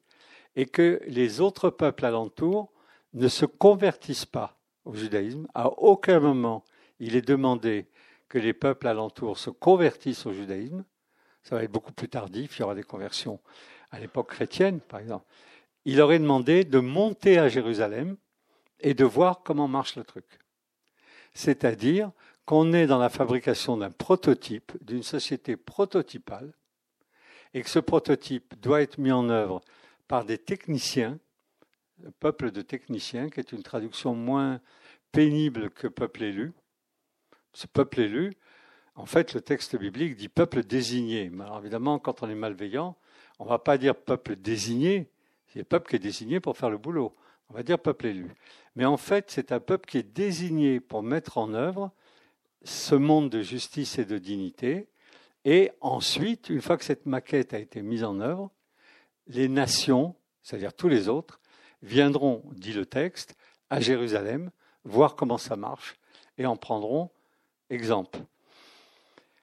et 0.55 0.67
que 0.67 1.01
les 1.09 1.41
autres 1.41 1.69
peuples 1.69 2.07
alentours 2.07 2.73
ne 3.15 3.27
se 3.27 3.45
convertissent 3.45 4.25
pas 4.25 4.61
au 4.85 4.95
judaïsme. 4.95 5.49
À 5.53 5.69
aucun 5.69 6.21
moment 6.21 6.65
il 7.01 7.17
est 7.17 7.27
demandé 7.27 7.89
que 8.29 8.39
les 8.39 8.53
peuples 8.53 8.87
alentours 8.87 9.37
se 9.37 9.51
convertissent 9.51 10.27
au 10.27 10.33
judaïsme. 10.33 10.85
Ça 11.43 11.57
va 11.57 11.65
être 11.65 11.73
beaucoup 11.73 11.93
plus 11.93 12.09
tardif, 12.09 12.57
il 12.57 12.61
y 12.61 12.63
aura 12.63 12.77
des 12.77 12.85
conversions 12.85 13.41
à 13.91 13.99
l'époque 13.99 14.29
chrétienne, 14.31 14.79
par 14.79 15.01
exemple. 15.01 15.27
Il 15.85 16.01
aurait 16.01 16.19
demandé 16.19 16.65
de 16.65 16.79
monter 16.79 17.39
à 17.39 17.49
Jérusalem 17.49 18.17
et 18.81 18.95
de 18.95 19.05
voir 19.05 19.43
comment 19.43 19.69
marche 19.69 19.97
le 19.97 20.05
truc. 20.05 20.27
C'est-à-dire 21.35 22.13
qu'on 22.45 22.73
est 22.73 22.87
dans 22.87 22.99
la 22.99 23.09
fabrication 23.09 23.77
d'un 23.77 23.91
prototype, 23.91 24.73
d'une 24.81 25.03
société 25.03 25.57
prototypale, 25.57 26.53
et 27.55 27.63
que 27.63 27.71
ce 27.71 27.79
prototype 27.79 28.61
doit 28.61 28.83
être 28.83 28.99
mis 28.99 29.13
en 29.13 29.29
œuvre 29.29 29.61
par 30.09 30.25
des 30.25 30.39
techniciens, 30.39 31.19
le 32.03 32.11
peuple 32.11 32.51
de 32.51 32.63
techniciens, 32.63 33.29
qui 33.29 33.41
est 33.41 33.53
une 33.53 33.63
traduction 33.63 34.15
moins 34.15 34.61
pénible 35.13 35.71
que 35.71 35.87
peuple 35.87 36.25
élu, 36.25 36.53
ce 37.53 37.67
peuple 37.67 38.01
élu, 38.01 38.35
en 38.95 39.07
fait, 39.07 39.35
le 39.35 39.41
texte 39.41 39.77
biblique 39.77 40.17
dit 40.17 40.29
peuple 40.29 40.65
désigné. 40.65 41.31
Alors 41.41 41.59
évidemment, 41.59 41.99
quand 41.99 42.23
on 42.23 42.29
est 42.29 42.35
malveillant, 42.35 42.97
on 43.39 43.45
ne 43.45 43.49
va 43.49 43.59
pas 43.59 43.79
dire 43.79 43.95
peuple 43.95 44.37
désigné, 44.37 45.11
c'est 45.53 45.59
le 45.59 45.65
peuple 45.67 45.91
qui 45.91 45.97
est 45.97 45.99
désigné 45.99 46.41
pour 46.41 46.57
faire 46.57 46.71
le 46.71 46.79
boulot. 46.79 47.15
On 47.51 47.55
va 47.55 47.63
dire 47.63 47.79
peuple 47.79 48.07
élu. 48.07 48.31
Mais 48.75 48.87
en 48.87 48.97
fait, 48.97 49.31
c'est 49.31 49.53
un 49.53 49.61
peuple 49.61 49.87
qui 49.87 49.99
est 49.99 50.03
désigné 50.03 50.81
pour 50.81 51.03
mettre 51.03 51.37
en 51.37 51.53
œuvre 51.53 51.93
ce 52.65 52.95
monde 52.95 53.29
de 53.29 53.43
justice 53.43 53.99
et 53.99 54.07
de 54.07 54.17
dignité. 54.17 54.89
Et 55.45 55.71
ensuite, 55.83 56.49
une 56.49 56.63
fois 56.63 56.79
que 56.79 56.85
cette 56.85 57.05
maquette 57.05 57.53
a 57.53 57.59
été 57.59 57.83
mise 57.83 58.03
en 58.03 58.21
œuvre, 58.21 58.51
les 59.27 59.49
nations, 59.49 60.15
c'est-à-dire 60.43 60.73
tous 60.73 60.89
les 60.89 61.09
autres, 61.09 61.39
viendront, 61.83 62.43
dit 62.53 62.73
le 62.73 62.87
texte, 62.87 63.37
à 63.69 63.81
Jérusalem, 63.81 64.51
voir 64.85 65.17
comment 65.17 65.39
ça 65.39 65.57
marche, 65.57 65.97
et 66.39 66.47
en 66.47 66.57
prendront 66.57 67.11
exemple. 67.69 68.21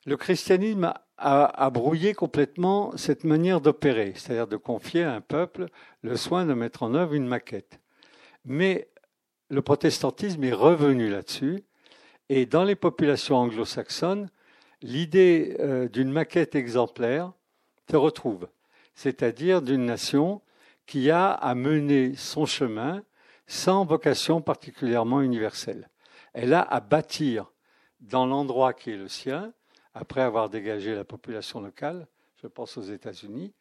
Le 0.08 0.18
christianisme 0.18 0.92
a, 1.20 1.70
brouillé 1.70 2.14
complètement 2.14 2.96
cette 2.98 3.24
manière 3.24 3.62
d'opérer, 3.62 4.14
c'est-à-dire 4.16 4.48
de 4.48 4.58
confier 4.58 5.04
à 5.04 5.14
un 5.14 5.22
peuple 5.22 5.68
le 6.02 6.16
soin 6.16 6.46
de 6.46 6.54
mettre 6.54 6.84
en 6.84 6.94
œuvre 6.94 7.14
une 7.14 7.28
maquette. 7.28 7.80
Mais 8.46 8.90
le 9.50 9.62
protestantisme 9.62 10.44
est 10.44 10.54
revenu 10.54 11.10
là-dessus, 11.10 11.64
et 12.30 12.46
dans 12.46 12.64
les 12.64 12.76
populations 12.76 13.38
anglo-saxonnes, 13.38 14.30
l'idée 14.82 15.58
euh, 15.60 15.90
d'une 15.90 16.12
maquette 16.12 16.56
exemplaire 16.56 17.34
se 17.90 17.98
retrouve, 17.98 18.48
c'est-à-dire 18.96 19.62
d'une 19.62 19.86
nation 19.86 20.42
qui 20.86 21.12
a 21.12 21.32
à 21.32 21.56
mener 21.56 22.16
son 22.16 22.46
chemin 22.46 23.04
sans 23.48 23.84
vocation 23.84 24.42
particulièrement 24.42 25.22
universelle. 25.22 25.90
Elle 26.34 26.54
a 26.54 26.62
à 26.62 26.80
bâtir 26.80 27.52
dans 28.00 28.26
l'endroit 28.26 28.74
qui 28.74 28.92
est 28.92 28.98
le 28.98 29.08
sien, 29.08 29.54
après 29.94 30.22
avoir 30.22 30.50
dégagé 30.50 30.96
la 30.96 31.04
population 31.04 31.62
locale, 31.62 32.08
je 32.42 32.48
pense 32.48 32.78
aux 32.78 32.84
États-Unis, 32.84 33.54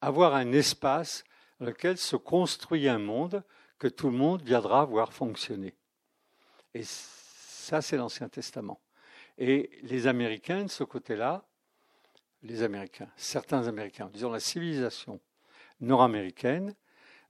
avoir 0.00 0.34
un 0.34 0.52
espace 0.52 1.24
dans 1.60 1.66
lequel 1.66 1.96
se 1.96 2.16
construit 2.16 2.88
un 2.88 2.98
monde 2.98 3.42
que 3.78 3.88
tout 3.88 4.10
le 4.10 4.16
monde 4.16 4.42
viendra 4.42 4.84
voir 4.84 5.12
fonctionner. 5.12 5.74
Et 6.74 6.82
ça, 6.84 7.82
c'est 7.82 7.96
l'Ancien 7.96 8.28
Testament. 8.28 8.80
Et 9.38 9.70
les 9.82 10.06
Américains, 10.06 10.64
de 10.64 10.70
ce 10.70 10.84
côté-là, 10.84 11.44
les 12.42 12.62
Américains, 12.62 13.08
certains 13.16 13.66
Américains, 13.66 14.10
disons 14.12 14.30
la 14.30 14.40
civilisation 14.40 15.20
nord-américaine, 15.80 16.74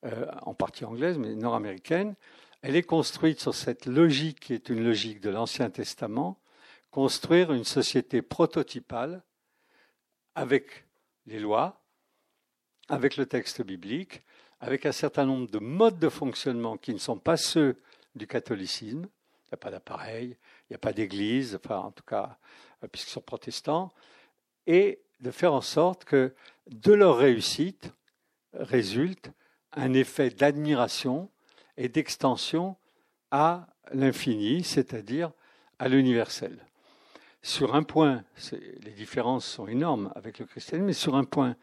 euh, 0.04 0.26
en 0.42 0.54
partie 0.54 0.84
anglaise, 0.84 1.18
mais 1.18 1.34
nord-américaine, 1.34 2.14
elle 2.62 2.76
est 2.76 2.82
construite 2.82 3.40
sur 3.40 3.54
cette 3.54 3.86
logique 3.86 4.40
qui 4.40 4.54
est 4.54 4.68
une 4.68 4.84
logique 4.84 5.20
de 5.20 5.30
l'Ancien 5.30 5.70
Testament, 5.70 6.38
construire 6.96 7.52
une 7.52 7.64
société 7.64 8.22
prototypale 8.22 9.22
avec 10.34 10.86
les 11.26 11.38
lois, 11.38 11.84
avec 12.88 13.18
le 13.18 13.26
texte 13.26 13.60
biblique, 13.60 14.22
avec 14.60 14.86
un 14.86 14.92
certain 14.92 15.26
nombre 15.26 15.46
de 15.50 15.58
modes 15.58 15.98
de 15.98 16.08
fonctionnement 16.08 16.78
qui 16.78 16.94
ne 16.94 16.98
sont 16.98 17.18
pas 17.18 17.36
ceux 17.36 17.76
du 18.14 18.26
catholicisme. 18.26 19.02
Il 19.02 19.48
n'y 19.48 19.52
a 19.52 19.56
pas 19.58 19.70
d'appareil, 19.70 20.28
il 20.28 20.66
n'y 20.70 20.76
a 20.76 20.78
pas 20.78 20.94
d'église, 20.94 21.60
enfin 21.62 21.80
en 21.80 21.90
tout 21.90 22.02
cas, 22.02 22.38
euh, 22.82 22.88
puisqu'ils 22.88 23.12
sont 23.12 23.20
protestants, 23.20 23.92
et 24.66 25.02
de 25.20 25.30
faire 25.30 25.52
en 25.52 25.60
sorte 25.60 26.06
que 26.06 26.34
de 26.66 26.94
leur 26.94 27.18
réussite 27.18 27.92
résulte 28.54 29.32
un 29.72 29.92
effet 29.92 30.30
d'admiration 30.30 31.28
et 31.76 31.90
d'extension 31.90 32.74
à 33.30 33.66
l'infini, 33.92 34.64
c'est-à-dire 34.64 35.30
à 35.78 35.88
l'universel. 35.88 36.66
Sur 37.46 37.76
un 37.76 37.84
point, 37.84 38.24
les 38.82 38.90
différences 38.90 39.46
sont 39.46 39.68
énormes 39.68 40.10
avec 40.16 40.40
le 40.40 40.46
christianisme, 40.46 40.86
mais 40.86 40.92
sur 40.92 41.14
un 41.14 41.22
point, 41.22 41.54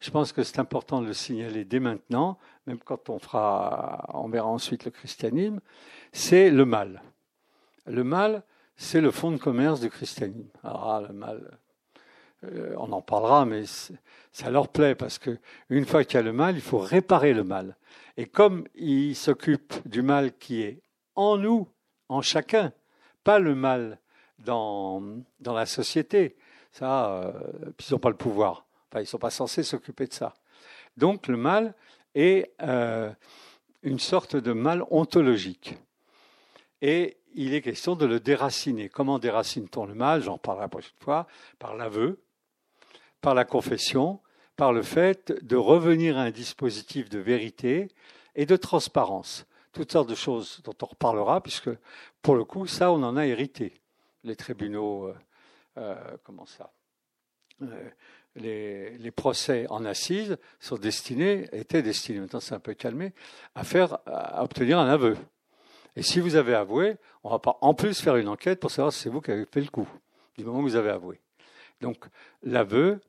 je 0.00 0.10
pense 0.10 0.32
que 0.32 0.42
c'est 0.42 0.58
important 0.58 1.00
de 1.00 1.06
le 1.06 1.12
signaler 1.12 1.64
dès 1.64 1.78
maintenant, 1.78 2.38
même 2.66 2.80
quand 2.80 3.08
on 3.08 3.20
fera, 3.20 4.04
on 4.14 4.28
verra 4.28 4.48
ensuite 4.48 4.84
le 4.84 4.90
christianisme, 4.90 5.60
c'est 6.10 6.50
le 6.50 6.64
mal. 6.64 7.04
Le 7.86 8.02
mal, 8.02 8.42
c'est 8.74 9.00
le 9.00 9.12
fond 9.12 9.30
de 9.30 9.36
commerce 9.36 9.78
du 9.78 9.90
christianisme. 9.90 10.48
Alors, 10.64 10.90
ah, 10.90 11.02
le 11.06 11.14
mal, 11.14 11.58
euh, 12.42 12.74
on 12.76 12.90
en 12.90 13.00
parlera, 13.00 13.44
mais 13.44 13.62
ça 14.32 14.50
leur 14.50 14.66
plaît 14.66 14.96
parce 14.96 15.20
que 15.20 15.38
une 15.70 15.86
fois 15.86 16.02
qu'il 16.02 16.16
y 16.16 16.20
a 16.20 16.24
le 16.24 16.32
mal, 16.32 16.56
il 16.56 16.62
faut 16.62 16.78
réparer 16.78 17.32
le 17.32 17.44
mal. 17.44 17.76
Et 18.16 18.26
comme 18.26 18.66
il 18.74 19.14
s'occupe 19.14 19.72
du 19.88 20.02
mal 20.02 20.36
qui 20.36 20.62
est 20.62 20.82
en 21.14 21.36
nous, 21.36 21.68
en 22.08 22.22
chacun, 22.22 22.72
pas 23.22 23.38
le 23.38 23.54
mal 23.54 24.00
dans, 24.38 25.02
la 25.44 25.66
société. 25.66 26.36
Ça, 26.72 27.10
euh, 27.10 27.32
ils 27.78 27.92
n'ont 27.92 27.98
pas 27.98 28.10
le 28.10 28.16
pouvoir. 28.16 28.66
Enfin, 28.90 29.00
ils 29.00 29.04
ne 29.04 29.08
sont 29.08 29.18
pas 29.18 29.30
censés 29.30 29.62
s'occuper 29.62 30.06
de 30.06 30.12
ça. 30.12 30.34
Donc 30.96 31.28
le 31.28 31.36
mal 31.36 31.74
est 32.14 32.52
euh, 32.62 33.10
une 33.82 33.98
sorte 33.98 34.36
de 34.36 34.52
mal 34.52 34.84
ontologique. 34.90 35.76
Et 36.82 37.18
il 37.34 37.54
est 37.54 37.62
question 37.62 37.96
de 37.96 38.06
le 38.06 38.20
déraciner. 38.20 38.88
Comment 38.88 39.18
déracine-t-on 39.18 39.86
le 39.86 39.94
mal? 39.94 40.22
J'en 40.22 40.38
parlerai 40.38 40.64
la 40.64 40.68
prochaine 40.68 40.92
fois. 41.00 41.26
Par 41.58 41.76
l'aveu, 41.76 42.22
par 43.20 43.34
la 43.34 43.44
confession, 43.44 44.20
par 44.56 44.72
le 44.72 44.82
fait 44.82 45.32
de 45.44 45.56
revenir 45.56 46.18
à 46.18 46.22
un 46.22 46.30
dispositif 46.30 47.08
de 47.08 47.18
vérité 47.18 47.88
et 48.34 48.46
de 48.46 48.56
transparence. 48.56 49.46
Toutes 49.72 49.92
sortes 49.92 50.08
de 50.08 50.14
choses 50.14 50.60
dont 50.64 50.74
on 50.82 50.86
reparlera, 50.86 51.40
puisque 51.40 51.70
pour 52.22 52.34
le 52.34 52.44
coup, 52.44 52.66
ça, 52.66 52.90
on 52.90 53.02
en 53.02 53.16
a 53.16 53.26
hérité. 53.26 53.74
Les 54.24 54.36
tribunaux, 54.36 55.08
euh, 55.08 55.16
euh, 55.78 56.16
comment 56.24 56.46
ça 56.46 56.72
euh, 57.62 57.90
les, 58.36 59.10
procès 59.10 59.66
en 59.68 59.84
assises 59.84 60.36
sont 60.60 60.76
destinés, 60.76 61.48
étaient 61.52 61.82
destinés, 61.82 62.20
maintenant 62.20 62.40
c'est 62.40 62.54
un 62.54 62.60
peu 62.60 62.74
calmé, 62.74 63.12
à 63.54 63.64
faire, 63.64 63.98
à 64.06 64.44
obtenir 64.44 64.78
un 64.78 64.88
aveu. 64.88 65.16
Et 65.96 66.02
si 66.02 66.20
vous 66.20 66.36
avez 66.36 66.54
avoué, 66.54 66.96
on 67.24 67.28
ne 67.28 67.34
va 67.34 67.38
pas 67.40 67.58
en 67.62 67.74
plus 67.74 68.00
faire 68.00 68.14
une 68.16 68.28
enquête 68.28 68.60
pour 68.60 68.70
savoir 68.70 68.92
si 68.92 69.00
c'est 69.00 69.08
vous 69.08 69.20
qui 69.20 69.32
avez 69.32 69.44
fait 69.44 69.60
le 69.60 69.70
coup, 69.70 69.88
du 70.36 70.44
moment 70.44 70.58
que 70.58 70.64
vous 70.64 70.76
avez 70.76 70.90
avoué. 70.90 71.20
Donc 71.80 72.04
l'aveu, 72.42 73.00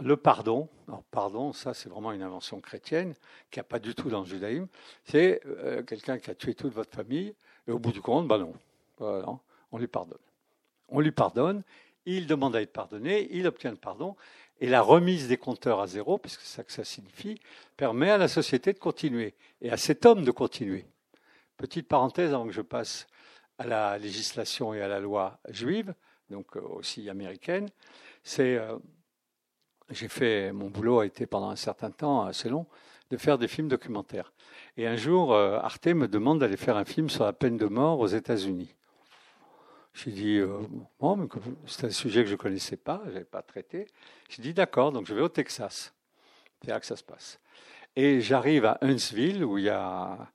le 0.00 0.16
pardon, 0.16 0.68
alors 0.88 1.04
pardon, 1.12 1.52
ça 1.52 1.72
c'est 1.72 1.88
vraiment 1.88 2.10
une 2.10 2.22
invention 2.22 2.60
chrétienne 2.60 3.14
qui 3.50 3.58
n'y 3.58 3.60
a 3.60 3.64
pas 3.64 3.78
du 3.78 3.94
tout 3.94 4.10
dans 4.10 4.20
le 4.20 4.26
judaïsme, 4.26 4.66
c'est 5.04 5.40
quelqu'un 5.86 6.18
qui 6.18 6.30
a 6.30 6.34
tué 6.34 6.54
toute 6.54 6.72
votre 6.72 6.92
famille, 6.92 7.34
et 7.68 7.70
au 7.70 7.78
bout 7.78 7.92
du 7.92 8.00
compte, 8.00 8.26
ben 8.26 8.38
non, 8.38 8.52
voilà, 8.98 9.26
on 9.70 9.78
lui 9.78 9.86
pardonne. 9.86 10.18
On 10.88 11.00
lui 11.00 11.12
pardonne, 11.12 11.62
il 12.04 12.26
demande 12.26 12.56
à 12.56 12.62
être 12.62 12.72
pardonné, 12.72 13.28
il 13.32 13.46
obtient 13.46 13.70
le 13.70 13.76
pardon, 13.76 14.16
et 14.60 14.68
la 14.68 14.80
remise 14.80 15.28
des 15.28 15.36
compteurs 15.36 15.80
à 15.80 15.86
zéro, 15.86 16.18
puisque 16.18 16.40
c'est 16.42 16.56
ça 16.56 16.64
que 16.64 16.72
ça 16.72 16.84
signifie, 16.84 17.40
permet 17.76 18.10
à 18.10 18.18
la 18.18 18.28
société 18.28 18.72
de 18.72 18.78
continuer, 18.78 19.34
et 19.60 19.70
à 19.70 19.76
cet 19.76 20.06
homme 20.06 20.24
de 20.24 20.30
continuer. 20.30 20.86
Petite 21.56 21.88
parenthèse 21.88 22.32
avant 22.32 22.46
que 22.46 22.52
je 22.52 22.62
passe 22.62 23.06
à 23.58 23.66
la 23.66 23.98
législation 23.98 24.74
et 24.74 24.80
à 24.80 24.88
la 24.88 25.00
loi 25.00 25.38
juive, 25.48 25.94
donc 26.30 26.56
euh, 26.56 26.60
aussi 26.60 27.08
américaine, 27.08 27.68
c'est 28.22 28.56
euh, 28.56 28.76
j'ai 29.90 30.08
fait, 30.08 30.52
mon 30.52 30.68
boulot 30.68 31.00
a 31.00 31.06
été 31.06 31.26
pendant 31.26 31.50
un 31.50 31.56
certain 31.56 31.90
temps 31.90 32.24
assez 32.24 32.48
long, 32.48 32.66
de 33.10 33.16
faire 33.16 33.38
des 33.38 33.46
films 33.46 33.68
documentaires. 33.68 34.32
Et 34.76 34.86
un 34.86 34.96
jour, 34.96 35.32
euh, 35.32 35.58
Arte 35.60 35.86
me 35.86 36.08
demande 36.08 36.40
d'aller 36.40 36.56
faire 36.56 36.76
un 36.76 36.84
film 36.84 37.08
sur 37.08 37.24
la 37.24 37.32
peine 37.32 37.56
de 37.56 37.66
mort 37.66 38.00
aux 38.00 38.08
États-Unis. 38.08 38.74
J'ai 39.96 40.10
dit, 40.10 40.36
euh, 40.36 40.58
bon, 41.00 41.26
c'est 41.66 41.86
un 41.86 41.90
sujet 41.90 42.22
que 42.22 42.28
je 42.28 42.34
ne 42.34 42.38
connaissais 42.38 42.76
pas, 42.76 43.00
je 43.06 43.12
n'avais 43.12 43.24
pas 43.24 43.40
traité. 43.40 43.86
J'ai 44.28 44.42
dit, 44.42 44.52
d'accord, 44.52 44.92
donc 44.92 45.06
je 45.06 45.14
vais 45.14 45.22
au 45.22 45.30
Texas. 45.30 45.94
C'est 46.62 46.70
là 46.70 46.78
que 46.80 46.84
ça 46.84 46.96
se 46.96 47.02
passe. 47.02 47.40
Et 47.96 48.20
j'arrive 48.20 48.66
à 48.66 48.76
Huntsville, 48.82 49.42
où 49.42 49.56
il 49.56 49.64
y 49.64 49.70
a 49.70 50.30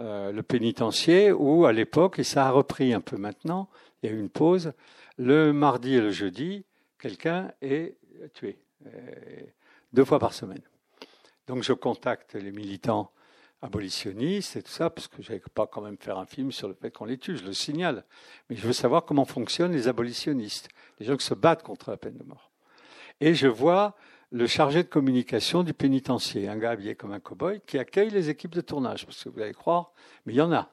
euh, 0.00 0.32
le 0.32 0.42
pénitencier, 0.42 1.30
où 1.30 1.64
à 1.64 1.72
l'époque, 1.72 2.18
et 2.18 2.24
ça 2.24 2.48
a 2.48 2.50
repris 2.50 2.92
un 2.92 3.00
peu 3.00 3.16
maintenant, 3.16 3.68
il 4.02 4.10
y 4.10 4.12
a 4.12 4.16
eu 4.16 4.18
une 4.18 4.30
pause, 4.30 4.72
le 5.16 5.52
mardi 5.52 5.94
et 5.94 6.00
le 6.00 6.10
jeudi, 6.10 6.64
quelqu'un 6.98 7.52
est 7.62 7.96
tué. 8.32 8.58
Euh, 8.86 8.90
deux 9.92 10.04
fois 10.04 10.18
par 10.18 10.34
semaine. 10.34 10.62
Donc 11.46 11.62
je 11.62 11.72
contacte 11.72 12.34
les 12.34 12.50
militants 12.50 13.12
abolitionnistes 13.62 14.56
et 14.56 14.62
tout 14.62 14.70
ça, 14.70 14.90
parce 14.90 15.08
que 15.08 15.22
je 15.22 15.28
n'allais 15.28 15.42
pas 15.54 15.66
quand 15.66 15.80
même 15.80 15.96
faire 15.98 16.18
un 16.18 16.26
film 16.26 16.52
sur 16.52 16.68
le 16.68 16.74
fait 16.74 16.90
qu'on 16.90 17.06
les 17.06 17.18
tue, 17.18 17.36
je 17.36 17.44
le 17.44 17.52
signale. 17.52 18.04
Mais 18.48 18.56
je 18.56 18.66
veux 18.66 18.72
savoir 18.72 19.04
comment 19.04 19.24
fonctionnent 19.24 19.72
les 19.72 19.88
abolitionnistes, 19.88 20.68
les 21.00 21.06
gens 21.06 21.16
qui 21.16 21.24
se 21.24 21.34
battent 21.34 21.62
contre 21.62 21.90
la 21.90 21.96
peine 21.96 22.16
de 22.16 22.24
mort. 22.24 22.50
Et 23.20 23.34
je 23.34 23.46
vois 23.48 23.96
le 24.30 24.46
chargé 24.46 24.82
de 24.82 24.88
communication 24.88 25.62
du 25.62 25.72
pénitencier, 25.72 26.48
un 26.48 26.58
gars 26.58 26.72
habillé 26.72 26.94
comme 26.94 27.12
un 27.12 27.20
cow-boy, 27.20 27.60
qui 27.66 27.78
accueille 27.78 28.10
les 28.10 28.28
équipes 28.30 28.54
de 28.54 28.60
tournage, 28.60 29.06
parce 29.06 29.22
que 29.22 29.28
vous 29.28 29.40
allez 29.40 29.54
croire, 29.54 29.92
mais 30.26 30.32
il 30.34 30.36
y 30.36 30.42
en 30.42 30.52
a. 30.52 30.70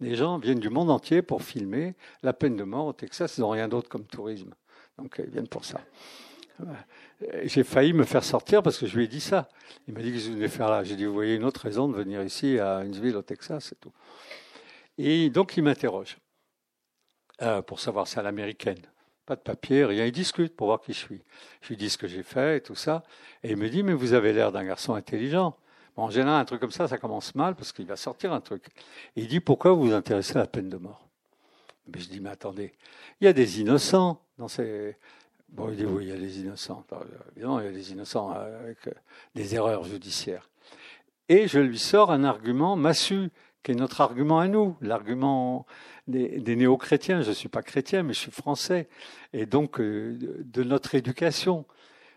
Les 0.00 0.14
gens 0.14 0.38
viennent 0.38 0.60
du 0.60 0.70
monde 0.70 0.90
entier 0.90 1.22
pour 1.22 1.42
filmer 1.42 1.94
la 2.22 2.32
peine 2.32 2.56
de 2.56 2.64
mort 2.64 2.86
au 2.86 2.92
Texas, 2.92 3.38
ils 3.38 3.40
n'ont 3.40 3.50
rien 3.50 3.68
d'autre 3.68 3.88
comme 3.88 4.04
tourisme. 4.04 4.54
Donc 4.98 5.16
ils 5.18 5.30
viennent 5.30 5.48
pour 5.48 5.64
ça. 5.64 5.80
J'ai 7.44 7.64
failli 7.64 7.92
me 7.92 8.04
faire 8.04 8.24
sortir 8.24 8.62
parce 8.62 8.78
que 8.78 8.86
je 8.86 8.96
lui 8.96 9.04
ai 9.04 9.08
dit 9.08 9.20
ça. 9.20 9.48
Il 9.86 9.94
m'a 9.94 10.00
dit 10.00 10.12
que 10.12 10.18
je 10.18 10.30
venais 10.30 10.48
faire 10.48 10.68
là. 10.68 10.84
J'ai 10.84 10.96
dit, 10.96 11.04
vous 11.04 11.12
voyez 11.12 11.34
une 11.34 11.44
autre 11.44 11.60
raison 11.60 11.88
de 11.88 11.94
venir 11.94 12.22
ici 12.22 12.58
à 12.58 12.78
Huntsville, 12.78 13.16
au 13.16 13.22
Texas, 13.22 13.72
et 13.72 13.76
tout. 13.76 13.92
Et 14.98 15.30
donc 15.30 15.56
il 15.56 15.62
m'interroge 15.62 16.18
euh, 17.42 17.62
pour 17.62 17.80
savoir 17.80 18.06
si 18.06 18.18
à 18.18 18.22
l'américaine. 18.22 18.80
Pas 19.26 19.36
de 19.36 19.40
papier, 19.40 19.84
rien. 19.84 20.06
Il 20.06 20.12
discute 20.12 20.56
pour 20.56 20.66
voir 20.66 20.80
qui 20.80 20.92
je 20.92 20.98
suis. 20.98 21.22
Je 21.62 21.68
lui 21.68 21.76
dis 21.76 21.88
ce 21.88 21.98
que 21.98 22.08
j'ai 22.08 22.22
fait 22.22 22.58
et 22.58 22.60
tout 22.60 22.74
ça. 22.74 23.02
Et 23.42 23.52
il 23.52 23.56
me 23.56 23.68
dit, 23.68 23.82
mais 23.82 23.92
vous 23.92 24.12
avez 24.12 24.32
l'air 24.32 24.50
d'un 24.50 24.64
garçon 24.64 24.94
intelligent. 24.94 25.56
En 25.96 26.10
général, 26.10 26.40
un 26.40 26.44
truc 26.44 26.60
comme 26.60 26.70
ça, 26.70 26.88
ça 26.88 26.98
commence 26.98 27.34
mal 27.34 27.54
parce 27.54 27.72
qu'il 27.72 27.86
va 27.86 27.96
sortir 27.96 28.32
un 28.32 28.40
truc. 28.40 28.66
Et 29.16 29.22
il 29.22 29.28
dit, 29.28 29.40
pourquoi 29.40 29.72
vous 29.72 29.82
vous 29.88 29.92
intéressez 29.92 30.36
à 30.36 30.40
la 30.40 30.46
peine 30.46 30.68
de 30.68 30.76
mort? 30.76 31.08
Mais 31.86 32.00
Je 32.00 32.08
dis, 32.08 32.20
mais 32.20 32.30
attendez, 32.30 32.72
il 33.20 33.24
y 33.24 33.28
a 33.28 33.32
des 33.32 33.60
innocents 33.60 34.22
dans 34.38 34.48
ces 34.48 34.96
Bon, 35.52 35.68
il 35.68 35.76
dit 35.76 35.84
oui, 35.84 36.04
il 36.04 36.08
y 36.10 36.12
a 36.12 36.16
des 36.16 36.40
innocents. 36.40 36.84
évidemment, 37.32 37.60
il 37.60 37.66
y 37.66 37.68
a 37.68 37.72
des 37.72 37.90
innocents 37.90 38.32
euh, 38.36 38.60
avec 38.62 38.86
euh, 38.86 38.92
des 39.34 39.54
erreurs 39.56 39.82
judiciaires. 39.82 40.48
Et 41.28 41.48
je 41.48 41.58
lui 41.58 41.78
sors 41.78 42.12
un 42.12 42.22
argument 42.22 42.76
massu, 42.76 43.30
qui 43.62 43.72
est 43.72 43.74
notre 43.74 44.00
argument 44.00 44.38
à 44.38 44.46
nous, 44.46 44.76
l'argument 44.80 45.66
des, 46.06 46.40
néo-chrétiens. 46.56 47.22
Je 47.22 47.30
ne 47.30 47.34
suis 47.34 47.48
pas 47.48 47.62
chrétien, 47.62 48.04
mais 48.04 48.12
je 48.12 48.20
suis 48.20 48.30
français. 48.30 48.88
Et 49.32 49.44
donc, 49.44 49.80
euh, 49.80 50.16
de 50.44 50.62
notre 50.62 50.94
éducation. 50.94 51.66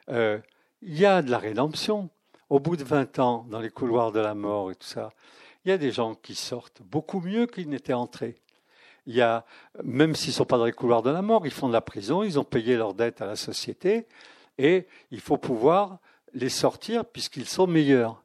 il 0.09 0.41
y 0.81 1.05
a 1.05 1.21
de 1.21 1.31
la 1.31 1.39
rédemption. 1.39 2.09
Au 2.49 2.59
bout 2.59 2.77
de 2.77 2.83
20 2.83 3.17
ans, 3.17 3.47
dans 3.49 3.59
les 3.59 3.71
couloirs 3.71 4.11
de 4.11 4.19
la 4.19 4.35
mort 4.35 4.69
et 4.69 4.75
tout 4.75 4.87
ça, 4.87 5.11
il 5.65 5.69
y 5.69 5.71
a 5.71 5.77
des 5.77 5.91
gens 5.91 6.13
qui 6.13 6.35
sortent 6.35 6.83
beaucoup 6.83 7.19
mieux 7.19 7.47
qu'ils 7.47 7.69
n'étaient 7.69 7.93
entrés. 7.93 8.42
Même 9.05 10.15
s'ils 10.15 10.29
ne 10.29 10.33
sont 10.33 10.45
pas 10.45 10.57
dans 10.57 10.65
les 10.65 10.71
couloirs 10.71 11.03
de 11.03 11.09
la 11.09 11.21
mort, 11.21 11.45
ils 11.45 11.51
font 11.51 11.67
de 11.67 11.73
la 11.73 11.81
prison, 11.81 12.23
ils 12.23 12.39
ont 12.39 12.43
payé 12.43 12.77
leurs 12.77 12.93
dettes 12.93 13.21
à 13.21 13.25
la 13.25 13.35
société, 13.35 14.07
et 14.57 14.87
il 15.11 15.19
faut 15.19 15.37
pouvoir 15.37 15.99
les 16.33 16.49
sortir 16.49 17.05
puisqu'ils 17.05 17.47
sont 17.47 17.67
meilleurs. 17.67 18.23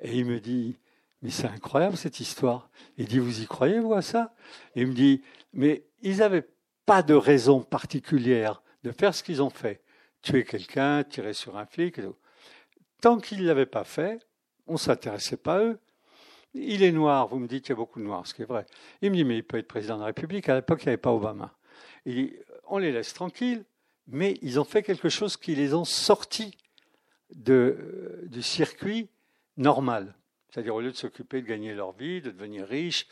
Et 0.00 0.16
il 0.18 0.26
me 0.26 0.38
dit, 0.38 0.76
mais 1.22 1.30
c'est 1.30 1.48
incroyable 1.48 1.96
cette 1.96 2.20
histoire. 2.20 2.68
Il 2.96 3.06
dit, 3.06 3.18
vous 3.18 3.42
y 3.42 3.46
croyez, 3.46 3.80
vous, 3.80 3.94
à 3.94 4.02
ça? 4.02 4.32
Et 4.76 4.82
il 4.82 4.88
me 4.88 4.94
dit, 4.94 5.22
mais 5.52 5.84
ils 6.02 6.18
n'avaient 6.18 6.48
pas 6.86 7.02
de 7.02 7.14
raison 7.14 7.62
particulière 7.62 8.62
de 8.84 8.92
faire 8.92 9.14
ce 9.14 9.22
qu'ils 9.22 9.42
ont 9.42 9.50
fait. 9.50 9.82
Tuer 10.22 10.44
quelqu'un, 10.44 11.04
tirer 11.04 11.32
sur 11.32 11.56
un 11.56 11.66
flic. 11.66 12.00
Tant 13.00 13.18
qu'ils 13.18 13.42
ne 13.42 13.46
l'avaient 13.46 13.66
pas 13.66 13.84
fait, 13.84 14.20
on 14.66 14.74
ne 14.74 14.78
s'intéressait 14.78 15.36
pas 15.36 15.56
à 15.56 15.60
eux. 15.60 15.78
Il 16.54 16.82
est 16.82 16.92
noir, 16.92 17.28
vous 17.28 17.38
me 17.38 17.46
dites 17.46 17.64
qu'il 17.64 17.70
y 17.70 17.72
a 17.72 17.76
beaucoup 17.76 18.00
de 18.00 18.04
noirs, 18.04 18.26
ce 18.26 18.34
qui 18.34 18.42
est 18.42 18.46
vrai. 18.46 18.66
Il 19.02 19.10
me 19.10 19.16
dit, 19.16 19.24
mais 19.24 19.36
il 19.36 19.44
peut 19.44 19.58
être 19.58 19.68
président 19.68 19.96
de 19.96 20.00
la 20.00 20.06
République. 20.06 20.48
À 20.48 20.54
l'époque, 20.54 20.82
il 20.82 20.86
n'y 20.86 20.90
avait 20.90 20.96
pas 20.96 21.12
Obama. 21.12 21.54
Il 22.04 22.14
dit, 22.14 22.36
on 22.66 22.78
les 22.78 22.92
laisse 22.92 23.12
tranquilles, 23.12 23.64
mais 24.06 24.38
ils 24.42 24.58
ont 24.58 24.64
fait 24.64 24.82
quelque 24.82 25.08
chose 25.08 25.36
qui 25.36 25.54
les 25.54 25.74
ont 25.74 25.84
sortis 25.84 26.56
de, 27.34 28.24
du 28.24 28.42
circuit 28.42 29.08
normal. 29.56 30.14
C'est-à-dire, 30.50 30.74
au 30.74 30.80
lieu 30.80 30.90
de 30.90 30.96
s'occuper 30.96 31.42
de 31.42 31.46
gagner 31.46 31.74
leur 31.74 31.92
vie, 31.92 32.22
de 32.22 32.30
devenir 32.30 32.66
riches, 32.66 33.06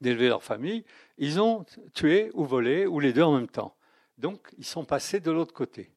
d'élever 0.00 0.28
leur 0.28 0.42
famille, 0.42 0.84
ils 1.18 1.40
ont 1.40 1.64
tué 1.94 2.30
ou 2.34 2.44
volé, 2.44 2.86
ou 2.86 3.00
les 3.00 3.12
deux 3.12 3.22
en 3.22 3.34
même 3.34 3.48
temps. 3.48 3.74
Donc, 4.18 4.48
ils 4.58 4.64
sont 4.64 4.84
passés 4.84 5.20
de 5.20 5.30
l'autre 5.30 5.54
côté. 5.54 5.90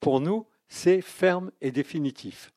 Pour 0.00 0.20
nous, 0.20 0.46
c'est 0.68 1.00
ferme 1.00 1.52
et 1.60 1.70
définitif. 1.70 2.52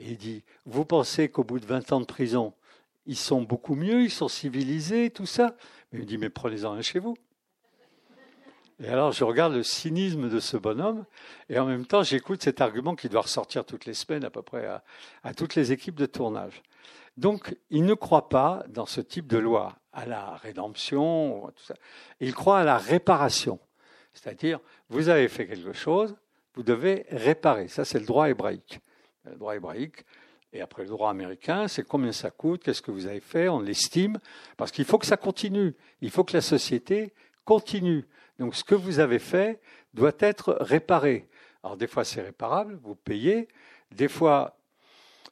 Et 0.00 0.12
il 0.12 0.16
dit, 0.16 0.42
vous 0.64 0.86
pensez 0.86 1.28
qu'au 1.28 1.44
bout 1.44 1.60
de 1.60 1.66
20 1.66 1.92
ans 1.92 2.00
de 2.00 2.06
prison, 2.06 2.54
ils 3.04 3.18
sont 3.18 3.42
beaucoup 3.42 3.74
mieux, 3.74 4.02
ils 4.02 4.10
sont 4.10 4.28
civilisés, 4.28 5.10
tout 5.10 5.26
ça? 5.26 5.54
Mais 5.92 5.98
il 5.98 6.02
me 6.02 6.06
dit, 6.06 6.16
mais 6.16 6.30
prenez-en 6.30 6.72
un 6.72 6.80
chez 6.80 7.00
vous. 7.00 7.18
Et 8.82 8.88
alors 8.88 9.12
je 9.12 9.24
regarde 9.24 9.52
le 9.52 9.62
cynisme 9.62 10.30
de 10.30 10.40
ce 10.40 10.56
bonhomme, 10.56 11.04
et 11.50 11.58
en 11.58 11.66
même 11.66 11.84
temps 11.84 12.02
j'écoute 12.02 12.42
cet 12.42 12.62
argument 12.62 12.96
qui 12.96 13.10
doit 13.10 13.20
ressortir 13.20 13.66
toutes 13.66 13.84
les 13.84 13.92
semaines 13.92 14.24
à 14.24 14.30
peu 14.30 14.40
près 14.40 14.66
à, 15.22 15.34
toutes 15.34 15.54
les 15.54 15.70
équipes 15.70 15.96
de 15.96 16.06
tournage. 16.06 16.62
Donc 17.18 17.54
il 17.68 17.84
ne 17.84 17.92
croit 17.92 18.30
pas 18.30 18.64
dans 18.68 18.86
ce 18.86 19.02
type 19.02 19.26
de 19.26 19.36
loi 19.36 19.76
à 19.92 20.06
la 20.06 20.36
rédemption, 20.36 21.52
il 22.20 22.32
croit 22.32 22.60
à 22.60 22.64
la 22.64 22.78
réparation. 22.78 23.58
C'est-à-dire, 24.14 24.60
vous 24.88 25.10
avez 25.10 25.28
fait 25.28 25.46
quelque 25.46 25.74
chose, 25.74 26.16
vous 26.54 26.62
devez 26.62 27.04
réparer. 27.10 27.68
Ça, 27.68 27.84
c'est 27.84 28.00
le 28.00 28.06
droit 28.06 28.30
hébraïque 28.30 28.80
le 29.24 29.36
droit 29.36 29.56
hébraïque. 29.56 30.04
Et 30.52 30.60
après 30.60 30.82
le 30.82 30.88
droit 30.88 31.10
américain, 31.10 31.68
c'est 31.68 31.84
combien 31.84 32.12
ça 32.12 32.30
coûte, 32.30 32.64
qu'est-ce 32.64 32.82
que 32.82 32.90
vous 32.90 33.06
avez 33.06 33.20
fait, 33.20 33.48
on 33.48 33.60
l'estime, 33.60 34.18
parce 34.56 34.72
qu'il 34.72 34.84
faut 34.84 34.98
que 34.98 35.06
ça 35.06 35.16
continue, 35.16 35.74
il 36.00 36.10
faut 36.10 36.24
que 36.24 36.32
la 36.32 36.40
société 36.40 37.12
continue. 37.44 38.04
Donc 38.38 38.56
ce 38.56 38.64
que 38.64 38.74
vous 38.74 38.98
avez 38.98 39.20
fait 39.20 39.60
doit 39.94 40.12
être 40.18 40.56
réparé. 40.60 41.28
Alors 41.62 41.76
des 41.76 41.86
fois 41.86 42.04
c'est 42.04 42.22
réparable, 42.22 42.80
vous 42.82 42.96
payez, 42.96 43.46
des 43.92 44.08
fois 44.08 44.56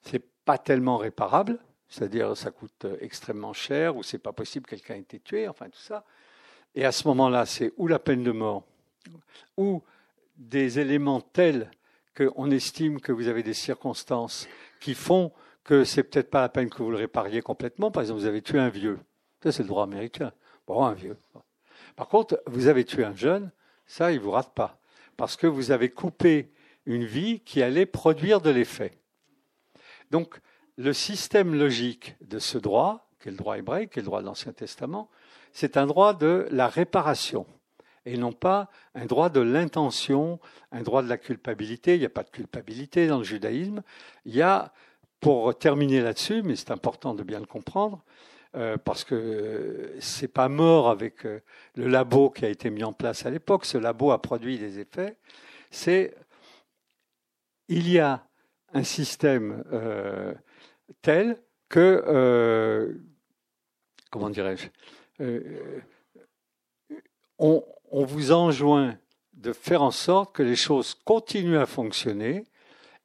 c'est 0.04 0.24
pas 0.44 0.58
tellement 0.58 0.98
réparable, 0.98 1.58
c'est-à-dire 1.88 2.36
ça 2.36 2.52
coûte 2.52 2.86
extrêmement 3.00 3.52
cher 3.52 3.96
ou 3.96 4.04
c'est 4.04 4.18
pas 4.18 4.32
possible, 4.32 4.66
quelqu'un 4.66 4.94
a 4.94 4.98
été 4.98 5.18
tué, 5.18 5.48
enfin 5.48 5.68
tout 5.68 5.80
ça. 5.80 6.04
Et 6.74 6.84
à 6.84 6.92
ce 6.92 7.08
moment-là, 7.08 7.44
c'est 7.44 7.72
ou 7.76 7.88
la 7.88 7.98
peine 7.98 8.22
de 8.22 8.30
mort, 8.30 8.62
ou 9.56 9.82
des 10.36 10.78
éléments 10.78 11.20
tels 11.20 11.70
qu'on 12.18 12.50
estime 12.50 13.00
que 13.00 13.12
vous 13.12 13.28
avez 13.28 13.42
des 13.42 13.54
circonstances 13.54 14.48
qui 14.80 14.94
font 14.94 15.32
que 15.62 15.84
c'est 15.84 16.02
peut-être 16.02 16.30
pas 16.30 16.40
la 16.40 16.48
peine 16.48 16.70
que 16.70 16.82
vous 16.82 16.90
le 16.90 16.96
répariez 16.96 17.42
complètement. 17.42 17.90
Par 17.90 18.02
exemple, 18.02 18.20
vous 18.20 18.26
avez 18.26 18.42
tué 18.42 18.58
un 18.58 18.70
vieux. 18.70 18.98
Ça, 19.42 19.52
c'est 19.52 19.62
le 19.62 19.68
droit 19.68 19.84
américain. 19.84 20.32
Bon, 20.66 20.84
un 20.84 20.94
vieux. 20.94 21.16
Par 21.94 22.08
contre, 22.08 22.40
vous 22.46 22.66
avez 22.66 22.84
tué 22.84 23.04
un 23.04 23.14
jeune, 23.14 23.52
ça, 23.86 24.12
il 24.12 24.20
vous 24.20 24.30
rate 24.30 24.54
pas. 24.54 24.80
Parce 25.16 25.36
que 25.36 25.46
vous 25.46 25.70
avez 25.70 25.90
coupé 25.90 26.50
une 26.86 27.04
vie 27.04 27.40
qui 27.40 27.62
allait 27.62 27.86
produire 27.86 28.40
de 28.40 28.50
l'effet. 28.50 28.98
Donc, 30.10 30.40
le 30.76 30.92
système 30.92 31.54
logique 31.54 32.16
de 32.20 32.38
ce 32.38 32.56
droit, 32.58 33.10
qui 33.20 33.28
est 33.28 33.32
le 33.32 33.36
droit 33.36 33.58
hébraïque, 33.58 33.92
qui 33.92 33.98
est 33.98 34.02
le 34.02 34.06
droit 34.06 34.20
de 34.20 34.26
l'Ancien 34.26 34.52
Testament, 34.52 35.10
c'est 35.52 35.76
un 35.76 35.86
droit 35.86 36.14
de 36.14 36.48
la 36.50 36.68
réparation 36.68 37.46
et 38.04 38.16
non 38.16 38.32
pas 38.32 38.70
un 38.94 39.06
droit 39.06 39.28
de 39.28 39.40
l'intention, 39.40 40.40
un 40.72 40.82
droit 40.82 41.02
de 41.02 41.08
la 41.08 41.18
culpabilité. 41.18 41.94
Il 41.94 42.00
n'y 42.00 42.06
a 42.06 42.10
pas 42.10 42.22
de 42.22 42.30
culpabilité 42.30 43.06
dans 43.06 43.18
le 43.18 43.24
judaïsme. 43.24 43.82
Il 44.24 44.34
y 44.34 44.42
a, 44.42 44.72
pour 45.20 45.56
terminer 45.58 46.00
là-dessus, 46.00 46.42
mais 46.42 46.56
c'est 46.56 46.70
important 46.70 47.14
de 47.14 47.22
bien 47.22 47.40
le 47.40 47.46
comprendre, 47.46 48.02
euh, 48.54 48.76
parce 48.78 49.04
que 49.04 49.92
c'est 50.00 50.28
pas 50.28 50.48
mort 50.48 50.88
avec 50.88 51.26
euh, 51.26 51.40
le 51.76 51.88
labo 51.88 52.30
qui 52.30 52.44
a 52.44 52.48
été 52.48 52.70
mis 52.70 52.84
en 52.84 52.92
place 52.92 53.26
à 53.26 53.30
l'époque. 53.30 53.64
Ce 53.64 53.78
labo 53.78 54.10
a 54.10 54.22
produit 54.22 54.58
des 54.58 54.78
effets. 54.78 55.16
C'est 55.70 56.14
il 57.68 57.90
y 57.90 57.98
a 57.98 58.26
un 58.72 58.84
système 58.84 59.64
euh, 59.72 60.32
tel 61.02 61.38
que 61.68 62.94
comment 64.10 64.30
dirais-je 64.30 64.68
on, 67.38 67.64
on 67.90 68.04
vous 68.04 68.32
enjoint 68.32 68.96
de 69.34 69.52
faire 69.52 69.82
en 69.82 69.90
sorte 69.90 70.34
que 70.34 70.42
les 70.42 70.56
choses 70.56 70.94
continuent 71.04 71.58
à 71.58 71.66
fonctionner 71.66 72.44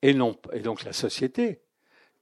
et, 0.02 0.14
non, 0.14 0.38
et 0.52 0.60
donc 0.60 0.84
la 0.84 0.94
société, 0.94 1.62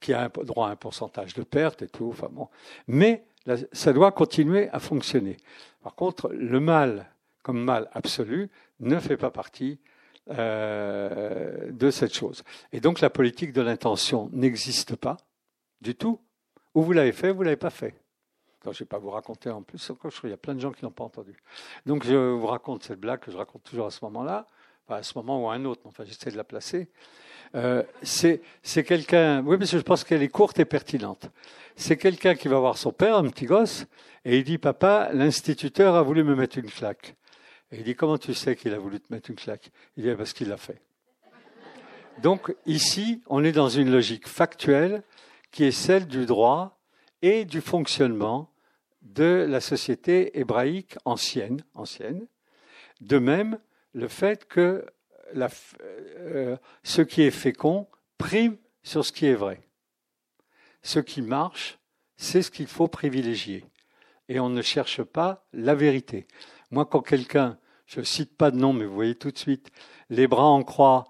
qui 0.00 0.12
a 0.12 0.24
un 0.24 0.44
droit 0.44 0.68
à 0.68 0.70
un 0.70 0.76
pourcentage 0.76 1.34
de 1.34 1.42
perte 1.42 1.82
et 1.82 1.88
tout, 1.88 2.08
enfin 2.10 2.28
bon, 2.30 2.48
mais 2.86 3.24
ça 3.72 3.92
doit 3.92 4.12
continuer 4.12 4.68
à 4.70 4.78
fonctionner. 4.78 5.36
Par 5.82 5.94
contre, 5.94 6.28
le 6.32 6.60
mal, 6.60 7.10
comme 7.42 7.62
mal 7.62 7.88
absolu, 7.92 8.50
ne 8.80 8.98
fait 9.00 9.16
pas 9.16 9.30
partie 9.30 9.80
euh, 10.30 11.72
de 11.72 11.90
cette 11.90 12.14
chose. 12.14 12.44
Et 12.72 12.80
donc 12.80 13.00
la 13.00 13.10
politique 13.10 13.52
de 13.52 13.62
l'intention 13.62 14.30
n'existe 14.32 14.94
pas 14.94 15.16
du 15.80 15.96
tout. 15.96 16.20
Ou 16.74 16.82
vous 16.82 16.92
l'avez 16.92 17.12
fait, 17.12 17.30
ou 17.30 17.36
vous 17.36 17.42
l'avez 17.42 17.56
pas 17.56 17.70
fait 17.70 18.01
je 18.66 18.70
ne 18.70 18.78
vais 18.80 18.84
pas 18.84 18.98
vous 18.98 19.10
raconter 19.10 19.50
en 19.50 19.62
plus, 19.62 19.90
il 20.24 20.30
y 20.30 20.32
a 20.32 20.36
plein 20.36 20.54
de 20.54 20.60
gens 20.60 20.70
qui 20.70 20.84
n'ont 20.84 20.92
pas 20.92 21.04
entendu. 21.04 21.34
Donc 21.86 22.04
je 22.04 22.14
vous 22.14 22.46
raconte 22.46 22.84
cette 22.84 23.00
blague 23.00 23.20
que 23.20 23.30
je 23.30 23.36
raconte 23.36 23.64
toujours 23.64 23.86
à 23.86 23.90
ce 23.90 24.04
moment-là, 24.04 24.46
à 24.88 25.02
ce 25.02 25.16
moment 25.16 25.42
ou 25.42 25.48
à 25.48 25.54
un 25.54 25.64
autre, 25.64 25.82
enfin 25.84 26.04
j'essaie 26.04 26.30
de 26.30 26.36
la 26.36 26.44
placer. 26.44 26.88
Euh, 27.54 27.82
c'est 28.02 28.40
quelqu'un, 28.84 29.42
oui, 29.44 29.56
mais 29.58 29.66
je 29.66 29.78
pense 29.78 30.04
qu'elle 30.04 30.22
est 30.22 30.28
courte 30.28 30.58
et 30.58 30.64
pertinente. 30.64 31.28
C'est 31.76 31.96
quelqu'un 31.96 32.34
qui 32.34 32.48
va 32.48 32.58
voir 32.58 32.76
son 32.76 32.92
père, 32.92 33.16
un 33.16 33.28
petit 33.28 33.46
gosse, 33.46 33.86
et 34.24 34.38
il 34.38 34.44
dit 34.44 34.58
Papa, 34.58 35.10
l'instituteur 35.12 35.94
a 35.94 36.02
voulu 36.02 36.22
me 36.22 36.34
mettre 36.34 36.58
une 36.58 36.70
claque. 36.70 37.16
Et 37.70 37.78
il 37.78 37.84
dit 37.84 37.94
Comment 37.94 38.18
tu 38.18 38.34
sais 38.34 38.56
qu'il 38.56 38.72
a 38.74 38.78
voulu 38.78 39.00
te 39.00 39.12
mettre 39.12 39.30
une 39.30 39.36
claque? 39.36 39.70
Il 39.96 40.04
dit 40.04 40.14
Parce 40.14 40.32
qu'il 40.32 40.48
l'a 40.48 40.56
fait. 40.56 40.80
Donc 42.22 42.54
ici, 42.66 43.22
on 43.26 43.42
est 43.42 43.52
dans 43.52 43.68
une 43.68 43.90
logique 43.90 44.28
factuelle 44.28 45.02
qui 45.50 45.64
est 45.64 45.72
celle 45.72 46.06
du 46.06 46.26
droit 46.26 46.78
et 47.22 47.44
du 47.44 47.60
fonctionnement 47.60 48.51
de 49.02 49.46
la 49.48 49.60
société 49.60 50.38
hébraïque 50.38 50.96
ancienne. 51.04 51.62
ancienne. 51.74 52.26
De 53.00 53.18
même, 53.18 53.58
le 53.92 54.08
fait 54.08 54.46
que 54.46 54.86
euh, 55.34 56.56
ce 56.82 57.02
qui 57.02 57.22
est 57.22 57.30
fécond 57.30 57.88
prime 58.18 58.56
sur 58.82 59.04
ce 59.04 59.12
qui 59.12 59.26
est 59.26 59.34
vrai. 59.34 59.60
Ce 60.82 60.98
qui 60.98 61.22
marche, 61.22 61.78
c'est 62.16 62.42
ce 62.42 62.50
qu'il 62.50 62.66
faut 62.66 62.88
privilégier. 62.88 63.64
Et 64.28 64.40
on 64.40 64.48
ne 64.48 64.62
cherche 64.62 65.02
pas 65.02 65.46
la 65.52 65.74
vérité. 65.74 66.26
Moi, 66.70 66.86
quand 66.86 67.02
quelqu'un, 67.02 67.58
je 67.86 68.00
ne 68.00 68.04
cite 68.04 68.36
pas 68.36 68.50
de 68.50 68.56
nom, 68.56 68.72
mais 68.72 68.84
vous 68.84 68.94
voyez 68.94 69.14
tout 69.14 69.30
de 69.30 69.38
suite, 69.38 69.70
les 70.10 70.26
bras 70.26 70.46
en 70.46 70.62
croix 70.62 71.04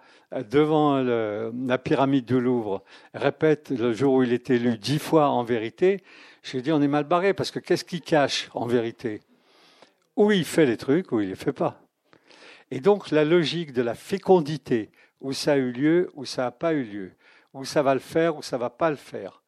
devant 0.50 1.02
la 1.02 1.78
pyramide 1.78 2.24
du 2.24 2.40
Louvre, 2.40 2.82
répète 3.14 3.70
le 3.70 3.92
jour 3.92 4.14
où 4.14 4.22
il 4.22 4.32
est 4.32 4.50
élu 4.50 4.78
dix 4.78 4.98
fois 4.98 5.28
en 5.28 5.44
vérité, 5.44 6.02
je 6.42 6.58
dis, 6.58 6.72
on 6.72 6.82
est 6.82 6.88
mal 6.88 7.04
barré, 7.04 7.34
parce 7.34 7.50
que 7.50 7.58
qu'est-ce 7.58 7.84
qu'il 7.84 8.00
cache 8.00 8.48
en 8.54 8.66
vérité? 8.66 9.20
Où 10.16 10.32
il 10.32 10.44
fait 10.44 10.66
les 10.66 10.76
trucs, 10.76 11.12
ou 11.12 11.20
il 11.20 11.26
ne 11.26 11.30
les 11.30 11.36
fait 11.36 11.52
pas. 11.52 11.80
Et 12.70 12.80
donc 12.80 13.10
la 13.10 13.24
logique 13.24 13.72
de 13.72 13.82
la 13.82 13.94
fécondité, 13.94 14.90
où 15.20 15.32
ça 15.32 15.52
a 15.52 15.56
eu 15.56 15.70
lieu, 15.70 16.10
où 16.14 16.24
ça 16.24 16.42
n'a 16.42 16.50
pas 16.50 16.72
eu 16.72 16.82
lieu, 16.82 17.12
où 17.52 17.64
ça 17.64 17.82
va 17.82 17.94
le 17.94 18.00
faire, 18.00 18.36
où 18.36 18.42
ça 18.42 18.58
va 18.58 18.70
pas 18.70 18.90
le 18.90 18.96
faire, 18.96 19.42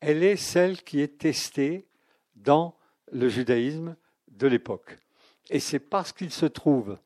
elle 0.00 0.22
est 0.22 0.36
celle 0.36 0.82
qui 0.82 1.00
est 1.00 1.18
testée 1.18 1.86
dans 2.34 2.76
le 3.10 3.28
judaïsme 3.28 3.96
de 4.28 4.46
l'époque. 4.46 4.98
Et 5.50 5.60
c'est 5.60 5.78
parce 5.78 6.12
qu'il 6.12 6.30
se 6.30 6.46
trouve 6.46 6.98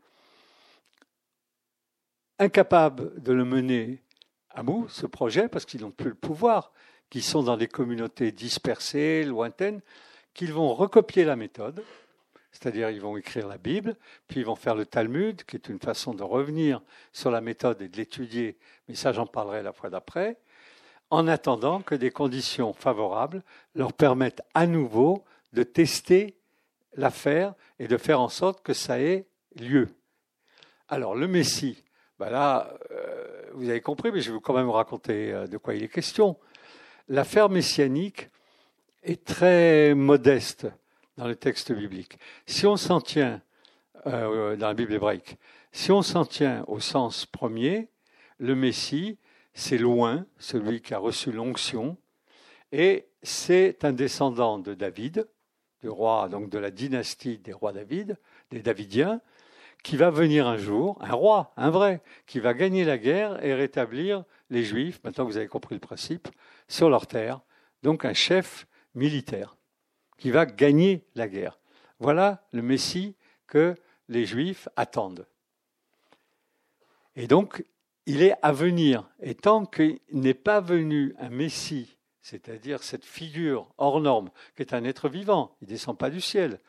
incapable 2.38 3.20
de 3.20 3.32
le 3.32 3.44
mener 3.44 4.02
à 4.50 4.62
bout, 4.62 4.88
ce 4.88 5.06
projet, 5.06 5.48
parce 5.48 5.64
qu'ils 5.64 5.82
n'ont 5.82 5.90
plus 5.90 6.10
le 6.10 6.14
pouvoir, 6.14 6.72
qui 7.10 7.22
sont 7.22 7.42
dans 7.42 7.56
des 7.56 7.68
communautés 7.68 8.32
dispersées, 8.32 9.24
lointaines, 9.24 9.80
qu'ils 10.34 10.52
vont 10.52 10.74
recopier 10.74 11.24
la 11.24 11.36
méthode, 11.36 11.82
c'est-à-dire 12.52 12.90
ils 12.90 13.00
vont 13.00 13.16
écrire 13.16 13.46
la 13.46 13.58
Bible, 13.58 13.96
puis 14.26 14.40
ils 14.40 14.46
vont 14.46 14.56
faire 14.56 14.74
le 14.74 14.86
Talmud, 14.86 15.44
qui 15.44 15.56
est 15.56 15.68
une 15.68 15.78
façon 15.78 16.14
de 16.14 16.22
revenir 16.22 16.82
sur 17.12 17.30
la 17.30 17.40
méthode 17.40 17.80
et 17.82 17.88
de 17.88 17.96
l'étudier, 17.96 18.58
mais 18.88 18.94
ça 18.94 19.12
j'en 19.12 19.26
parlerai 19.26 19.62
la 19.62 19.72
fois 19.72 19.90
d'après, 19.90 20.38
en 21.10 21.26
attendant 21.26 21.80
que 21.80 21.94
des 21.94 22.10
conditions 22.10 22.72
favorables 22.72 23.42
leur 23.74 23.92
permettent 23.92 24.42
à 24.54 24.66
nouveau 24.66 25.24
de 25.52 25.62
tester 25.62 26.36
l'affaire 26.94 27.54
et 27.78 27.88
de 27.88 27.96
faire 27.96 28.20
en 28.20 28.28
sorte 28.28 28.62
que 28.62 28.74
ça 28.74 29.00
ait 29.00 29.26
lieu. 29.56 29.88
Alors 30.88 31.14
le 31.14 31.28
Messie, 31.28 31.82
ben 32.18 32.30
là, 32.30 32.72
euh, 32.90 33.50
vous 33.54 33.68
avez 33.68 33.80
compris, 33.80 34.10
mais 34.12 34.20
je 34.20 34.28
vais 34.28 34.34
vous 34.34 34.40
quand 34.40 34.54
même 34.54 34.70
raconter 34.70 35.32
euh, 35.32 35.46
de 35.46 35.56
quoi 35.56 35.74
il 35.74 35.82
est 35.82 35.88
question 35.88 36.36
l'affaire 37.08 37.48
messianique 37.48 38.30
est 39.02 39.24
très 39.24 39.94
modeste 39.94 40.66
dans 41.16 41.26
le 41.26 41.36
texte 41.36 41.72
biblique. 41.72 42.18
Si 42.46 42.66
on 42.66 42.76
s'en 42.76 43.00
tient, 43.00 43.42
euh, 44.06 44.56
dans 44.56 44.68
la 44.68 44.74
Bible 44.74 44.92
hébraïque, 44.92 45.38
si 45.72 45.90
on 45.90 46.02
s'en 46.02 46.24
tient 46.24 46.64
au 46.68 46.80
sens 46.80 47.26
premier, 47.26 47.88
le 48.38 48.54
Messie, 48.54 49.18
c'est 49.54 49.78
loin, 49.78 50.26
celui 50.38 50.80
qui 50.80 50.94
a 50.94 50.98
reçu 50.98 51.32
l'onction, 51.32 51.96
et 52.70 53.08
c'est 53.22 53.84
un 53.84 53.92
descendant 53.92 54.58
de 54.58 54.74
David, 54.74 55.28
du 55.80 55.88
roi, 55.88 56.28
donc 56.28 56.50
de 56.50 56.58
la 56.58 56.70
dynastie 56.70 57.38
des 57.38 57.52
rois 57.52 57.72
David, 57.72 58.18
des 58.50 58.60
Davidiens, 58.60 59.20
qui 59.82 59.96
va 59.96 60.10
venir 60.10 60.46
un 60.46 60.56
jour, 60.56 60.98
un 61.00 61.12
roi, 61.12 61.52
un 61.56 61.70
vrai, 61.70 62.02
qui 62.26 62.40
va 62.40 62.54
gagner 62.54 62.84
la 62.84 62.98
guerre 62.98 63.44
et 63.44 63.54
rétablir 63.54 64.24
les 64.50 64.64
Juifs, 64.64 65.00
maintenant 65.04 65.24
que 65.24 65.30
vous 65.30 65.36
avez 65.36 65.48
compris 65.48 65.74
le 65.74 65.80
principe, 65.80 66.28
sur 66.66 66.90
leur 66.90 67.06
terre, 67.06 67.40
donc 67.82 68.04
un 68.04 68.14
chef 68.14 68.66
militaire 68.94 69.56
qui 70.18 70.30
va 70.30 70.46
gagner 70.46 71.04
la 71.14 71.28
guerre. 71.28 71.58
Voilà 72.00 72.46
le 72.52 72.62
Messie 72.62 73.14
que 73.46 73.74
les 74.08 74.26
Juifs 74.26 74.68
attendent. 74.76 75.26
Et 77.16 77.26
donc, 77.26 77.64
il 78.06 78.22
est 78.22 78.34
à 78.42 78.52
venir. 78.52 79.08
Et 79.20 79.34
tant 79.34 79.64
qu'il 79.64 79.98
n'est 80.12 80.34
pas 80.34 80.60
venu 80.60 81.14
un 81.18 81.30
Messie, 81.30 81.96
c'est-à-dire 82.22 82.82
cette 82.82 83.04
figure 83.04 83.72
hors 83.78 84.00
norme, 84.00 84.30
qui 84.56 84.62
est 84.62 84.74
un 84.74 84.84
être 84.84 85.08
vivant, 85.08 85.56
il 85.60 85.64
ne 85.64 85.70
descend 85.70 85.96
pas 85.96 86.10
du 86.10 86.20
ciel. 86.20 86.60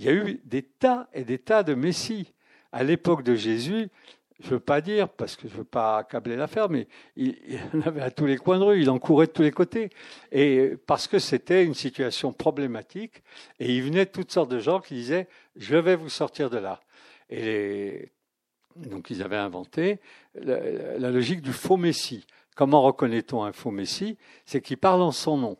Il 0.00 0.06
y 0.06 0.08
a 0.08 0.14
eu 0.14 0.40
des 0.46 0.62
tas 0.62 1.10
et 1.12 1.24
des 1.24 1.36
tas 1.36 1.62
de 1.62 1.74
Messies. 1.74 2.32
À 2.72 2.84
l'époque 2.84 3.22
de 3.22 3.34
Jésus, 3.34 3.90
je 4.38 4.46
ne 4.46 4.50
veux 4.52 4.60
pas 4.60 4.80
dire, 4.80 5.10
parce 5.10 5.36
que 5.36 5.46
je 5.46 5.52
ne 5.52 5.58
veux 5.58 5.64
pas 5.64 5.98
accabler 5.98 6.36
l'affaire, 6.36 6.70
mais 6.70 6.88
il, 7.16 7.36
en 7.74 7.82
avait 7.82 8.00
à 8.00 8.10
tous 8.10 8.24
les 8.24 8.38
coins 8.38 8.58
de 8.58 8.64
rue, 8.64 8.80
il 8.80 8.88
en 8.88 8.98
courait 8.98 9.26
de 9.26 9.32
tous 9.32 9.42
les 9.42 9.50
côtés. 9.50 9.90
Et 10.32 10.72
parce 10.86 11.06
que 11.06 11.18
c'était 11.18 11.66
une 11.66 11.74
situation 11.74 12.32
problématique, 12.32 13.22
et 13.58 13.76
il 13.76 13.82
venait 13.82 14.06
toutes 14.06 14.32
sortes 14.32 14.50
de 14.50 14.58
gens 14.58 14.80
qui 14.80 14.94
disaient 14.94 15.28
Je 15.56 15.76
vais 15.76 15.96
vous 15.96 16.08
sortir 16.08 16.48
de 16.48 16.56
là. 16.56 16.80
Et 17.28 18.10
donc 18.76 19.10
ils 19.10 19.22
avaient 19.22 19.36
inventé 19.36 20.00
la, 20.32 20.98
la 20.98 21.10
logique 21.10 21.42
du 21.42 21.52
faux 21.52 21.76
messie. 21.76 22.26
Comment 22.56 22.80
reconnaît-on 22.80 23.44
un 23.44 23.52
faux 23.52 23.70
messie? 23.70 24.16
C'est 24.46 24.62
qu'il 24.62 24.78
parle 24.78 25.02
en 25.02 25.12
son 25.12 25.36
nom. 25.36 25.58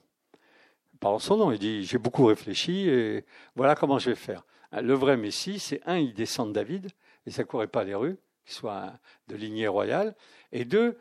Parle 1.00 1.20
son 1.20 1.38
nom, 1.38 1.50
il 1.50 1.58
dit 1.58 1.84
J'ai 1.84 1.98
beaucoup 1.98 2.26
réfléchi, 2.26 2.88
et 2.88 3.24
voilà 3.56 3.74
comment 3.74 3.98
je 3.98 4.10
vais 4.10 4.16
faire. 4.16 4.44
Le 4.72 4.94
vrai 4.94 5.16
messie, 5.16 5.58
c'est 5.58 5.80
un, 5.86 5.96
il 5.96 6.14
descend 6.14 6.48
de 6.48 6.52
David, 6.52 6.90
et 7.26 7.30
ça 7.30 7.42
ne 7.42 7.46
courait 7.46 7.66
pas 7.66 7.84
les 7.84 7.94
rues 7.94 8.18
soit 8.50 8.92
de 9.28 9.36
lignée 9.36 9.68
royale, 9.68 10.14
et 10.52 10.64
deux, 10.64 10.98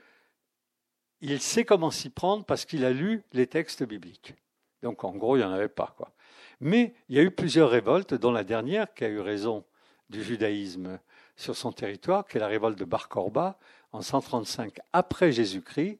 il 1.21 1.41
sait 1.41 1.65
comment 1.65 1.91
s'y 1.91 2.09
prendre 2.09 2.45
parce 2.45 2.65
qu'il 2.65 2.85
a 2.85 2.91
lu 2.91 3.23
les 3.34 3.47
textes 3.47 3.84
bibliques. 3.84 4.35
Donc 4.84 5.03
en 5.03 5.15
gros, 5.15 5.35
il 5.35 5.39
n'y 5.39 5.45
en 5.45 5.51
avait 5.51 5.67
pas. 5.67 5.93
Quoi. 5.97 6.13
Mais 6.61 6.93
il 7.09 7.17
y 7.17 7.19
a 7.19 7.23
eu 7.23 7.31
plusieurs 7.31 7.69
révoltes, 7.69 8.13
dont 8.13 8.31
la 8.31 8.43
dernière 8.43 8.93
qui 8.93 9.03
a 9.03 9.09
eu 9.09 9.19
raison 9.19 9.65
du 10.09 10.23
judaïsme 10.23 10.99
sur 11.35 11.55
son 11.55 11.71
territoire, 11.71 12.26
qui 12.26 12.38
est 12.38 12.39
la 12.39 12.47
révolte 12.47 12.80
de 12.80 12.85
Bar 12.85 13.09
Korba 13.09 13.59
en 13.91 14.01
135 14.01 14.80
après 14.93 15.31
Jésus-Christ, 15.31 15.99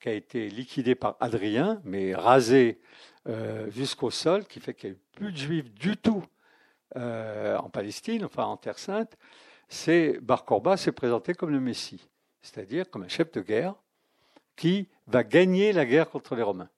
qui 0.00 0.08
a 0.08 0.12
été 0.12 0.48
liquidé 0.48 0.94
par 0.94 1.16
Adrien, 1.20 1.80
mais 1.84 2.14
rasé 2.14 2.80
euh, 3.28 3.70
jusqu'au 3.70 4.10
sol, 4.10 4.44
qui 4.46 4.60
fait 4.60 4.74
qu'il 4.74 4.90
n'y 4.90 4.96
a 4.96 5.00
plus 5.12 5.32
de 5.32 5.36
juifs 5.36 5.72
du 5.72 5.96
tout 5.96 6.24
euh, 6.96 7.56
en 7.58 7.70
Palestine, 7.70 8.24
enfin 8.24 8.44
en 8.44 8.56
Terre 8.56 8.78
Sainte, 8.78 9.16
c'est 9.68 10.18
Bar 10.20 10.44
Korba 10.44 10.76
s'est 10.76 10.92
présenté 10.92 11.34
comme 11.34 11.50
le 11.50 11.60
Messie, 11.60 12.08
c'est-à-dire 12.42 12.90
comme 12.90 13.02
un 13.02 13.08
chef 13.08 13.30
de 13.32 13.40
guerre 13.40 13.74
qui 14.56 14.88
va 15.06 15.22
gagner 15.22 15.72
la 15.72 15.86
guerre 15.86 16.10
contre 16.10 16.34
les 16.34 16.42
Romains. 16.42 16.70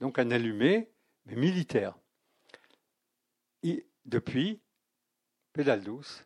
Donc 0.00 0.18
un 0.18 0.30
allumé, 0.30 0.90
mais 1.26 1.36
militaire. 1.36 1.94
depuis, 4.04 4.60
pédale 5.52 5.82
douce, 5.82 6.24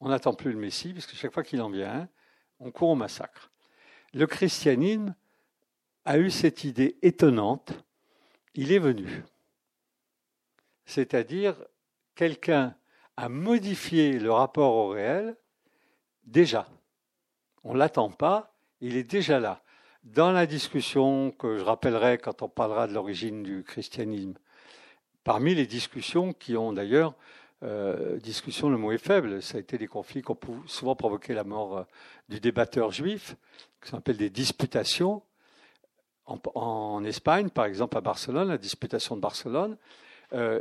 on 0.00 0.08
n'attend 0.08 0.34
plus 0.34 0.52
le 0.52 0.58
Messie, 0.58 0.92
puisque 0.92 1.14
chaque 1.14 1.32
fois 1.32 1.42
qu'il 1.42 1.60
en 1.60 1.70
vient 1.70 2.08
on 2.60 2.70
court 2.70 2.90
au 2.90 2.94
massacre. 2.94 3.50
Le 4.12 4.26
christianisme 4.26 5.14
a 6.04 6.18
eu 6.18 6.30
cette 6.30 6.64
idée 6.64 6.98
étonnante, 7.02 7.72
il 8.54 8.72
est 8.72 8.78
venu. 8.78 9.22
C'est-à-dire, 10.84 11.56
quelqu'un 12.14 12.74
a 13.16 13.28
modifié 13.28 14.18
le 14.18 14.32
rapport 14.32 14.74
au 14.74 14.88
réel 14.88 15.36
déjà. 16.24 16.68
On 17.62 17.74
ne 17.74 17.78
l'attend 17.78 18.10
pas, 18.10 18.54
il 18.80 18.96
est 18.96 19.04
déjà 19.04 19.38
là. 19.40 19.62
Dans 20.04 20.32
la 20.32 20.46
discussion 20.46 21.30
que 21.30 21.58
je 21.58 21.62
rappellerai 21.62 22.18
quand 22.18 22.42
on 22.42 22.48
parlera 22.48 22.86
de 22.86 22.94
l'origine 22.94 23.42
du 23.42 23.62
christianisme, 23.62 24.34
parmi 25.24 25.54
les 25.54 25.66
discussions 25.66 26.32
qui 26.32 26.56
ont 26.56 26.72
d'ailleurs 26.72 27.14
euh, 27.62 28.18
discussion, 28.18 28.70
le 28.70 28.78
mot 28.78 28.92
est 28.92 28.98
faible. 28.98 29.42
Ça 29.42 29.58
a 29.58 29.60
été 29.60 29.76
des 29.76 29.86
conflits 29.86 30.22
qui 30.22 30.30
ont 30.30 30.38
souvent 30.66 30.96
provoqué 30.96 31.34
la 31.34 31.44
mort 31.44 31.78
euh, 31.78 31.84
du 32.30 32.40
débatteur 32.40 32.90
juif, 32.90 33.36
qui 33.82 33.90
s'appelle 33.90 34.16
des 34.16 34.30
disputations. 34.30 35.22
En, 36.54 37.04
Espagne, 37.04 37.50
par 37.50 37.64
exemple, 37.64 37.96
à 37.96 38.00
Barcelone, 38.00 38.48
la 38.48 38.58
disputation 38.58 39.16
de 39.16 39.20
Barcelone, 39.20 39.76
euh, 40.32 40.60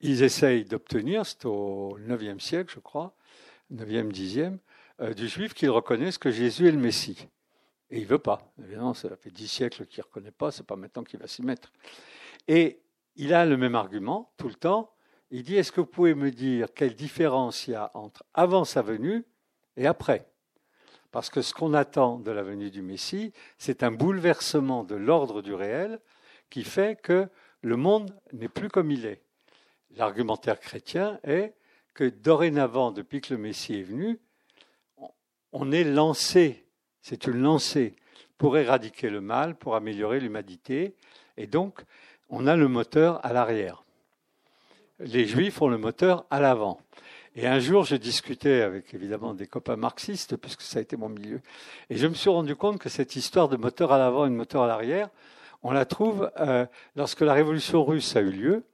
ils 0.00 0.22
essayent 0.22 0.64
d'obtenir, 0.64 1.26
c'est 1.26 1.44
au 1.44 1.98
IXe 1.98 2.42
siècle, 2.42 2.72
je 2.74 2.80
crois, 2.80 3.14
9e, 3.72 4.10
10e, 4.10 5.14
du 5.14 5.28
juif 5.28 5.54
qu'ils 5.54 5.70
reconnaissent 5.70 6.18
que 6.18 6.30
Jésus 6.30 6.68
est 6.68 6.72
le 6.72 6.78
Messie. 6.78 7.28
Et 7.90 7.98
il 7.98 8.04
ne 8.04 8.08
veut 8.08 8.18
pas. 8.18 8.52
Évidemment, 8.62 8.94
ça 8.94 9.14
fait 9.16 9.30
dix 9.30 9.48
siècles 9.48 9.86
qu'il 9.86 10.00
ne 10.00 10.04
reconnaît 10.04 10.30
pas, 10.30 10.50
ce 10.50 10.60
n'est 10.60 10.66
pas 10.66 10.76
maintenant 10.76 11.02
qu'il 11.02 11.18
va 11.18 11.26
s'y 11.26 11.42
mettre. 11.42 11.72
Et 12.46 12.80
il 13.16 13.34
a 13.34 13.44
le 13.44 13.56
même 13.56 13.74
argument 13.74 14.32
tout 14.36 14.48
le 14.48 14.54
temps. 14.54 14.92
Il 15.30 15.42
dit, 15.42 15.56
est-ce 15.56 15.72
que 15.72 15.80
vous 15.80 15.86
pouvez 15.86 16.14
me 16.14 16.30
dire 16.30 16.68
quelle 16.74 16.94
différence 16.94 17.66
il 17.66 17.72
y 17.72 17.74
a 17.74 17.90
entre 17.94 18.24
avant 18.34 18.64
sa 18.64 18.82
venue 18.82 19.24
et 19.76 19.86
après? 19.86 20.29
Parce 21.10 21.30
que 21.30 21.42
ce 21.42 21.54
qu'on 21.54 21.74
attend 21.74 22.18
de 22.18 22.30
la 22.30 22.42
venue 22.42 22.70
du 22.70 22.82
Messie, 22.82 23.32
c'est 23.58 23.82
un 23.82 23.90
bouleversement 23.90 24.84
de 24.84 24.94
l'ordre 24.94 25.42
du 25.42 25.54
réel 25.54 26.00
qui 26.50 26.64
fait 26.64 27.00
que 27.00 27.28
le 27.62 27.76
monde 27.76 28.14
n'est 28.32 28.48
plus 28.48 28.68
comme 28.68 28.90
il 28.90 29.06
est. 29.06 29.22
L'argumentaire 29.96 30.60
chrétien 30.60 31.18
est 31.24 31.54
que 31.94 32.04
dorénavant, 32.04 32.92
depuis 32.92 33.20
que 33.20 33.34
le 33.34 33.40
Messie 33.40 33.74
est 33.74 33.82
venu, 33.82 34.18
on 35.52 35.72
est 35.72 35.84
lancé, 35.84 36.64
c'est 37.02 37.26
une 37.26 37.42
lancée 37.42 37.96
pour 38.38 38.56
éradiquer 38.56 39.10
le 39.10 39.20
mal, 39.20 39.56
pour 39.56 39.74
améliorer 39.74 40.20
l'humanité, 40.20 40.94
et 41.36 41.46
donc 41.46 41.82
on 42.28 42.46
a 42.46 42.54
le 42.56 42.68
moteur 42.68 43.24
à 43.26 43.32
l'arrière 43.32 43.82
les 45.00 45.26
Juifs 45.26 45.60
ont 45.62 45.68
le 45.68 45.78
moteur 45.78 46.26
à 46.30 46.40
l'avant. 46.40 46.80
Et 47.36 47.46
un 47.46 47.60
jour, 47.60 47.84
j'ai 47.84 47.98
discuté 48.00 48.60
avec 48.62 48.92
évidemment 48.92 49.34
des 49.34 49.46
copains 49.46 49.76
marxistes, 49.76 50.36
puisque 50.36 50.62
ça 50.62 50.80
a 50.80 50.82
été 50.82 50.96
mon 50.96 51.08
milieu, 51.08 51.40
et 51.88 51.96
je 51.96 52.06
me 52.08 52.14
suis 52.14 52.28
rendu 52.28 52.56
compte 52.56 52.78
que 52.78 52.88
cette 52.88 53.14
histoire 53.14 53.48
de 53.48 53.56
moteur 53.56 53.92
à 53.92 53.98
l'avant 53.98 54.26
et 54.26 54.30
de 54.30 54.34
moteur 54.34 54.64
à 54.64 54.66
l'arrière, 54.66 55.10
on 55.62 55.70
la 55.70 55.84
trouve 55.84 56.30
euh, 56.40 56.66
lorsque 56.96 57.20
la 57.20 57.32
révolution 57.32 57.84
russe 57.84 58.16
a 58.16 58.20
eu 58.20 58.30
lieu. 58.30 58.64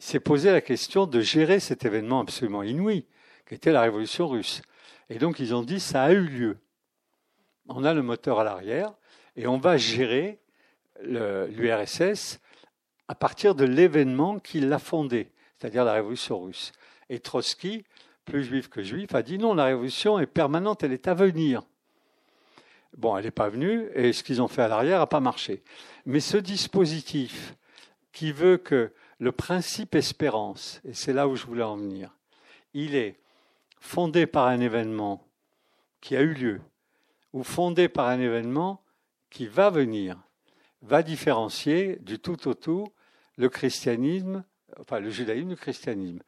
s'est 0.00 0.20
posé 0.20 0.50
la 0.50 0.60
question 0.60 1.06
de 1.06 1.20
gérer 1.20 1.60
cet 1.60 1.84
événement 1.84 2.20
absolument 2.20 2.62
inouï, 2.62 3.04
qui 3.46 3.54
était 3.54 3.72
la 3.72 3.82
révolution 3.82 4.28
russe. 4.28 4.62
Et 5.08 5.18
donc 5.18 5.38
ils 5.38 5.54
ont 5.54 5.62
dit 5.62 5.80
ça 5.80 6.04
a 6.04 6.12
eu 6.12 6.22
lieu. 6.22 6.58
On 7.68 7.84
a 7.84 7.94
le 7.94 8.02
moteur 8.02 8.40
à 8.40 8.44
l'arrière 8.44 8.94
et 9.36 9.46
on 9.46 9.58
va 9.58 9.76
gérer 9.76 10.40
l'URSS 11.02 12.40
à 13.08 13.14
partir 13.14 13.54
de 13.54 13.64
l'événement 13.64 14.38
qui 14.38 14.60
l'a 14.60 14.78
fondé, 14.78 15.30
c'est-à-dire 15.58 15.84
la 15.84 15.92
révolution 15.94 16.40
russe. 16.40 16.72
Et 17.10 17.20
Trotsky, 17.20 17.84
plus 18.24 18.44
juif 18.44 18.68
que 18.68 18.82
juif, 18.82 19.14
a 19.14 19.22
dit 19.22 19.38
non, 19.38 19.54
la 19.54 19.66
révolution 19.66 20.18
est 20.18 20.26
permanente, 20.26 20.82
elle 20.82 20.92
est 20.92 21.08
à 21.08 21.14
venir. 21.14 21.62
Bon, 22.96 23.16
elle 23.16 23.24
n'est 23.24 23.30
pas 23.30 23.48
venue, 23.48 23.88
et 23.94 24.12
ce 24.12 24.22
qu'ils 24.22 24.42
ont 24.42 24.48
fait 24.48 24.62
à 24.62 24.68
l'arrière 24.68 24.98
n'a 24.98 25.06
pas 25.06 25.20
marché. 25.20 25.62
Mais 26.06 26.20
ce 26.20 26.36
dispositif 26.36 27.54
qui 28.12 28.32
veut 28.32 28.56
que 28.56 28.92
le 29.18 29.32
principe 29.32 29.94
espérance, 29.94 30.80
et 30.84 30.94
c'est 30.94 31.12
là 31.12 31.28
où 31.28 31.36
je 31.36 31.46
voulais 31.46 31.62
en 31.62 31.76
venir, 31.76 32.14
il 32.74 32.94
est 32.94 33.18
fondé 33.80 34.26
par 34.26 34.46
un 34.46 34.60
événement 34.60 35.26
qui 36.00 36.16
a 36.16 36.20
eu 36.20 36.32
lieu, 36.32 36.60
ou 37.32 37.42
fondé 37.42 37.88
par 37.88 38.08
un 38.08 38.20
événement 38.20 38.82
qui 39.30 39.46
va 39.46 39.70
venir, 39.70 40.18
va 40.82 41.02
différencier 41.02 41.96
du 42.00 42.18
tout 42.18 42.48
au 42.48 42.54
tout 42.54 42.86
le 43.36 43.48
christianisme, 43.48 44.44
enfin 44.80 45.00
le 45.00 45.10
judaïsme, 45.10 45.50
le 45.50 45.56
christianisme. 45.56 46.20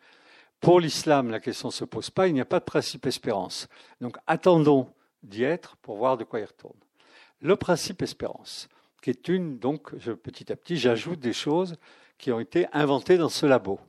Pour 0.60 0.78
l'islam, 0.80 1.30
la 1.30 1.40
question 1.40 1.68
ne 1.68 1.72
se 1.72 1.84
pose 1.84 2.10
pas, 2.10 2.28
il 2.28 2.34
n'y 2.34 2.40
a 2.40 2.44
pas 2.44 2.60
de 2.60 2.64
principe 2.64 3.06
espérance. 3.06 3.68
Donc 4.00 4.16
attendons 4.26 4.88
d'y 5.22 5.42
être 5.42 5.76
pour 5.76 5.96
voir 5.96 6.16
de 6.16 6.24
quoi 6.24 6.40
il 6.40 6.44
retourne. 6.44 6.76
Le 7.40 7.56
principe 7.56 8.02
espérance, 8.02 8.68
qui 9.00 9.10
est 9.10 9.28
une, 9.28 9.58
donc 9.58 9.94
petit 9.96 10.52
à 10.52 10.56
petit, 10.56 10.76
j'ajoute 10.76 11.20
des 11.20 11.32
choses 11.32 11.76
qui 12.18 12.30
ont 12.32 12.40
été 12.40 12.66
inventées 12.72 13.16
dans 13.16 13.30
ce 13.30 13.46
labo. 13.46 13.80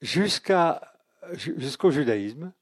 Jusqu'au 0.00 1.90
judaïsme, 1.90 2.52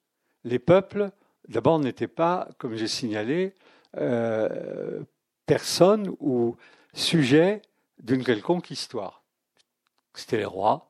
les 0.44 0.58
peuples, 0.58 1.10
d'abord, 1.48 1.78
n'étaient 1.78 2.08
pas, 2.08 2.48
comme 2.56 2.74
j'ai 2.74 2.88
signalé, 2.88 3.54
euh, 3.96 5.00
personnes 5.46 6.14
ou 6.20 6.56
sujets 6.94 7.62
d'une 7.98 8.24
quelconque 8.24 8.70
histoire. 8.70 9.22
C'était 10.14 10.38
les 10.38 10.44
rois, 10.44 10.87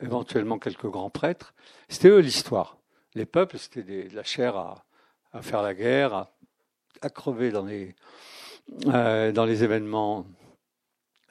éventuellement 0.00 0.58
quelques 0.58 0.86
grands 0.86 1.10
prêtres. 1.10 1.54
C'était 1.88 2.08
eux 2.08 2.18
l'histoire. 2.18 2.78
Les 3.14 3.26
peuples, 3.26 3.58
c'était 3.58 3.82
de 4.08 4.14
la 4.14 4.22
chair 4.22 4.56
à, 4.56 4.84
faire 5.42 5.62
la 5.62 5.74
guerre, 5.74 6.26
à, 7.00 7.10
crever 7.10 7.50
dans 7.50 7.64
les, 7.64 7.94
euh, 8.86 9.32
événements 9.32 10.26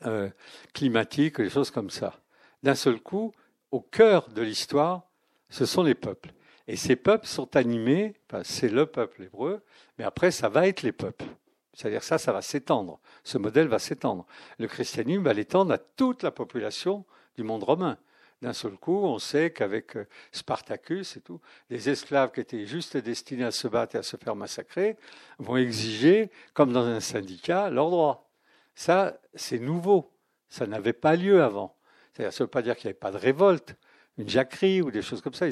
euh, 0.06 0.30
climatiques, 0.74 1.42
des 1.42 1.50
choses 1.50 1.72
comme 1.72 1.90
ça. 1.90 2.20
D'un 2.64 2.76
seul 2.76 3.00
coup, 3.00 3.34
au 3.72 3.82
cœur 3.82 4.30
de 4.30 4.42
l'histoire, 4.42 5.04
ce 5.50 5.66
sont 5.66 5.84
les 5.84 5.96
peuples. 5.96 6.34
Et 6.68 6.76
ces 6.76 6.96
peuples 6.96 7.28
sont 7.28 7.56
animés, 7.56 8.16
c'est 8.44 8.70
le 8.70 8.88
peuple 8.88 9.24
hébreu, 9.24 9.64
mais 9.98 10.04
après, 10.04 10.32
ça 10.32 10.50
va 10.50 10.68
être 10.68 10.82
les 10.82 10.92
peuples. 10.92 11.26
C'est-à-dire 11.74 12.04
ça, 12.04 12.18
ça 12.18 12.32
va 12.32 12.42
s'étendre. 12.42 13.00
Ce 13.24 13.38
modèle 13.38 13.68
va 13.68 13.80
s'étendre. 13.80 14.26
Le 14.58 14.68
christianisme 14.68 15.24
va 15.24 15.34
l'étendre 15.34 15.74
à 15.74 15.78
toute 15.78 16.24
la 16.24 16.32
population 16.32 17.06
du 17.36 17.44
monde 17.44 17.64
romain. 17.64 17.98
D'un 18.42 18.54
seul 18.54 18.74
coup, 18.74 18.98
on 18.98 19.18
sait 19.18 19.52
qu'avec 19.52 19.96
euh, 19.96 20.08
Spartacus 20.32 21.18
et 21.18 21.22
tout, 21.22 21.40
les 21.70 21.90
esclaves 21.90 22.32
qui 22.32 22.42
étaient 22.42 22.66
juste 22.66 22.98
destinés 22.98 23.46
à 23.46 23.52
se 23.52 23.68
battre 23.68 23.96
et 23.96 24.00
à 24.00 24.04
se 24.04 24.18
faire 24.18 24.36
massacrer 24.36 24.98
vont 25.40 25.58
exiger, 25.58 26.30
comme 26.54 26.74
dans 26.74 26.86
un 26.86 27.00
syndicat, 27.00 27.70
leurs 27.70 27.90
droits. 27.90 28.30
Ça, 28.76 29.20
c'est 29.34 29.60
nouveau. 29.60 30.12
Ça 30.50 30.68
n'avait 30.68 30.94
pas 30.94 31.16
lieu 31.16 31.42
avant. 31.42 31.76
Ça 32.14 32.24
ne 32.26 32.30
veut 32.30 32.48
pas 32.48 32.62
dire 32.62 32.76
qu'il 32.76 32.88
n'y 32.88 32.92
avait 32.92 33.00
pas 33.00 33.12
de 33.12 33.18
révolte, 33.18 33.76
une 34.18 34.30
jacquerie 34.30 34.82
ou 34.82 34.92
des 34.92 35.02
choses 35.02 35.22
comme 35.22 35.34
ça. 35.34 35.48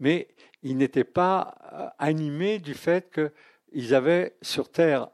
Mais 0.00 0.28
ils 0.62 0.76
n'étaient 0.76 1.04
pas 1.04 1.56
euh, 1.72 1.88
animés 1.98 2.58
du 2.58 2.74
fait 2.74 3.12
qu'ils 3.12 3.94
avaient 3.94 4.36
sur 4.40 4.70
Terre 4.70 5.08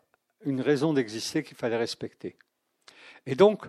une 0.44 0.60
raison 0.60 0.92
d'exister 0.92 1.42
qu'il 1.42 1.56
fallait 1.56 1.76
respecter. 1.76 2.36
Et 3.26 3.34
donc, 3.34 3.66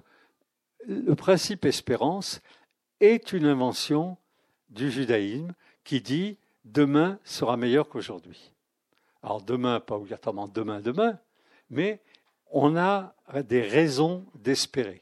le 0.87 1.15
principe 1.15 1.65
espérance 1.65 2.41
est 3.01 3.33
une 3.33 3.45
invention 3.45 4.17
du 4.69 4.89
judaïsme 4.89 5.53
qui 5.83 6.01
dit 6.01 6.37
demain 6.63 7.19
sera 7.23 7.57
meilleur 7.57 7.89
qu'aujourd'hui. 7.89 8.51
Alors 9.23 9.41
demain, 9.41 9.79
pas 9.79 9.97
obligatoirement 9.97 10.47
demain, 10.47 10.79
demain, 10.79 11.19
mais 11.69 12.01
on 12.51 12.77
a 12.77 13.13
des 13.47 13.61
raisons 13.61 14.25
d'espérer. 14.35 15.01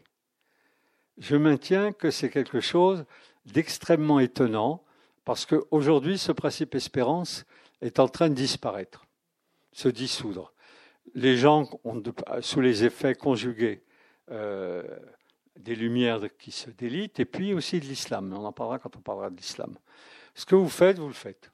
Je 1.20 1.36
maintiens 1.36 1.92
que 1.92 2.10
c'est 2.10 2.30
quelque 2.30 2.62
chose 2.62 3.06
d'extrêmement 3.46 4.20
étonnant 4.20 4.84
parce 5.26 5.46
qu'aujourd'hui, 5.46 6.18
ce 6.18 6.32
principe 6.32 6.74
espérance 6.74 7.46
est 7.82 8.00
en 8.00 8.08
train 8.08 8.30
de 8.30 8.34
disparaître, 8.34 9.06
se 9.72 9.90
dissoudre 9.90 10.54
les 11.16 11.38
gens 11.38 11.70
ont, 11.84 12.02
sous 12.42 12.62
les 12.62 12.84
effets 12.84 13.16
conjugués 13.16 13.84
euh, 14.32 14.84
des 15.60 15.76
lumières 15.76 16.22
qui 16.38 16.52
se 16.52 16.70
délitent, 16.70 17.20
et 17.20 17.26
puis 17.26 17.54
aussi 17.54 17.80
de 17.80 17.86
l'islam. 17.86 18.34
On 18.34 18.46
en 18.46 18.52
parlera 18.52 18.80
quand 18.80 18.96
on 18.96 19.02
parlera 19.02 19.30
de 19.30 19.36
l'islam. 19.36 19.78
Ce 20.34 20.46
que 20.46 20.56
vous 20.56 20.70
faites, 20.70 21.00
vous 21.00 21.08
le 21.08 21.14
faites. 21.14 21.52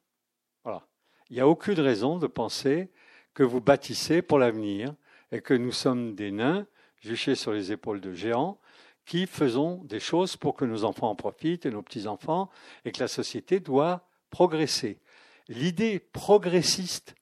Voilà. 0.64 0.86
il 1.30 1.36
n'y 1.36 1.42
a 1.42 1.48
aucune 1.48 1.80
raison 1.80 2.18
de 2.18 2.28
penser 2.28 2.90
que 3.34 3.44
vous 3.44 3.62
bâtissez 3.62 4.22
pour 4.22 4.40
l'avenir 4.40 4.94
et 5.32 5.42
que 5.42 5.54
nous 5.54 5.72
sommes 5.72 6.16
des 6.16 6.32
nains 6.32 6.66
juchés 7.02 7.36
sur 7.36 7.52
les 7.52 7.72
épaules 7.72 8.02
de 8.02 8.14
géants 8.14 8.60
qui 9.06 9.28
faisons 9.28 9.84
des 9.84 10.00
choses 10.00 10.36
pour 10.36 10.56
que 10.56 10.66
nos 10.66 10.84
enfants 10.84 11.10
en 11.10 11.16
profitent 11.16 11.66
et 11.66 11.72
nos 11.72 11.84
petits-enfants 11.84 12.50
et 12.84 12.92
que 12.92 13.00
la 13.00 13.08
société 13.08 13.60
doit 13.60 14.08
progresser. 14.32 15.00
L'idée 15.48 16.00
progressiste, 16.00 17.16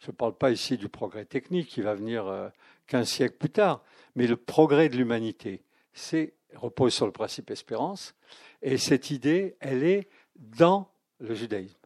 je 0.00 0.10
ne 0.10 0.16
parle 0.16 0.36
pas 0.36 0.50
ici 0.50 0.76
du 0.76 0.88
progrès 0.88 1.24
technique 1.24 1.68
qui 1.68 1.80
va 1.80 1.94
venir 1.94 2.26
euh, 2.26 2.48
qu'un 2.86 3.04
siècle 3.04 3.36
plus 3.38 3.50
tard, 3.50 3.82
mais 4.14 4.26
le 4.26 4.36
progrès 4.36 4.88
de 4.88 4.96
l'humanité, 4.96 5.62
repose 6.54 6.94
sur 6.94 7.06
le 7.06 7.12
principe 7.12 7.50
espérance 7.50 8.14
et 8.62 8.76
cette 8.76 9.10
idée, 9.10 9.56
elle 9.60 9.84
est 9.84 10.08
dans 10.36 10.90
le 11.18 11.34
judaïsme, 11.34 11.78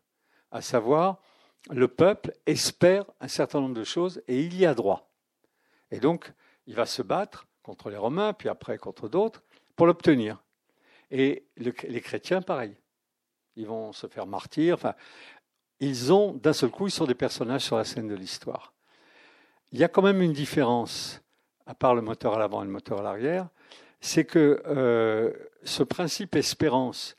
à 0.51 0.60
savoir 0.60 1.20
le 1.70 1.89
peuple 1.89 2.32
espère 2.47 3.05
un 3.20 3.28
certain 3.28 3.60
nombre 3.60 3.74
de 3.74 3.85
choses 3.85 4.22
et 4.28 4.40
il 4.40 4.56
y 4.56 4.66
a 4.66 4.74
droit. 4.74 5.10
Et 5.90 6.01
donc, 6.01 6.32
il 6.66 6.74
va 6.74 6.86
se 6.86 7.02
battre 7.02 7.47
contre 7.62 7.90
les 7.90 7.97
Romains, 7.97 8.32
puis 8.32 8.48
après 8.48 8.78
contre 8.78 9.09
d'autres, 9.09 9.43
pour 9.76 9.86
l'obtenir. 9.86 10.43
Et 11.10 11.47
les 11.56 12.01
chrétiens, 12.01 12.43
pareil. 12.43 12.76
Ils 13.56 13.66
vont 13.66 13.93
se 13.93 14.06
faire 14.09 14.26
martyrs. 14.26 14.74
Enfin, 14.74 14.94
ils 15.81 16.12
ont, 16.12 16.32
d'un 16.32 16.52
seul 16.52 16.70
coup, 16.70 16.89
ils 16.89 16.93
sont 16.93 17.06
des 17.06 17.14
personnages 17.14 17.62
sur 17.62 17.76
la 17.76 17.85
scène 17.85 18.09
de 18.09 18.14
l'histoire. 18.14 18.74
Il 19.72 19.78
y 19.78 19.85
a 19.85 19.89
quand 19.89 20.02
même 20.02 20.22
une 20.22 20.32
différence, 20.32 21.22
à 21.66 21.74
part 21.74 21.94
le 21.94 22.02
moteur 22.02 22.35
à 22.35 22.39
l'avant 22.39 22.62
et 22.62 22.66
le 22.66 22.72
moteur 22.72 23.01
à 23.01 23.02
l'arrière, 23.02 23.48
c'est 24.05 24.26
que 24.26 24.62
euh, 24.66 25.32
ce 25.64 25.82
principe 25.82 26.36
espérance 26.36 27.16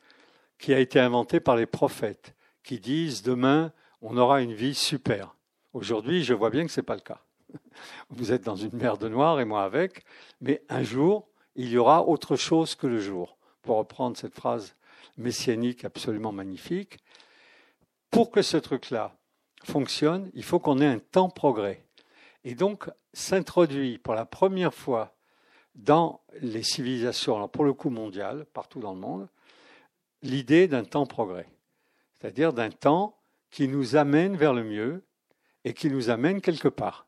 qui 0.56 0.72
a 0.72 0.78
été 0.78 1.00
inventé 1.00 1.40
par 1.40 1.56
les 1.56 1.66
prophètes, 1.66 2.36
qui 2.62 2.78
disent 2.78 3.22
demain 3.22 3.72
on 4.02 4.16
aura 4.16 4.40
une 4.40 4.52
vie 4.52 4.74
super. 4.74 5.34
Aujourd'hui, 5.72 6.22
je 6.22 6.32
vois 6.32 6.50
bien 6.50 6.64
que 6.64 6.70
ce 6.70 6.80
n'est 6.80 6.84
pas 6.84 6.94
le 6.94 7.00
cas. 7.00 7.22
Vous 8.10 8.30
êtes 8.30 8.44
dans 8.44 8.54
une 8.54 8.76
mer 8.76 8.98
de 8.98 9.08
noir 9.08 9.40
et 9.40 9.44
moi 9.44 9.64
avec, 9.64 10.04
mais 10.40 10.62
un 10.68 10.84
jour, 10.84 11.26
il 11.56 11.70
y 11.70 11.76
aura 11.76 12.06
autre 12.06 12.36
chose 12.36 12.76
que 12.76 12.86
le 12.86 13.00
jour. 13.00 13.36
Pour 13.62 13.78
reprendre 13.78 14.16
cette 14.16 14.34
phrase 14.34 14.76
messianique 15.16 15.84
absolument 15.84 16.30
magnifique, 16.30 16.98
pour 18.12 18.30
que 18.30 18.42
ce 18.42 18.58
truc-là 18.58 19.16
fonctionne, 19.64 20.30
il 20.34 20.44
faut 20.44 20.60
qu'on 20.60 20.80
ait 20.80 20.86
un 20.86 21.00
temps 21.00 21.30
progrès. 21.30 21.84
Et 22.44 22.54
donc, 22.54 22.88
s'introduit 23.12 23.98
pour 23.98 24.14
la 24.14 24.24
première 24.24 24.72
fois 24.72 25.15
dans 25.76 26.20
les 26.40 26.62
civilisations, 26.62 27.48
pour 27.48 27.64
le 27.64 27.72
coup 27.72 27.90
mondial, 27.90 28.46
partout 28.52 28.80
dans 28.80 28.94
le 28.94 29.00
monde, 29.00 29.28
l'idée 30.22 30.68
d'un 30.68 30.84
temps 30.84 31.06
progrès. 31.06 31.48
C'est-à-dire 32.14 32.52
d'un 32.52 32.70
temps 32.70 33.16
qui 33.50 33.68
nous 33.68 33.96
amène 33.96 34.36
vers 34.36 34.54
le 34.54 34.64
mieux 34.64 35.04
et 35.64 35.74
qui 35.74 35.90
nous 35.90 36.10
amène 36.10 36.40
quelque 36.40 36.68
part. 36.68 37.06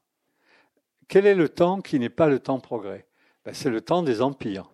Quel 1.09 1.27
est 1.27 1.35
le 1.35 1.49
temps 1.49 1.81
qui 1.81 1.99
n'est 1.99 2.11
pas 2.11 2.29
le 2.29 2.39
temps 2.39 2.61
progrès? 2.61 3.07
Ben, 3.45 3.55
C'est 3.55 3.71
le 3.71 3.81
temps 3.81 4.03
des 4.03 4.21
empires. 4.21 4.71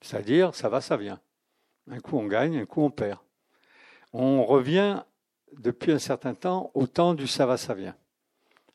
C'est-à-dire, 0.00 0.54
ça 0.54 0.68
va, 0.68 0.80
ça 0.80 0.96
vient. 0.96 1.20
Un 1.90 1.98
coup 1.98 2.16
on 2.16 2.26
gagne, 2.26 2.58
un 2.58 2.66
coup 2.66 2.82
on 2.82 2.90
perd. 2.90 3.18
On 4.12 4.44
revient 4.44 5.02
depuis 5.58 5.92
un 5.92 5.98
certain 5.98 6.34
temps 6.34 6.70
au 6.74 6.86
temps 6.86 7.14
du 7.14 7.26
ça 7.26 7.46
va, 7.46 7.56
ça 7.56 7.74
vient. 7.74 7.96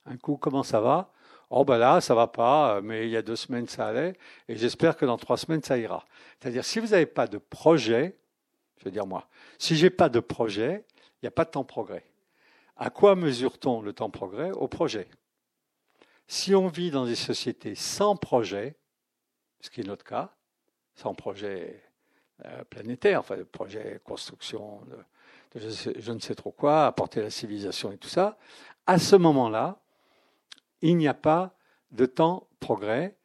Un 0.06 0.18
coup, 0.18 0.38
comment 0.38 0.64
ça 0.64 0.82
va? 0.82 1.12
Oh 1.50 1.64
ben 1.64 1.78
là, 1.78 2.02
ça 2.02 2.14
va 2.14 2.28
pas, 2.28 2.82
mais 2.82 3.08
il 3.08 3.12
y 3.12 3.18
a 3.18 3.22
deux 3.22 3.36
semaines 3.36 3.68
ça 3.68 3.88
allait, 3.88 4.14
et 4.50 4.58
j'espère 4.58 4.98
que 4.98 5.06
dans 5.06 5.18
trois 5.18 5.38
semaines 5.38 5.64
ça 5.64 5.78
ira. 5.78 6.06
C'est-à-dire, 6.40 6.66
si 6.66 6.80
vous 6.80 6.88
n'avez 6.88 7.06
pas 7.06 7.28
de 7.28 7.38
projet, 7.38 8.18
je 8.80 8.86
veux 8.86 8.92
dire 8.92 9.08
moi, 9.08 9.28
si 9.58 9.76
j'ai 9.76 9.90
pas 9.90 10.10
de 10.10 10.20
projet, 10.20 10.84
il 11.22 11.26
n'y 11.26 11.28
a 11.28 11.32
pas 11.32 11.46
de 11.46 11.52
temps 11.52 11.64
progrès. 11.64 12.06
À 12.76 12.90
quoi 12.90 13.16
mesure-t-on 13.16 13.82
le 13.82 13.94
temps 13.94 14.10
progrès 14.10 14.52
Au 14.52 14.68
projet? 14.68 15.08
Si 16.28 16.54
on 16.54 16.68
vit 16.68 16.92
dans 16.92 17.06
des 17.06 17.16
sociétés 17.16 17.76
sans 17.76 18.16
projet, 18.16 18.76
ce 19.62 19.70
qui 19.70 19.82
est 19.82 19.86
notre 19.86 20.04
cas, 20.04 20.36
sans 20.96 21.14
projet 21.14 21.82
euh, 22.46 22.64
planétaire, 22.66 23.22
enfin, 23.22 23.38
projet 23.52 24.00
construction, 24.04 24.82
de, 24.86 24.98
je, 25.56 26.12
ne 26.12 26.20
sais 26.20 26.36
trop 26.36 26.52
quoi, 26.52 26.86
apporter 26.86 27.22
la 27.22 27.30
civilisation 27.30 27.92
et 27.92 27.98
tout 27.98 28.10
ça, 28.10 28.38
à 28.86 29.00
ce 29.00 29.16
moment-là, 29.16 29.80
il 30.82 30.98
n'y 30.98 31.08
a 31.08 31.14
pas 31.14 31.56
de 31.92 32.06
temps 32.06 32.48
progrès. 32.60 33.18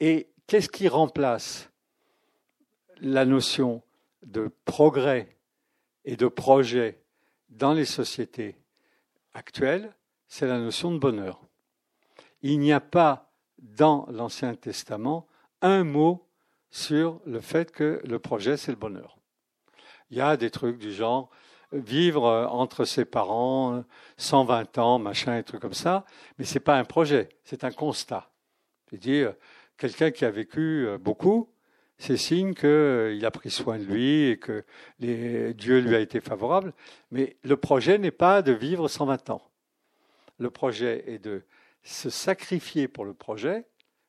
Et 0.00 0.30
qu'est-ce 0.46 0.68
qui 0.68 0.88
remplace 0.88 1.70
la 2.98 3.24
notion 3.24 3.82
de 4.22 4.50
progrès 4.64 5.36
et 6.04 6.16
de 6.16 6.28
projet 6.28 7.02
dans 7.48 7.72
les 7.72 7.84
sociétés 7.84 8.56
actuelles? 9.34 9.94
C'est 10.28 10.46
la 10.46 10.58
notion 10.58 10.92
de 10.92 10.98
bonheur. 10.98 11.40
Il 12.42 12.58
n'y 12.60 12.72
a 12.72 12.80
pas 12.80 13.32
dans 13.58 14.06
l'Ancien 14.10 14.54
Testament 14.54 15.26
un 15.60 15.84
mot 15.84 16.26
sur 16.70 17.20
le 17.26 17.40
fait 17.40 17.72
que 17.72 18.00
le 18.04 18.18
projet, 18.18 18.56
c'est 18.56 18.70
le 18.70 18.78
bonheur. 18.78 19.18
Il 20.10 20.18
y 20.18 20.20
a 20.20 20.36
des 20.36 20.50
trucs 20.50 20.78
du 20.78 20.92
genre 20.92 21.30
vivre 21.72 22.48
entre 22.50 22.84
ses 22.84 23.04
parents 23.04 23.84
120 24.16 24.78
ans, 24.78 24.98
machin, 24.98 25.38
et 25.38 25.44
trucs 25.44 25.60
comme 25.60 25.74
ça, 25.74 26.04
mais 26.38 26.44
ce 26.44 26.54
n'est 26.54 26.60
pas 26.60 26.78
un 26.78 26.84
projet, 26.84 27.28
c'est 27.44 27.64
un 27.64 27.70
constat. 27.70 28.30
C'est-à-dire, 28.88 29.34
quelqu'un 29.76 30.10
qui 30.10 30.24
a 30.24 30.30
vécu 30.30 30.88
beaucoup, 31.00 31.48
c'est 31.98 32.16
signe 32.16 32.54
qu'il 32.54 33.24
a 33.24 33.30
pris 33.30 33.50
soin 33.50 33.78
de 33.78 33.84
lui 33.84 34.30
et 34.30 34.38
que 34.38 34.64
Dieu 34.98 35.80
lui 35.80 35.94
a 35.94 36.00
été 36.00 36.20
favorable, 36.20 36.72
mais 37.10 37.36
le 37.44 37.56
projet 37.56 37.98
n'est 37.98 38.10
pas 38.10 38.42
de 38.42 38.52
vivre 38.52 38.88
120 38.88 39.30
ans. 39.30 39.42
Le 40.38 40.50
projet 40.50 41.04
est 41.06 41.18
de 41.18 41.44
se 41.82 42.08
sacrifier 42.10 42.88
pour 42.88 43.04
le 43.04 43.14
projet 43.14 43.66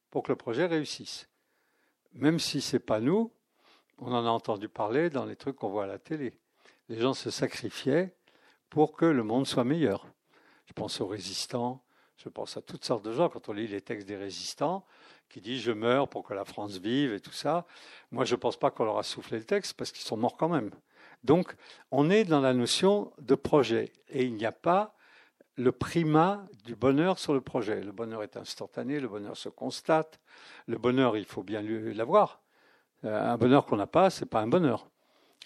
pour 0.10 0.24
que 0.24 0.32
le 0.32 0.38
projet 0.38 0.66
réussisse. 0.66 1.30
Même 2.14 2.40
si 2.40 2.62
ce 2.62 2.78
n'est 2.78 2.82
pas 2.82 3.00
nous, 3.00 3.32
on 3.98 4.14
en 4.14 4.26
a 4.26 4.30
entendu 4.30 4.68
parler 4.68 5.10
dans 5.10 5.26
les 5.26 5.36
trucs 5.36 5.58
qu'on 5.58 5.70
voit 5.70 5.84
à 5.84 5.88
la 5.88 6.00
télé. 6.00 6.34
Les 6.91 6.99
gens 6.99 7.13
se 7.13 7.30
sacrifiaient 7.30 8.13
pour 8.69 8.97
que 8.97 9.05
le 9.05 9.23
monde 9.23 9.47
soit 9.47 9.63
meilleur. 9.63 10.05
Je 10.65 10.73
pense 10.73 10.99
aux 10.99 11.07
résistants, 11.07 11.81
je 12.18 12.27
pense 12.27 12.57
à 12.57 12.61
toutes 12.61 12.84
sortes 12.84 13.05
de 13.05 13.13
gens. 13.13 13.30
Quand 13.30 13.47
on 13.47 13.53
lit 13.53 13.65
les 13.65 13.80
textes 13.80 14.05
des 14.05 14.18
résistants, 14.18 14.85
qui 15.30 15.39
disent 15.39 15.61
je 15.61 15.72
meurs 15.72 16.09
pour 16.09 16.22
que 16.23 16.34
la 16.34 16.43
France 16.43 16.80
vive 16.80 17.13
et 17.13 17.22
tout 17.22 17.31
ça, 17.31 17.65
moi 18.11 18.26
je 18.26 18.35
ne 18.35 18.39
pense 18.41 18.59
pas 18.59 18.72
qu'on 18.72 18.84
leur 18.84 18.97
a 18.97 19.03
soufflé 19.03 19.38
le 19.38 19.45
texte 19.45 19.76
parce 19.76 19.93
qu'ils 19.93 20.03
sont 20.03 20.18
morts 20.18 20.35
quand 20.35 20.49
même. 20.49 20.69
Donc 21.23 21.55
on 21.91 22.09
est 22.09 22.26
dans 22.26 22.41
la 22.41 22.53
notion 22.53 23.13
de 23.19 23.35
projet 23.35 23.93
et 24.09 24.26
il 24.26 24.34
n'y 24.34 24.45
a 24.45 24.51
pas 24.51 24.93
le 25.55 25.72
primat 25.72 26.45
du 26.65 26.76
bonheur 26.76 27.19
sur 27.19 27.34
le 27.34 27.39
projet. 27.39 27.80
Le 27.80 27.93
bonheur 27.93 28.22
est 28.22 28.35
instantané, 28.35 28.99
le 28.99 29.07
bonheur 29.07 29.38
se 29.38 29.47
constate. 29.47 30.19
Le 30.68 30.77
bonheur, 30.77 31.15
il 31.15 31.23
faut 31.23 31.43
bien 31.43 31.61
l'avoir. 31.61 32.41
Euh, 33.05 33.31
un 33.31 33.38
bonheur 33.38 33.65
qu'on 33.65 33.77
n'a 33.77 33.88
pas, 33.88 34.09
ce 34.09 34.26
n'est 34.26 34.30
pas 34.30 34.41
un 34.41 34.47
bonheur. 34.47 34.89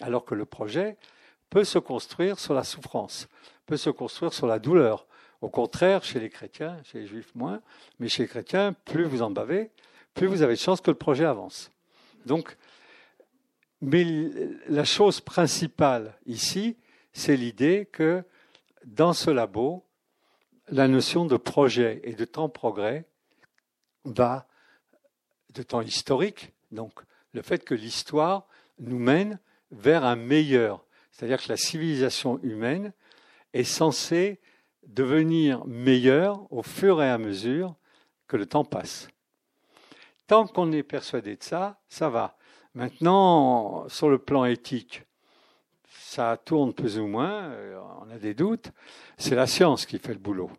Alors 0.00 0.24
que 0.24 0.34
le 0.34 0.44
projet 0.44 0.98
peut 1.50 1.64
se 1.64 1.78
construire 1.78 2.38
sur 2.38 2.54
la 2.54 2.64
souffrance, 2.64 3.28
peut 3.66 3.76
se 3.76 3.90
construire 3.90 4.32
sur 4.32 4.46
la 4.46 4.58
douleur. 4.58 5.06
Au 5.40 5.48
contraire, 5.48 6.02
chez 6.02 6.18
les 6.20 6.30
chrétiens, 6.30 6.78
chez 6.84 7.00
les 7.00 7.06
juifs 7.06 7.34
moins, 7.34 7.60
mais 7.98 8.08
chez 8.08 8.22
les 8.22 8.28
chrétiens, 8.28 8.72
plus 8.72 9.04
vous 9.04 9.22
en 9.22 9.30
bavez, 9.30 9.70
plus 10.14 10.26
vous 10.26 10.42
avez 10.42 10.54
de 10.54 10.60
chance 10.60 10.80
que 10.80 10.90
le 10.90 10.96
projet 10.96 11.24
avance. 11.24 11.70
Donc, 12.24 12.56
mais 13.82 14.04
la 14.68 14.84
chose 14.84 15.20
principale 15.20 16.14
ici, 16.24 16.76
c'est 17.12 17.36
l'idée 17.36 17.88
que 17.92 18.24
dans 18.84 19.12
ce 19.12 19.30
labo, 19.30 19.84
la 20.68 20.88
notion 20.88 21.26
de 21.26 21.36
projet 21.36 22.00
et 22.04 22.14
de 22.14 22.24
temps 22.24 22.48
progrès 22.48 23.04
va 24.04 24.46
de 25.50 25.62
temps 25.62 25.82
historique, 25.82 26.52
donc 26.70 26.92
le 27.32 27.42
fait 27.42 27.64
que 27.64 27.74
l'histoire 27.74 28.46
nous 28.78 28.98
mène 28.98 29.38
vers 29.70 30.04
un 30.04 30.16
meilleur, 30.16 30.85
c'est-à-dire 31.16 31.42
que 31.42 31.48
la 31.48 31.56
civilisation 31.56 32.38
humaine 32.42 32.92
est 33.54 33.64
censée 33.64 34.38
devenir 34.86 35.64
meilleure 35.66 36.46
au 36.52 36.62
fur 36.62 37.02
et 37.02 37.08
à 37.08 37.16
mesure 37.16 37.74
que 38.28 38.36
le 38.36 38.44
temps 38.44 38.64
passe. 38.64 39.08
Tant 40.26 40.46
qu'on 40.46 40.72
est 40.72 40.82
persuadé 40.82 41.36
de 41.36 41.42
ça, 41.42 41.80
ça 41.88 42.10
va. 42.10 42.36
Maintenant, 42.74 43.88
sur 43.88 44.10
le 44.10 44.18
plan 44.18 44.44
éthique, 44.44 45.04
ça 45.88 46.36
tourne 46.36 46.74
plus 46.74 46.98
ou 46.98 47.06
moins, 47.06 47.44
euh, 47.44 47.80
on 48.02 48.10
a 48.10 48.18
des 48.18 48.34
doutes, 48.34 48.70
c'est 49.16 49.34
la 49.34 49.46
science 49.46 49.86
qui 49.86 49.98
fait 49.98 50.12
le 50.12 50.18
boulot. 50.18 50.50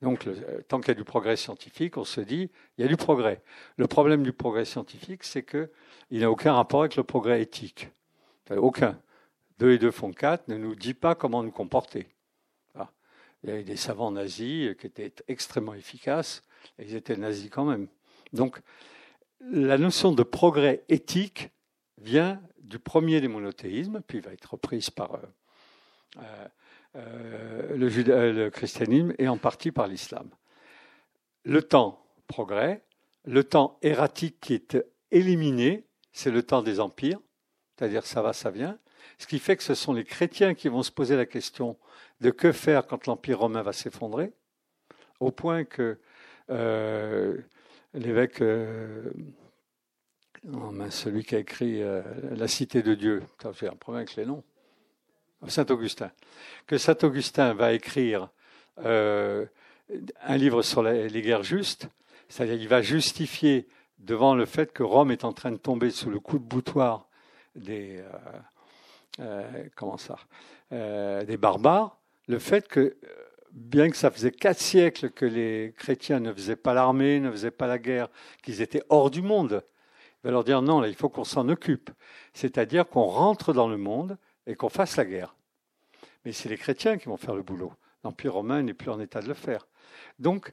Donc, 0.00 0.26
euh, 0.26 0.62
tant 0.66 0.80
qu'il 0.80 0.88
y 0.88 0.90
a 0.90 0.94
du 0.94 1.04
progrès 1.04 1.36
scientifique, 1.36 1.96
on 1.96 2.04
se 2.04 2.20
dit, 2.20 2.50
il 2.76 2.82
y 2.82 2.84
a 2.84 2.88
du 2.88 2.96
progrès. 2.96 3.40
Le 3.76 3.86
problème 3.86 4.24
du 4.24 4.32
progrès 4.32 4.64
scientifique, 4.64 5.22
c'est 5.22 5.44
qu'il 5.44 5.68
n'a 6.10 6.30
aucun 6.30 6.54
rapport 6.54 6.80
avec 6.80 6.96
le 6.96 7.04
progrès 7.04 7.40
éthique. 7.40 7.88
aucun. 8.50 8.98
Deux 9.62 9.74
et 9.74 9.78
deux 9.78 9.92
font 9.92 10.12
quatre 10.12 10.48
ne 10.48 10.56
nous 10.56 10.74
dit 10.74 10.92
pas 10.92 11.14
comment 11.14 11.44
nous 11.44 11.52
comporter. 11.52 12.08
Ah. 12.74 12.90
Il 13.44 13.48
y 13.48 13.52
avait 13.52 13.62
des 13.62 13.76
savants 13.76 14.10
nazis 14.10 14.74
qui 14.76 14.88
étaient 14.88 15.14
extrêmement 15.28 15.74
efficaces, 15.74 16.42
ils 16.80 16.96
étaient 16.96 17.16
nazis 17.16 17.48
quand 17.48 17.64
même. 17.64 17.86
Donc, 18.32 18.60
la 19.38 19.78
notion 19.78 20.10
de 20.10 20.24
progrès 20.24 20.82
éthique 20.88 21.50
vient 21.98 22.42
du 22.58 22.80
premier 22.80 23.20
des 23.20 23.28
monothéismes, 23.28 24.00
puis 24.04 24.18
va 24.18 24.32
être 24.32 24.50
reprise 24.50 24.90
par 24.90 25.14
euh, 25.14 26.48
euh, 26.96 27.76
le, 27.76 28.32
le 28.32 28.50
christianisme 28.50 29.14
et 29.20 29.28
en 29.28 29.38
partie 29.38 29.70
par 29.70 29.86
l'islam. 29.86 30.28
Le 31.44 31.62
temps 31.62 32.04
progrès, 32.26 32.82
le 33.26 33.44
temps 33.44 33.78
erratique 33.82 34.40
qui 34.40 34.54
est 34.54 34.76
éliminé, 35.12 35.86
c'est 36.10 36.32
le 36.32 36.42
temps 36.42 36.62
des 36.62 36.80
empires, 36.80 37.20
c'est-à-dire 37.76 38.04
ça 38.04 38.22
va, 38.22 38.32
ça 38.32 38.50
vient, 38.50 38.76
ce 39.18 39.26
qui 39.26 39.38
fait 39.38 39.56
que 39.56 39.62
ce 39.62 39.74
sont 39.74 39.92
les 39.92 40.04
chrétiens 40.04 40.54
qui 40.54 40.68
vont 40.68 40.82
se 40.82 40.90
poser 40.90 41.16
la 41.16 41.26
question 41.26 41.76
de 42.20 42.30
que 42.30 42.52
faire 42.52 42.86
quand 42.86 43.06
l'Empire 43.06 43.40
romain 43.40 43.62
va 43.62 43.72
s'effondrer, 43.72 44.32
au 45.20 45.30
point 45.30 45.64
que 45.64 45.98
euh, 46.50 47.36
l'évêque, 47.94 48.40
euh, 48.42 49.10
celui 50.90 51.24
qui 51.24 51.36
a 51.36 51.38
écrit 51.38 51.82
euh, 51.82 52.02
La 52.32 52.48
Cité 52.48 52.82
de 52.82 52.94
Dieu, 52.94 53.22
j'ai 53.58 53.68
un 53.68 53.76
problème 53.76 54.02
avec 54.02 54.16
les 54.16 54.26
noms, 54.26 54.42
Saint 55.48 55.66
Augustin, 55.70 56.10
que 56.66 56.78
Saint 56.78 56.96
Augustin 57.02 57.54
va 57.54 57.72
écrire 57.72 58.28
un 58.78 60.36
livre 60.36 60.62
sur 60.62 60.82
les 60.82 61.22
guerres 61.22 61.42
justes, 61.42 61.88
c'est-à-dire 62.28 62.56
qu'il 62.56 62.68
va 62.68 62.80
justifier 62.80 63.68
devant 63.98 64.34
le 64.34 64.46
fait 64.46 64.72
que 64.72 64.82
Rome 64.82 65.10
est 65.10 65.24
en 65.24 65.32
train 65.32 65.50
de 65.50 65.56
tomber 65.56 65.90
sous 65.90 66.10
le 66.10 66.20
coup 66.20 66.38
de 66.38 66.44
boutoir 66.44 67.08
des, 67.54 68.02
comment 69.76 69.98
ça, 69.98 70.16
des 70.70 71.36
barbares, 71.36 71.98
le 72.28 72.38
fait 72.38 72.68
que, 72.68 72.96
bien 73.52 73.90
que 73.90 73.96
ça 73.96 74.10
faisait 74.10 74.30
quatre 74.30 74.58
siècles 74.58 75.10
que 75.10 75.26
les 75.26 75.74
chrétiens 75.76 76.20
ne 76.20 76.32
faisaient 76.32 76.56
pas 76.56 76.74
l'armée, 76.74 77.20
ne 77.20 77.30
faisaient 77.30 77.50
pas 77.50 77.66
la 77.66 77.78
guerre, 77.78 78.08
qu'ils 78.42 78.62
étaient 78.62 78.82
hors 78.88 79.10
du 79.10 79.22
monde, 79.22 79.62
il 80.22 80.28
va 80.28 80.30
leur 80.30 80.44
dire 80.44 80.62
non, 80.62 80.80
là, 80.80 80.88
il 80.88 80.94
faut 80.94 81.08
qu'on 81.08 81.24
s'en 81.24 81.48
occupe. 81.48 81.90
C'est-à-dire 82.32 82.88
qu'on 82.88 83.02
rentre 83.02 83.52
dans 83.52 83.68
le 83.68 83.76
monde 83.76 84.16
et 84.46 84.54
qu'on 84.54 84.68
fasse 84.68 84.96
la 84.96 85.04
guerre. 85.04 85.34
Mais 86.24 86.32
c'est 86.32 86.48
les 86.48 86.56
chrétiens 86.56 86.96
qui 86.96 87.06
vont 87.06 87.16
faire 87.16 87.34
le 87.34 87.42
boulot. 87.42 87.72
L'Empire 88.04 88.34
romain 88.34 88.62
n'est 88.62 88.74
plus 88.74 88.90
en 88.90 89.00
état 89.00 89.20
de 89.20 89.26
le 89.26 89.34
faire. 89.34 89.66
Donc, 90.20 90.52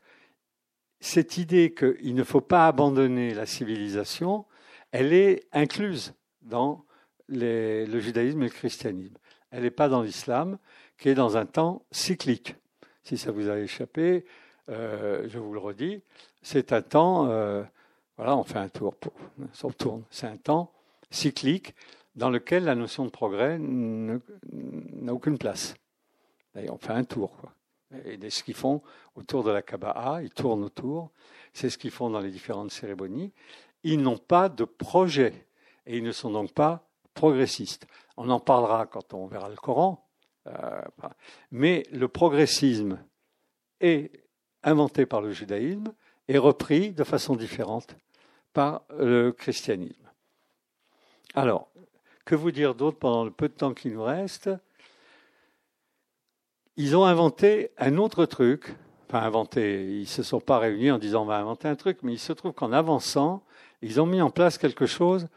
cette 0.99 1.37
idée 1.37 1.73
qu'il 1.73 2.15
ne 2.15 2.23
faut 2.23 2.41
pas 2.41 2.67
abandonner 2.67 3.33
la 3.33 3.45
civilisation, 3.45 4.45
elle 4.91 5.13
est 5.13 5.47
incluse 5.51 6.15
dans 6.41 6.83
le 7.29 7.99
judaïsme 7.99 8.41
et 8.41 8.45
le 8.45 8.51
christianisme. 8.51 9.15
Elle 9.51 9.63
n'est 9.63 9.71
pas 9.71 9.89
dans 9.89 10.01
l'islam 10.01 10.57
qui 10.97 11.09
est 11.09 11.15
dans 11.15 11.37
un 11.37 11.45
temps 11.45 11.83
cyclique. 11.91 12.55
Si 13.03 13.17
ça 13.17 13.31
vous 13.31 13.49
a 13.49 13.57
échappé, 13.59 14.25
euh, 14.69 15.27
je 15.27 15.39
vous 15.39 15.53
le 15.53 15.59
redis, 15.59 16.01
c'est 16.41 16.73
un 16.73 16.81
temps, 16.81 17.27
euh, 17.29 17.63
voilà, 18.17 18.37
on 18.37 18.43
fait 18.43 18.59
un 18.59 18.69
tour, 18.69 18.93
on 19.63 19.71
tourne, 19.71 20.03
c'est 20.11 20.27
un 20.27 20.37
temps 20.37 20.71
cyclique 21.09 21.73
dans 22.15 22.29
lequel 22.29 22.65
la 22.65 22.75
notion 22.75 23.05
de 23.05 23.09
progrès 23.09 23.57
n'a 23.59 25.13
aucune 25.13 25.37
place. 25.37 25.75
on 26.55 26.77
fait 26.77 26.93
un 26.93 27.03
tour, 27.03 27.35
quoi. 27.37 27.53
Ce 27.91 28.43
qu'ils 28.43 28.53
font 28.53 28.83
autour 29.15 29.43
de 29.43 29.49
la 29.49 29.63
Kaba'a, 29.63 30.21
ils 30.21 30.29
tournent 30.29 30.63
autour, 30.63 31.09
c'est 31.53 31.71
ce 31.71 31.77
qu'ils 31.79 31.89
font 31.89 32.11
dans 32.11 32.19
les 32.19 32.29
différentes 32.29 32.69
cérémonies. 32.69 33.31
Ils 33.83 33.99
n'ont 33.99 34.17
pas 34.17 34.47
de 34.47 34.63
projet 34.63 35.47
et 35.87 35.97
ils 35.97 36.03
ne 36.03 36.11
sont 36.11 36.29
donc 36.29 36.53
pas 36.53 36.88
progressistes. 37.13 37.87
On 38.17 38.29
en 38.29 38.39
parlera 38.39 38.85
quand 38.85 39.13
on 39.13 39.27
verra 39.27 39.49
le 39.49 39.55
Coran, 39.55 40.07
euh, 40.47 40.81
mais 41.51 41.83
le 41.91 42.07
progressisme 42.07 42.99
est 43.79 44.11
inventé 44.63 45.05
par 45.05 45.21
le 45.21 45.31
judaïsme 45.31 45.93
et 46.27 46.37
repris 46.37 46.91
de 46.91 47.03
façon 47.03 47.35
différente 47.35 47.95
par 48.53 48.83
le 48.97 49.31
christianisme. 49.31 50.09
Alors, 51.35 51.69
que 52.25 52.35
vous 52.35 52.51
dire 52.51 52.75
d'autre 52.75 52.99
pendant 52.99 53.23
le 53.23 53.31
peu 53.31 53.47
de 53.47 53.53
temps 53.53 53.73
qui 53.73 53.89
nous 53.89 54.03
reste? 54.03 54.49
Ils 56.77 56.95
ont 56.95 57.05
inventé 57.05 57.71
un 57.77 57.97
autre 57.97 58.25
truc, 58.25 58.75
enfin 59.07 59.19
inventé, 59.19 59.83
ils 59.83 60.01
ne 60.01 60.05
se 60.05 60.23
sont 60.23 60.39
pas 60.39 60.59
réunis 60.59 60.91
en 60.91 60.97
disant 60.97 61.23
on 61.23 61.25
va 61.25 61.37
inventer 61.37 61.67
un 61.67 61.75
truc, 61.75 61.99
mais 62.03 62.13
il 62.13 62.19
se 62.19 62.33
trouve 62.33 62.53
qu'en 62.53 62.71
avançant, 62.71 63.43
ils 63.81 63.99
ont 63.99 64.05
mis 64.05 64.21
en 64.21 64.29
place 64.29 64.57
quelque 64.57 64.85
chose 64.85 65.27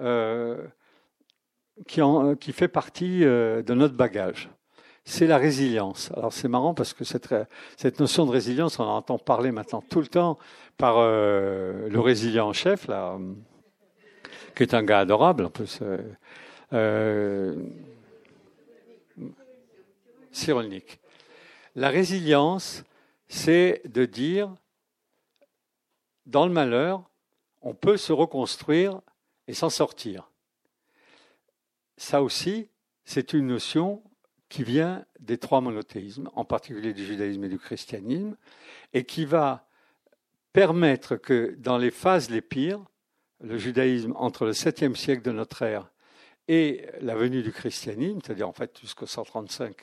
euh, 0.00 0.66
qui, 1.86 2.00
qui, 2.40 2.52
fait 2.52 2.68
partie 2.68 3.24
euh, 3.24 3.62
de 3.62 3.74
notre 3.74 3.94
bagage 3.94 4.48
c'est 5.06 5.28
la 5.28 5.38
résilience. 5.38 6.10
Alors 6.16 6.32
c'est 6.32 6.48
marrant 6.48 6.74
parce 6.74 6.92
que 6.92 7.04
cette, 7.04 7.32
cette, 7.76 8.00
notion 8.00 8.26
de 8.26 8.32
résilience, 8.32 8.80
on 8.80 8.84
en 8.84 8.96
entend 8.96 9.18
parler 9.18 9.52
maintenant 9.52 9.80
tout 9.80 10.00
le 10.00 10.08
temps 10.08 10.36
par 10.76 10.96
euh, 10.98 11.88
le 11.88 12.00
résilient 12.00 12.48
en 12.48 12.52
chef, 12.52 12.88
là, 12.88 13.16
qui 14.56 14.64
est 14.64 14.74
un 14.74 14.82
gars 14.82 14.98
adorable 15.00 15.46
en 15.46 15.50
plus. 15.50 15.78
Euh, 15.80 15.98
euh. 16.72 17.54
La 21.76 21.88
résilience, 21.88 22.84
c'est 23.28 23.82
de 23.86 24.04
dire, 24.04 24.52
dans 26.26 26.46
le 26.46 26.52
malheur, 26.52 27.08
on 27.62 27.74
peut 27.74 27.96
se 27.96 28.12
reconstruire 28.12 29.00
et 29.46 29.54
s'en 29.54 29.70
sortir. 29.70 30.28
Ça 31.96 32.22
aussi, 32.22 32.68
c'est 33.04 33.32
une 33.32 33.46
notion 33.46 34.02
qui 34.48 34.62
vient 34.62 35.04
des 35.18 35.38
trois 35.38 35.60
monothéismes, 35.60 36.28
en 36.34 36.44
particulier 36.44 36.92
du 36.92 37.04
judaïsme 37.04 37.44
et 37.44 37.48
du 37.48 37.58
christianisme, 37.58 38.36
et 38.92 39.04
qui 39.04 39.24
va 39.24 39.66
permettre 40.52 41.16
que 41.16 41.54
dans 41.58 41.78
les 41.78 41.90
phases 41.90 42.30
les 42.30 42.40
pires, 42.40 42.84
le 43.40 43.58
judaïsme 43.58 44.12
entre 44.16 44.46
le 44.46 44.52
7e 44.52 44.94
siècle 44.94 45.22
de 45.22 45.32
notre 45.32 45.62
ère 45.62 45.90
et 46.48 46.86
la 47.00 47.14
venue 47.14 47.42
du 47.42 47.52
christianisme, 47.52 48.20
c'est-à-dire 48.24 48.48
en 48.48 48.52
fait 48.52 48.78
jusqu'au 48.80 49.06
135, 49.06 49.76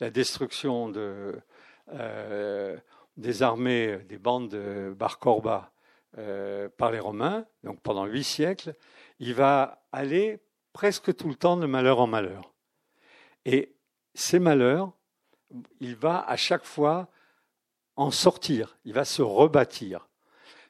la 0.00 0.10
destruction 0.10 0.88
de, 0.88 1.34
euh, 1.92 2.76
des 3.16 3.42
armées, 3.42 3.98
des 4.08 4.18
bandes 4.18 4.48
de 4.48 4.94
Bar 4.96 5.18
Korba 5.18 5.70
euh, 6.16 6.68
par 6.76 6.90
les 6.90 7.00
Romains, 7.00 7.44
donc 7.62 7.80
pendant 7.82 8.06
huit 8.06 8.24
siècles, 8.24 8.74
il 9.20 9.34
va 9.34 9.82
aller 9.92 10.40
presque 10.72 11.14
tout 11.14 11.28
le 11.28 11.34
temps 11.34 11.56
de 11.56 11.66
malheur 11.66 12.00
en 12.00 12.06
malheur. 12.06 12.52
Et 13.44 13.74
ces 14.14 14.38
malheurs, 14.38 14.92
il 15.80 15.96
va 15.96 16.20
à 16.20 16.36
chaque 16.36 16.64
fois 16.64 17.08
en 17.96 18.10
sortir, 18.10 18.78
il 18.84 18.92
va 18.92 19.04
se 19.04 19.22
rebâtir. 19.22 20.08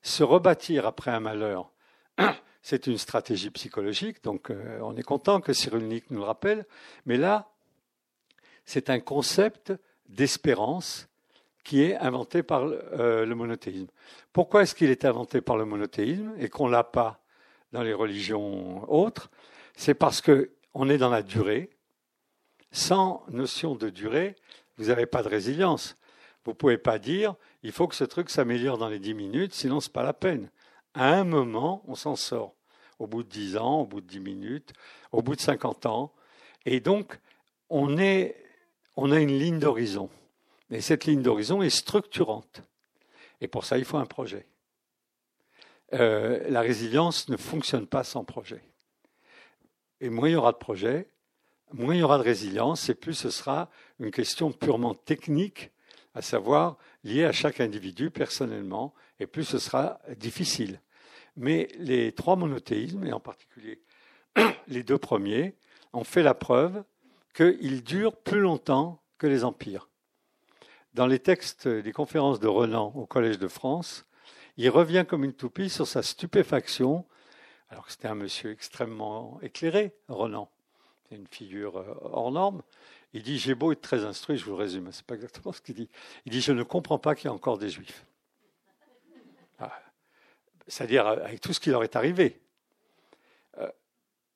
Se 0.02 0.22
rebâtir 0.22 0.86
après 0.86 1.10
un 1.10 1.20
malheur, 1.20 1.70
c'est 2.62 2.86
une 2.86 2.98
stratégie 2.98 3.50
psychologique, 3.50 4.22
donc 4.22 4.50
euh, 4.50 4.78
on 4.82 4.96
est 4.96 5.02
content 5.02 5.40
que 5.40 5.52
Cyrulnik 5.52 6.10
nous 6.10 6.20
le 6.20 6.24
rappelle, 6.24 6.66
mais 7.04 7.16
là, 7.16 7.50
c'est 8.64 8.90
un 8.90 9.00
concept 9.00 9.72
d'espérance 10.08 11.08
qui 11.64 11.82
est 11.82 11.96
inventé 11.96 12.42
par 12.42 12.62
euh, 12.64 13.26
le 13.26 13.34
monothéisme. 13.34 13.88
Pourquoi 14.32 14.62
est-ce 14.62 14.74
qu'il 14.74 14.90
est 14.90 15.04
inventé 15.04 15.40
par 15.40 15.56
le 15.56 15.66
monothéisme 15.66 16.32
et 16.38 16.48
qu'on 16.48 16.66
ne 16.66 16.72
l'a 16.72 16.84
pas 16.84 17.20
dans 17.72 17.82
les 17.82 17.92
religions 17.92 18.90
autres? 18.90 19.30
C'est 19.78 19.94
parce 19.94 20.20
qu'on 20.20 20.88
est 20.88 20.98
dans 20.98 21.08
la 21.08 21.22
durée, 21.22 21.70
sans 22.72 23.24
notion 23.28 23.76
de 23.76 23.90
durée, 23.90 24.34
vous 24.76 24.86
n'avez 24.86 25.06
pas 25.06 25.22
de 25.22 25.28
résilience. 25.28 25.94
Vous 26.44 26.50
ne 26.50 26.56
pouvez 26.56 26.78
pas 26.78 26.98
dire 26.98 27.36
il 27.62 27.70
faut 27.70 27.86
que 27.86 27.94
ce 27.94 28.02
truc 28.02 28.28
s'améliore 28.28 28.76
dans 28.76 28.88
les 28.88 28.98
10 28.98 29.14
minutes, 29.14 29.54
sinon 29.54 29.78
ce 29.78 29.88
n'est 29.88 29.92
pas 29.92 30.02
la 30.02 30.12
peine. 30.12 30.50
À 30.94 31.14
un 31.14 31.22
moment, 31.22 31.84
on 31.86 31.94
s'en 31.94 32.16
sort. 32.16 32.56
Au 32.98 33.06
bout 33.06 33.22
de 33.22 33.28
10 33.28 33.56
ans, 33.56 33.82
au 33.82 33.86
bout 33.86 34.00
de 34.00 34.06
10 34.08 34.18
minutes, 34.18 34.72
au 35.12 35.22
bout 35.22 35.36
de 35.36 35.40
50 35.40 35.86
ans. 35.86 36.12
Et 36.66 36.80
donc, 36.80 37.16
on, 37.70 37.98
a 37.98 38.32
une 38.96 39.38
ligne 39.38 39.60
d'horizon. 39.60 40.10
Et 40.72 40.80
cette 40.80 41.04
ligne 41.04 41.22
d'horizon 41.22 41.62
est 41.62 41.70
structurante. 41.70 42.62
Et 43.40 43.46
pour 43.46 43.64
ça, 43.64 43.78
il 43.78 43.84
faut 43.84 43.98
un 43.98 44.06
projet. 44.06 44.44
Euh, 45.94 46.50
la 46.50 46.62
résilience 46.62 47.28
ne 47.28 47.36
fonctionne 47.36 47.86
pas 47.86 48.02
sans 48.02 48.24
projet. 48.24 48.64
Et 50.00 50.10
moins 50.10 50.28
il 50.28 50.32
y 50.32 50.36
aura 50.36 50.52
de 50.52 50.58
projets, 50.58 51.08
moins 51.72 51.94
il 51.94 52.00
y 52.00 52.02
aura 52.02 52.18
de 52.18 52.22
résilience 52.22 52.88
et 52.88 52.94
plus 52.94 53.14
ce 53.14 53.30
sera 53.30 53.70
une 53.98 54.10
question 54.10 54.52
purement 54.52 54.94
technique, 54.94 55.70
à 56.14 56.22
savoir 56.22 56.78
liée 57.04 57.24
à 57.24 57.32
chaque 57.32 57.60
individu 57.60 58.10
personnellement, 58.10 58.94
et 59.20 59.26
plus 59.26 59.44
ce 59.44 59.58
sera 59.58 60.00
difficile. 60.16 60.80
Mais 61.36 61.68
les 61.78 62.12
trois 62.12 62.36
monothéismes, 62.36 63.04
et 63.04 63.12
en 63.12 63.20
particulier 63.20 63.82
les 64.68 64.82
deux 64.82 64.98
premiers, 64.98 65.56
ont 65.92 66.04
fait 66.04 66.22
la 66.22 66.34
preuve 66.34 66.82
qu'ils 67.34 67.82
durent 67.84 68.16
plus 68.16 68.40
longtemps 68.40 69.02
que 69.18 69.26
les 69.26 69.44
empires. 69.44 69.88
Dans 70.94 71.06
les 71.06 71.18
textes 71.18 71.68
des 71.68 71.92
conférences 71.92 72.40
de 72.40 72.48
Renan 72.48 72.92
au 72.96 73.06
Collège 73.06 73.38
de 73.38 73.48
France, 73.48 74.06
il 74.56 74.70
revient 74.70 75.04
comme 75.08 75.22
une 75.22 75.34
toupie 75.34 75.70
sur 75.70 75.86
sa 75.86 76.02
stupéfaction, 76.02 77.06
alors 77.70 77.86
que 77.86 77.92
c'était 77.92 78.08
un 78.08 78.14
monsieur 78.14 78.50
extrêmement 78.50 79.38
éclairé, 79.42 79.92
Renan, 80.08 80.50
c'est 81.08 81.16
une 81.16 81.26
figure 81.26 81.78
euh, 81.78 81.94
hors 82.00 82.30
norme. 82.30 82.62
Il 83.12 83.22
dit 83.22 83.38
J'ai 83.38 83.54
beau 83.54 83.72
être 83.72 83.80
très 83.80 84.04
instruit, 84.04 84.38
je 84.38 84.44
vous 84.44 84.52
le 84.52 84.56
résume, 84.56 84.90
c'est 84.92 85.04
pas 85.04 85.14
exactement 85.14 85.52
ce 85.52 85.60
qu'il 85.60 85.74
dit. 85.74 85.88
Il 86.24 86.32
dit 86.32 86.40
Je 86.40 86.52
ne 86.52 86.62
comprends 86.62 86.98
pas 86.98 87.14
qu'il 87.14 87.26
y 87.26 87.28
ait 87.28 87.34
encore 87.34 87.58
des 87.58 87.68
juifs. 87.68 88.06
Ah. 89.58 89.72
C'est-à-dire 90.66 91.06
euh, 91.06 91.24
avec 91.24 91.40
tout 91.40 91.52
ce 91.52 91.60
qui 91.60 91.70
leur 91.70 91.84
est 91.84 91.96
arrivé. 91.96 92.40
Euh, 93.58 93.70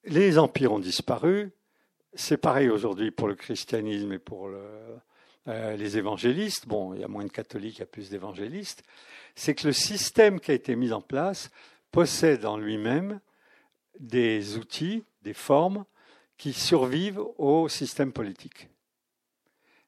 les 0.04 0.38
empires 0.38 0.72
ont 0.72 0.78
disparu, 0.78 1.52
c'est 2.14 2.36
pareil 2.36 2.68
aujourd'hui 2.68 3.10
pour 3.10 3.28
le 3.28 3.34
christianisme 3.34 4.12
et 4.12 4.18
pour 4.18 4.50
les 5.46 5.96
évangélistes. 5.96 6.68
Bon, 6.68 6.92
il 6.92 7.00
y 7.00 7.04
a 7.04 7.08
moins 7.08 7.24
de 7.24 7.30
catholiques, 7.30 7.76
il 7.76 7.80
y 7.80 7.84
a 7.84 7.86
plus 7.86 8.10
d'évangélistes. 8.10 8.82
C'est 9.34 9.54
que 9.54 9.66
le 9.66 9.72
système 9.72 10.38
qui 10.38 10.50
a 10.50 10.54
été 10.54 10.76
mis 10.76 10.92
en 10.92 11.00
place 11.00 11.50
possède 11.92 12.44
en 12.44 12.56
lui-même 12.56 13.20
des 14.00 14.56
outils, 14.56 15.04
des 15.22 15.34
formes 15.34 15.84
qui 16.36 16.52
survivent 16.52 17.22
au 17.38 17.68
système 17.68 18.12
politique. 18.12 18.68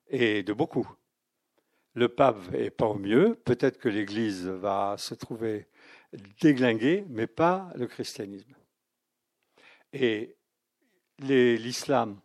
Et 0.09 0.43
de 0.45 0.53
beaucoup. 0.53 0.89
Le 1.95 2.09
pape 2.09 2.51
n'est 2.53 2.71
pas 2.71 2.87
au 2.87 2.95
mieux. 2.95 3.35
Peut-être 3.45 3.79
que 3.79 3.89
l'Église 3.89 4.47
va 4.47 4.97
se 4.99 5.15
trouver 5.15 5.69
déglinguée, 6.41 7.05
mais 7.09 7.27
pas 7.27 7.73
le 7.75 7.87
christianisme. 7.87 8.55
Et 9.93 10.37
l'islam, 11.21 12.21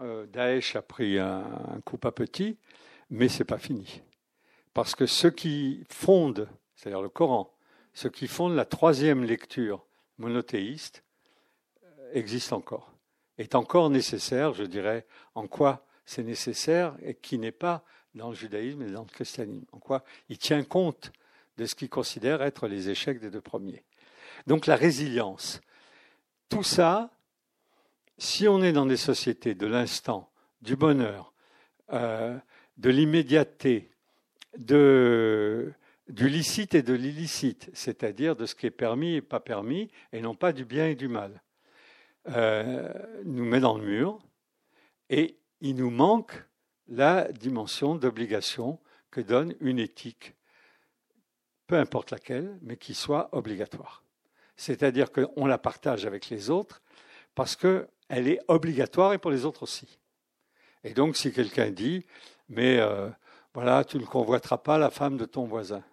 euh, 0.00 0.26
Daesh 0.26 0.76
a 0.76 0.82
pris 0.82 1.18
un, 1.18 1.80
coup 1.84 1.98
pas 1.98 2.12
petit, 2.12 2.58
mais 3.10 3.28
c'est 3.28 3.44
pas 3.44 3.58
fini. 3.58 4.02
Parce 4.74 4.94
que 4.94 5.06
ceux 5.06 5.30
qui 5.30 5.84
fondent, 5.90 6.48
c'est-à-dire 6.76 7.02
le 7.02 7.08
Coran, 7.08 7.57
ceux 7.94 8.10
qui 8.10 8.26
fondent 8.26 8.54
la 8.54 8.64
troisième 8.64 9.24
lecture 9.24 9.84
monothéiste, 10.18 11.04
euh, 11.84 12.12
existent 12.12 12.56
encore. 12.56 12.92
Est 13.38 13.54
encore 13.54 13.90
nécessaire, 13.90 14.54
je 14.54 14.64
dirais, 14.64 15.06
en 15.34 15.46
quoi 15.46 15.86
c'est 16.04 16.24
nécessaire 16.24 16.96
et 17.02 17.14
qui 17.14 17.38
n'est 17.38 17.52
pas 17.52 17.84
dans 18.14 18.30
le 18.30 18.34
judaïsme 18.34 18.82
et 18.82 18.90
dans 18.90 19.02
le 19.02 19.08
christianisme. 19.08 19.66
En 19.72 19.78
quoi 19.78 20.04
il 20.28 20.38
tient 20.38 20.64
compte 20.64 21.12
de 21.56 21.66
ce 21.66 21.74
qu'il 21.74 21.88
considère 21.88 22.42
être 22.42 22.66
les 22.66 22.88
échecs 22.88 23.20
des 23.20 23.30
deux 23.30 23.40
premiers. 23.40 23.84
Donc 24.46 24.66
la 24.66 24.76
résilience. 24.76 25.60
Tout 26.48 26.62
ça, 26.62 27.10
si 28.16 28.48
on 28.48 28.62
est 28.62 28.72
dans 28.72 28.86
des 28.86 28.96
sociétés 28.96 29.54
de 29.54 29.66
l'instant, 29.66 30.30
du 30.62 30.76
bonheur, 30.76 31.32
euh, 31.92 32.36
de 32.78 32.90
l'immédiateté, 32.90 33.90
de, 34.56 35.72
du 36.08 36.28
licite 36.28 36.74
et 36.74 36.82
de 36.82 36.94
l'illicite, 36.94 37.70
c'est-à-dire 37.74 38.36
de 38.36 38.46
ce 38.46 38.54
qui 38.54 38.66
est 38.66 38.70
permis 38.70 39.14
et 39.14 39.22
pas 39.22 39.40
permis, 39.40 39.90
et 40.12 40.20
non 40.20 40.34
pas 40.34 40.52
du 40.52 40.64
bien 40.64 40.88
et 40.88 40.94
du 40.94 41.08
mal, 41.08 41.42
euh, 42.30 42.92
nous 43.24 43.44
met 43.44 43.60
dans 43.60 43.76
le 43.76 43.84
mur, 43.84 44.18
et 45.10 45.38
il 45.60 45.76
nous 45.76 45.90
manque 45.90 46.44
la 46.88 47.30
dimension 47.32 47.94
d'obligation 47.94 48.78
que 49.10 49.20
donne 49.20 49.54
une 49.60 49.78
éthique, 49.78 50.34
peu 51.66 51.76
importe 51.76 52.10
laquelle, 52.10 52.58
mais 52.62 52.76
qui 52.76 52.94
soit 52.94 53.28
obligatoire. 53.32 54.02
C'est-à-dire 54.56 55.12
qu'on 55.12 55.46
la 55.46 55.58
partage 55.58 56.06
avec 56.06 56.30
les 56.30 56.50
autres 56.50 56.82
parce 57.34 57.54
que 57.54 57.88
elle 58.08 58.26
est 58.26 58.40
obligatoire 58.48 59.12
et 59.12 59.18
pour 59.18 59.30
les 59.30 59.44
autres 59.44 59.62
aussi. 59.62 59.98
Et 60.82 60.94
donc, 60.94 61.16
si 61.16 61.32
quelqu'un 61.32 61.70
dit, 61.70 62.06
mais 62.48 62.78
euh, 62.78 63.10
voilà, 63.54 63.84
tu 63.84 63.98
ne 63.98 64.04
convoiteras 64.04 64.58
pas 64.58 64.78
la 64.78 64.90
femme 64.90 65.16
de 65.18 65.26
ton 65.26 65.44
voisin, 65.44 65.84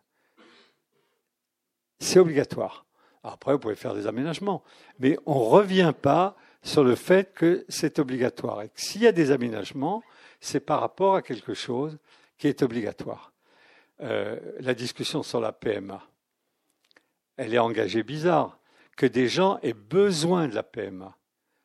c'est 1.99 2.19
obligatoire. 2.19 2.85
Après, 3.23 3.53
vous 3.53 3.59
pouvez 3.59 3.75
faire 3.75 3.95
des 3.95 4.07
aménagements, 4.07 4.63
mais 4.99 5.17
on 5.25 5.35
ne 5.35 5.49
revient 5.49 5.93
pas 5.99 6.35
sur 6.61 6.83
le 6.83 6.95
fait 6.95 7.33
que 7.33 7.65
c'est 7.69 7.99
obligatoire. 7.99 8.61
Et 8.61 8.71
s'il 8.75 9.01
y 9.01 9.07
a 9.07 9.11
des 9.11 9.31
aménagements, 9.31 10.03
c'est 10.39 10.59
par 10.59 10.79
rapport 10.79 11.15
à 11.15 11.21
quelque 11.21 11.53
chose 11.53 11.97
qui 12.37 12.47
est 12.47 12.61
obligatoire. 12.61 13.31
Euh, 14.01 14.39
la 14.59 14.73
discussion 14.73 15.23
sur 15.23 15.39
la 15.39 15.51
PMA, 15.51 16.03
elle 17.37 17.53
est 17.53 17.59
engagée 17.59 18.03
bizarre. 18.03 18.59
Que 18.95 19.05
des 19.05 19.27
gens 19.27 19.59
aient 19.61 19.73
besoin 19.73 20.47
de 20.47 20.55
la 20.55 20.63
PMA, 20.63 21.17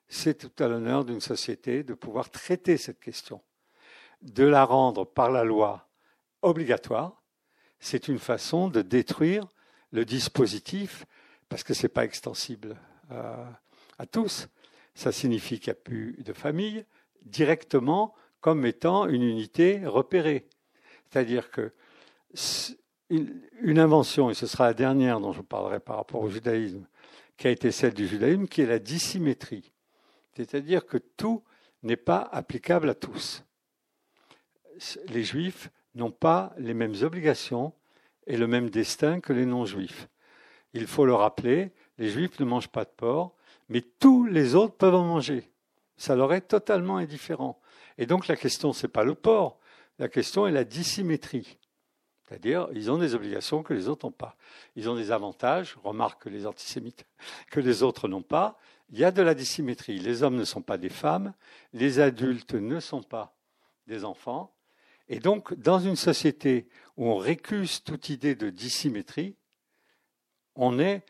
c'est 0.08 0.34
tout 0.34 0.64
à 0.64 0.66
l'honneur 0.66 1.04
d'une 1.04 1.20
société 1.20 1.84
de 1.84 1.94
pouvoir 1.94 2.28
traiter 2.30 2.76
cette 2.76 2.98
question. 2.98 3.40
De 4.22 4.44
la 4.44 4.64
rendre 4.64 5.04
par 5.04 5.30
la 5.30 5.44
loi 5.44 5.88
obligatoire, 6.42 7.22
c'est 7.78 8.08
une 8.08 8.18
façon 8.18 8.68
de 8.68 8.82
détruire 8.82 9.46
le 9.92 10.04
dispositif 10.04 11.06
parce 11.48 11.64
que 11.64 11.74
ce 11.74 11.82
n'est 11.82 11.88
pas 11.88 12.04
extensible 12.04 12.76
à, 13.10 14.06
tous. 14.10 14.48
Ça 14.94 15.12
signifie 15.12 15.58
qu'il 15.58 15.72
n'y 15.72 15.78
a 15.78 15.82
plus 15.82 16.16
de 16.24 16.32
famille 16.32 16.84
directement 17.22 18.14
comme 18.40 18.64
étant 18.64 19.06
une 19.06 19.22
unité 19.22 19.86
repérée. 19.86 20.48
C'est-à-dire 21.08 21.50
que 21.50 21.72
une 23.10 23.78
invention, 23.78 24.30
et 24.30 24.34
ce 24.34 24.46
sera 24.46 24.66
la 24.66 24.74
dernière 24.74 25.20
dont 25.20 25.32
je 25.32 25.42
parlerai 25.42 25.80
par 25.80 25.96
rapport 25.96 26.22
au 26.22 26.30
judaïsme, 26.30 26.86
qui 27.36 27.48
a 27.48 27.50
été 27.50 27.72
celle 27.72 27.92
du 27.92 28.06
judaïsme, 28.06 28.46
qui 28.46 28.62
est 28.62 28.66
la 28.66 28.78
dissymétrie. 28.78 29.72
C'est-à-dire 30.36 30.86
que 30.86 30.98
tout 30.98 31.42
n'est 31.82 31.96
pas 31.96 32.28
applicable 32.32 32.88
à 32.88 32.94
tous. 32.94 33.42
Les 35.08 35.24
juifs 35.24 35.70
n'ont 35.94 36.12
pas 36.12 36.54
les 36.56 36.74
mêmes 36.74 36.94
obligations 37.02 37.74
et 38.26 38.36
le 38.36 38.46
même 38.46 38.70
destin 38.70 39.20
que 39.20 39.32
les 39.32 39.46
non-juifs. 39.46 40.08
Il 40.72 40.86
faut 40.86 41.06
le 41.06 41.14
rappeler, 41.14 41.72
les 41.98 42.10
juifs 42.10 42.38
ne 42.40 42.44
mangent 42.44 42.68
pas 42.68 42.84
de 42.84 42.90
porc, 42.90 43.34
mais 43.68 43.80
tous 43.80 44.24
les 44.24 44.54
autres 44.54 44.76
peuvent 44.76 44.94
en 44.94 45.04
manger. 45.04 45.50
Ça 45.96 46.16
leur 46.16 46.32
est 46.32 46.42
totalement 46.42 46.96
indifférent. 46.96 47.60
Et 47.98 48.06
donc 48.06 48.28
la 48.28 48.36
question, 48.36 48.72
ce 48.72 48.86
n'est 48.86 48.92
pas 48.92 49.04
le 49.04 49.14
porc, 49.14 49.58
la 49.98 50.08
question 50.08 50.46
est 50.46 50.52
la 50.52 50.64
dissymétrie. 50.64 51.58
C'est-à-dire, 52.30 52.68
ils 52.72 52.90
ont 52.92 52.98
des 52.98 53.16
obligations 53.16 53.64
que 53.64 53.74
les 53.74 53.88
autres 53.88 54.06
n'ont 54.06 54.12
pas. 54.12 54.36
Ils 54.76 54.88
ont 54.88 54.94
des 54.94 55.10
avantages, 55.10 55.76
remarque 55.82 56.22
que 56.22 56.28
les 56.28 56.46
antisémites, 56.46 57.04
que 57.50 57.58
les 57.58 57.82
autres 57.82 58.06
n'ont 58.06 58.22
pas, 58.22 58.56
il 58.90 58.98
y 58.98 59.04
a 59.04 59.10
de 59.10 59.20
la 59.20 59.34
dissymétrie. 59.34 59.98
Les 59.98 60.22
hommes 60.22 60.36
ne 60.36 60.44
sont 60.44 60.62
pas 60.62 60.78
des 60.78 60.88
femmes, 60.88 61.34
les 61.72 61.98
adultes 62.00 62.54
ne 62.54 62.78
sont 62.78 63.02
pas 63.02 63.36
des 63.88 64.04
enfants. 64.04 64.54
Et 65.10 65.18
donc, 65.18 65.52
dans 65.54 65.80
une 65.80 65.96
société 65.96 66.68
où 66.96 67.08
on 67.08 67.16
récuse 67.16 67.82
toute 67.82 68.10
idée 68.10 68.36
de 68.36 68.48
dissymétrie, 68.48 69.36
on 70.54 70.78
est 70.78 71.04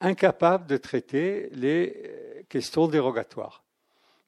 incapable 0.00 0.66
de 0.66 0.76
traiter 0.76 1.48
les 1.52 2.44
questions 2.50 2.86
dérogatoires. 2.86 3.64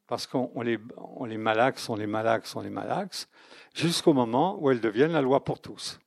Parce 0.07 0.27
qu'on 0.27 0.63
les, 0.63 0.79
on 0.97 1.27
les 1.27 1.37
malaxe, 1.37 1.91
on 1.91 1.97
les 1.97 2.07
malaxe, 2.07 2.57
on 2.57 2.63
les 2.63 2.71
malaxe, 2.71 3.29
jusqu'au 3.75 4.15
moment 4.15 4.57
où 4.63 4.71
elles 4.71 4.81
deviennent 4.81 5.13
la 5.13 5.21
loi 5.21 5.45
pour 5.45 5.61
tous. 5.61 6.01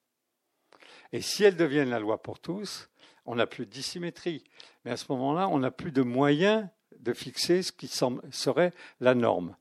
Et 1.11 1.21
si 1.21 1.43
elles 1.43 1.57
deviennent 1.57 1.91
la 1.91 1.99
loi 1.99 2.19
pour 2.19 2.39
tous, 2.39 2.89
on 3.23 3.35
n'a 3.35 3.45
plus 3.45 3.67
de 3.67 3.71
dissymétrie. 3.71 4.43
Mais 4.83 4.89
à 4.89 4.97
ce 4.97 5.05
moment-là, 5.09 5.47
on 5.47 5.59
n'a 5.59 5.69
plus 5.69 5.91
de 5.91 6.01
moyens 6.01 6.67
de 6.97 7.13
fixer 7.13 7.61
ce 7.61 7.71
qui 7.71 7.87
serait 7.87 8.73
la 8.99 9.13
norme. 9.13 9.55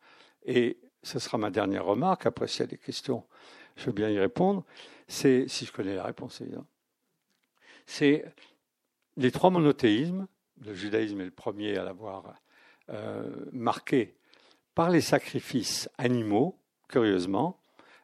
Et 0.46 0.78
ce 1.09 1.18
sera 1.18 1.39
ma 1.39 1.51
dernière 1.51 1.85
remarque. 1.85 2.26
Après, 2.26 2.47
s'il 2.47 2.60
y 2.60 2.64
a 2.64 2.66
des 2.66 2.78
questions, 2.78 3.24
je 3.76 3.86
veux 3.86 3.93
bien 3.93 4.10
y 4.10 4.18
répondre. 4.18 4.64
C'est, 5.06 5.48
si 5.48 5.64
je 5.64 5.72
connais 5.72 5.94
la 5.94 6.05
réponse, 6.05 6.40
évidemment. 6.43 6.66
C'est 7.86 8.26
les 9.16 9.30
trois 9.30 9.51
monothéismes. 9.51 10.26
Le 10.64 10.74
judaïsme 10.74 11.20
est 11.20 11.24
le 11.24 11.30
premier 11.30 11.78
à 11.78 11.85
l'avoir 11.85 12.35
euh, 12.90 13.47
marqué 13.52 14.16
par 14.74 14.90
les 14.90 15.01
sacrifices 15.01 15.89
animaux, 15.97 16.59
curieusement. 16.89 17.59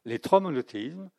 Les 0.06 0.18
trois 0.18 0.40
monothéismes 0.40 1.10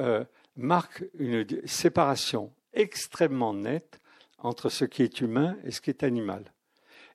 euh, 0.00 0.24
marquent 0.56 1.04
une 1.18 1.46
séparation 1.66 2.52
extrêmement 2.72 3.54
nette 3.54 4.00
entre 4.38 4.68
ce 4.68 4.84
qui 4.84 5.02
est 5.02 5.20
humain 5.20 5.56
et 5.64 5.70
ce 5.70 5.80
qui 5.80 5.90
est 5.90 6.02
animal. 6.02 6.52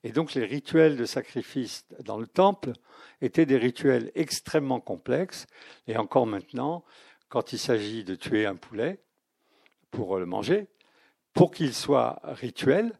Et 0.06 0.12
donc 0.12 0.36
les 0.36 0.46
rituels 0.46 0.98
de 0.98 1.06
sacrifice 1.06 1.84
dans 2.04 2.20
le 2.20 2.28
temple 2.28 2.74
étaient 3.22 3.48
des 3.48 3.58
rituels 3.58 4.12
extrêmement 4.14 4.80
complexes. 4.80 5.48
Et 5.88 5.98
encore 5.98 6.28
maintenant, 6.28 6.86
quand 7.28 7.54
il 7.54 7.58
s'agit 7.58 8.04
de 8.04 8.14
tuer 8.14 8.46
un 8.46 8.56
poulet 8.56 9.00
pour 9.90 10.20
le 10.20 10.28
manger, 10.28 10.68
pour 11.34 11.50
qu'il 11.50 11.74
soit 11.74 12.22
rituel, 12.24 12.94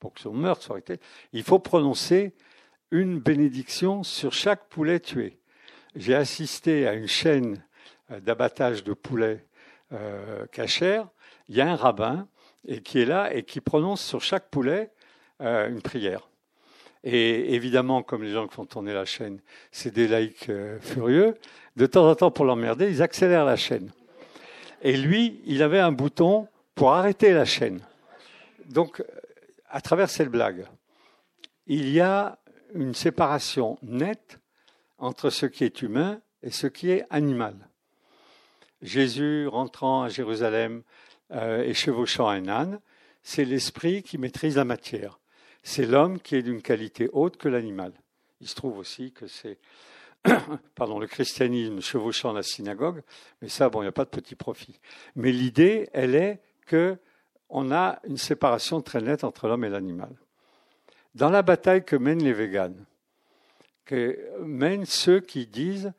pour 0.00 0.12
que 0.12 0.20
son 0.20 0.32
meurtre 0.32 0.64
soit 0.64 0.74
rituel, 0.74 0.98
il 1.32 1.44
faut 1.44 1.60
prononcer 1.60 2.34
une 2.90 3.20
bénédiction 3.20 4.02
sur 4.02 4.32
chaque 4.32 4.68
poulet 4.68 4.98
tué. 4.98 5.38
J'ai 5.94 6.16
assisté 6.16 6.88
à 6.88 6.94
une 6.94 7.06
chaîne 7.06 7.64
d'abattage 8.10 8.82
de 8.82 8.94
poulets 8.94 9.46
euh, 9.92 10.44
il 11.48 11.54
y 11.54 11.60
a 11.60 11.70
un 11.70 11.76
rabbin 11.76 12.26
qui 12.82 12.98
est 12.98 13.04
là 13.04 13.32
et 13.32 13.44
qui 13.44 13.60
prononce 13.60 14.04
sur 14.04 14.22
chaque 14.22 14.50
poulet 14.50 14.90
euh, 15.40 15.68
une 15.68 15.82
prière. 15.82 16.28
Et 17.04 17.54
évidemment, 17.54 18.02
comme 18.02 18.22
les 18.22 18.32
gens 18.32 18.46
qui 18.46 18.54
font 18.54 18.66
tourner 18.66 18.92
la 18.92 19.04
chaîne, 19.04 19.40
c'est 19.70 19.92
des 19.92 20.08
laïcs 20.08 20.48
euh, 20.48 20.80
furieux, 20.80 21.36
de 21.76 21.86
temps 21.86 22.08
en 22.08 22.14
temps, 22.14 22.30
pour 22.30 22.44
l'emmerder, 22.44 22.90
ils 22.90 23.02
accélèrent 23.02 23.44
la 23.44 23.56
chaîne. 23.56 23.92
Et 24.82 24.96
lui, 24.96 25.40
il 25.46 25.62
avait 25.62 25.78
un 25.78 25.92
bouton 25.92 26.48
pour 26.74 26.92
arrêter 26.92 27.32
la 27.32 27.44
chaîne. 27.44 27.80
Donc, 28.66 29.02
à 29.68 29.80
travers 29.80 30.10
cette 30.10 30.28
blague, 30.28 30.66
il 31.66 31.88
y 31.90 32.00
a 32.00 32.38
une 32.74 32.94
séparation 32.94 33.78
nette 33.82 34.38
entre 34.98 35.30
ce 35.30 35.46
qui 35.46 35.64
est 35.64 35.82
humain 35.82 36.20
et 36.42 36.50
ce 36.50 36.66
qui 36.66 36.90
est 36.90 37.04
animal. 37.10 37.54
Jésus 38.82 39.46
rentrant 39.46 40.02
à 40.02 40.08
Jérusalem 40.08 40.82
euh, 41.32 41.62
et 41.62 41.74
chevauchant 41.74 42.28
un 42.28 42.48
âne, 42.48 42.80
c'est 43.22 43.44
l'esprit 43.44 44.02
qui 44.02 44.18
maîtrise 44.18 44.56
la 44.56 44.64
matière. 44.64 45.18
C'est 45.70 45.84
l'homme 45.84 46.18
qui 46.18 46.34
est 46.34 46.42
d'une 46.42 46.62
qualité 46.62 47.10
haute 47.12 47.36
que 47.36 47.46
l'animal. 47.46 47.92
Il 48.40 48.48
se 48.48 48.54
trouve 48.54 48.78
aussi 48.78 49.12
que 49.12 49.26
c'est 49.26 49.58
pardon, 50.74 50.98
le 50.98 51.06
christianisme 51.06 51.82
chevauchant 51.82 52.32
la 52.32 52.42
synagogue, 52.42 53.02
mais 53.42 53.50
ça, 53.50 53.68
bon, 53.68 53.82
il 53.82 53.84
n'y 53.84 53.90
a 53.90 53.92
pas 53.92 54.06
de 54.06 54.10
petit 54.10 54.34
profit. 54.34 54.80
Mais 55.14 55.30
l'idée, 55.30 55.90
elle 55.92 56.14
est 56.14 56.40
que 56.64 56.96
on 57.50 57.70
a 57.70 58.00
une 58.04 58.16
séparation 58.16 58.80
très 58.80 59.02
nette 59.02 59.24
entre 59.24 59.46
l'homme 59.46 59.62
et 59.62 59.68
l'animal. 59.68 60.16
Dans 61.14 61.28
la 61.28 61.42
bataille 61.42 61.84
que 61.84 61.96
mènent 61.96 62.24
les 62.24 62.32
véganes, 62.32 62.86
que 63.84 64.18
mènent 64.40 64.86
ceux 64.86 65.20
qui 65.20 65.46
disent 65.46 65.92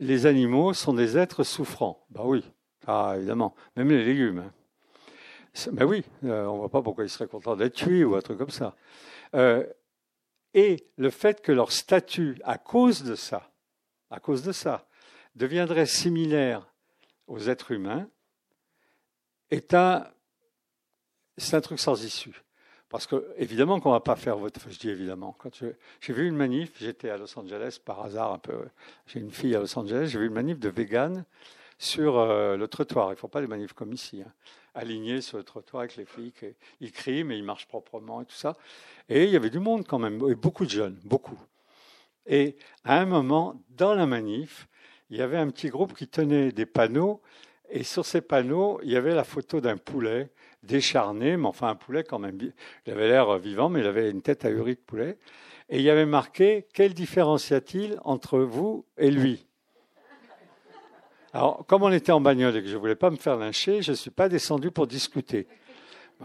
les 0.00 0.26
animaux 0.26 0.74
sont 0.74 0.94
des 0.94 1.16
êtres 1.16 1.44
souffrants. 1.44 2.04
Ben 2.10 2.22
oui, 2.24 2.42
ah, 2.88 3.14
évidemment, 3.16 3.54
même 3.76 3.90
les 3.90 4.04
légumes. 4.04 4.40
Hein. 4.40 4.52
Ben 5.72 5.84
oui, 5.84 6.04
euh, 6.24 6.46
on 6.46 6.54
ne 6.54 6.58
voit 6.58 6.68
pas 6.68 6.82
pourquoi 6.82 7.04
ils 7.04 7.10
seraient 7.10 7.26
contents 7.26 7.56
d'être 7.56 7.74
tués 7.74 8.04
ou 8.04 8.14
un 8.14 8.20
truc 8.20 8.38
comme 8.38 8.50
ça. 8.50 8.76
Euh, 9.34 9.66
et 10.54 10.88
le 10.96 11.10
fait 11.10 11.40
que 11.42 11.52
leur 11.52 11.72
statut, 11.72 12.40
à 12.44 12.58
cause 12.58 13.02
de 13.02 13.14
ça, 13.14 13.50
à 14.10 14.20
cause 14.20 14.42
de 14.42 14.52
ça, 14.52 14.86
deviendrait 15.34 15.86
similaire 15.86 16.66
aux 17.26 17.48
êtres 17.48 17.72
humains, 17.72 18.08
est 19.50 19.74
un, 19.74 20.06
c'est 21.36 21.56
un 21.56 21.60
truc 21.60 21.80
sans 21.80 22.04
issue. 22.04 22.42
Parce 22.88 23.06
que, 23.06 23.32
évidemment, 23.36 23.78
qu'on 23.78 23.90
ne 23.90 23.94
va 23.94 24.00
pas 24.00 24.16
faire 24.16 24.36
votre. 24.36 24.68
Je 24.68 24.76
dis 24.76 24.90
évidemment. 24.90 25.36
J'ai 26.00 26.12
vu 26.12 26.26
une 26.26 26.34
manif, 26.34 26.72
j'étais 26.80 27.08
à 27.08 27.16
Los 27.16 27.38
Angeles 27.38 27.78
par 27.84 28.02
hasard 28.02 28.32
un 28.32 28.38
peu. 28.38 28.64
J'ai 29.06 29.20
une 29.20 29.30
fille 29.30 29.54
à 29.54 29.60
Los 29.60 29.78
Angeles, 29.78 30.08
j'ai 30.12 30.18
vu 30.18 30.26
une 30.26 30.34
manif 30.34 30.58
de 30.58 30.68
vegan 30.68 31.24
sur 31.78 32.18
euh, 32.18 32.56
le 32.56 32.66
trottoir. 32.66 33.10
Il 33.10 33.12
ne 33.12 33.16
faut 33.16 33.28
pas 33.28 33.40
des 33.40 33.46
manifs 33.46 33.74
comme 33.74 33.92
ici. 33.92 34.22
Hein. 34.26 34.32
Alignés 34.74 35.20
sur 35.20 35.38
le 35.38 35.44
trottoir 35.44 35.82
avec 35.82 35.96
les 35.96 36.04
flics. 36.04 36.44
ils 36.80 36.92
crient, 36.92 37.24
mais 37.24 37.38
ils 37.38 37.44
marchent 37.44 37.66
proprement 37.66 38.20
et 38.20 38.24
tout 38.24 38.34
ça. 38.34 38.56
Et 39.08 39.24
il 39.24 39.30
y 39.30 39.36
avait 39.36 39.50
du 39.50 39.58
monde 39.58 39.86
quand 39.86 39.98
même, 39.98 40.20
et 40.28 40.34
beaucoup 40.34 40.64
de 40.64 40.70
jeunes, 40.70 40.98
beaucoup. 41.04 41.38
Et 42.26 42.56
à 42.84 43.00
un 43.00 43.06
moment, 43.06 43.60
dans 43.70 43.94
la 43.94 44.06
manif, 44.06 44.68
il 45.10 45.18
y 45.18 45.22
avait 45.22 45.38
un 45.38 45.50
petit 45.50 45.68
groupe 45.68 45.94
qui 45.94 46.06
tenait 46.06 46.52
des 46.52 46.66
panneaux. 46.66 47.20
Et 47.68 47.82
sur 47.82 48.04
ces 48.04 48.20
panneaux, 48.20 48.80
il 48.82 48.90
y 48.90 48.96
avait 48.96 49.14
la 49.14 49.24
photo 49.24 49.60
d'un 49.60 49.76
poulet 49.76 50.30
décharné, 50.62 51.36
mais 51.36 51.46
enfin 51.46 51.68
un 51.68 51.74
poulet 51.74 52.04
quand 52.04 52.18
même. 52.18 52.38
Il 52.86 52.92
avait 52.92 53.08
l'air 53.08 53.38
vivant, 53.38 53.68
mais 53.68 53.80
il 53.80 53.86
avait 53.86 54.10
une 54.10 54.22
tête 54.22 54.44
ahurie 54.44 54.74
de 54.74 54.80
poulet. 54.80 55.18
Et 55.68 55.78
il 55.78 55.82
y 55.82 55.90
avait 55.90 56.06
marqué 56.06 56.66
Quelle 56.72 56.94
différence 56.94 57.50
y 57.50 57.54
a-t-il 57.54 57.98
entre 58.04 58.38
vous 58.38 58.84
et 58.96 59.10
lui? 59.10 59.46
Alors, 61.32 61.64
comme 61.66 61.82
on 61.82 61.92
était 61.92 62.12
en 62.12 62.20
bagnole 62.20 62.56
et 62.56 62.62
que 62.62 62.68
je 62.68 62.74
ne 62.74 62.80
voulais 62.80 62.96
pas 62.96 63.10
me 63.10 63.16
faire 63.16 63.36
lyncher, 63.36 63.82
je 63.82 63.92
ne 63.92 63.96
suis 63.96 64.10
pas 64.10 64.28
descendu 64.28 64.70
pour 64.70 64.86
discuter. 64.86 65.46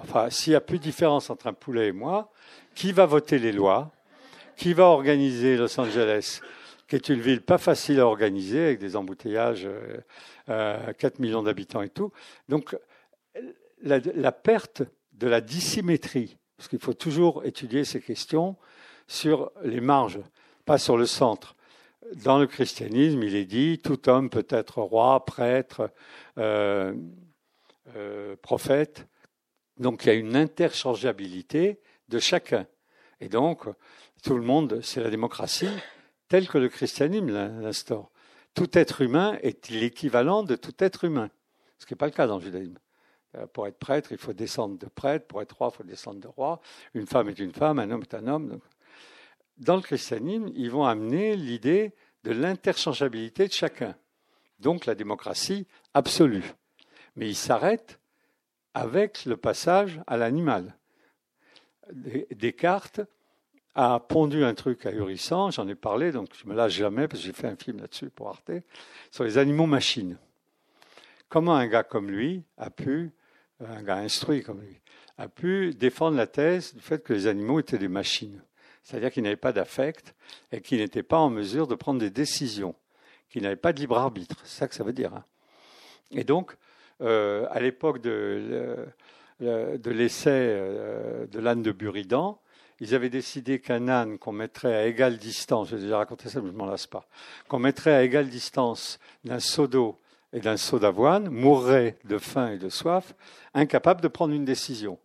Enfin, 0.02 0.30
s'il 0.30 0.52
n'y 0.52 0.57
a 0.57 0.61
plus 0.61 0.80
de 0.80 0.84
différence 0.84 1.30
entre 1.30 1.48
un 1.48 1.53
poulet 1.53 1.88
et 1.88 1.91
moi, 1.91 2.32
qui 2.73 2.91
va 2.91 3.06
voter 3.06 3.38
les 3.38 3.52
lois? 3.52 3.91
Qui 4.57 4.73
va 4.73 4.86
organiser 4.86 5.57
Los 5.57 5.80
Angeles 5.80 6.41
qui 6.88 6.95
est 6.95 7.10
une 7.10 7.19
ville 7.19 7.41
pas 7.41 7.57
facile 7.57 7.99
à 7.99 8.07
organiser, 8.07 8.64
avec 8.64 8.80
des 8.80 8.95
embouteillages, 8.95 9.68
euh, 10.49 10.94
4 10.94 11.19
millions 11.19 11.44
d'habitants 11.44 11.82
et 11.82 11.90
tout? 11.90 12.11
Donc, 12.49 12.77
la, 13.82 14.32
perte 14.32 14.84
de 15.14 15.27
la 15.27 15.41
dissymétrie, 15.41 16.38
parce 16.57 16.69
qu'il 16.69 16.80
faut 16.80 16.94
toujours 16.94 17.44
étudier 17.45 17.84
ces 17.84 18.02
questions 18.02 18.56
sur 19.07 19.52
les 19.64 19.82
marges, 19.82 20.19
pas 20.65 20.77
sur 20.77 20.98
le 20.98 21.06
centre 21.06 21.55
dans 22.14 22.40
le 22.40 22.48
christianisme, 22.48 23.23
il 23.23 23.36
est 23.36 23.45
dit 23.45 23.80
tout 23.80 24.10
homme 24.10 24.30
peut 24.30 24.48
être 24.49 24.82
roi, 24.82 25.26
prêtre, 25.26 25.91
euh, 26.38 26.94
euh, 27.95 28.36
prophète. 28.41 29.07
Donc 29.77 30.06
il 30.06 30.07
y 30.07 30.11
a 30.11 30.15
une 30.15 30.36
interchangeabilité 30.36 31.80
de 32.10 32.19
chacun. 32.19 32.68
Et 33.19 33.30
donc, 33.30 33.65
tout 34.23 34.36
le 34.36 34.44
monde, 34.44 34.80
c'est 34.82 35.02
la 35.02 35.10
démocratie 35.10 35.69
telle 36.27 36.48
que 36.48 36.57
le 36.57 36.69
christianisme 36.69 37.32
l'instaure. 37.61 38.11
Tout 38.53 38.77
être 38.77 39.02
humain 39.02 39.38
est 39.41 39.69
l'équivalent 39.69 40.44
de 40.44 40.56
tout 40.56 40.73
être 40.80 41.03
humain, 41.03 41.30
ce 41.77 41.86
qui 41.86 41.94
n'est 41.94 41.98
pas 41.98 42.07
le 42.07 42.11
cas 42.11 42.27
dans 42.27 42.38
le 42.38 42.44
judaïsme. 42.44 42.77
Euh, 43.36 43.48
pour 43.48 43.68
être 43.68 43.77
prêtre, 43.77 44.11
il 44.11 44.18
faut 44.18 44.34
descendre 44.34 44.77
de 44.77 44.88
prêtre. 44.88 45.27
Pour 45.27 45.41
être 45.41 45.57
roi, 45.57 45.69
il 45.73 45.77
faut 45.77 45.84
descendre 45.84 46.19
de 46.19 46.27
roi. 46.27 46.61
Une 46.94 47.06
femme 47.06 47.30
est 47.30 47.40
une 47.40 47.52
femme, 47.52 47.80
un 47.80 47.91
homme 47.91 48.02
est 48.02 48.14
un 48.14 48.27
homme 48.27 48.60
dans 49.57 49.76
le 49.76 49.82
christianisme, 49.82 50.49
ils 50.56 50.72
vont 50.72 50.86
amener 50.86 51.36
l'idée 51.36 51.94
de 52.23 52.32
l'interchangeabilité 52.32 53.48
de 53.48 53.53
chacun, 53.53 53.95
donc 54.60 54.86
la 54.86 54.95
démocratie 54.95 55.68
absolue. 55.94 56.44
Mais 57.15 57.30
ils 57.30 57.36
s'arrêtent 57.36 57.99
avec 58.73 59.26
le 59.26 59.38
passage 59.38 60.02
à 60.07 60.18
l'animal. 60.18 60.76
Descartes 62.32 63.02
a 63.76 63.99
pondu 63.99 64.44
un 64.44 64.53
truc 64.53 64.86
ahurissant, 64.86 65.52
j'en 65.52 65.68
ai 65.68 65.76
parlé, 65.76 66.11
donc 66.11 66.30
je 66.34 66.48
me 66.48 66.56
lâche 66.56 66.73
jamais, 66.73 67.07
parce 67.07 67.22
que 67.22 67.27
j'ai 67.27 67.34
fait 67.34 67.48
un 67.48 67.56
film 67.56 67.80
là-dessus 67.80 68.10
pour 68.10 68.30
Arte, 68.30 68.52
sur 69.11 69.23
les 69.23 69.38
animaux 69.38 69.65
machines. 69.65 70.18
Comment 71.30 71.56
un 71.56 71.68
gars 71.68 71.84
comme 71.84 72.10
lui 72.10 72.44
a 72.57 72.69
pu, 72.69 73.11
un 73.60 73.84
gars 73.84 73.98
instruit 73.98 74.44
comme 74.44 74.61
lui, 74.61 74.80
a 75.18 75.27
pu 75.27 75.73
défendre 75.73 76.18
la 76.18 76.27
thèse 76.27 76.73
du 76.73 76.82
fait 76.82 77.03
que 77.03 77.14
les 77.14 77.27
animaux 77.27 77.60
étaient 77.60 77.77
des 77.77 77.88
machines? 77.88 78.41
C'est-à-dire 78.86 79.12
qu'il 79.12 79.24
n'avait 79.24 79.36
pas 79.36 79.52
d'affect 79.52 80.14
et 80.52 80.62
qu'il 80.62 80.78
n'était 80.78 81.03
pas 81.03 81.18
en 81.18 81.32
mesure 81.32 81.66
de 81.66 81.74
prendre 81.74 81.99
des 81.99 82.12
décisions, 82.12 82.76
qu'il 83.30 83.41
n'avait 83.41 83.56
pas 83.56 83.74
de 83.74 83.80
libre 83.80 83.98
arbitre. 83.98 84.38
C'est 84.44 84.60
ça 84.60 84.68
que 84.68 84.76
ça 84.76 84.84
veut 84.84 84.94
dire. 84.94 85.14
Hein. 85.14 85.26
Et 86.12 86.24
donc, 86.24 86.56
euh, 87.02 87.48
à 87.49 87.60
l'époque 87.60 87.99
de, 87.99 88.86
l'essai 89.40 90.30
euh, 90.30 91.26
de 91.26 91.40
l'âne 91.40 91.64
de 91.64 91.72
Buridan, 91.72 92.40
ils 92.80 92.94
avaient 92.94 93.10
décidé 93.10 93.60
qu'un 93.60 93.88
âne 93.88 94.20
qu'on 94.20 94.34
mettrait 94.34 94.76
à 94.76 94.86
égale 94.86 95.18
distance, 95.18 95.70
j'ai 95.70 95.80
déjà 95.80 95.98
raconté 95.98 96.30
ça, 96.30 96.40
mais 96.41 96.52
je 96.52 96.56
m'en 96.56 96.68
lasse 96.68 96.88
pas, 96.88 97.07
qu'on 97.48 97.60
mettrait 97.60 97.94
à 97.94 98.03
égale 98.03 98.30
distance 98.30 98.99
d'un 99.24 99.40
seau 99.40 99.66
d'eau 99.66 99.98
et 100.32 100.41
d'un 100.41 100.57
seau 100.57 100.78
d'avoine, 100.78 101.30
mourrait 101.30 101.98
de 102.03 102.20
faim 102.20 102.52
et 102.52 102.57
de 102.60 102.70
soif, 102.70 103.16
incapable 103.56 104.02
de 104.02 104.10
prendre 104.10 104.34
une 104.34 104.45
décision. 104.45 104.99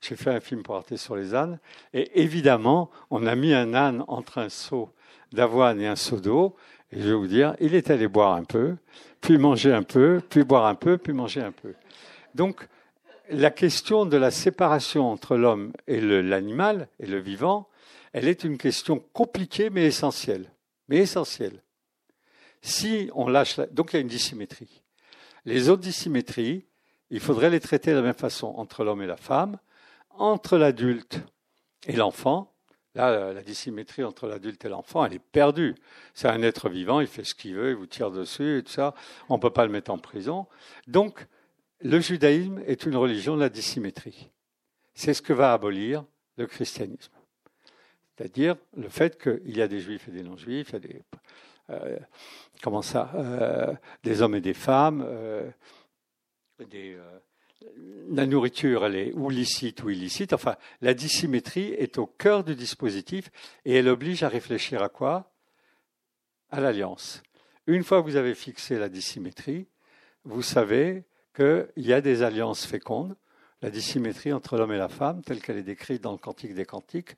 J'ai 0.00 0.16
fait 0.16 0.30
un 0.30 0.40
film 0.40 0.62
pour 0.62 0.76
Arte 0.76 0.96
sur 0.96 1.16
les 1.16 1.34
ânes. 1.34 1.58
Et 1.92 2.20
évidemment, 2.20 2.90
on 3.10 3.26
a 3.26 3.34
mis 3.34 3.52
un 3.52 3.74
âne 3.74 4.04
entre 4.08 4.38
un 4.38 4.48
seau 4.48 4.90
d'avoine 5.32 5.80
et 5.80 5.86
un 5.86 5.96
seau 5.96 6.20
d'eau. 6.20 6.56
Et 6.92 7.00
je 7.00 7.08
vais 7.08 7.14
vous 7.14 7.26
dire, 7.26 7.54
il 7.60 7.74
est 7.74 7.90
allé 7.90 8.08
boire 8.08 8.34
un 8.34 8.44
peu, 8.44 8.76
puis 9.20 9.36
manger 9.38 9.72
un 9.72 9.82
peu, 9.82 10.22
puis 10.28 10.44
boire 10.44 10.66
un 10.66 10.74
peu, 10.74 10.96
puis 10.98 11.12
manger 11.12 11.42
un 11.42 11.52
peu. 11.52 11.74
Donc, 12.34 12.66
la 13.30 13.50
question 13.50 14.06
de 14.06 14.16
la 14.16 14.30
séparation 14.30 15.10
entre 15.10 15.36
l'homme 15.36 15.72
et 15.86 16.00
l'animal 16.00 16.88
et 16.98 17.06
le 17.06 17.18
vivant, 17.18 17.68
elle 18.12 18.26
est 18.26 18.44
une 18.44 18.56
question 18.56 19.04
compliquée 19.12 19.68
mais 19.68 19.84
essentielle. 19.84 20.50
Mais 20.88 20.96
essentielle. 20.98 21.62
Si 22.62 23.10
on 23.14 23.28
lâche, 23.28 23.60
donc 23.72 23.92
il 23.92 23.96
y 23.96 23.98
a 23.98 24.00
une 24.00 24.08
dissymétrie. 24.08 24.82
Les 25.44 25.68
autres 25.68 25.82
dissymétries, 25.82 26.64
il 27.10 27.20
faudrait 27.20 27.50
les 27.50 27.60
traiter 27.60 27.90
de 27.90 27.96
la 27.96 28.02
même 28.02 28.14
façon 28.14 28.48
entre 28.56 28.84
l'homme 28.84 29.02
et 29.02 29.06
la 29.06 29.16
femme, 29.16 29.58
entre 30.18 30.58
l'adulte 30.58 31.20
et 31.86 31.96
l'enfant, 31.96 32.54
là, 32.94 33.32
la 33.32 33.42
dissymétrie 33.42 34.04
entre 34.04 34.26
l'adulte 34.26 34.64
et 34.64 34.68
l'enfant, 34.68 35.04
elle 35.04 35.14
est 35.14 35.18
perdue. 35.18 35.74
C'est 36.14 36.28
un 36.28 36.42
être 36.42 36.68
vivant, 36.68 37.00
il 37.00 37.06
fait 37.06 37.24
ce 37.24 37.34
qu'il 37.34 37.54
veut, 37.54 37.70
il 37.70 37.76
vous 37.76 37.86
tire 37.86 38.10
dessus 38.10 38.58
et 38.58 38.62
tout 38.62 38.72
ça. 38.72 38.94
On 39.28 39.36
ne 39.36 39.40
peut 39.40 39.52
pas 39.52 39.64
le 39.64 39.72
mettre 39.72 39.90
en 39.90 39.98
prison. 39.98 40.46
Donc, 40.86 41.26
le 41.80 42.00
judaïsme 42.00 42.60
est 42.66 42.84
une 42.84 42.96
religion 42.96 43.36
de 43.36 43.40
la 43.40 43.48
dissymétrie. 43.48 44.30
C'est 44.94 45.14
ce 45.14 45.22
que 45.22 45.32
va 45.32 45.52
abolir 45.52 46.04
le 46.36 46.46
christianisme. 46.46 47.12
C'est-à-dire 48.16 48.56
le 48.76 48.88
fait 48.88 49.20
qu'il 49.20 49.56
y 49.56 49.62
a 49.62 49.68
des 49.68 49.80
juifs 49.80 50.08
et 50.08 50.10
des 50.10 50.24
non-juifs, 50.24 50.70
il 50.70 50.72
y 50.72 50.76
a 50.76 50.80
des, 50.80 51.02
euh, 51.70 51.98
comment 52.62 52.82
ça, 52.82 53.10
euh, 53.14 53.74
des 54.02 54.22
hommes 54.22 54.34
et 54.34 54.40
des 54.40 54.54
femmes, 54.54 55.04
euh, 55.06 55.48
des, 56.68 56.98
la 58.10 58.26
nourriture, 58.26 58.86
elle 58.86 58.96
est 58.96 59.12
ou 59.12 59.30
licite 59.30 59.82
ou 59.82 59.90
illicite. 59.90 60.32
Enfin, 60.32 60.56
la 60.80 60.94
dissymétrie 60.94 61.72
est 61.74 61.98
au 61.98 62.06
cœur 62.06 62.44
du 62.44 62.54
dispositif 62.54 63.30
et 63.64 63.74
elle 63.74 63.88
oblige 63.88 64.22
à 64.22 64.28
réfléchir 64.28 64.82
à 64.82 64.88
quoi? 64.88 65.30
À 66.50 66.60
l'alliance. 66.60 67.22
Une 67.66 67.84
fois 67.84 68.00
que 68.00 68.08
vous 68.08 68.16
avez 68.16 68.34
fixé 68.34 68.78
la 68.78 68.88
dissymétrie, 68.88 69.68
vous 70.24 70.42
savez 70.42 71.04
qu'il 71.34 71.68
y 71.76 71.92
a 71.92 72.00
des 72.00 72.22
alliances 72.22 72.64
fécondes. 72.64 73.16
La 73.60 73.70
dissymétrie 73.70 74.32
entre 74.32 74.56
l'homme 74.56 74.72
et 74.72 74.78
la 74.78 74.88
femme, 74.88 75.22
telle 75.22 75.40
qu'elle 75.42 75.58
est 75.58 75.62
décrite 75.62 76.02
dans 76.02 76.12
le 76.12 76.18
Cantique 76.18 76.54
des 76.54 76.64
Cantiques, 76.64 77.16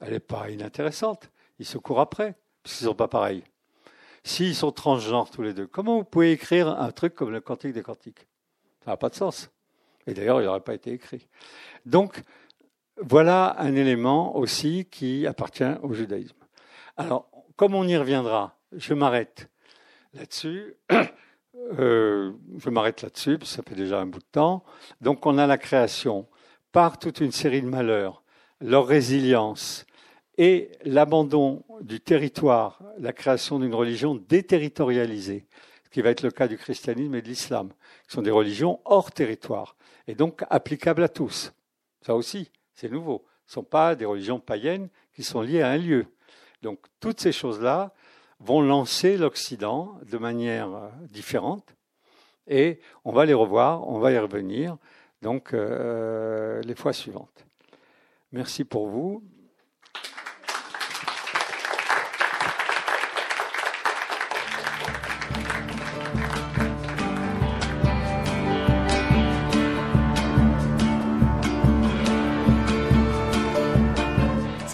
elle 0.00 0.12
n'est 0.12 0.20
pas 0.20 0.48
inintéressante. 0.48 1.30
Ils 1.58 1.66
se 1.66 1.76
courent 1.76 2.00
après, 2.00 2.36
puisqu'ils 2.62 2.84
ne 2.84 2.90
sont 2.90 2.94
pas 2.94 3.08
pareils. 3.08 3.42
S'ils 4.22 4.54
sont 4.54 4.70
transgenres 4.70 5.30
tous 5.30 5.42
les 5.42 5.54
deux, 5.54 5.66
comment 5.66 5.98
vous 5.98 6.04
pouvez 6.04 6.32
écrire 6.32 6.68
un 6.68 6.92
truc 6.92 7.14
comme 7.14 7.30
le 7.30 7.40
Cantique 7.40 7.72
des 7.72 7.82
Cantiques? 7.82 8.28
Ça 8.88 8.92
n'a 8.92 8.96
pas 8.96 9.10
de 9.10 9.16
sens. 9.16 9.50
Et 10.06 10.14
d'ailleurs, 10.14 10.40
il 10.40 10.46
n'aurait 10.46 10.60
pas 10.60 10.72
été 10.72 10.92
écrit. 10.92 11.28
Donc, 11.84 12.22
voilà 12.96 13.54
un 13.58 13.76
élément 13.76 14.34
aussi 14.34 14.86
qui 14.90 15.26
appartient 15.26 15.74
au 15.82 15.92
judaïsme. 15.92 16.38
Alors, 16.96 17.28
comme 17.56 17.74
on 17.74 17.86
y 17.86 17.98
reviendra, 17.98 18.56
je 18.72 18.94
m'arrête 18.94 19.50
là-dessus. 20.14 20.74
Euh, 21.78 22.32
je 22.56 22.70
m'arrête 22.70 23.02
là-dessus, 23.02 23.36
parce 23.36 23.50
que 23.50 23.56
ça 23.56 23.62
fait 23.62 23.74
déjà 23.74 24.00
un 24.00 24.06
bout 24.06 24.20
de 24.20 24.24
temps. 24.30 24.64
Donc, 25.02 25.26
on 25.26 25.36
a 25.36 25.46
la 25.46 25.58
création 25.58 26.26
par 26.72 26.98
toute 26.98 27.20
une 27.20 27.32
série 27.32 27.60
de 27.60 27.66
malheurs, 27.66 28.22
leur 28.60 28.86
résilience 28.86 29.84
et 30.38 30.70
l'abandon 30.84 31.64
du 31.82 32.00
territoire, 32.00 32.80
la 32.98 33.12
création 33.12 33.58
d'une 33.58 33.74
religion 33.74 34.14
déterritorialisée, 34.14 35.46
ce 35.88 35.94
qui 35.94 36.02
va 36.02 36.10
être 36.10 36.22
le 36.22 36.30
cas 36.30 36.48
du 36.48 36.58
christianisme 36.58 37.14
et 37.14 37.22
de 37.22 37.28
l'islam, 37.28 37.70
qui 38.06 38.14
sont 38.14 38.20
des 38.20 38.30
religions 38.30 38.78
hors 38.84 39.10
territoire, 39.10 39.74
et 40.06 40.14
donc 40.14 40.44
applicables 40.50 41.02
à 41.02 41.08
tous. 41.08 41.54
Ça 42.02 42.14
aussi, 42.14 42.50
c'est 42.74 42.90
nouveau. 42.90 43.24
Ce 43.46 43.52
ne 43.52 43.54
sont 43.54 43.64
pas 43.64 43.94
des 43.94 44.04
religions 44.04 44.38
païennes 44.38 44.90
qui 45.14 45.22
sont 45.22 45.40
liées 45.40 45.62
à 45.62 45.70
un 45.70 45.78
lieu. 45.78 46.06
Donc 46.60 46.80
toutes 47.00 47.20
ces 47.20 47.32
choses-là 47.32 47.94
vont 48.38 48.60
lancer 48.60 49.16
l'Occident 49.16 49.98
de 50.04 50.18
manière 50.18 50.74
euh, 50.74 50.88
différente, 51.08 51.74
et 52.46 52.80
on 53.04 53.12
va 53.12 53.24
les 53.24 53.34
revoir, 53.34 53.88
on 53.88 53.98
va 53.98 54.12
y 54.12 54.18
revenir, 54.18 54.76
donc 55.22 55.54
euh, 55.54 56.60
les 56.62 56.74
fois 56.74 56.92
suivantes. 56.92 57.46
Merci 58.32 58.64
pour 58.64 58.88
vous. 58.88 59.22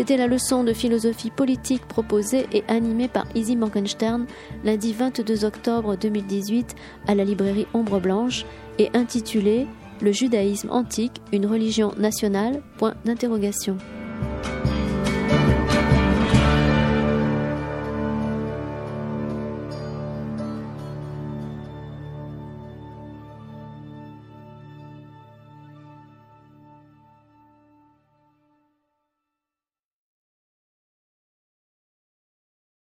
C'était 0.07 0.19
la 0.19 0.27
leçon 0.27 0.65
de 0.65 0.75
philosophie 0.75 1.31
politique 1.31 1.89
proposée 1.89 2.47
et 2.53 2.63
animée 2.69 3.09
par 3.09 3.25
Izzy 3.35 3.57
Morgenstern 3.57 4.27
lundi 4.63 4.93
22 4.93 5.47
octobre 5.47 5.97
2018 5.97 6.75
à 7.07 7.15
la 7.15 7.25
librairie 7.25 7.67
Ombre 7.73 8.01
Blanche 8.01 8.45
et 8.79 8.91
intitulée 8.93 9.67
Le 10.03 10.13
judaïsme 10.13 10.69
antique, 10.71 11.23
une 11.33 11.47
religion 11.47 11.95
nationale? 11.97 12.61